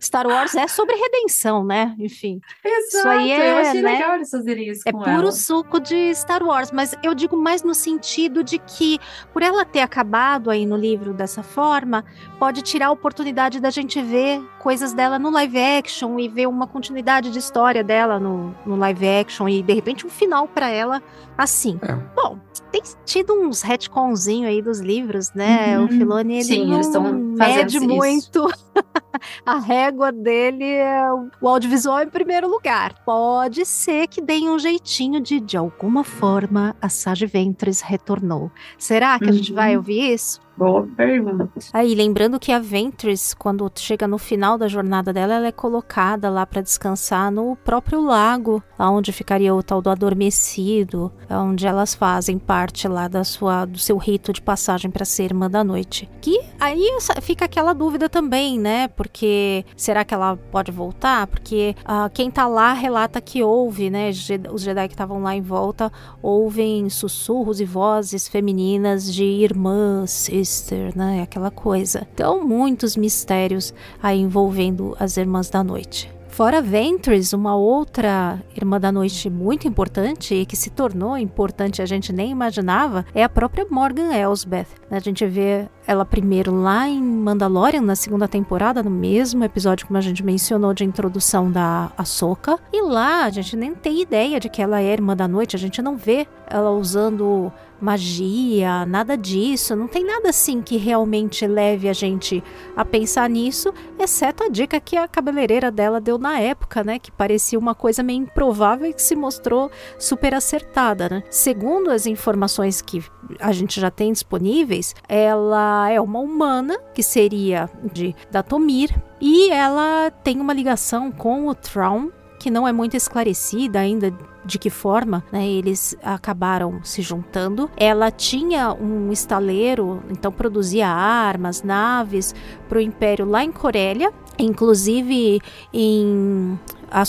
Star 0.00 0.26
Wars 0.26 0.54
é 0.54 0.66
sobre 0.68 0.94
redenção, 0.94 1.64
né? 1.64 1.94
Enfim. 1.98 2.40
Exato. 2.64 3.08
aí 3.08 3.32
é, 3.32 3.52
eu 3.52 3.56
achei 3.58 3.82
né? 3.82 3.92
legal 3.92 4.14
eles 4.16 4.30
fazerem 4.30 4.68
isso 4.68 4.82
É 4.86 4.92
puro 4.92 5.10
ela. 5.10 5.32
suco 5.32 5.80
de 5.80 6.14
Star 6.14 6.42
Wars, 6.42 6.70
mas 6.70 6.94
eu 7.02 7.14
digo 7.14 7.36
mais 7.36 7.62
no 7.62 7.74
sentido 7.74 8.44
de 8.44 8.58
que, 8.58 8.98
por 9.32 9.42
ela 9.42 9.64
ter 9.64 9.80
acabado 9.80 10.50
aí 10.50 10.66
no 10.66 10.76
livro 10.76 11.12
dessa 11.12 11.42
forma, 11.42 12.04
pode 12.38 12.62
tirar 12.62 12.86
a 12.86 12.90
oportunidade 12.90 13.60
da 13.60 13.70
gente 13.70 14.00
ver 14.02 14.42
coisas 14.58 14.92
dela 14.92 15.18
no 15.18 15.30
live 15.30 15.58
action 15.58 16.18
e 16.18 16.28
ver 16.28 16.46
uma 16.46 16.66
continuidade 16.66 17.30
de 17.30 17.38
história 17.38 17.82
dela 17.82 18.18
no, 18.18 18.54
no 18.66 18.76
live 18.76 18.89
action 19.20 19.48
e 19.48 19.62
de 19.62 19.72
repente 19.72 20.06
um 20.06 20.10
final 20.10 20.46
pra 20.48 20.68
ela 20.70 21.02
assim. 21.36 21.78
É. 21.82 21.92
Bom, 22.14 22.38
tem 22.70 22.82
tido 23.04 23.32
uns 23.34 23.62
retconzinho 23.62 24.46
aí 24.48 24.60
dos 24.62 24.80
livros, 24.80 25.32
né? 25.34 25.78
Uhum. 25.78 25.84
O 25.84 25.88
Filoni 25.88 26.34
ele 26.34 26.44
Sim, 26.44 26.66
não 26.66 26.74
eles 26.74 26.86
estão 26.86 27.02
mede 27.12 27.76
isso. 27.78 27.86
muito. 27.86 28.46
a 29.44 29.58
régua 29.58 30.12
dele 30.12 30.64
é 30.64 31.02
o- 31.12 31.48
audiovisual 31.48 32.02
em 32.02 32.08
primeiro 32.08 32.48
lugar. 32.48 32.94
Pode 33.04 33.64
ser 33.64 34.06
que 34.06 34.20
deem 34.20 34.48
um 34.50 34.58
jeitinho 34.58 35.20
de, 35.20 35.40
de 35.40 35.56
alguma 35.56 36.04
forma, 36.04 36.76
a 36.80 36.88
Sage 36.88 37.26
Ventres 37.26 37.80
retornou. 37.80 38.50
Será 38.78 39.18
que 39.18 39.28
a 39.28 39.32
gente 39.32 39.50
Uhum. 39.50 39.56
vai 39.56 39.76
ouvir 39.76 40.12
isso? 40.14 40.40
Boa 40.60 40.86
pergunta. 40.94 41.48
Aí, 41.72 41.94
lembrando 41.94 42.38
que 42.38 42.52
a 42.52 42.58
Ventress, 42.58 43.34
quando 43.34 43.72
chega 43.76 44.06
no 44.06 44.18
final 44.18 44.58
da 44.58 44.68
jornada 44.68 45.10
dela, 45.10 45.32
ela 45.32 45.46
é 45.46 45.52
colocada 45.52 46.28
lá 46.28 46.44
para 46.44 46.60
descansar 46.60 47.32
no 47.32 47.56
próprio 47.56 48.02
lago, 48.02 48.62
lá 48.78 48.90
onde 48.90 49.10
ficaria 49.10 49.54
o 49.54 49.62
tal 49.62 49.80
do 49.80 49.88
adormecido, 49.88 51.10
onde 51.30 51.66
elas 51.66 51.94
fazem 51.94 52.38
parte 52.38 52.86
lá 52.86 53.08
da 53.08 53.24
sua, 53.24 53.64
do 53.64 53.78
seu 53.78 53.96
rito 53.96 54.34
de 54.34 54.42
passagem 54.42 54.90
para 54.90 55.06
ser 55.06 55.24
irmã 55.24 55.50
da 55.50 55.64
noite. 55.64 56.06
Que 56.20 56.38
aí 56.60 56.90
fica 57.22 57.46
aquela 57.46 57.72
dúvida 57.72 58.10
também, 58.10 58.60
né? 58.60 58.88
Porque 58.88 59.64
será 59.74 60.04
que 60.04 60.12
ela 60.12 60.36
pode 60.36 60.70
voltar? 60.70 61.26
Porque 61.26 61.74
uh, 61.86 62.10
quem 62.12 62.30
tá 62.30 62.46
lá 62.46 62.74
relata 62.74 63.18
que 63.18 63.42
ouve, 63.42 63.88
né? 63.88 64.10
Os 64.52 64.60
Jedi 64.60 64.88
que 64.88 64.94
estavam 64.94 65.22
lá 65.22 65.34
em 65.34 65.40
volta 65.40 65.90
ouvem 66.20 66.90
sussurros 66.90 67.62
e 67.62 67.64
vozes 67.64 68.28
femininas 68.28 69.10
de 69.10 69.24
irmãs, 69.24 70.28
Sister, 70.50 70.92
né? 70.96 71.22
Aquela 71.22 71.50
coisa. 71.50 72.06
Então, 72.12 72.44
muitos 72.44 72.96
mistérios 72.96 73.72
aí 74.02 74.18
envolvendo 74.18 74.96
as 74.98 75.16
Irmãs 75.16 75.48
da 75.48 75.62
Noite. 75.62 76.12
Fora 76.28 76.62
Ventress, 76.62 77.34
uma 77.34 77.56
outra 77.56 78.40
Irmã 78.56 78.80
da 78.80 78.90
Noite 78.90 79.28
muito 79.28 79.66
importante 79.66 80.34
e 80.34 80.46
que 80.46 80.56
se 80.56 80.70
tornou 80.70 81.18
importante, 81.18 81.82
a 81.82 81.86
gente 81.86 82.12
nem 82.12 82.30
imaginava, 82.30 83.04
é 83.12 83.22
a 83.22 83.28
própria 83.28 83.66
Morgan 83.68 84.14
Elsbeth. 84.14 84.68
A 84.90 85.00
gente 85.00 85.26
vê 85.26 85.68
ela 85.86 86.04
primeiro 86.04 86.54
lá 86.54 86.88
em 86.88 87.02
Mandalorian, 87.02 87.82
na 87.82 87.96
segunda 87.96 88.28
temporada, 88.28 88.82
no 88.82 88.90
mesmo 88.90 89.44
episódio 89.44 89.86
como 89.86 89.98
a 89.98 90.00
gente 90.00 90.24
mencionou 90.24 90.72
de 90.72 90.84
introdução 90.84 91.50
da 91.50 91.90
Ahsoka. 91.98 92.58
E 92.72 92.80
lá 92.80 93.24
a 93.24 93.30
gente 93.30 93.56
nem 93.56 93.74
tem 93.74 94.00
ideia 94.00 94.38
de 94.38 94.48
que 94.48 94.62
ela 94.62 94.80
é 94.80 94.92
Irmã 94.92 95.16
da 95.16 95.26
Noite, 95.26 95.56
a 95.56 95.58
gente 95.58 95.82
não 95.82 95.96
vê 95.96 96.26
ela 96.46 96.70
usando 96.70 97.52
magia, 97.80 98.84
nada 98.86 99.16
disso. 99.16 99.74
Não 99.74 99.88
tem 99.88 100.04
nada 100.04 100.28
assim 100.28 100.60
que 100.60 100.76
realmente 100.76 101.46
leve 101.46 101.88
a 101.88 101.92
gente 101.92 102.42
a 102.76 102.84
pensar 102.84 103.28
nisso, 103.28 103.72
exceto 103.98 104.44
a 104.44 104.48
dica 104.48 104.80
que 104.80 104.96
a 104.96 105.08
cabeleireira 105.08 105.70
dela 105.70 106.00
deu 106.00 106.18
na 106.18 106.38
época, 106.38 106.84
né? 106.84 106.98
Que 106.98 107.10
parecia 107.10 107.58
uma 107.58 107.74
coisa 107.74 108.02
meio 108.02 108.22
improvável 108.22 108.88
e 108.88 108.94
que 108.94 109.02
se 109.02 109.16
mostrou 109.16 109.70
super 109.98 110.34
acertada, 110.34 111.08
né? 111.08 111.22
Segundo 111.30 111.90
as 111.90 112.06
informações 112.06 112.80
que 112.80 113.02
a 113.38 113.52
gente 113.52 113.80
já 113.80 113.90
tem 113.90 114.12
disponíveis, 114.12 114.94
ela 115.08 115.88
é 115.90 116.00
uma 116.00 116.20
humana 116.20 116.78
que 116.94 117.02
seria 117.02 117.68
de 117.92 118.14
Datomir 118.30 118.90
e 119.20 119.50
ela 119.50 120.10
tem 120.10 120.40
uma 120.40 120.52
ligação 120.52 121.12
com 121.12 121.46
o 121.48 121.54
Traum 121.54 122.10
que 122.40 122.50
não 122.50 122.66
é 122.66 122.72
muito 122.72 122.96
esclarecida 122.96 123.78
ainda 123.78 124.12
de 124.42 124.58
que 124.58 124.70
forma 124.70 125.22
né, 125.30 125.46
eles 125.46 125.94
acabaram 126.02 126.80
se 126.82 127.02
juntando. 127.02 127.70
Ela 127.76 128.10
tinha 128.10 128.72
um 128.72 129.12
estaleiro, 129.12 130.02
então 130.10 130.32
produzia 130.32 130.88
armas, 130.88 131.62
naves 131.62 132.34
para 132.66 132.78
o 132.78 132.80
Império 132.80 133.26
lá 133.26 133.44
em 133.44 133.52
Corélia, 133.52 134.10
inclusive 134.38 135.40
em 135.72 136.58
a 136.90 137.04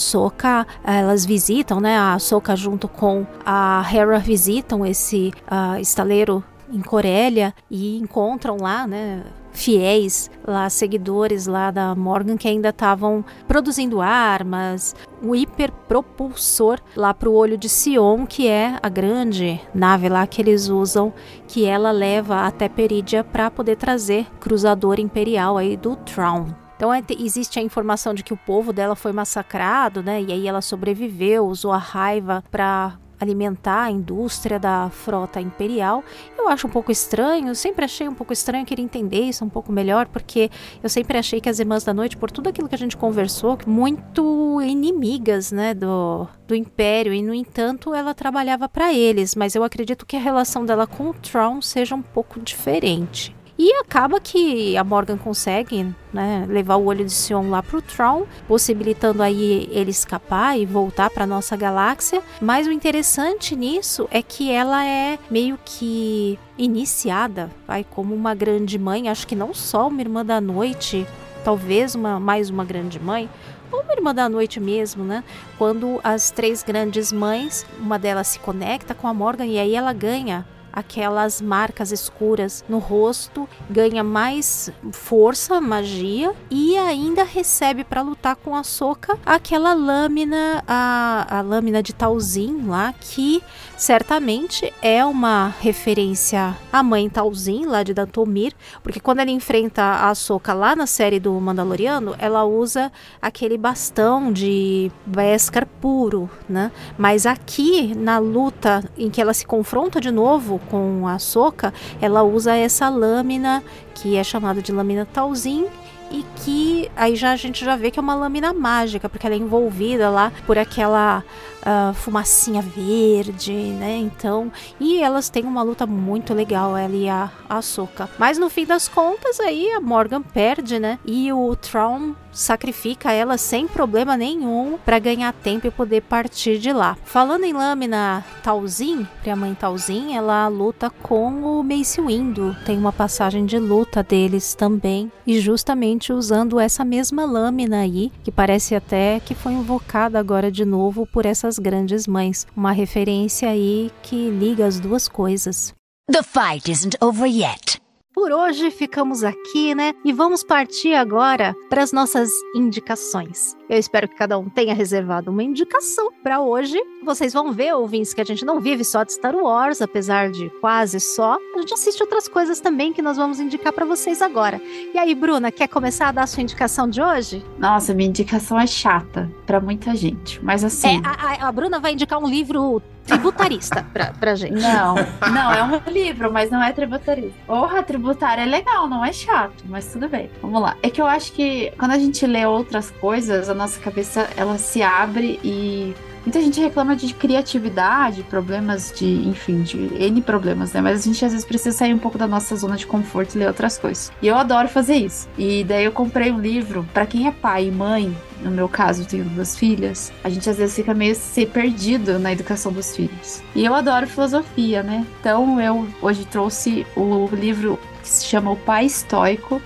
elas 0.84 1.26
visitam, 1.26 1.80
né? 1.80 1.98
A 1.98 2.20
Soka 2.20 2.56
junto 2.56 2.88
com 2.88 3.26
a 3.44 3.84
Hera 3.92 4.20
visitam 4.20 4.86
esse 4.86 5.34
uh, 5.50 5.80
estaleiro 5.80 6.44
em 6.72 6.82
Corélia 6.82 7.52
e 7.70 7.98
encontram 7.98 8.58
lá, 8.58 8.86
né? 8.86 9.24
Fiéis 9.52 10.30
lá, 10.46 10.70
seguidores 10.70 11.48
lá 11.48 11.72
da 11.72 11.96
Morgan 11.96 12.38
que 12.38 12.48
ainda 12.48 12.70
estavam 12.70 13.24
produzindo 13.48 14.02
armas, 14.02 14.96
um 15.22 15.36
hiperpropulsor 15.36 16.80
lá 16.96 17.14
para 17.14 17.30
o 17.30 17.34
olho 17.34 17.58
de 17.58 17.70
Sion, 17.70 18.26
que 18.26 18.48
é 18.48 18.78
a 18.82 18.90
grande 18.90 19.60
nave 19.74 20.10
lá 20.10 20.26
que 20.26 20.42
eles 20.42 20.68
usam, 20.70 21.14
que 21.48 21.66
ela 21.66 21.92
leva 21.92 22.46
até 22.46 22.68
Perídia 22.68 23.24
para 23.24 23.52
poder 23.52 23.76
trazer 23.76 24.26
cruzador 24.40 25.00
imperial 25.00 25.58
aí 25.58 25.78
do 25.78 25.96
Traum. 25.96 26.48
Então 26.76 26.92
é, 26.92 27.04
existe 27.20 27.60
a 27.60 27.62
informação 27.62 28.12
de 28.12 28.24
que 28.24 28.34
o 28.34 28.38
povo 28.38 28.74
dela 28.74 28.96
foi 28.96 29.12
massacrado, 29.12 30.02
né? 30.02 30.20
E 30.20 30.32
aí 30.32 30.48
ela 30.48 30.62
sobreviveu, 30.62 31.46
usou 31.46 31.72
a 31.72 31.78
raiva 31.78 32.44
para 32.50 32.98
alimentar 33.24 33.84
a 33.84 33.92
indústria 33.92 34.60
da 34.60 34.90
frota 34.90 35.40
imperial. 35.40 36.04
Eu 36.38 36.50
acho 36.50 36.68
um 36.68 36.70
pouco 36.70 36.92
estranho, 36.92 37.54
sempre 37.56 37.86
achei 37.86 38.08
um 38.08 38.14
pouco 38.14 38.34
estranho, 38.34 38.66
queria 38.66 38.84
entender 38.84 39.22
isso 39.22 39.46
um 39.46 39.50
pouco 39.50 39.72
melhor, 39.72 40.08
porque 40.08 40.50
eu 40.82 40.90
sempre 40.90 41.18
achei 41.18 41.40
que 41.40 41.50
as 41.50 41.60
Irmãs 41.60 41.84
da 41.84 41.94
Noite, 41.94 42.18
por 42.18 42.32
tudo 42.32 42.50
aquilo 42.50 42.68
que 42.68 42.76
a 42.76 42.78
gente 42.78 42.98
conversou, 42.98 43.58
muito 43.66 44.62
inimigas, 44.62 45.52
né, 45.52 45.74
do, 45.74 46.28
do 46.48 46.56
Império, 46.56 47.14
e 47.14 47.22
no 47.22 47.34
entanto 47.34 47.94
ela 47.94 48.14
trabalhava 48.14 48.68
para 48.68 48.94
eles, 48.94 49.36
mas 49.36 49.56
eu 49.56 49.64
acredito 49.64 50.06
que 50.06 50.16
a 50.16 50.20
relação 50.20 50.66
dela 50.66 50.88
com 50.88 51.10
o 51.10 51.14
Tron 51.14 51.62
seja 51.62 51.96
um 51.96 52.02
pouco 52.02 52.40
diferente. 52.40 53.36
E 53.64 53.72
acaba 53.76 54.20
que 54.20 54.76
a 54.76 54.84
Morgan 54.84 55.20
consegue 55.20 55.94
né, 56.12 56.48
levar 56.50 56.78
o 56.78 56.86
olho 56.86 57.06
de 57.06 57.12
Sion 57.12 57.48
lá 57.52 57.62
pro 57.62 57.80
Tron, 57.80 58.26
possibilitando 58.48 59.22
aí 59.22 59.70
ele 59.72 59.92
escapar 59.92 60.58
e 60.58 60.66
voltar 60.66 61.12
para 61.12 61.28
nossa 61.28 61.56
galáxia. 61.56 62.24
Mas 62.42 62.66
o 62.66 62.72
interessante 62.72 63.56
nisso 63.56 64.08
é 64.10 64.24
que 64.24 64.52
ela 64.52 64.84
é 64.84 65.20
meio 65.30 65.60
que 65.64 66.40
iniciada, 66.58 67.52
vai 67.68 67.84
como 67.88 68.16
uma 68.16 68.34
grande 68.34 68.80
mãe, 68.80 69.08
acho 69.08 69.28
que 69.28 69.36
não 69.36 69.54
só 69.54 69.90
uma 69.90 70.02
irmã 70.02 70.26
da 70.26 70.42
noite, 70.42 71.06
talvez 71.44 71.94
uma 71.94 72.20
mais 72.20 72.50
uma 72.50 72.66
grande 72.66 73.00
mãe, 73.00 73.30
ou 73.72 73.82
uma 73.82 73.94
irmã 73.94 74.16
da 74.16 74.28
noite 74.28 74.60
mesmo, 74.60 75.04
né? 75.04 75.24
Quando 75.60 76.00
as 76.04 76.32
três 76.32 76.64
grandes 76.64 77.12
mães, 77.12 77.64
uma 77.80 78.00
delas 78.00 78.26
se 78.26 78.40
conecta 78.40 78.96
com 78.96 79.08
a 79.08 79.14
Morgan 79.14 79.46
e 79.46 79.60
aí 79.60 79.76
ela 79.76 79.94
ganha 79.94 80.48
aquelas 80.72 81.42
marcas 81.42 81.92
escuras 81.92 82.64
no 82.68 82.80
rosto, 82.80 83.48
ganha 83.70 84.04
mais 84.04 84.72
força, 84.92 85.60
magia 85.60 86.34
e 86.50 86.78
ainda 86.78 87.24
recebe 87.24 87.84
para 87.84 88.02
lutar 88.02 88.36
com 88.36 88.56
a 88.56 88.64
Soca 88.64 89.18
aquela 89.26 89.74
lâmina, 89.74 90.64
a, 90.68 91.38
a 91.38 91.42
lâmina 91.42 91.82
de 91.82 91.94
Talzin 91.94 92.68
lá 92.68 92.94
que 93.00 93.44
certamente 93.82 94.72
é 94.80 95.04
uma 95.04 95.56
referência 95.60 96.56
à 96.72 96.84
mãe 96.84 97.10
Talzin 97.10 97.66
lá 97.66 97.82
de 97.82 97.96
Datomir, 97.96 98.54
porque 98.84 99.00
quando 99.00 99.22
ele 99.22 99.32
enfrenta 99.32 100.08
a 100.08 100.14
Soca 100.14 100.54
lá 100.54 100.76
na 100.76 100.86
série 100.86 101.20
do 101.20 101.34
Mandaloriano, 101.34 102.16
ela 102.20 102.46
usa 102.46 102.92
aquele 103.20 103.58
bastão 103.58 104.32
de 104.32 104.92
Beskar 105.04 105.66
puro, 105.66 106.30
né? 106.48 106.72
Mas 106.96 107.26
aqui 107.26 107.96
na 107.96 108.20
luta 108.20 108.88
em 108.96 109.10
que 109.10 109.20
ela 109.20 109.34
se 109.34 109.48
confronta 109.48 110.00
de 110.00 110.12
novo 110.12 110.62
com 110.70 111.08
a 111.08 111.18
Soca, 111.18 111.74
ela 112.00 112.22
usa 112.22 112.56
essa 112.56 112.88
lâmina 112.88 113.64
que 113.96 114.16
é 114.16 114.24
chamada 114.24 114.62
de 114.62 114.72
lâmina 114.72 115.08
Talzin 115.12 115.66
e 116.12 116.26
que 116.44 116.92
aí 116.96 117.16
já 117.16 117.32
a 117.32 117.36
gente 117.36 117.64
já 117.64 117.76
vê 117.76 117.90
que 117.90 117.98
é 117.98 118.02
uma 118.02 118.14
lâmina 118.14 118.54
mágica, 118.54 119.10
porque 119.10 119.26
ela 119.26 119.36
é 119.36 119.40
envolvida 119.40 120.10
lá 120.10 120.32
por 120.46 120.58
aquela 120.58 121.24
uh, 121.62 121.94
fumacinha 121.94 122.62
verde, 122.62 123.54
né? 123.54 123.98
Então, 123.98 124.52
e 124.80 125.02
elas 125.02 125.30
têm 125.30 125.44
uma 125.44 125.64
luta 125.64 125.86
muito 125.86 126.34
legal, 126.34 126.76
ela 126.76 126.96
e 126.96 127.10
a 127.10 127.32
Ahsoka. 127.50 128.10
Mas 128.18 128.38
no 128.38 128.50
fim 128.50 128.66
das 128.66 128.88
contas, 128.88 129.40
aí 129.40 129.72
a 129.72 129.80
Morgan 129.80 130.22
perde, 130.22 130.80
né? 130.80 131.00
E 131.06 131.32
o 131.32 131.56
Tron 131.56 132.14
sacrifica 132.32 133.12
ela 133.12 133.38
sem 133.38 133.68
problema 133.68 134.16
nenhum 134.16 134.78
para 134.86 135.00
ganhar 135.00 135.34
tempo 135.34 135.68
e 135.68 135.72
poder 135.72 136.02
partir 136.02 136.58
de 136.60 136.72
lá. 136.72 136.98
Falando 137.04 137.44
em 137.44 137.54
lâmina 137.54 138.24
Talzin, 138.42 139.06
a 139.26 139.36
mãe 139.36 139.54
Talzin, 139.54 140.16
ela 140.16 140.48
luta 140.48 140.90
com 140.90 141.60
o 141.60 141.64
Mace 141.64 142.02
Windu. 142.02 142.56
Tem 142.66 142.78
uma 142.78 142.92
passagem 142.92 143.46
de 143.46 143.60
luta 143.60 144.02
deles 144.02 144.54
também 144.54 145.12
e 145.26 145.40
justamente 145.40 146.14
usando 146.14 146.60
essa 146.60 146.84
mesma 146.84 147.26
lâmina 147.26 147.82
aí, 147.82 148.12
que 148.24 148.32
parece 148.32 148.76
até 148.76 149.20
que 149.20 149.36
foi 149.36 149.54
invocada 149.54 150.20
agora 150.20 150.52
de 150.52 150.66
novo 150.66 151.06
por 151.06 151.26
essa 151.26 151.51
nossas 151.52 151.60
grandes 151.60 152.08
mães. 152.08 152.48
Uma 152.56 152.72
referência 152.72 153.50
aí 153.50 153.92
que 154.04 154.30
liga 154.30 154.66
as 154.66 154.80
duas 154.80 155.08
coisas. 155.08 155.74
The 156.08 156.24
fight 156.24 156.72
isn't 156.72 156.98
over 157.02 157.28
yet. 157.28 157.82
Por 158.14 158.32
hoje 158.32 158.70
ficamos 158.72 159.24
aqui, 159.24 159.74
né? 159.74 159.94
E 160.04 160.12
vamos 160.12 160.44
partir 160.44 160.94
agora 160.94 161.56
para 161.70 161.82
as 161.82 161.92
nossas 161.92 162.30
indicações. 162.56 163.56
Eu 163.72 163.78
espero 163.78 164.06
que 164.06 164.16
cada 164.16 164.38
um 164.38 164.50
tenha 164.50 164.74
reservado 164.74 165.32
uma 165.32 165.42
indicação 165.42 166.12
para 166.22 166.42
hoje. 166.42 166.78
Vocês 167.06 167.32
vão 167.32 167.54
ver, 167.54 167.74
ouvintes, 167.74 168.14
que 168.14 168.20
a 168.20 168.26
gente 168.26 168.44
não 168.44 168.60
vive 168.60 168.84
só 168.84 169.02
de 169.02 169.14
Star 169.14 169.34
Wars, 169.34 169.82
apesar 169.82 170.30
de 170.30 170.50
quase 170.60 171.00
só. 171.00 171.38
A 171.56 171.60
gente 171.60 171.74
assiste 171.74 172.04
outras 172.04 172.28
coisas 172.28 172.60
também 172.60 172.92
que 172.92 173.02
nós 173.02 173.16
vamos 173.16 173.40
indicar 173.40 173.72
para 173.72 173.86
vocês 173.86 174.22
agora. 174.22 174.60
E 174.94 174.98
aí, 174.98 175.16
Bruna, 175.16 175.54
quer 175.54 175.70
começar 175.70 176.10
a 176.10 176.12
dar 176.12 176.24
a 176.24 176.28
sua 176.28 176.44
indicação 176.44 176.86
de 176.90 177.02
hoje? 177.02 177.46
Nossa, 177.58 177.94
minha 177.94 178.10
indicação 178.10 178.60
é 178.60 178.68
chata 178.68 179.32
para 179.46 179.62
muita 179.62 179.96
gente, 179.96 180.44
mas 180.44 180.66
assim. 180.66 180.98
É, 180.98 181.02
a, 181.06 181.48
a 181.48 181.52
Bruna 181.54 181.80
vai 181.80 181.94
indicar 181.94 182.22
um 182.22 182.28
livro 182.28 182.82
tributarista 183.06 183.86
pra, 183.92 184.14
pra 184.14 184.36
gente. 184.36 184.62
Não, 184.62 184.96
não, 185.32 185.54
é 185.54 185.64
um 185.64 185.92
livro, 185.92 186.32
mas 186.32 186.50
não 186.50 186.62
é 186.62 186.72
tributarista. 186.72 187.34
Porra, 187.46 187.84
tributário 187.84 188.44
é 188.44 188.46
legal, 188.46 188.88
não 188.88 189.04
é 189.04 189.12
chato, 189.12 189.64
mas 189.66 189.92
tudo 189.92 190.08
bem. 190.08 190.30
Vamos 190.42 190.62
lá. 190.62 190.78
É 190.82 190.90
que 190.90 191.02
eu 191.02 191.06
acho 191.06 191.32
que 191.34 191.72
quando 191.78 191.92
a 191.92 192.00
gente 192.00 192.26
lê 192.26 192.46
outras 192.46 192.92
coisas, 192.92 193.50
a 193.50 193.54
nossa 193.62 193.80
cabeça 193.80 194.30
ela 194.36 194.58
se 194.58 194.82
abre 194.82 195.40
e 195.44 195.94
Muita 196.24 196.40
gente 196.40 196.62
reclama 196.62 196.96
de 196.96 197.16
criatividade, 197.16 198.22
problemas 198.22 198.94
de, 198.96 199.28
enfim, 199.28 199.64
de 199.64 199.92
N 199.96 200.22
problemas, 200.22 200.72
né? 200.72 200.80
Mas 200.80 201.00
a 201.00 201.04
gente 201.04 201.26
às 201.26 201.32
vezes 201.32 201.48
precisa 201.48 201.76
sair 201.76 201.96
um 201.96 201.98
pouco 201.98 202.16
da 202.16 202.28
nossa 202.28 202.56
zona 202.56 202.78
de 202.78 202.86
conforto 202.86 203.34
e 203.34 203.40
ler 203.40 203.48
outras 203.48 203.80
coisas. 203.80 204.12
E 204.22 204.28
eu 204.28 204.36
adoro 204.36 204.68
fazer 204.68 204.98
isso. 204.98 205.28
E 205.36 205.64
daí 205.64 205.84
eu 205.84 205.92
comprei 205.92 206.32
um 206.32 206.40
livro 206.40 206.88
para 206.94 207.08
quem 207.08 207.28
é 207.28 207.32
pai 207.32 207.70
e 207.70 207.72
mãe. 207.72 208.16
No 208.40 208.52
meu 208.52 208.70
caso, 208.70 209.02
eu 209.02 209.06
tenho 209.08 209.24
duas 209.26 209.58
filhas. 209.58 210.14
A 210.24 210.30
gente 210.30 210.48
às 210.48 210.58
vezes 210.58 210.76
fica 210.76 210.94
meio 210.94 211.16
ser 211.16 211.48
perdido 211.48 212.20
na 212.20 212.32
educação 212.32 212.72
dos 212.72 212.96
filhos. 212.96 213.42
E 213.56 213.66
eu 213.66 213.74
adoro 213.74 214.06
filosofia, 214.06 214.84
né? 214.84 215.04
Então 215.20 215.60
eu 215.60 215.88
hoje 216.04 216.24
trouxe 216.26 216.86
o 216.96 217.30
livro 217.34 217.80
que 218.00 218.08
se 218.08 218.26
chama 218.26 218.52
O 218.52 218.58
Pai 218.58 218.86
Estoico 218.86 219.60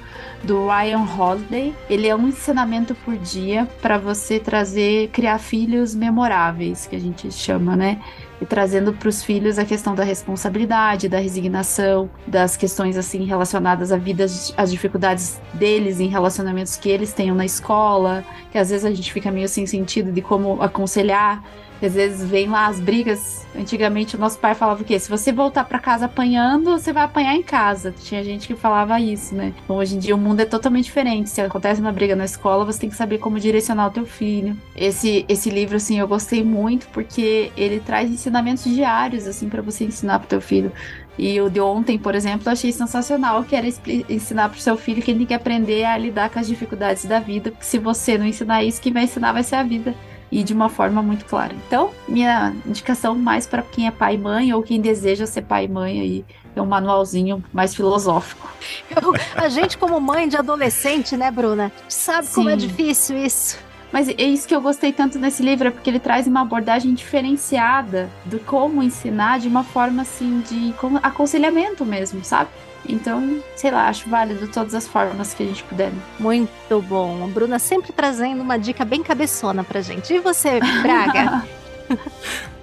do 0.45 0.67
Ryan 0.67 1.03
Holiday. 1.17 1.73
Ele 1.89 2.07
é 2.07 2.15
um 2.15 2.27
ensinamento 2.27 2.93
por 2.93 3.17
dia 3.17 3.67
para 3.81 3.97
você 3.97 4.39
trazer, 4.39 5.09
criar 5.09 5.39
filhos 5.39 5.95
memoráveis, 5.95 6.85
que 6.85 6.95
a 6.95 6.99
gente 6.99 7.31
chama, 7.31 7.76
né? 7.76 7.99
E 8.39 8.45
trazendo 8.45 8.93
para 8.93 9.09
os 9.09 9.23
filhos 9.23 9.57
a 9.57 9.65
questão 9.65 9.95
da 9.95 10.03
responsabilidade, 10.03 11.09
da 11.09 11.19
resignação, 11.19 12.09
das 12.27 12.55
questões 12.55 12.97
assim 12.97 13.23
relacionadas 13.26 13.91
à 13.91 13.97
vida, 13.97 14.26
às 14.57 14.72
dificuldades 14.72 15.41
deles 15.53 15.99
em 15.99 16.07
relacionamentos 16.07 16.76
que 16.76 16.89
eles 16.89 17.13
tenham 17.13 17.35
na 17.35 17.45
escola, 17.45 18.23
que 18.51 18.57
às 18.57 18.69
vezes 18.69 18.85
a 18.85 18.91
gente 18.91 19.11
fica 19.11 19.31
meio 19.31 19.49
sem 19.49 19.65
sentido 19.65 20.11
de 20.11 20.22
como 20.22 20.61
aconselhar 20.61 21.43
às 21.86 21.94
vezes 21.94 22.28
vem 22.28 22.48
lá 22.48 22.68
as 22.68 22.80
brigas. 22.80 23.45
Antigamente 23.57 24.16
o 24.16 24.20
nosso 24.20 24.38
pai 24.38 24.53
falava 24.53 24.82
o 24.82 24.86
quê? 24.86 24.99
Se 24.99 25.10
você 25.10 25.32
voltar 25.32 25.64
para 25.64 25.80
casa 25.80 26.06
apanhando, 26.06 26.72
você 26.72 26.91
vai 26.91 27.03
apanhar 27.03 27.36
em 27.36 27.44
casa. 27.44 27.94
Tinha 28.03 28.24
gente 28.24 28.48
que 28.48 28.56
falava 28.56 28.99
isso, 28.99 29.34
né? 29.34 29.53
Então, 29.64 29.78
hoje 29.78 29.95
em 29.95 29.99
dia 29.99 30.16
o 30.16 30.18
mundo 30.18 30.41
é 30.41 30.45
totalmente 30.45 30.86
diferente. 30.86 31.30
Se 31.30 31.41
acontece 31.41 31.80
uma 31.80 31.91
briga 31.91 32.16
na 32.16 32.26
escola, 32.26 32.66
você 32.66 32.80
tem 32.80 32.90
que 32.90 32.95
saber 32.95 33.18
como 33.20 33.40
direcionar 33.40 33.88
o 33.88 33.91
teu 33.91 34.06
filho. 34.06 34.57
Esse 34.76 35.26
esse 35.30 35.49
livro 35.49 35.78
assim 35.78 35.99
eu 35.99 36.07
gostei 36.07 36.44
muito 36.44 36.88
porque 36.90 37.52
ele 37.56 37.80
traz 37.80 38.10
ensinamentos 38.10 38.64
diários 38.64 39.26
assim 39.28 39.48
para 39.49 39.62
você 39.62 39.86
ensinar 39.86 40.20
pro 40.20 40.28
teu 40.28 40.41
filho. 40.41 40.72
E 41.18 41.40
o 41.40 41.49
de 41.49 41.62
ontem, 41.62 41.98
por 41.98 42.14
exemplo, 42.14 42.48
eu 42.48 42.52
achei 42.52 42.72
sensacional, 42.72 43.44
que 43.44 43.56
era 43.56 43.68
ensinar 44.10 44.49
pro 44.49 44.60
seu 44.60 44.76
filho 44.76 45.02
que 45.02 45.12
ele 45.12 45.20
tem 45.20 45.28
que 45.28 45.34
aprender 45.34 45.86
a 45.86 45.98
lidar 45.98 46.30
com 46.30 46.40
as 46.40 46.48
dificuldades 46.48 47.06
da 47.06 47.20
vida, 47.20 47.52
porque 47.52 47.66
se 47.66 47.78
você 47.78 48.18
não 48.18 48.26
ensinar 48.26 48.64
isso, 48.64 48.82
quem 48.82 48.91
vai 48.91 49.03
ensinar 49.03 49.32
vai 49.32 49.44
ser 49.44 49.56
a 49.56 49.64
vida 49.64 49.95
e 50.31 50.43
de 50.43 50.53
uma 50.53 50.69
forma 50.69 51.02
muito 51.02 51.26
clara. 51.26 51.53
Então, 51.68 51.91
minha 52.07 52.53
indicação 52.65 53.15
mais 53.15 53.45
para 53.47 53.61
quem 53.61 53.88
é 53.88 53.91
pai 53.91 54.15
e 54.15 54.18
mãe 54.18 54.53
ou 54.53 54.64
quem 54.64 54.81
deseja 54.81 55.26
ser 55.26 55.43
pai 55.43 55.65
e 55.65 55.68
mãe 55.68 55.99
aí 55.99 56.26
é 56.56 56.61
um 56.61 56.65
manualzinho 56.65 57.43
mais 57.53 57.76
filosófico. 57.76 58.49
Eu, 58.89 59.14
a 59.35 59.49
gente 59.49 59.77
como 59.77 59.99
mãe 59.99 60.27
de 60.27 60.38
adolescente, 60.38 61.18
né, 61.18 61.30
Bruna, 61.30 61.72
sabe 61.88 62.27
Sim. 62.27 62.35
como 62.35 62.49
é 62.49 62.56
difícil 62.56 63.18
isso. 63.18 63.57
Mas 63.91 64.10
é 64.10 64.23
isso 64.23 64.47
que 64.47 64.56
eu 64.56 64.60
gostei 64.60 64.91
tanto 64.91 65.18
nesse 65.18 65.41
livro, 65.41 65.68
é 65.68 65.72
porque 65.72 65.89
ele 65.89 65.99
traz 65.99 66.27
uma 66.27 66.41
abordagem 66.41 66.93
diferenciada 66.93 68.10
do 68.26 68.39
como 68.39 68.84
ensinar 68.84 69.39
de 69.39 69.47
uma 69.47 69.64
forma 69.64 70.02
assim 70.02 70.41
de 70.41 70.73
aconselhamento 71.02 71.85
mesmo, 71.85 72.23
sabe? 72.23 72.49
Então, 72.88 73.41
sei 73.56 73.72
lá, 73.72 73.88
acho 73.88 74.10
válido 74.10 74.48
todas 74.48 74.74
as 74.74 74.88
formas 74.88 75.34
que 75.34 75.44
a 75.44 75.45
gente 75.45 75.64
puder. 75.64 75.91
Muito 76.20 76.82
bom. 76.82 77.24
A 77.24 77.28
Bruna 77.28 77.60
sempre 77.60 77.91
trazendo 77.91 78.41
uma 78.41 78.57
dica 78.57 78.86
bem 78.86 79.03
cabeçona 79.03 79.64
pra 79.64 79.82
gente. 79.82 80.14
E 80.14 80.20
você, 80.20 80.60
Braga? 80.82 81.44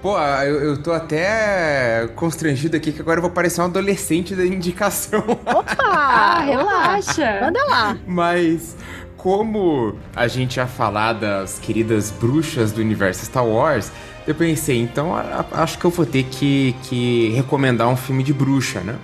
Pô, 0.03 0.19
eu, 0.19 0.61
eu 0.61 0.83
tô 0.83 0.93
até 0.93 2.09
constrangido 2.17 2.77
aqui 2.77 2.91
que 2.91 3.01
agora 3.01 3.19
eu 3.19 3.23
vou 3.23 3.31
parecer 3.31 3.61
um 3.61 3.67
adolescente 3.67 4.35
da 4.35 4.45
indicação. 4.45 5.23
Opa! 5.47 5.77
ah, 5.79 6.41
relaxa! 6.41 7.39
Manda 7.41 7.65
lá! 7.67 7.97
Mas 8.05 8.77
como 9.17 9.95
a 10.17 10.27
gente 10.27 10.57
ia 10.57 10.67
falar 10.67 11.13
das 11.13 11.61
queridas 11.61 12.11
bruxas 12.11 12.73
do 12.73 12.81
universo 12.81 13.25
Star 13.25 13.47
Wars, 13.47 13.93
eu 14.27 14.35
pensei, 14.35 14.81
então 14.81 15.13
acho 15.53 15.79
que 15.79 15.85
eu 15.85 15.91
vou 15.91 16.05
ter 16.05 16.25
que, 16.25 16.75
que 16.83 17.29
recomendar 17.31 17.89
um 17.89 17.97
filme 17.97 18.25
de 18.25 18.33
bruxa, 18.33 18.81
né? 18.81 18.97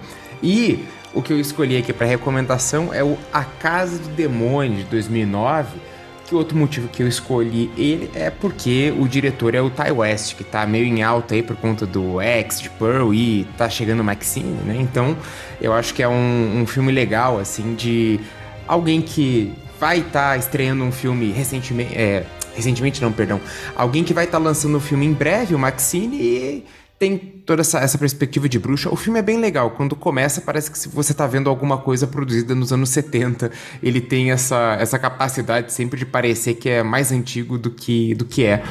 E 0.42 0.84
o 1.14 1.22
que 1.22 1.32
eu 1.32 1.40
escolhi 1.40 1.76
aqui 1.76 1.92
para 1.92 2.06
recomendação 2.06 2.92
é 2.92 3.02
o 3.02 3.16
A 3.32 3.44
Casa 3.44 3.98
do 3.98 4.08
Demônio 4.10 4.78
de 4.78 4.84
2009. 4.84 5.78
Que 6.26 6.34
outro 6.34 6.58
motivo 6.58 6.88
que 6.88 7.02
eu 7.02 7.08
escolhi 7.08 7.70
ele 7.74 8.10
é 8.14 8.28
porque 8.28 8.92
o 8.98 9.08
diretor 9.08 9.54
é 9.54 9.62
o 9.62 9.70
Ty 9.70 9.92
West, 9.92 10.34
que 10.34 10.44
tá 10.44 10.66
meio 10.66 10.84
em 10.84 11.02
alta 11.02 11.34
aí 11.34 11.42
por 11.42 11.56
conta 11.56 11.86
do 11.86 12.20
X, 12.20 12.60
de 12.60 12.68
Pearl 12.68 13.14
e 13.14 13.46
tá 13.56 13.70
chegando 13.70 14.00
o 14.00 14.04
Maxine, 14.04 14.58
né? 14.66 14.76
Então 14.78 15.16
eu 15.58 15.72
acho 15.72 15.94
que 15.94 16.02
é 16.02 16.08
um, 16.08 16.60
um 16.60 16.66
filme 16.66 16.92
legal, 16.92 17.38
assim, 17.38 17.74
de 17.74 18.20
alguém 18.66 19.00
que 19.00 19.54
vai 19.80 20.00
estar 20.00 20.32
tá 20.32 20.36
estreando 20.36 20.84
um 20.84 20.92
filme 20.92 21.32
recentemente. 21.32 21.96
É, 21.96 22.26
recentemente 22.54 23.00
não, 23.00 23.10
perdão. 23.10 23.40
Alguém 23.74 24.04
que 24.04 24.12
vai 24.12 24.24
estar 24.24 24.38
tá 24.38 24.44
lançando 24.44 24.76
um 24.76 24.80
filme 24.80 25.06
em 25.06 25.14
breve, 25.14 25.54
o 25.54 25.58
Maxine, 25.58 26.16
e 26.20 26.64
tem 26.98 27.16
toda 27.16 27.60
essa, 27.60 27.78
essa, 27.78 27.96
perspectiva 27.96 28.48
de 28.48 28.58
bruxa. 28.58 28.92
O 28.92 28.96
filme 28.96 29.20
é 29.20 29.22
bem 29.22 29.38
legal. 29.38 29.70
Quando 29.70 29.94
começa, 29.94 30.40
parece 30.40 30.70
que 30.70 30.88
você 30.88 31.12
está 31.12 31.26
vendo 31.26 31.48
alguma 31.48 31.78
coisa 31.78 32.06
produzida 32.06 32.54
nos 32.54 32.72
anos 32.72 32.90
70. 32.90 33.52
Ele 33.82 34.00
tem 34.00 34.32
essa, 34.32 34.76
essa 34.80 34.98
capacidade 34.98 35.72
sempre 35.72 35.98
de 35.98 36.04
parecer 36.04 36.54
que 36.54 36.68
é 36.68 36.82
mais 36.82 37.12
antigo 37.12 37.56
do 37.56 37.70
que, 37.70 38.14
do 38.14 38.24
que 38.24 38.44
é. 38.44 38.64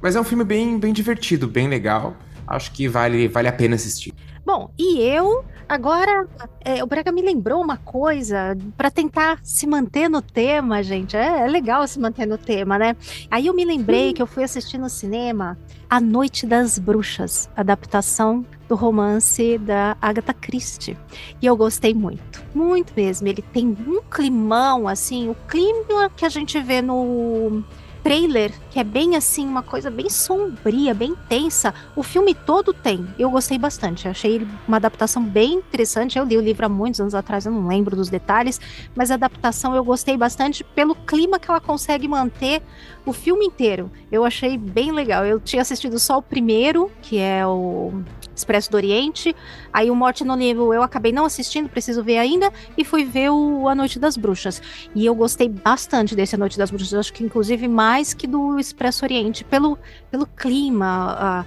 Mas 0.00 0.14
é 0.14 0.20
um 0.20 0.24
filme 0.24 0.44
bem, 0.44 0.78
bem 0.78 0.92
divertido, 0.92 1.48
bem 1.48 1.68
legal. 1.68 2.16
Acho 2.46 2.70
que 2.72 2.86
vale, 2.86 3.26
vale 3.26 3.48
a 3.48 3.52
pena 3.52 3.74
assistir. 3.74 4.12
Bom, 4.44 4.70
e 4.78 5.00
eu 5.00 5.44
Agora, 5.72 6.28
é, 6.60 6.84
o 6.84 6.86
Braga 6.86 7.10
me 7.10 7.22
lembrou 7.22 7.62
uma 7.62 7.78
coisa 7.78 8.54
para 8.76 8.90
tentar 8.90 9.40
se 9.42 9.66
manter 9.66 10.06
no 10.06 10.20
tema, 10.20 10.82
gente. 10.82 11.16
É, 11.16 11.46
é, 11.46 11.46
legal 11.46 11.88
se 11.88 11.98
manter 11.98 12.26
no 12.26 12.36
tema, 12.36 12.78
né? 12.78 12.94
Aí 13.30 13.46
eu 13.46 13.54
me 13.54 13.64
lembrei 13.64 14.12
que 14.12 14.20
eu 14.20 14.26
fui 14.26 14.44
assistir 14.44 14.76
no 14.76 14.90
cinema 14.90 15.58
A 15.88 15.98
Noite 15.98 16.46
das 16.46 16.78
Bruxas, 16.78 17.48
adaptação 17.56 18.44
do 18.68 18.74
romance 18.74 19.56
da 19.56 19.96
Agatha 19.98 20.34
Christie. 20.34 20.94
E 21.40 21.46
eu 21.46 21.56
gostei 21.56 21.94
muito, 21.94 22.42
muito 22.54 22.92
mesmo. 22.94 23.26
Ele 23.26 23.40
tem 23.40 23.66
um 23.66 24.02
climão, 24.10 24.86
assim, 24.86 25.30
o 25.30 25.34
clima 25.48 26.10
que 26.14 26.26
a 26.26 26.28
gente 26.28 26.60
vê 26.60 26.82
no 26.82 27.64
trailer, 28.02 28.52
que 28.70 28.78
é 28.78 28.84
bem 28.84 29.16
assim, 29.16 29.46
uma 29.46 29.62
coisa 29.62 29.90
bem 29.90 30.10
sombria, 30.10 30.92
bem 30.92 31.14
tensa, 31.28 31.74
o 31.94 32.02
filme 32.02 32.34
todo 32.34 32.72
tem. 32.72 33.06
Eu 33.18 33.30
gostei 33.30 33.58
bastante. 33.58 34.08
Achei 34.08 34.46
uma 34.66 34.76
adaptação 34.76 35.22
bem 35.22 35.54
interessante. 35.54 36.18
Eu 36.18 36.24
li 36.24 36.36
o 36.36 36.40
livro 36.40 36.66
há 36.66 36.68
muitos 36.68 37.00
anos 37.00 37.14
atrás, 37.14 37.46
eu 37.46 37.52
não 37.52 37.66
lembro 37.66 37.94
dos 37.94 38.08
detalhes, 38.08 38.60
mas 38.94 39.10
a 39.10 39.14
adaptação 39.14 39.74
eu 39.74 39.84
gostei 39.84 40.16
bastante 40.16 40.64
pelo 40.64 40.94
clima 40.94 41.38
que 41.38 41.50
ela 41.50 41.60
consegue 41.60 42.08
manter 42.08 42.62
o 43.06 43.12
filme 43.12 43.46
inteiro. 43.46 43.90
Eu 44.10 44.24
achei 44.24 44.56
bem 44.56 44.92
legal. 44.92 45.24
Eu 45.24 45.40
tinha 45.40 45.62
assistido 45.62 45.98
só 45.98 46.18
o 46.18 46.22
primeiro, 46.22 46.90
que 47.02 47.18
é 47.18 47.46
o 47.46 48.02
Expresso 48.34 48.70
do 48.70 48.76
Oriente. 48.76 49.34
Aí 49.72 49.90
o 49.90 49.94
Morte 49.94 50.24
no 50.24 50.34
Livro 50.34 50.72
eu 50.72 50.82
acabei 50.82 51.12
não 51.12 51.24
assistindo, 51.24 51.68
preciso 51.68 52.02
ver 52.02 52.18
ainda, 52.18 52.52
e 52.76 52.84
fui 52.84 53.04
ver 53.04 53.30
o 53.30 53.68
A 53.68 53.74
Noite 53.74 53.98
das 53.98 54.16
Bruxas. 54.16 54.62
E 54.94 55.04
eu 55.04 55.14
gostei 55.14 55.48
bastante 55.48 56.14
desse 56.14 56.34
A 56.34 56.38
Noite 56.38 56.58
das 56.58 56.70
Bruxas, 56.70 56.94
acho 56.94 57.12
que 57.12 57.24
inclusive 57.24 57.68
mais 57.68 58.14
que 58.14 58.26
do 58.26 58.58
Expresso 58.58 59.04
Oriente, 59.04 59.44
pelo, 59.44 59.78
pelo 60.10 60.26
clima, 60.26 60.86
a, 61.18 61.44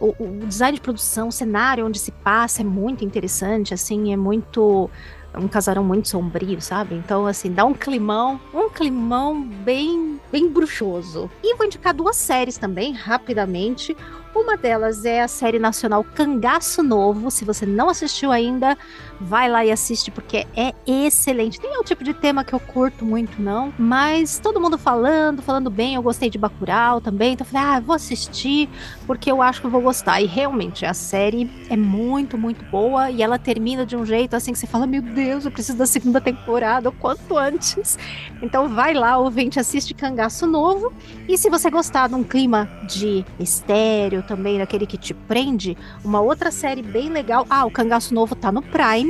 o, 0.00 0.14
o, 0.18 0.46
design 0.46 0.76
de 0.76 0.80
produção, 0.80 1.28
o 1.28 1.32
cenário 1.32 1.86
onde 1.86 1.98
se 1.98 2.12
passa 2.12 2.62
é 2.62 2.64
muito 2.64 3.04
interessante, 3.04 3.74
assim, 3.74 4.12
é 4.12 4.16
muito 4.16 4.90
um 5.36 5.48
casarão 5.48 5.84
muito 5.84 6.08
sombrio, 6.08 6.60
sabe? 6.60 6.94
Então, 6.94 7.26
assim, 7.26 7.52
dá 7.52 7.64
um 7.64 7.74
climão, 7.74 8.40
um 8.52 8.68
climão 8.70 9.42
bem, 9.42 10.18
bem 10.32 10.48
bruxoso. 10.48 11.30
E 11.42 11.54
vou 11.54 11.66
indicar 11.66 11.94
duas 11.94 12.16
séries 12.16 12.56
também, 12.56 12.92
rapidamente. 12.92 13.96
Uma 14.40 14.56
delas 14.56 15.04
é 15.04 15.20
a 15.20 15.26
série 15.26 15.58
nacional 15.58 16.04
Cangaço 16.14 16.80
Novo. 16.80 17.28
Se 17.28 17.44
você 17.44 17.66
não 17.66 17.88
assistiu 17.88 18.30
ainda, 18.30 18.78
vai 19.20 19.50
lá 19.50 19.64
e 19.64 19.70
assiste 19.70 20.10
porque 20.10 20.46
é 20.56 20.74
excelente. 20.86 21.60
Tem 21.60 21.78
um 21.78 21.82
tipo 21.82 22.04
de 22.04 22.14
tema 22.14 22.44
que 22.44 22.52
eu 22.52 22.60
curto 22.60 23.04
muito 23.04 23.40
não, 23.40 23.72
mas 23.78 24.38
todo 24.38 24.60
mundo 24.60 24.78
falando, 24.78 25.42
falando 25.42 25.70
bem. 25.70 25.94
Eu 25.94 26.02
gostei 26.02 26.30
de 26.30 26.38
Bacurau 26.38 27.00
também, 27.00 27.32
então 27.32 27.46
eu 27.46 27.50
falei, 27.50 27.68
ah, 27.68 27.80
vou 27.80 27.94
assistir 27.94 28.68
porque 29.06 29.30
eu 29.30 29.42
acho 29.42 29.60
que 29.60 29.66
eu 29.66 29.70
vou 29.70 29.80
gostar. 29.80 30.20
E 30.20 30.26
realmente 30.26 30.86
a 30.86 30.94
série 30.94 31.50
é 31.68 31.76
muito, 31.76 32.38
muito 32.38 32.64
boa 32.66 33.10
e 33.10 33.22
ela 33.22 33.38
termina 33.38 33.84
de 33.84 33.96
um 33.96 34.04
jeito 34.04 34.34
assim 34.34 34.52
que 34.52 34.58
você 34.58 34.66
fala, 34.66 34.86
meu 34.86 35.02
Deus, 35.02 35.44
eu 35.44 35.50
preciso 35.50 35.78
da 35.78 35.86
segunda 35.86 36.20
temporada 36.20 36.88
o 36.88 36.92
quanto 36.92 37.36
antes. 37.36 37.98
Então 38.42 38.68
vai 38.68 38.94
lá, 38.94 39.18
ouvinte, 39.18 39.58
assiste 39.58 39.94
Cangaço 39.94 40.46
Novo. 40.46 40.92
E 41.28 41.36
se 41.36 41.50
você 41.50 41.70
gostar 41.70 42.08
de 42.08 42.14
um 42.14 42.22
clima 42.22 42.68
de 42.86 43.24
mistério, 43.38 44.22
também, 44.22 44.58
daquele 44.58 44.86
que 44.86 44.96
te 44.96 45.14
prende, 45.14 45.76
uma 46.04 46.20
outra 46.20 46.50
série 46.50 46.82
bem 46.82 47.08
legal. 47.08 47.46
Ah, 47.48 47.64
o 47.64 47.70
Cangaço 47.70 48.14
Novo 48.14 48.34
tá 48.34 48.52
no 48.52 48.62
Prime. 48.62 49.07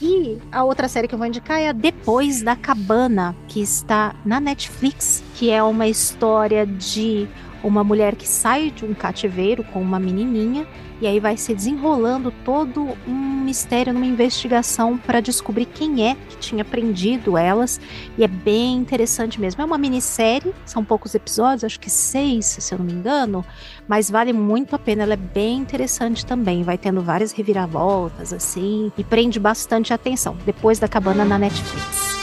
E 0.00 0.38
a 0.50 0.64
outra 0.64 0.88
série 0.88 1.06
que 1.06 1.14
eu 1.14 1.18
vou 1.18 1.26
indicar 1.26 1.60
é 1.60 1.68
a 1.68 1.72
Depois 1.72 2.42
da 2.42 2.56
Cabana, 2.56 3.36
que 3.46 3.60
está 3.60 4.14
na 4.24 4.40
Netflix, 4.40 5.22
que 5.34 5.50
é 5.50 5.62
uma 5.62 5.86
história 5.86 6.66
de 6.66 7.28
uma 7.62 7.84
mulher 7.84 8.14
que 8.16 8.28
sai 8.28 8.70
de 8.70 8.84
um 8.84 8.94
cativeiro 8.94 9.64
com 9.64 9.80
uma 9.80 9.98
menininha 9.98 10.66
e 11.02 11.06
aí 11.08 11.18
vai 11.18 11.36
se 11.36 11.52
desenrolando 11.52 12.32
todo 12.44 12.96
um 13.08 13.42
mistério 13.42 13.92
numa 13.92 14.06
investigação 14.06 14.96
para 14.96 15.18
descobrir 15.18 15.66
quem 15.66 16.08
é 16.08 16.14
que 16.14 16.36
tinha 16.36 16.64
prendido 16.64 17.36
elas. 17.36 17.80
E 18.16 18.22
é 18.22 18.28
bem 18.28 18.76
interessante 18.76 19.40
mesmo. 19.40 19.60
É 19.60 19.64
uma 19.64 19.76
minissérie, 19.76 20.54
são 20.64 20.84
poucos 20.84 21.12
episódios, 21.16 21.64
acho 21.64 21.80
que 21.80 21.90
seis, 21.90 22.46
se 22.46 22.72
eu 22.72 22.78
não 22.78 22.84
me 22.84 22.92
engano, 22.92 23.44
mas 23.88 24.08
vale 24.08 24.32
muito 24.32 24.76
a 24.76 24.78
pena. 24.78 25.02
Ela 25.02 25.14
é 25.14 25.16
bem 25.16 25.58
interessante 25.58 26.24
também. 26.24 26.62
Vai 26.62 26.78
tendo 26.78 27.02
várias 27.02 27.32
reviravoltas, 27.32 28.32
assim, 28.32 28.92
e 28.96 29.02
prende 29.02 29.40
bastante 29.40 29.92
atenção. 29.92 30.36
Depois 30.46 30.78
da 30.78 30.86
cabana 30.86 31.24
na 31.24 31.36
Netflix. 31.36 32.21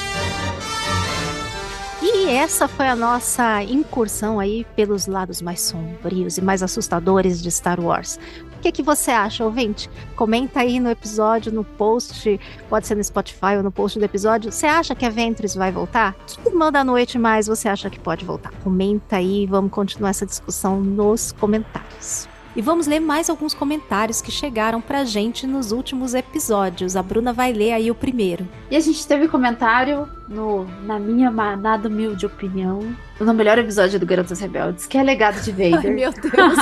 E 2.11 2.27
essa 2.27 2.67
foi 2.67 2.87
a 2.87 2.95
nossa 2.95 3.61
incursão 3.61 4.39
aí 4.39 4.65
pelos 4.75 5.05
lados 5.05 5.43
mais 5.43 5.61
sombrios 5.61 6.39
e 6.39 6.41
mais 6.41 6.63
assustadores 6.63 7.39
de 7.39 7.51
Star 7.51 7.79
Wars. 7.79 8.19
O 8.57 8.61
que, 8.61 8.71
que 8.71 8.81
você 8.81 9.11
acha, 9.11 9.45
ouvinte? 9.45 9.87
Comenta 10.15 10.61
aí 10.61 10.79
no 10.79 10.89
episódio, 10.89 11.51
no 11.51 11.63
post, 11.63 12.39
pode 12.67 12.87
ser 12.87 12.95
no 12.95 13.03
Spotify 13.03 13.57
ou 13.57 13.63
no 13.63 13.71
post 13.71 13.99
do 13.99 14.05
episódio. 14.05 14.51
Você 14.51 14.65
acha 14.65 14.95
que 14.95 15.05
a 15.05 15.09
Ventress 15.09 15.55
vai 15.55 15.71
voltar? 15.71 16.15
Que 16.25 16.49
irmã 16.49 16.71
da 16.71 16.83
noite 16.83 17.19
mais 17.19 17.45
você 17.45 17.69
acha 17.69 17.91
que 17.91 17.99
pode 17.99 18.25
voltar? 18.25 18.51
Comenta 18.63 19.17
aí, 19.17 19.45
vamos 19.45 19.71
continuar 19.71 20.09
essa 20.09 20.25
discussão 20.25 20.81
nos 20.81 21.31
comentários. 21.33 22.27
E 22.59 22.61
vamos 22.61 22.87
ler 22.87 22.99
mais 22.99 23.29
alguns 23.29 23.53
comentários 23.53 24.21
que 24.21 24.29
chegaram 24.29 24.81
pra 24.81 25.05
gente 25.05 25.47
nos 25.47 25.71
últimos 25.71 26.13
episódios. 26.13 26.97
A 26.97 27.01
Bruna 27.01 27.31
vai 27.31 27.53
ler 27.53 27.71
aí 27.71 27.89
o 27.89 27.95
primeiro. 27.95 28.45
E 28.69 28.75
a 28.75 28.79
gente 28.81 29.07
teve 29.07 29.29
comentário 29.29 30.09
no, 30.27 30.65
na 30.83 30.99
minha 30.99 31.31
nada 31.31 31.87
humilde 31.87 32.25
opinião, 32.25 32.93
no 33.17 33.33
melhor 33.33 33.57
episódio 33.57 33.97
do 33.97 34.05
Garotas 34.05 34.41
Rebeldes, 34.41 34.87
que 34.87 34.97
é 34.97 35.03
Legado 35.03 35.39
de 35.41 35.51
Vader. 35.55 35.85
Ai, 35.85 35.89
meu 35.91 36.11
Deus. 36.11 36.59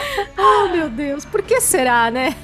oh, 0.38 0.68
meu 0.74 0.88
Deus. 0.88 1.26
Por 1.26 1.42
que 1.42 1.60
será, 1.60 2.10
né? 2.10 2.34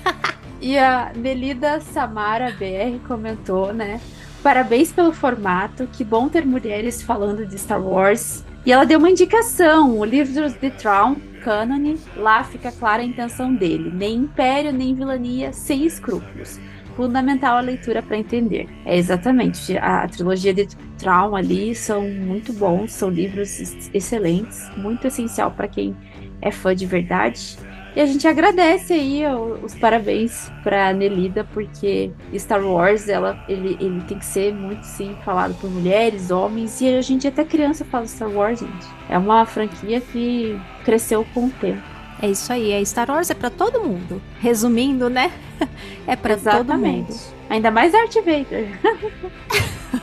e 0.61 0.77
a 0.77 1.13
Melida 1.17 1.81
Samara 1.81 2.51
BR 2.51 3.03
comentou, 3.09 3.73
né? 3.73 3.99
Parabéns 4.43 4.93
pelo 4.93 5.11
formato, 5.11 5.89
que 5.91 6.05
bom 6.05 6.29
ter 6.29 6.45
mulheres 6.45 7.01
falando 7.01 7.47
de 7.47 7.59
Star 7.59 7.81
Wars. 7.81 8.45
E 8.67 8.73
ela 8.73 8.85
deu 8.85 8.99
uma 8.99 9.09
indicação, 9.09 9.97
o 9.97 10.05
livro 10.05 10.51
de 10.51 10.71
Traum 10.71 11.15
cânone, 11.41 11.97
lá 12.17 12.43
fica 12.43 12.73
clara 12.73 13.01
a 13.01 13.07
intenção 13.07 13.55
dele: 13.55 13.93
nem 13.95 14.17
império, 14.17 14.73
nem 14.73 14.93
vilania, 14.93 15.53
sem 15.53 15.87
escrúpulos. 15.87 16.59
Fundamental 16.97 17.59
a 17.59 17.61
leitura 17.61 18.03
para 18.03 18.19
entender. 18.19 18.69
É 18.85 18.97
exatamente. 18.97 19.79
A, 19.79 20.09
trilogia 20.09 20.53
de 20.53 20.67
Traum 20.99 21.37
ali 21.37 21.77
são 21.77 22.03
muito 22.11 22.53
bons, 22.53 22.91
são 22.93 23.09
livros 23.09 23.61
excelentes, 23.95 24.69
muito 24.77 25.07
essencial 25.07 25.53
para 25.53 25.69
quem 25.69 25.95
é 26.43 26.51
fã 26.51 26.75
de 26.75 26.87
verdade. 26.87 27.57
E 27.97 28.01
a 28.03 28.05
gente 28.05 28.29
agradece 28.29 28.93
aí 28.93 29.23
os 29.63 29.75
parabéns 29.75 30.53
pra 30.63 30.93
Nelida, 30.93 31.45
porque 31.45 32.11
Star 32.35 32.63
Wars, 32.63 33.09
ela, 33.09 33.43
ele, 33.49 33.75
ele 33.81 34.03
tem 34.03 34.19
que 34.19 34.27
ser 34.27 34.53
muito, 34.53 34.85
sim, 34.85 35.17
falado 35.25 35.55
por 35.55 35.71
mulheres, 35.71 36.31
homens, 36.31 36.79
e 36.83 36.95
a 36.95 37.01
gente 37.01 37.27
até 37.27 37.43
criança 37.43 37.87
fala 37.87 38.07
Star 38.07 38.29
Wars, 38.29 38.61
gente. 38.61 38.87
É 39.09 39.17
uma 39.17 39.47
franquia 39.47 39.99
que 39.99 40.61
cresceu 40.85 41.27
com 41.33 41.47
o 41.47 41.51
tempo. 41.51 41.81
É 42.21 42.29
isso 42.29 42.53
aí, 42.53 42.71
é 42.71 42.85
Star 42.85 43.11
Wars 43.11 43.31
é 43.31 43.35
para 43.35 43.49
todo 43.49 43.81
mundo. 43.81 44.21
Resumindo, 44.41 45.09
né? 45.09 45.33
É 46.07 46.15
para 46.15 46.37
todo 46.37 46.79
mundo. 46.79 47.13
Ainda 47.51 47.71
mais 47.71 47.91
Darth 47.91 48.15
Vader. 48.15 48.79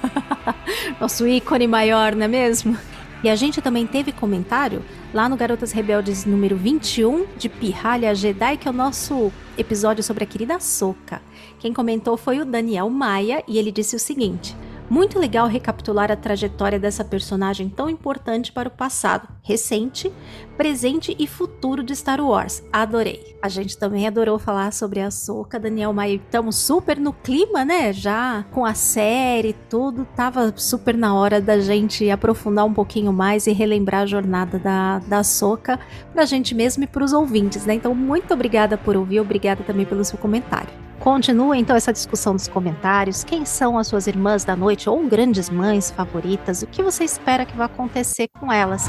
Nosso 1.00 1.26
ícone 1.26 1.66
maior, 1.66 2.14
não 2.14 2.26
é 2.26 2.28
mesmo? 2.28 2.76
E 3.24 3.30
a 3.30 3.36
gente 3.36 3.62
também 3.62 3.88
teve 3.88 4.12
comentário 4.12 4.82
lá 5.14 5.30
no 5.30 5.38
Garotas 5.38 5.72
Rebeldes 5.72 6.26
número 6.26 6.56
21 6.56 7.28
de 7.38 7.48
Pirralha 7.48 8.16
Jedi, 8.16 8.58
que 8.58 8.68
é 8.68 8.72
o 8.72 8.74
nosso 8.74 9.32
episódio 9.56 10.04
sobre 10.04 10.24
a 10.24 10.28
querida 10.28 10.60
Soca. 10.60 11.22
Quem 11.60 11.72
comentou 11.72 12.18
foi 12.18 12.40
o 12.40 12.46
Daniel 12.46 12.90
Maia 12.90 13.44
e 13.48 13.60
ele 13.60 13.72
disse 13.72 13.96
o 13.96 14.00
seguinte: 14.00 14.56
muito 14.94 15.18
legal 15.18 15.48
recapitular 15.48 16.12
a 16.12 16.16
trajetória 16.16 16.78
dessa 16.78 17.04
personagem 17.04 17.68
tão 17.68 17.90
importante 17.90 18.52
para 18.52 18.68
o 18.68 18.72
passado, 18.72 19.28
recente, 19.42 20.14
presente 20.56 21.16
e 21.18 21.26
futuro 21.26 21.82
de 21.82 21.96
Star 21.96 22.22
Wars. 22.22 22.64
Adorei. 22.72 23.36
A 23.42 23.50
gente 23.50 23.76
também 23.76 24.06
adorou 24.06 24.38
falar 24.38 24.72
sobre 24.72 25.00
a 25.00 25.10
Soca, 25.10 25.60
Daniel 25.60 25.92
Maia. 25.94 26.18
Estamos 26.18 26.58
super 26.58 27.00
no 27.00 27.12
clima, 27.12 27.66
né? 27.66 27.92
Já 27.92 28.46
com 28.52 28.64
a 28.64 28.76
série, 28.76 29.56
tudo. 29.68 30.08
Tava 30.16 30.54
super 30.56 30.96
na 30.96 31.16
hora 31.16 31.42
da 31.42 31.60
gente 31.60 32.08
aprofundar 32.12 32.64
um 32.64 32.74
pouquinho 32.74 33.12
mais 33.12 33.48
e 33.48 33.52
relembrar 33.52 34.04
a 34.04 34.06
jornada 34.06 34.60
da, 34.60 35.00
da 35.00 35.24
Soca 35.24 35.80
pra 36.14 36.24
gente 36.24 36.54
mesmo 36.54 36.84
e 36.84 36.88
pros 36.88 37.14
ouvintes, 37.14 37.66
né? 37.66 37.74
Então, 37.74 37.96
muito 37.96 38.32
obrigada 38.32 38.78
por 38.78 38.96
ouvir, 38.96 39.20
obrigada 39.20 39.64
também 39.64 39.88
pelo 39.88 40.06
seu 40.06 40.20
comentário. 40.20 40.70
Continua 41.04 41.58
então 41.58 41.76
essa 41.76 41.92
discussão 41.92 42.32
nos 42.32 42.48
comentários. 42.48 43.26
Quem 43.26 43.44
são 43.44 43.78
as 43.78 43.88
suas 43.88 44.08
irmãs 44.08 44.46
da 44.46 44.56
noite 44.56 44.90
ou 44.90 45.06
grandes 45.06 45.50
mães 45.50 45.92
favoritas? 45.92 46.62
O 46.62 46.68
que 46.68 46.82
você 46.82 47.04
espera 47.04 47.46
que 47.46 47.58
vai 47.58 47.66
acontecer 47.66 48.30
com 48.40 48.50
elas? 48.50 48.86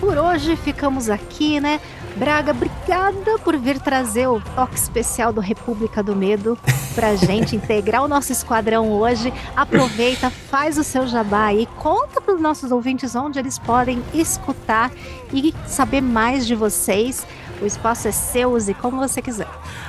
Por 0.00 0.18
hoje 0.18 0.56
ficamos 0.56 1.08
aqui, 1.08 1.60
né? 1.60 1.80
Braga, 2.16 2.50
obrigada 2.50 3.38
por 3.44 3.56
vir 3.56 3.78
trazer 3.78 4.26
o 4.26 4.40
toque 4.56 4.74
especial 4.74 5.32
do 5.32 5.40
República 5.40 6.02
do 6.02 6.16
Medo 6.16 6.58
pra 6.96 7.14
gente 7.16 7.54
integrar 7.54 8.02
o 8.02 8.08
nosso 8.08 8.32
esquadrão 8.32 8.90
hoje. 8.90 9.32
Aproveita, 9.54 10.30
faz 10.30 10.78
o 10.78 10.82
seu 10.82 11.06
jabá 11.06 11.46
aí, 11.46 11.68
conta 11.78 12.20
para 12.20 12.34
os 12.34 12.40
nossos 12.40 12.72
ouvintes 12.72 13.14
onde 13.14 13.38
eles 13.38 13.56
podem 13.56 14.02
escutar 14.12 14.90
e 15.32 15.54
saber 15.64 16.00
mais 16.00 16.44
de 16.44 16.56
vocês. 16.56 17.24
O 17.60 17.66
espaço 17.66 18.08
é 18.08 18.12
seu, 18.12 18.52
use 18.52 18.74
como 18.74 18.98
você 18.98 19.22
quiser. 19.22 19.48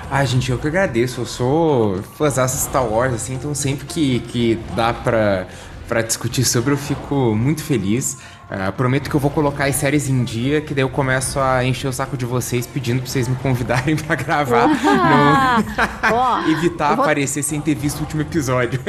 Ah, 0.10 0.24
gente, 0.24 0.52
eu 0.52 0.58
que 0.58 0.68
agradeço. 0.68 1.22
Eu 1.22 1.26
sou 1.26 2.02
fãzão 2.18 2.48
Star 2.48 2.86
Wars, 2.86 3.14
assim, 3.14 3.36
então 3.36 3.54
sempre 3.56 3.86
que, 3.86 4.20
que 4.22 4.60
dá 4.76 4.94
pra, 4.94 5.48
pra 5.88 6.02
discutir 6.02 6.46
sobre, 6.46 6.74
eu 6.74 6.78
fico 6.78 7.36
muito 7.36 7.64
feliz. 7.64 8.18
Uh, 8.46 8.72
prometo 8.74 9.10
que 9.10 9.16
eu 9.16 9.20
vou 9.20 9.32
colocar 9.32 9.66
as 9.66 9.76
séries 9.76 10.08
em 10.08 10.24
dia, 10.24 10.62
que 10.62 10.74
daí 10.76 10.84
eu 10.84 10.90
começo 10.90 11.40
a 11.40 11.66
encher 11.66 11.88
o 11.88 11.92
saco 11.92 12.16
de 12.16 12.26
vocês 12.26 12.68
pedindo 12.68 13.02
pra 13.02 13.10
vocês 13.10 13.28
me 13.28 13.36
convidarem 13.38 13.96
pra 13.98 14.16
gravar. 14.16 14.68
Não... 14.78 16.48
Evitar 16.54 16.96
vou... 16.96 17.04
aparecer 17.04 17.42
sem 17.42 17.60
ter 17.60 17.74
visto 17.74 18.00
o 18.00 18.02
último 18.02 18.22
episódio. 18.22 18.80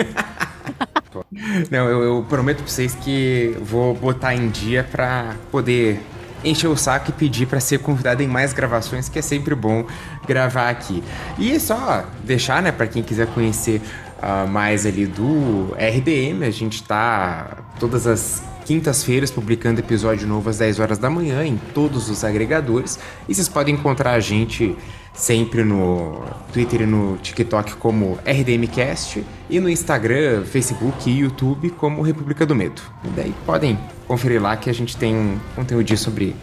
Não, 1.71 1.89
eu, 1.89 2.03
eu, 2.03 2.27
prometo 2.29 2.59
pra 2.59 2.67
vocês 2.67 2.95
que 2.95 3.57
vou 3.63 3.95
botar 3.95 4.35
em 4.35 4.49
dia 4.51 4.85
pra 4.85 5.35
poder 5.51 6.03
encher 6.45 6.69
o 6.69 6.77
saco 6.77 7.11
e 7.11 7.13
pedir 7.13 7.47
para 7.47 7.61
ser 7.61 7.79
convidado 7.79 8.23
em 8.23 8.27
mais 8.27 8.53
gravações, 8.53 9.09
que 9.09 9.19
é 9.19 9.23
sempre 9.23 9.55
bom 9.55 9.87
gravar 10.27 10.69
aqui. 10.69 11.03
E 11.39 11.59
só 11.59 12.05
deixar, 12.25 12.63
né, 12.63 12.73
para 12.73 12.87
quem 12.87 13.03
quiser 13.03 13.27
conhecer 13.29 13.81
uh, 14.19 14.49
mais 14.49 14.87
ali 14.87 15.07
do 15.07 15.75
RDM, 15.75 16.45
a 16.45 16.51
gente 16.51 16.83
tá 16.83 17.59
todas 17.79 18.07
as 18.07 18.43
quintas-feiras 18.65 19.31
publicando 19.31 19.81
episódio 19.81 20.27
novo 20.27 20.51
às 20.51 20.59
10 20.59 20.81
horas 20.81 20.99
da 20.99 21.09
manhã 21.09 21.45
em 21.45 21.57
todos 21.73 22.11
os 22.11 22.25
agregadores. 22.25 22.99
E 23.29 23.35
vocês 23.35 23.49
podem 23.49 23.75
encontrar 23.75 24.13
a 24.13 24.21
gente 24.21 24.77
sempre 25.17 25.65
no 25.65 26.23
Twitter 26.53 26.83
e 26.83 26.87
no 26.87 27.17
TikTok 27.17 27.77
como 27.77 28.19
RDMcast 28.25 29.25
e 29.49 29.59
no 29.59 29.69
Instagram, 29.69 30.45
Facebook 30.45 31.11
e 31.11 31.21
YouTube 31.21 31.71
como 31.71 32.03
República 32.03 32.45
do 32.45 32.55
Medo. 32.55 32.83
E 33.03 33.09
daí 33.09 33.35
podem 33.45 33.79
conferir 34.07 34.41
lá 34.41 34.57
que 34.57 34.71
a 34.71 34.75
gente 34.75 34.97
tem 34.97 35.17
um 35.17 35.39
conteúdo 35.57 35.97
sobre 35.97 36.37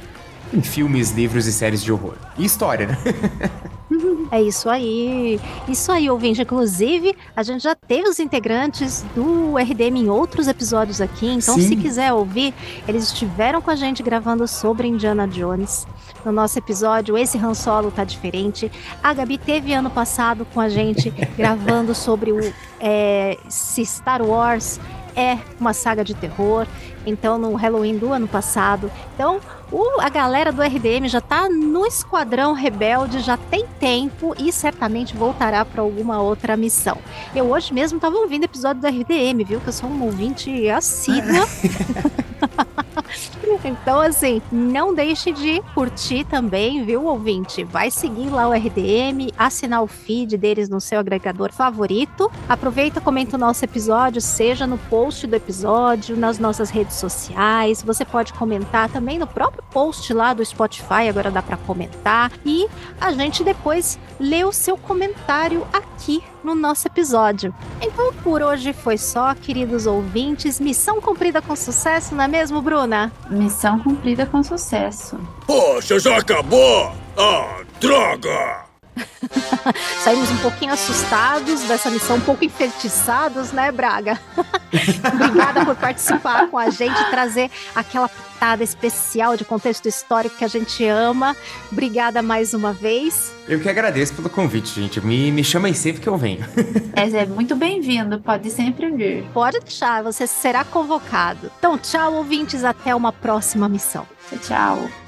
filmes, 0.64 1.12
livros 1.12 1.46
e 1.46 1.54
séries 1.54 1.84
de 1.84 1.92
horror. 1.92 2.16
E 2.38 2.44
história, 2.44 2.88
né? 2.88 2.98
É 4.32 4.42
isso 4.42 4.68
aí. 4.68 5.40
Isso 5.68 5.92
aí, 5.92 6.10
ouvinte. 6.10 6.42
Inclusive, 6.42 7.16
a 7.36 7.44
gente 7.44 7.62
já 7.62 7.76
teve 7.76 8.10
os 8.10 8.20
integrantes 8.20 9.06
do 9.16 9.56
RDM 9.58 9.98
em 9.98 10.10
outros 10.10 10.48
episódios 10.48 11.00
aqui. 11.00 11.28
Então, 11.28 11.54
Sim. 11.54 11.68
se 11.68 11.76
quiser 11.76 12.12
ouvir, 12.12 12.52
eles 12.88 13.04
estiveram 13.04 13.62
com 13.62 13.70
a 13.70 13.76
gente 13.76 14.02
gravando 14.02 14.48
sobre 14.48 14.88
Indiana 14.88 15.28
Jones. 15.28 15.86
No 16.26 16.32
nosso 16.32 16.58
episódio, 16.58 17.18
esse 17.18 17.38
Han 17.38 17.54
Solo 17.54 17.92
tá 17.92 18.04
diferente. 18.04 18.72
A 19.04 19.14
Gabi 19.14 19.38
teve 19.38 19.74
ano 19.74 19.90
passado 19.90 20.46
com 20.54 20.60
a 20.60 20.70
gente 20.70 21.10
gravando 21.36 21.94
sobre 21.94 22.32
o 22.32 22.54
é, 22.80 23.38
se 23.50 23.86
Star 23.86 24.22
Wars 24.22 24.80
é 25.16 25.38
uma 25.60 25.74
saga 25.74 26.04
de 26.04 26.14
terror. 26.14 26.68
Então, 27.06 27.38
no 27.38 27.54
Halloween 27.54 27.98
do 27.98 28.14
ano 28.14 28.28
passado. 28.28 28.90
Então, 29.14 29.40
o, 29.72 30.00
a 30.00 30.10
galera 30.10 30.52
do 30.52 30.62
RDM 30.62 31.08
já 31.08 31.20
tá 31.20 31.50
no 31.50 31.86
Esquadrão 31.86 32.54
Rebelde, 32.54 33.20
já 33.20 33.36
tem 33.36 33.66
tempo 33.80 34.34
e 34.38 34.52
certamente 34.52 35.16
voltará 35.16 35.66
para 35.66 35.82
alguma 35.82 36.22
outra 36.22 36.56
missão. 36.56 36.98
Eu 37.36 37.50
hoje 37.50 37.74
mesmo 37.74 38.00
tava 38.00 38.16
ouvindo 38.18 38.46
episódio 38.46 38.82
do 38.82 38.88
RDM, 38.88 39.44
viu? 39.44 39.60
Que 39.60 39.68
eu 39.68 39.74
sou 39.74 39.90
um 39.90 40.04
ouvinte 40.04 40.70
assídua. 40.70 41.46
Então, 43.68 44.00
assim, 44.00 44.42
não 44.52 44.94
deixe 44.94 45.32
de 45.32 45.62
curtir 45.74 46.26
também, 46.26 46.84
viu, 46.84 47.06
ouvinte? 47.06 47.64
Vai 47.64 47.90
seguir 47.90 48.30
lá 48.30 48.48
o 48.48 48.54
RDM, 48.54 49.32
assinar 49.38 49.82
o 49.82 49.88
feed 49.88 50.38
deles 50.38 50.70
no 50.70 50.82
seu 50.82 51.00
agregador 51.00 51.52
favorito. 51.52 52.32
Aproveita, 52.48 53.00
comenta 53.00 53.38
o 53.38 53.40
nosso 53.40 53.64
episódio, 53.64 54.22
seja 54.22 54.68
no 54.68 54.78
post 54.78 55.26
do 55.26 55.36
episódio, 55.36 56.18
nas 56.18 56.38
nossas 56.40 56.70
redes 56.70 56.98
sociais. 56.98 57.82
Você 57.82 58.04
pode 58.04 58.34
comentar 58.34 58.90
também 58.90 59.18
no 59.18 59.28
próprio 59.28 59.64
post 59.72 60.14
lá 60.14 60.34
do 60.34 60.44
Spotify, 60.44 61.08
agora 61.10 61.32
dá 61.32 61.42
para 61.42 61.58
comentar. 61.58 62.32
E 62.46 62.68
a 63.00 63.12
gente 63.14 63.44
depois 63.44 63.98
lê 64.20 64.44
o 64.44 64.52
seu 64.52 64.78
comentário 64.78 65.66
aqui 65.72 66.22
no 66.44 66.54
nosso 66.54 66.88
episódio. 66.88 67.56
Então, 67.82 68.14
por 68.16 68.42
hoje 68.42 68.74
foi 68.74 68.98
só, 68.98 69.34
queridos 69.34 69.86
ouvintes. 69.86 70.60
Missão 70.60 71.00
cumprida 71.00 71.42
com 71.42 71.56
sucesso, 71.56 72.14
não 72.14 72.26
é 72.26 72.28
mesmo, 72.28 72.62
Bruna? 72.62 73.12
Missão 73.30 73.53
cumprida 73.80 74.26
com 74.26 74.44
sucesso. 74.44 75.20
Poxa, 75.46 76.00
já 76.00 76.18
acabou! 76.18 76.92
Ah, 77.18 77.62
droga! 77.80 78.63
Saímos 80.04 80.30
um 80.32 80.38
pouquinho 80.38 80.74
assustados 80.74 81.62
dessa 81.62 81.90
missão, 81.90 82.18
um 82.18 82.22
pouco 82.22 82.44
enfeitiçados, 82.44 83.52
né, 83.52 83.72
Braga? 83.72 84.20
Obrigada 85.14 85.66
por 85.66 85.76
participar 85.76 86.48
com 86.50 86.58
a 86.58 86.70
gente, 86.70 87.10
trazer 87.10 87.50
aquela 87.76 88.10
pitada 88.10 88.64
especial 88.64 89.38
de 89.38 89.46
contexto 89.46 89.88
histórico 89.88 90.36
que 90.38 90.44
a 90.44 90.48
gente 90.48 90.86
ama. 90.86 91.36
Obrigada 91.72 92.22
mais 92.22 92.54
uma 92.54 92.74
vez. 92.74 93.34
Eu 93.48 93.60
que 93.60 93.70
agradeço 93.70 94.14
pelo 94.14 94.30
convite, 94.30 94.74
gente. 94.82 95.00
Me, 95.00 95.32
me 95.32 95.44
chamem 95.44 95.74
sempre 95.74 96.02
que 96.02 96.10
eu 96.10 96.18
venho. 96.18 96.44
É, 96.96 97.10
é 97.10 97.26
muito 97.26 97.56
bem-vindo, 97.56 98.20
pode 98.20 98.52
sempre 98.52 98.92
vir. 98.92 99.24
Pode 99.34 99.60
deixar, 99.60 100.04
você 100.04 100.28
será 100.28 100.64
convocado. 100.64 101.52
Então, 101.58 101.78
tchau, 101.78 102.14
ouvintes, 102.14 102.64
até 102.64 102.94
uma 102.94 103.12
próxima 103.12 103.68
missão. 103.68 104.06
Tchau, 104.30 104.40
tchau. 104.40 105.03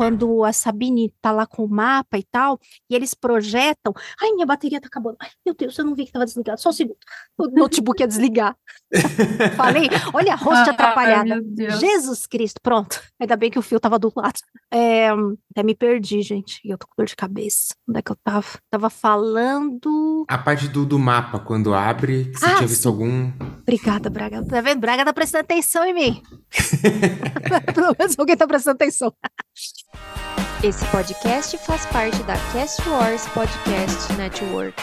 Quando 0.00 0.42
a 0.44 0.50
Sabine 0.50 1.12
tá 1.20 1.30
lá 1.30 1.46
com 1.46 1.62
o 1.62 1.68
mapa 1.68 2.16
e 2.16 2.22
tal, 2.22 2.58
e 2.88 2.94
eles 2.94 3.12
projetam. 3.12 3.92
Ai, 4.18 4.32
minha 4.32 4.46
bateria 4.46 4.80
tá 4.80 4.86
acabando. 4.86 5.18
Ai, 5.20 5.28
meu 5.44 5.54
Deus, 5.54 5.76
eu 5.76 5.84
não 5.84 5.94
vi 5.94 6.06
que 6.06 6.12
tava 6.12 6.24
desligado. 6.24 6.58
Só 6.58 6.70
um 6.70 6.72
segundo. 6.72 6.96
O 7.36 7.48
notebook 7.48 8.00
ia 8.00 8.08
desligar. 8.08 8.56
Falei, 9.56 9.88
olha 10.12 10.32
a 10.32 10.36
host 10.36 10.62
Ai, 10.64 10.70
atrapalhada. 10.70 11.40
Deus. 11.42 11.78
Jesus 11.78 12.26
Cristo, 12.26 12.60
pronto. 12.62 13.00
Ainda 13.20 13.36
bem 13.36 13.50
que 13.50 13.58
o 13.58 13.62
fio 13.62 13.78
tava 13.78 13.98
do 13.98 14.12
lado. 14.16 14.40
É, 14.72 15.08
até 15.50 15.62
me 15.62 15.74
perdi, 15.74 16.22
gente. 16.22 16.60
E 16.64 16.70
eu 16.70 16.78
tô 16.78 16.86
com 16.86 16.94
dor 16.98 17.06
de 17.06 17.14
cabeça. 17.14 17.74
Onde 17.88 17.98
é 17.98 18.02
que 18.02 18.10
eu 18.10 18.16
tava? 18.24 18.46
Tava 18.70 18.90
falando. 18.90 20.24
A 20.28 20.38
parte 20.38 20.66
do, 20.68 20.84
do 20.84 20.98
mapa, 20.98 21.38
quando 21.38 21.72
abre, 21.74 22.32
você 22.34 22.44
Ah, 22.46 22.54
tinha 22.56 22.68
visto 22.68 22.82
sim. 22.82 22.88
algum. 22.88 23.32
Obrigada, 23.62 24.10
Braga. 24.10 24.44
Tá 24.44 24.60
vendo? 24.60 24.80
Braga 24.80 25.04
tá 25.04 25.12
prestando 25.12 25.42
atenção 25.42 25.84
em 25.84 25.94
mim. 25.94 26.22
Pelo 27.74 27.94
menos 27.98 28.18
alguém 28.18 28.36
tá 28.36 28.46
prestando 28.46 28.74
atenção. 28.74 29.12
Esse 30.62 30.84
podcast 30.86 31.56
faz 31.58 31.86
parte 31.86 32.22
da 32.24 32.34
Cast 32.52 32.86
Wars 32.88 33.26
Podcast 33.28 34.12
Network. 34.14 34.74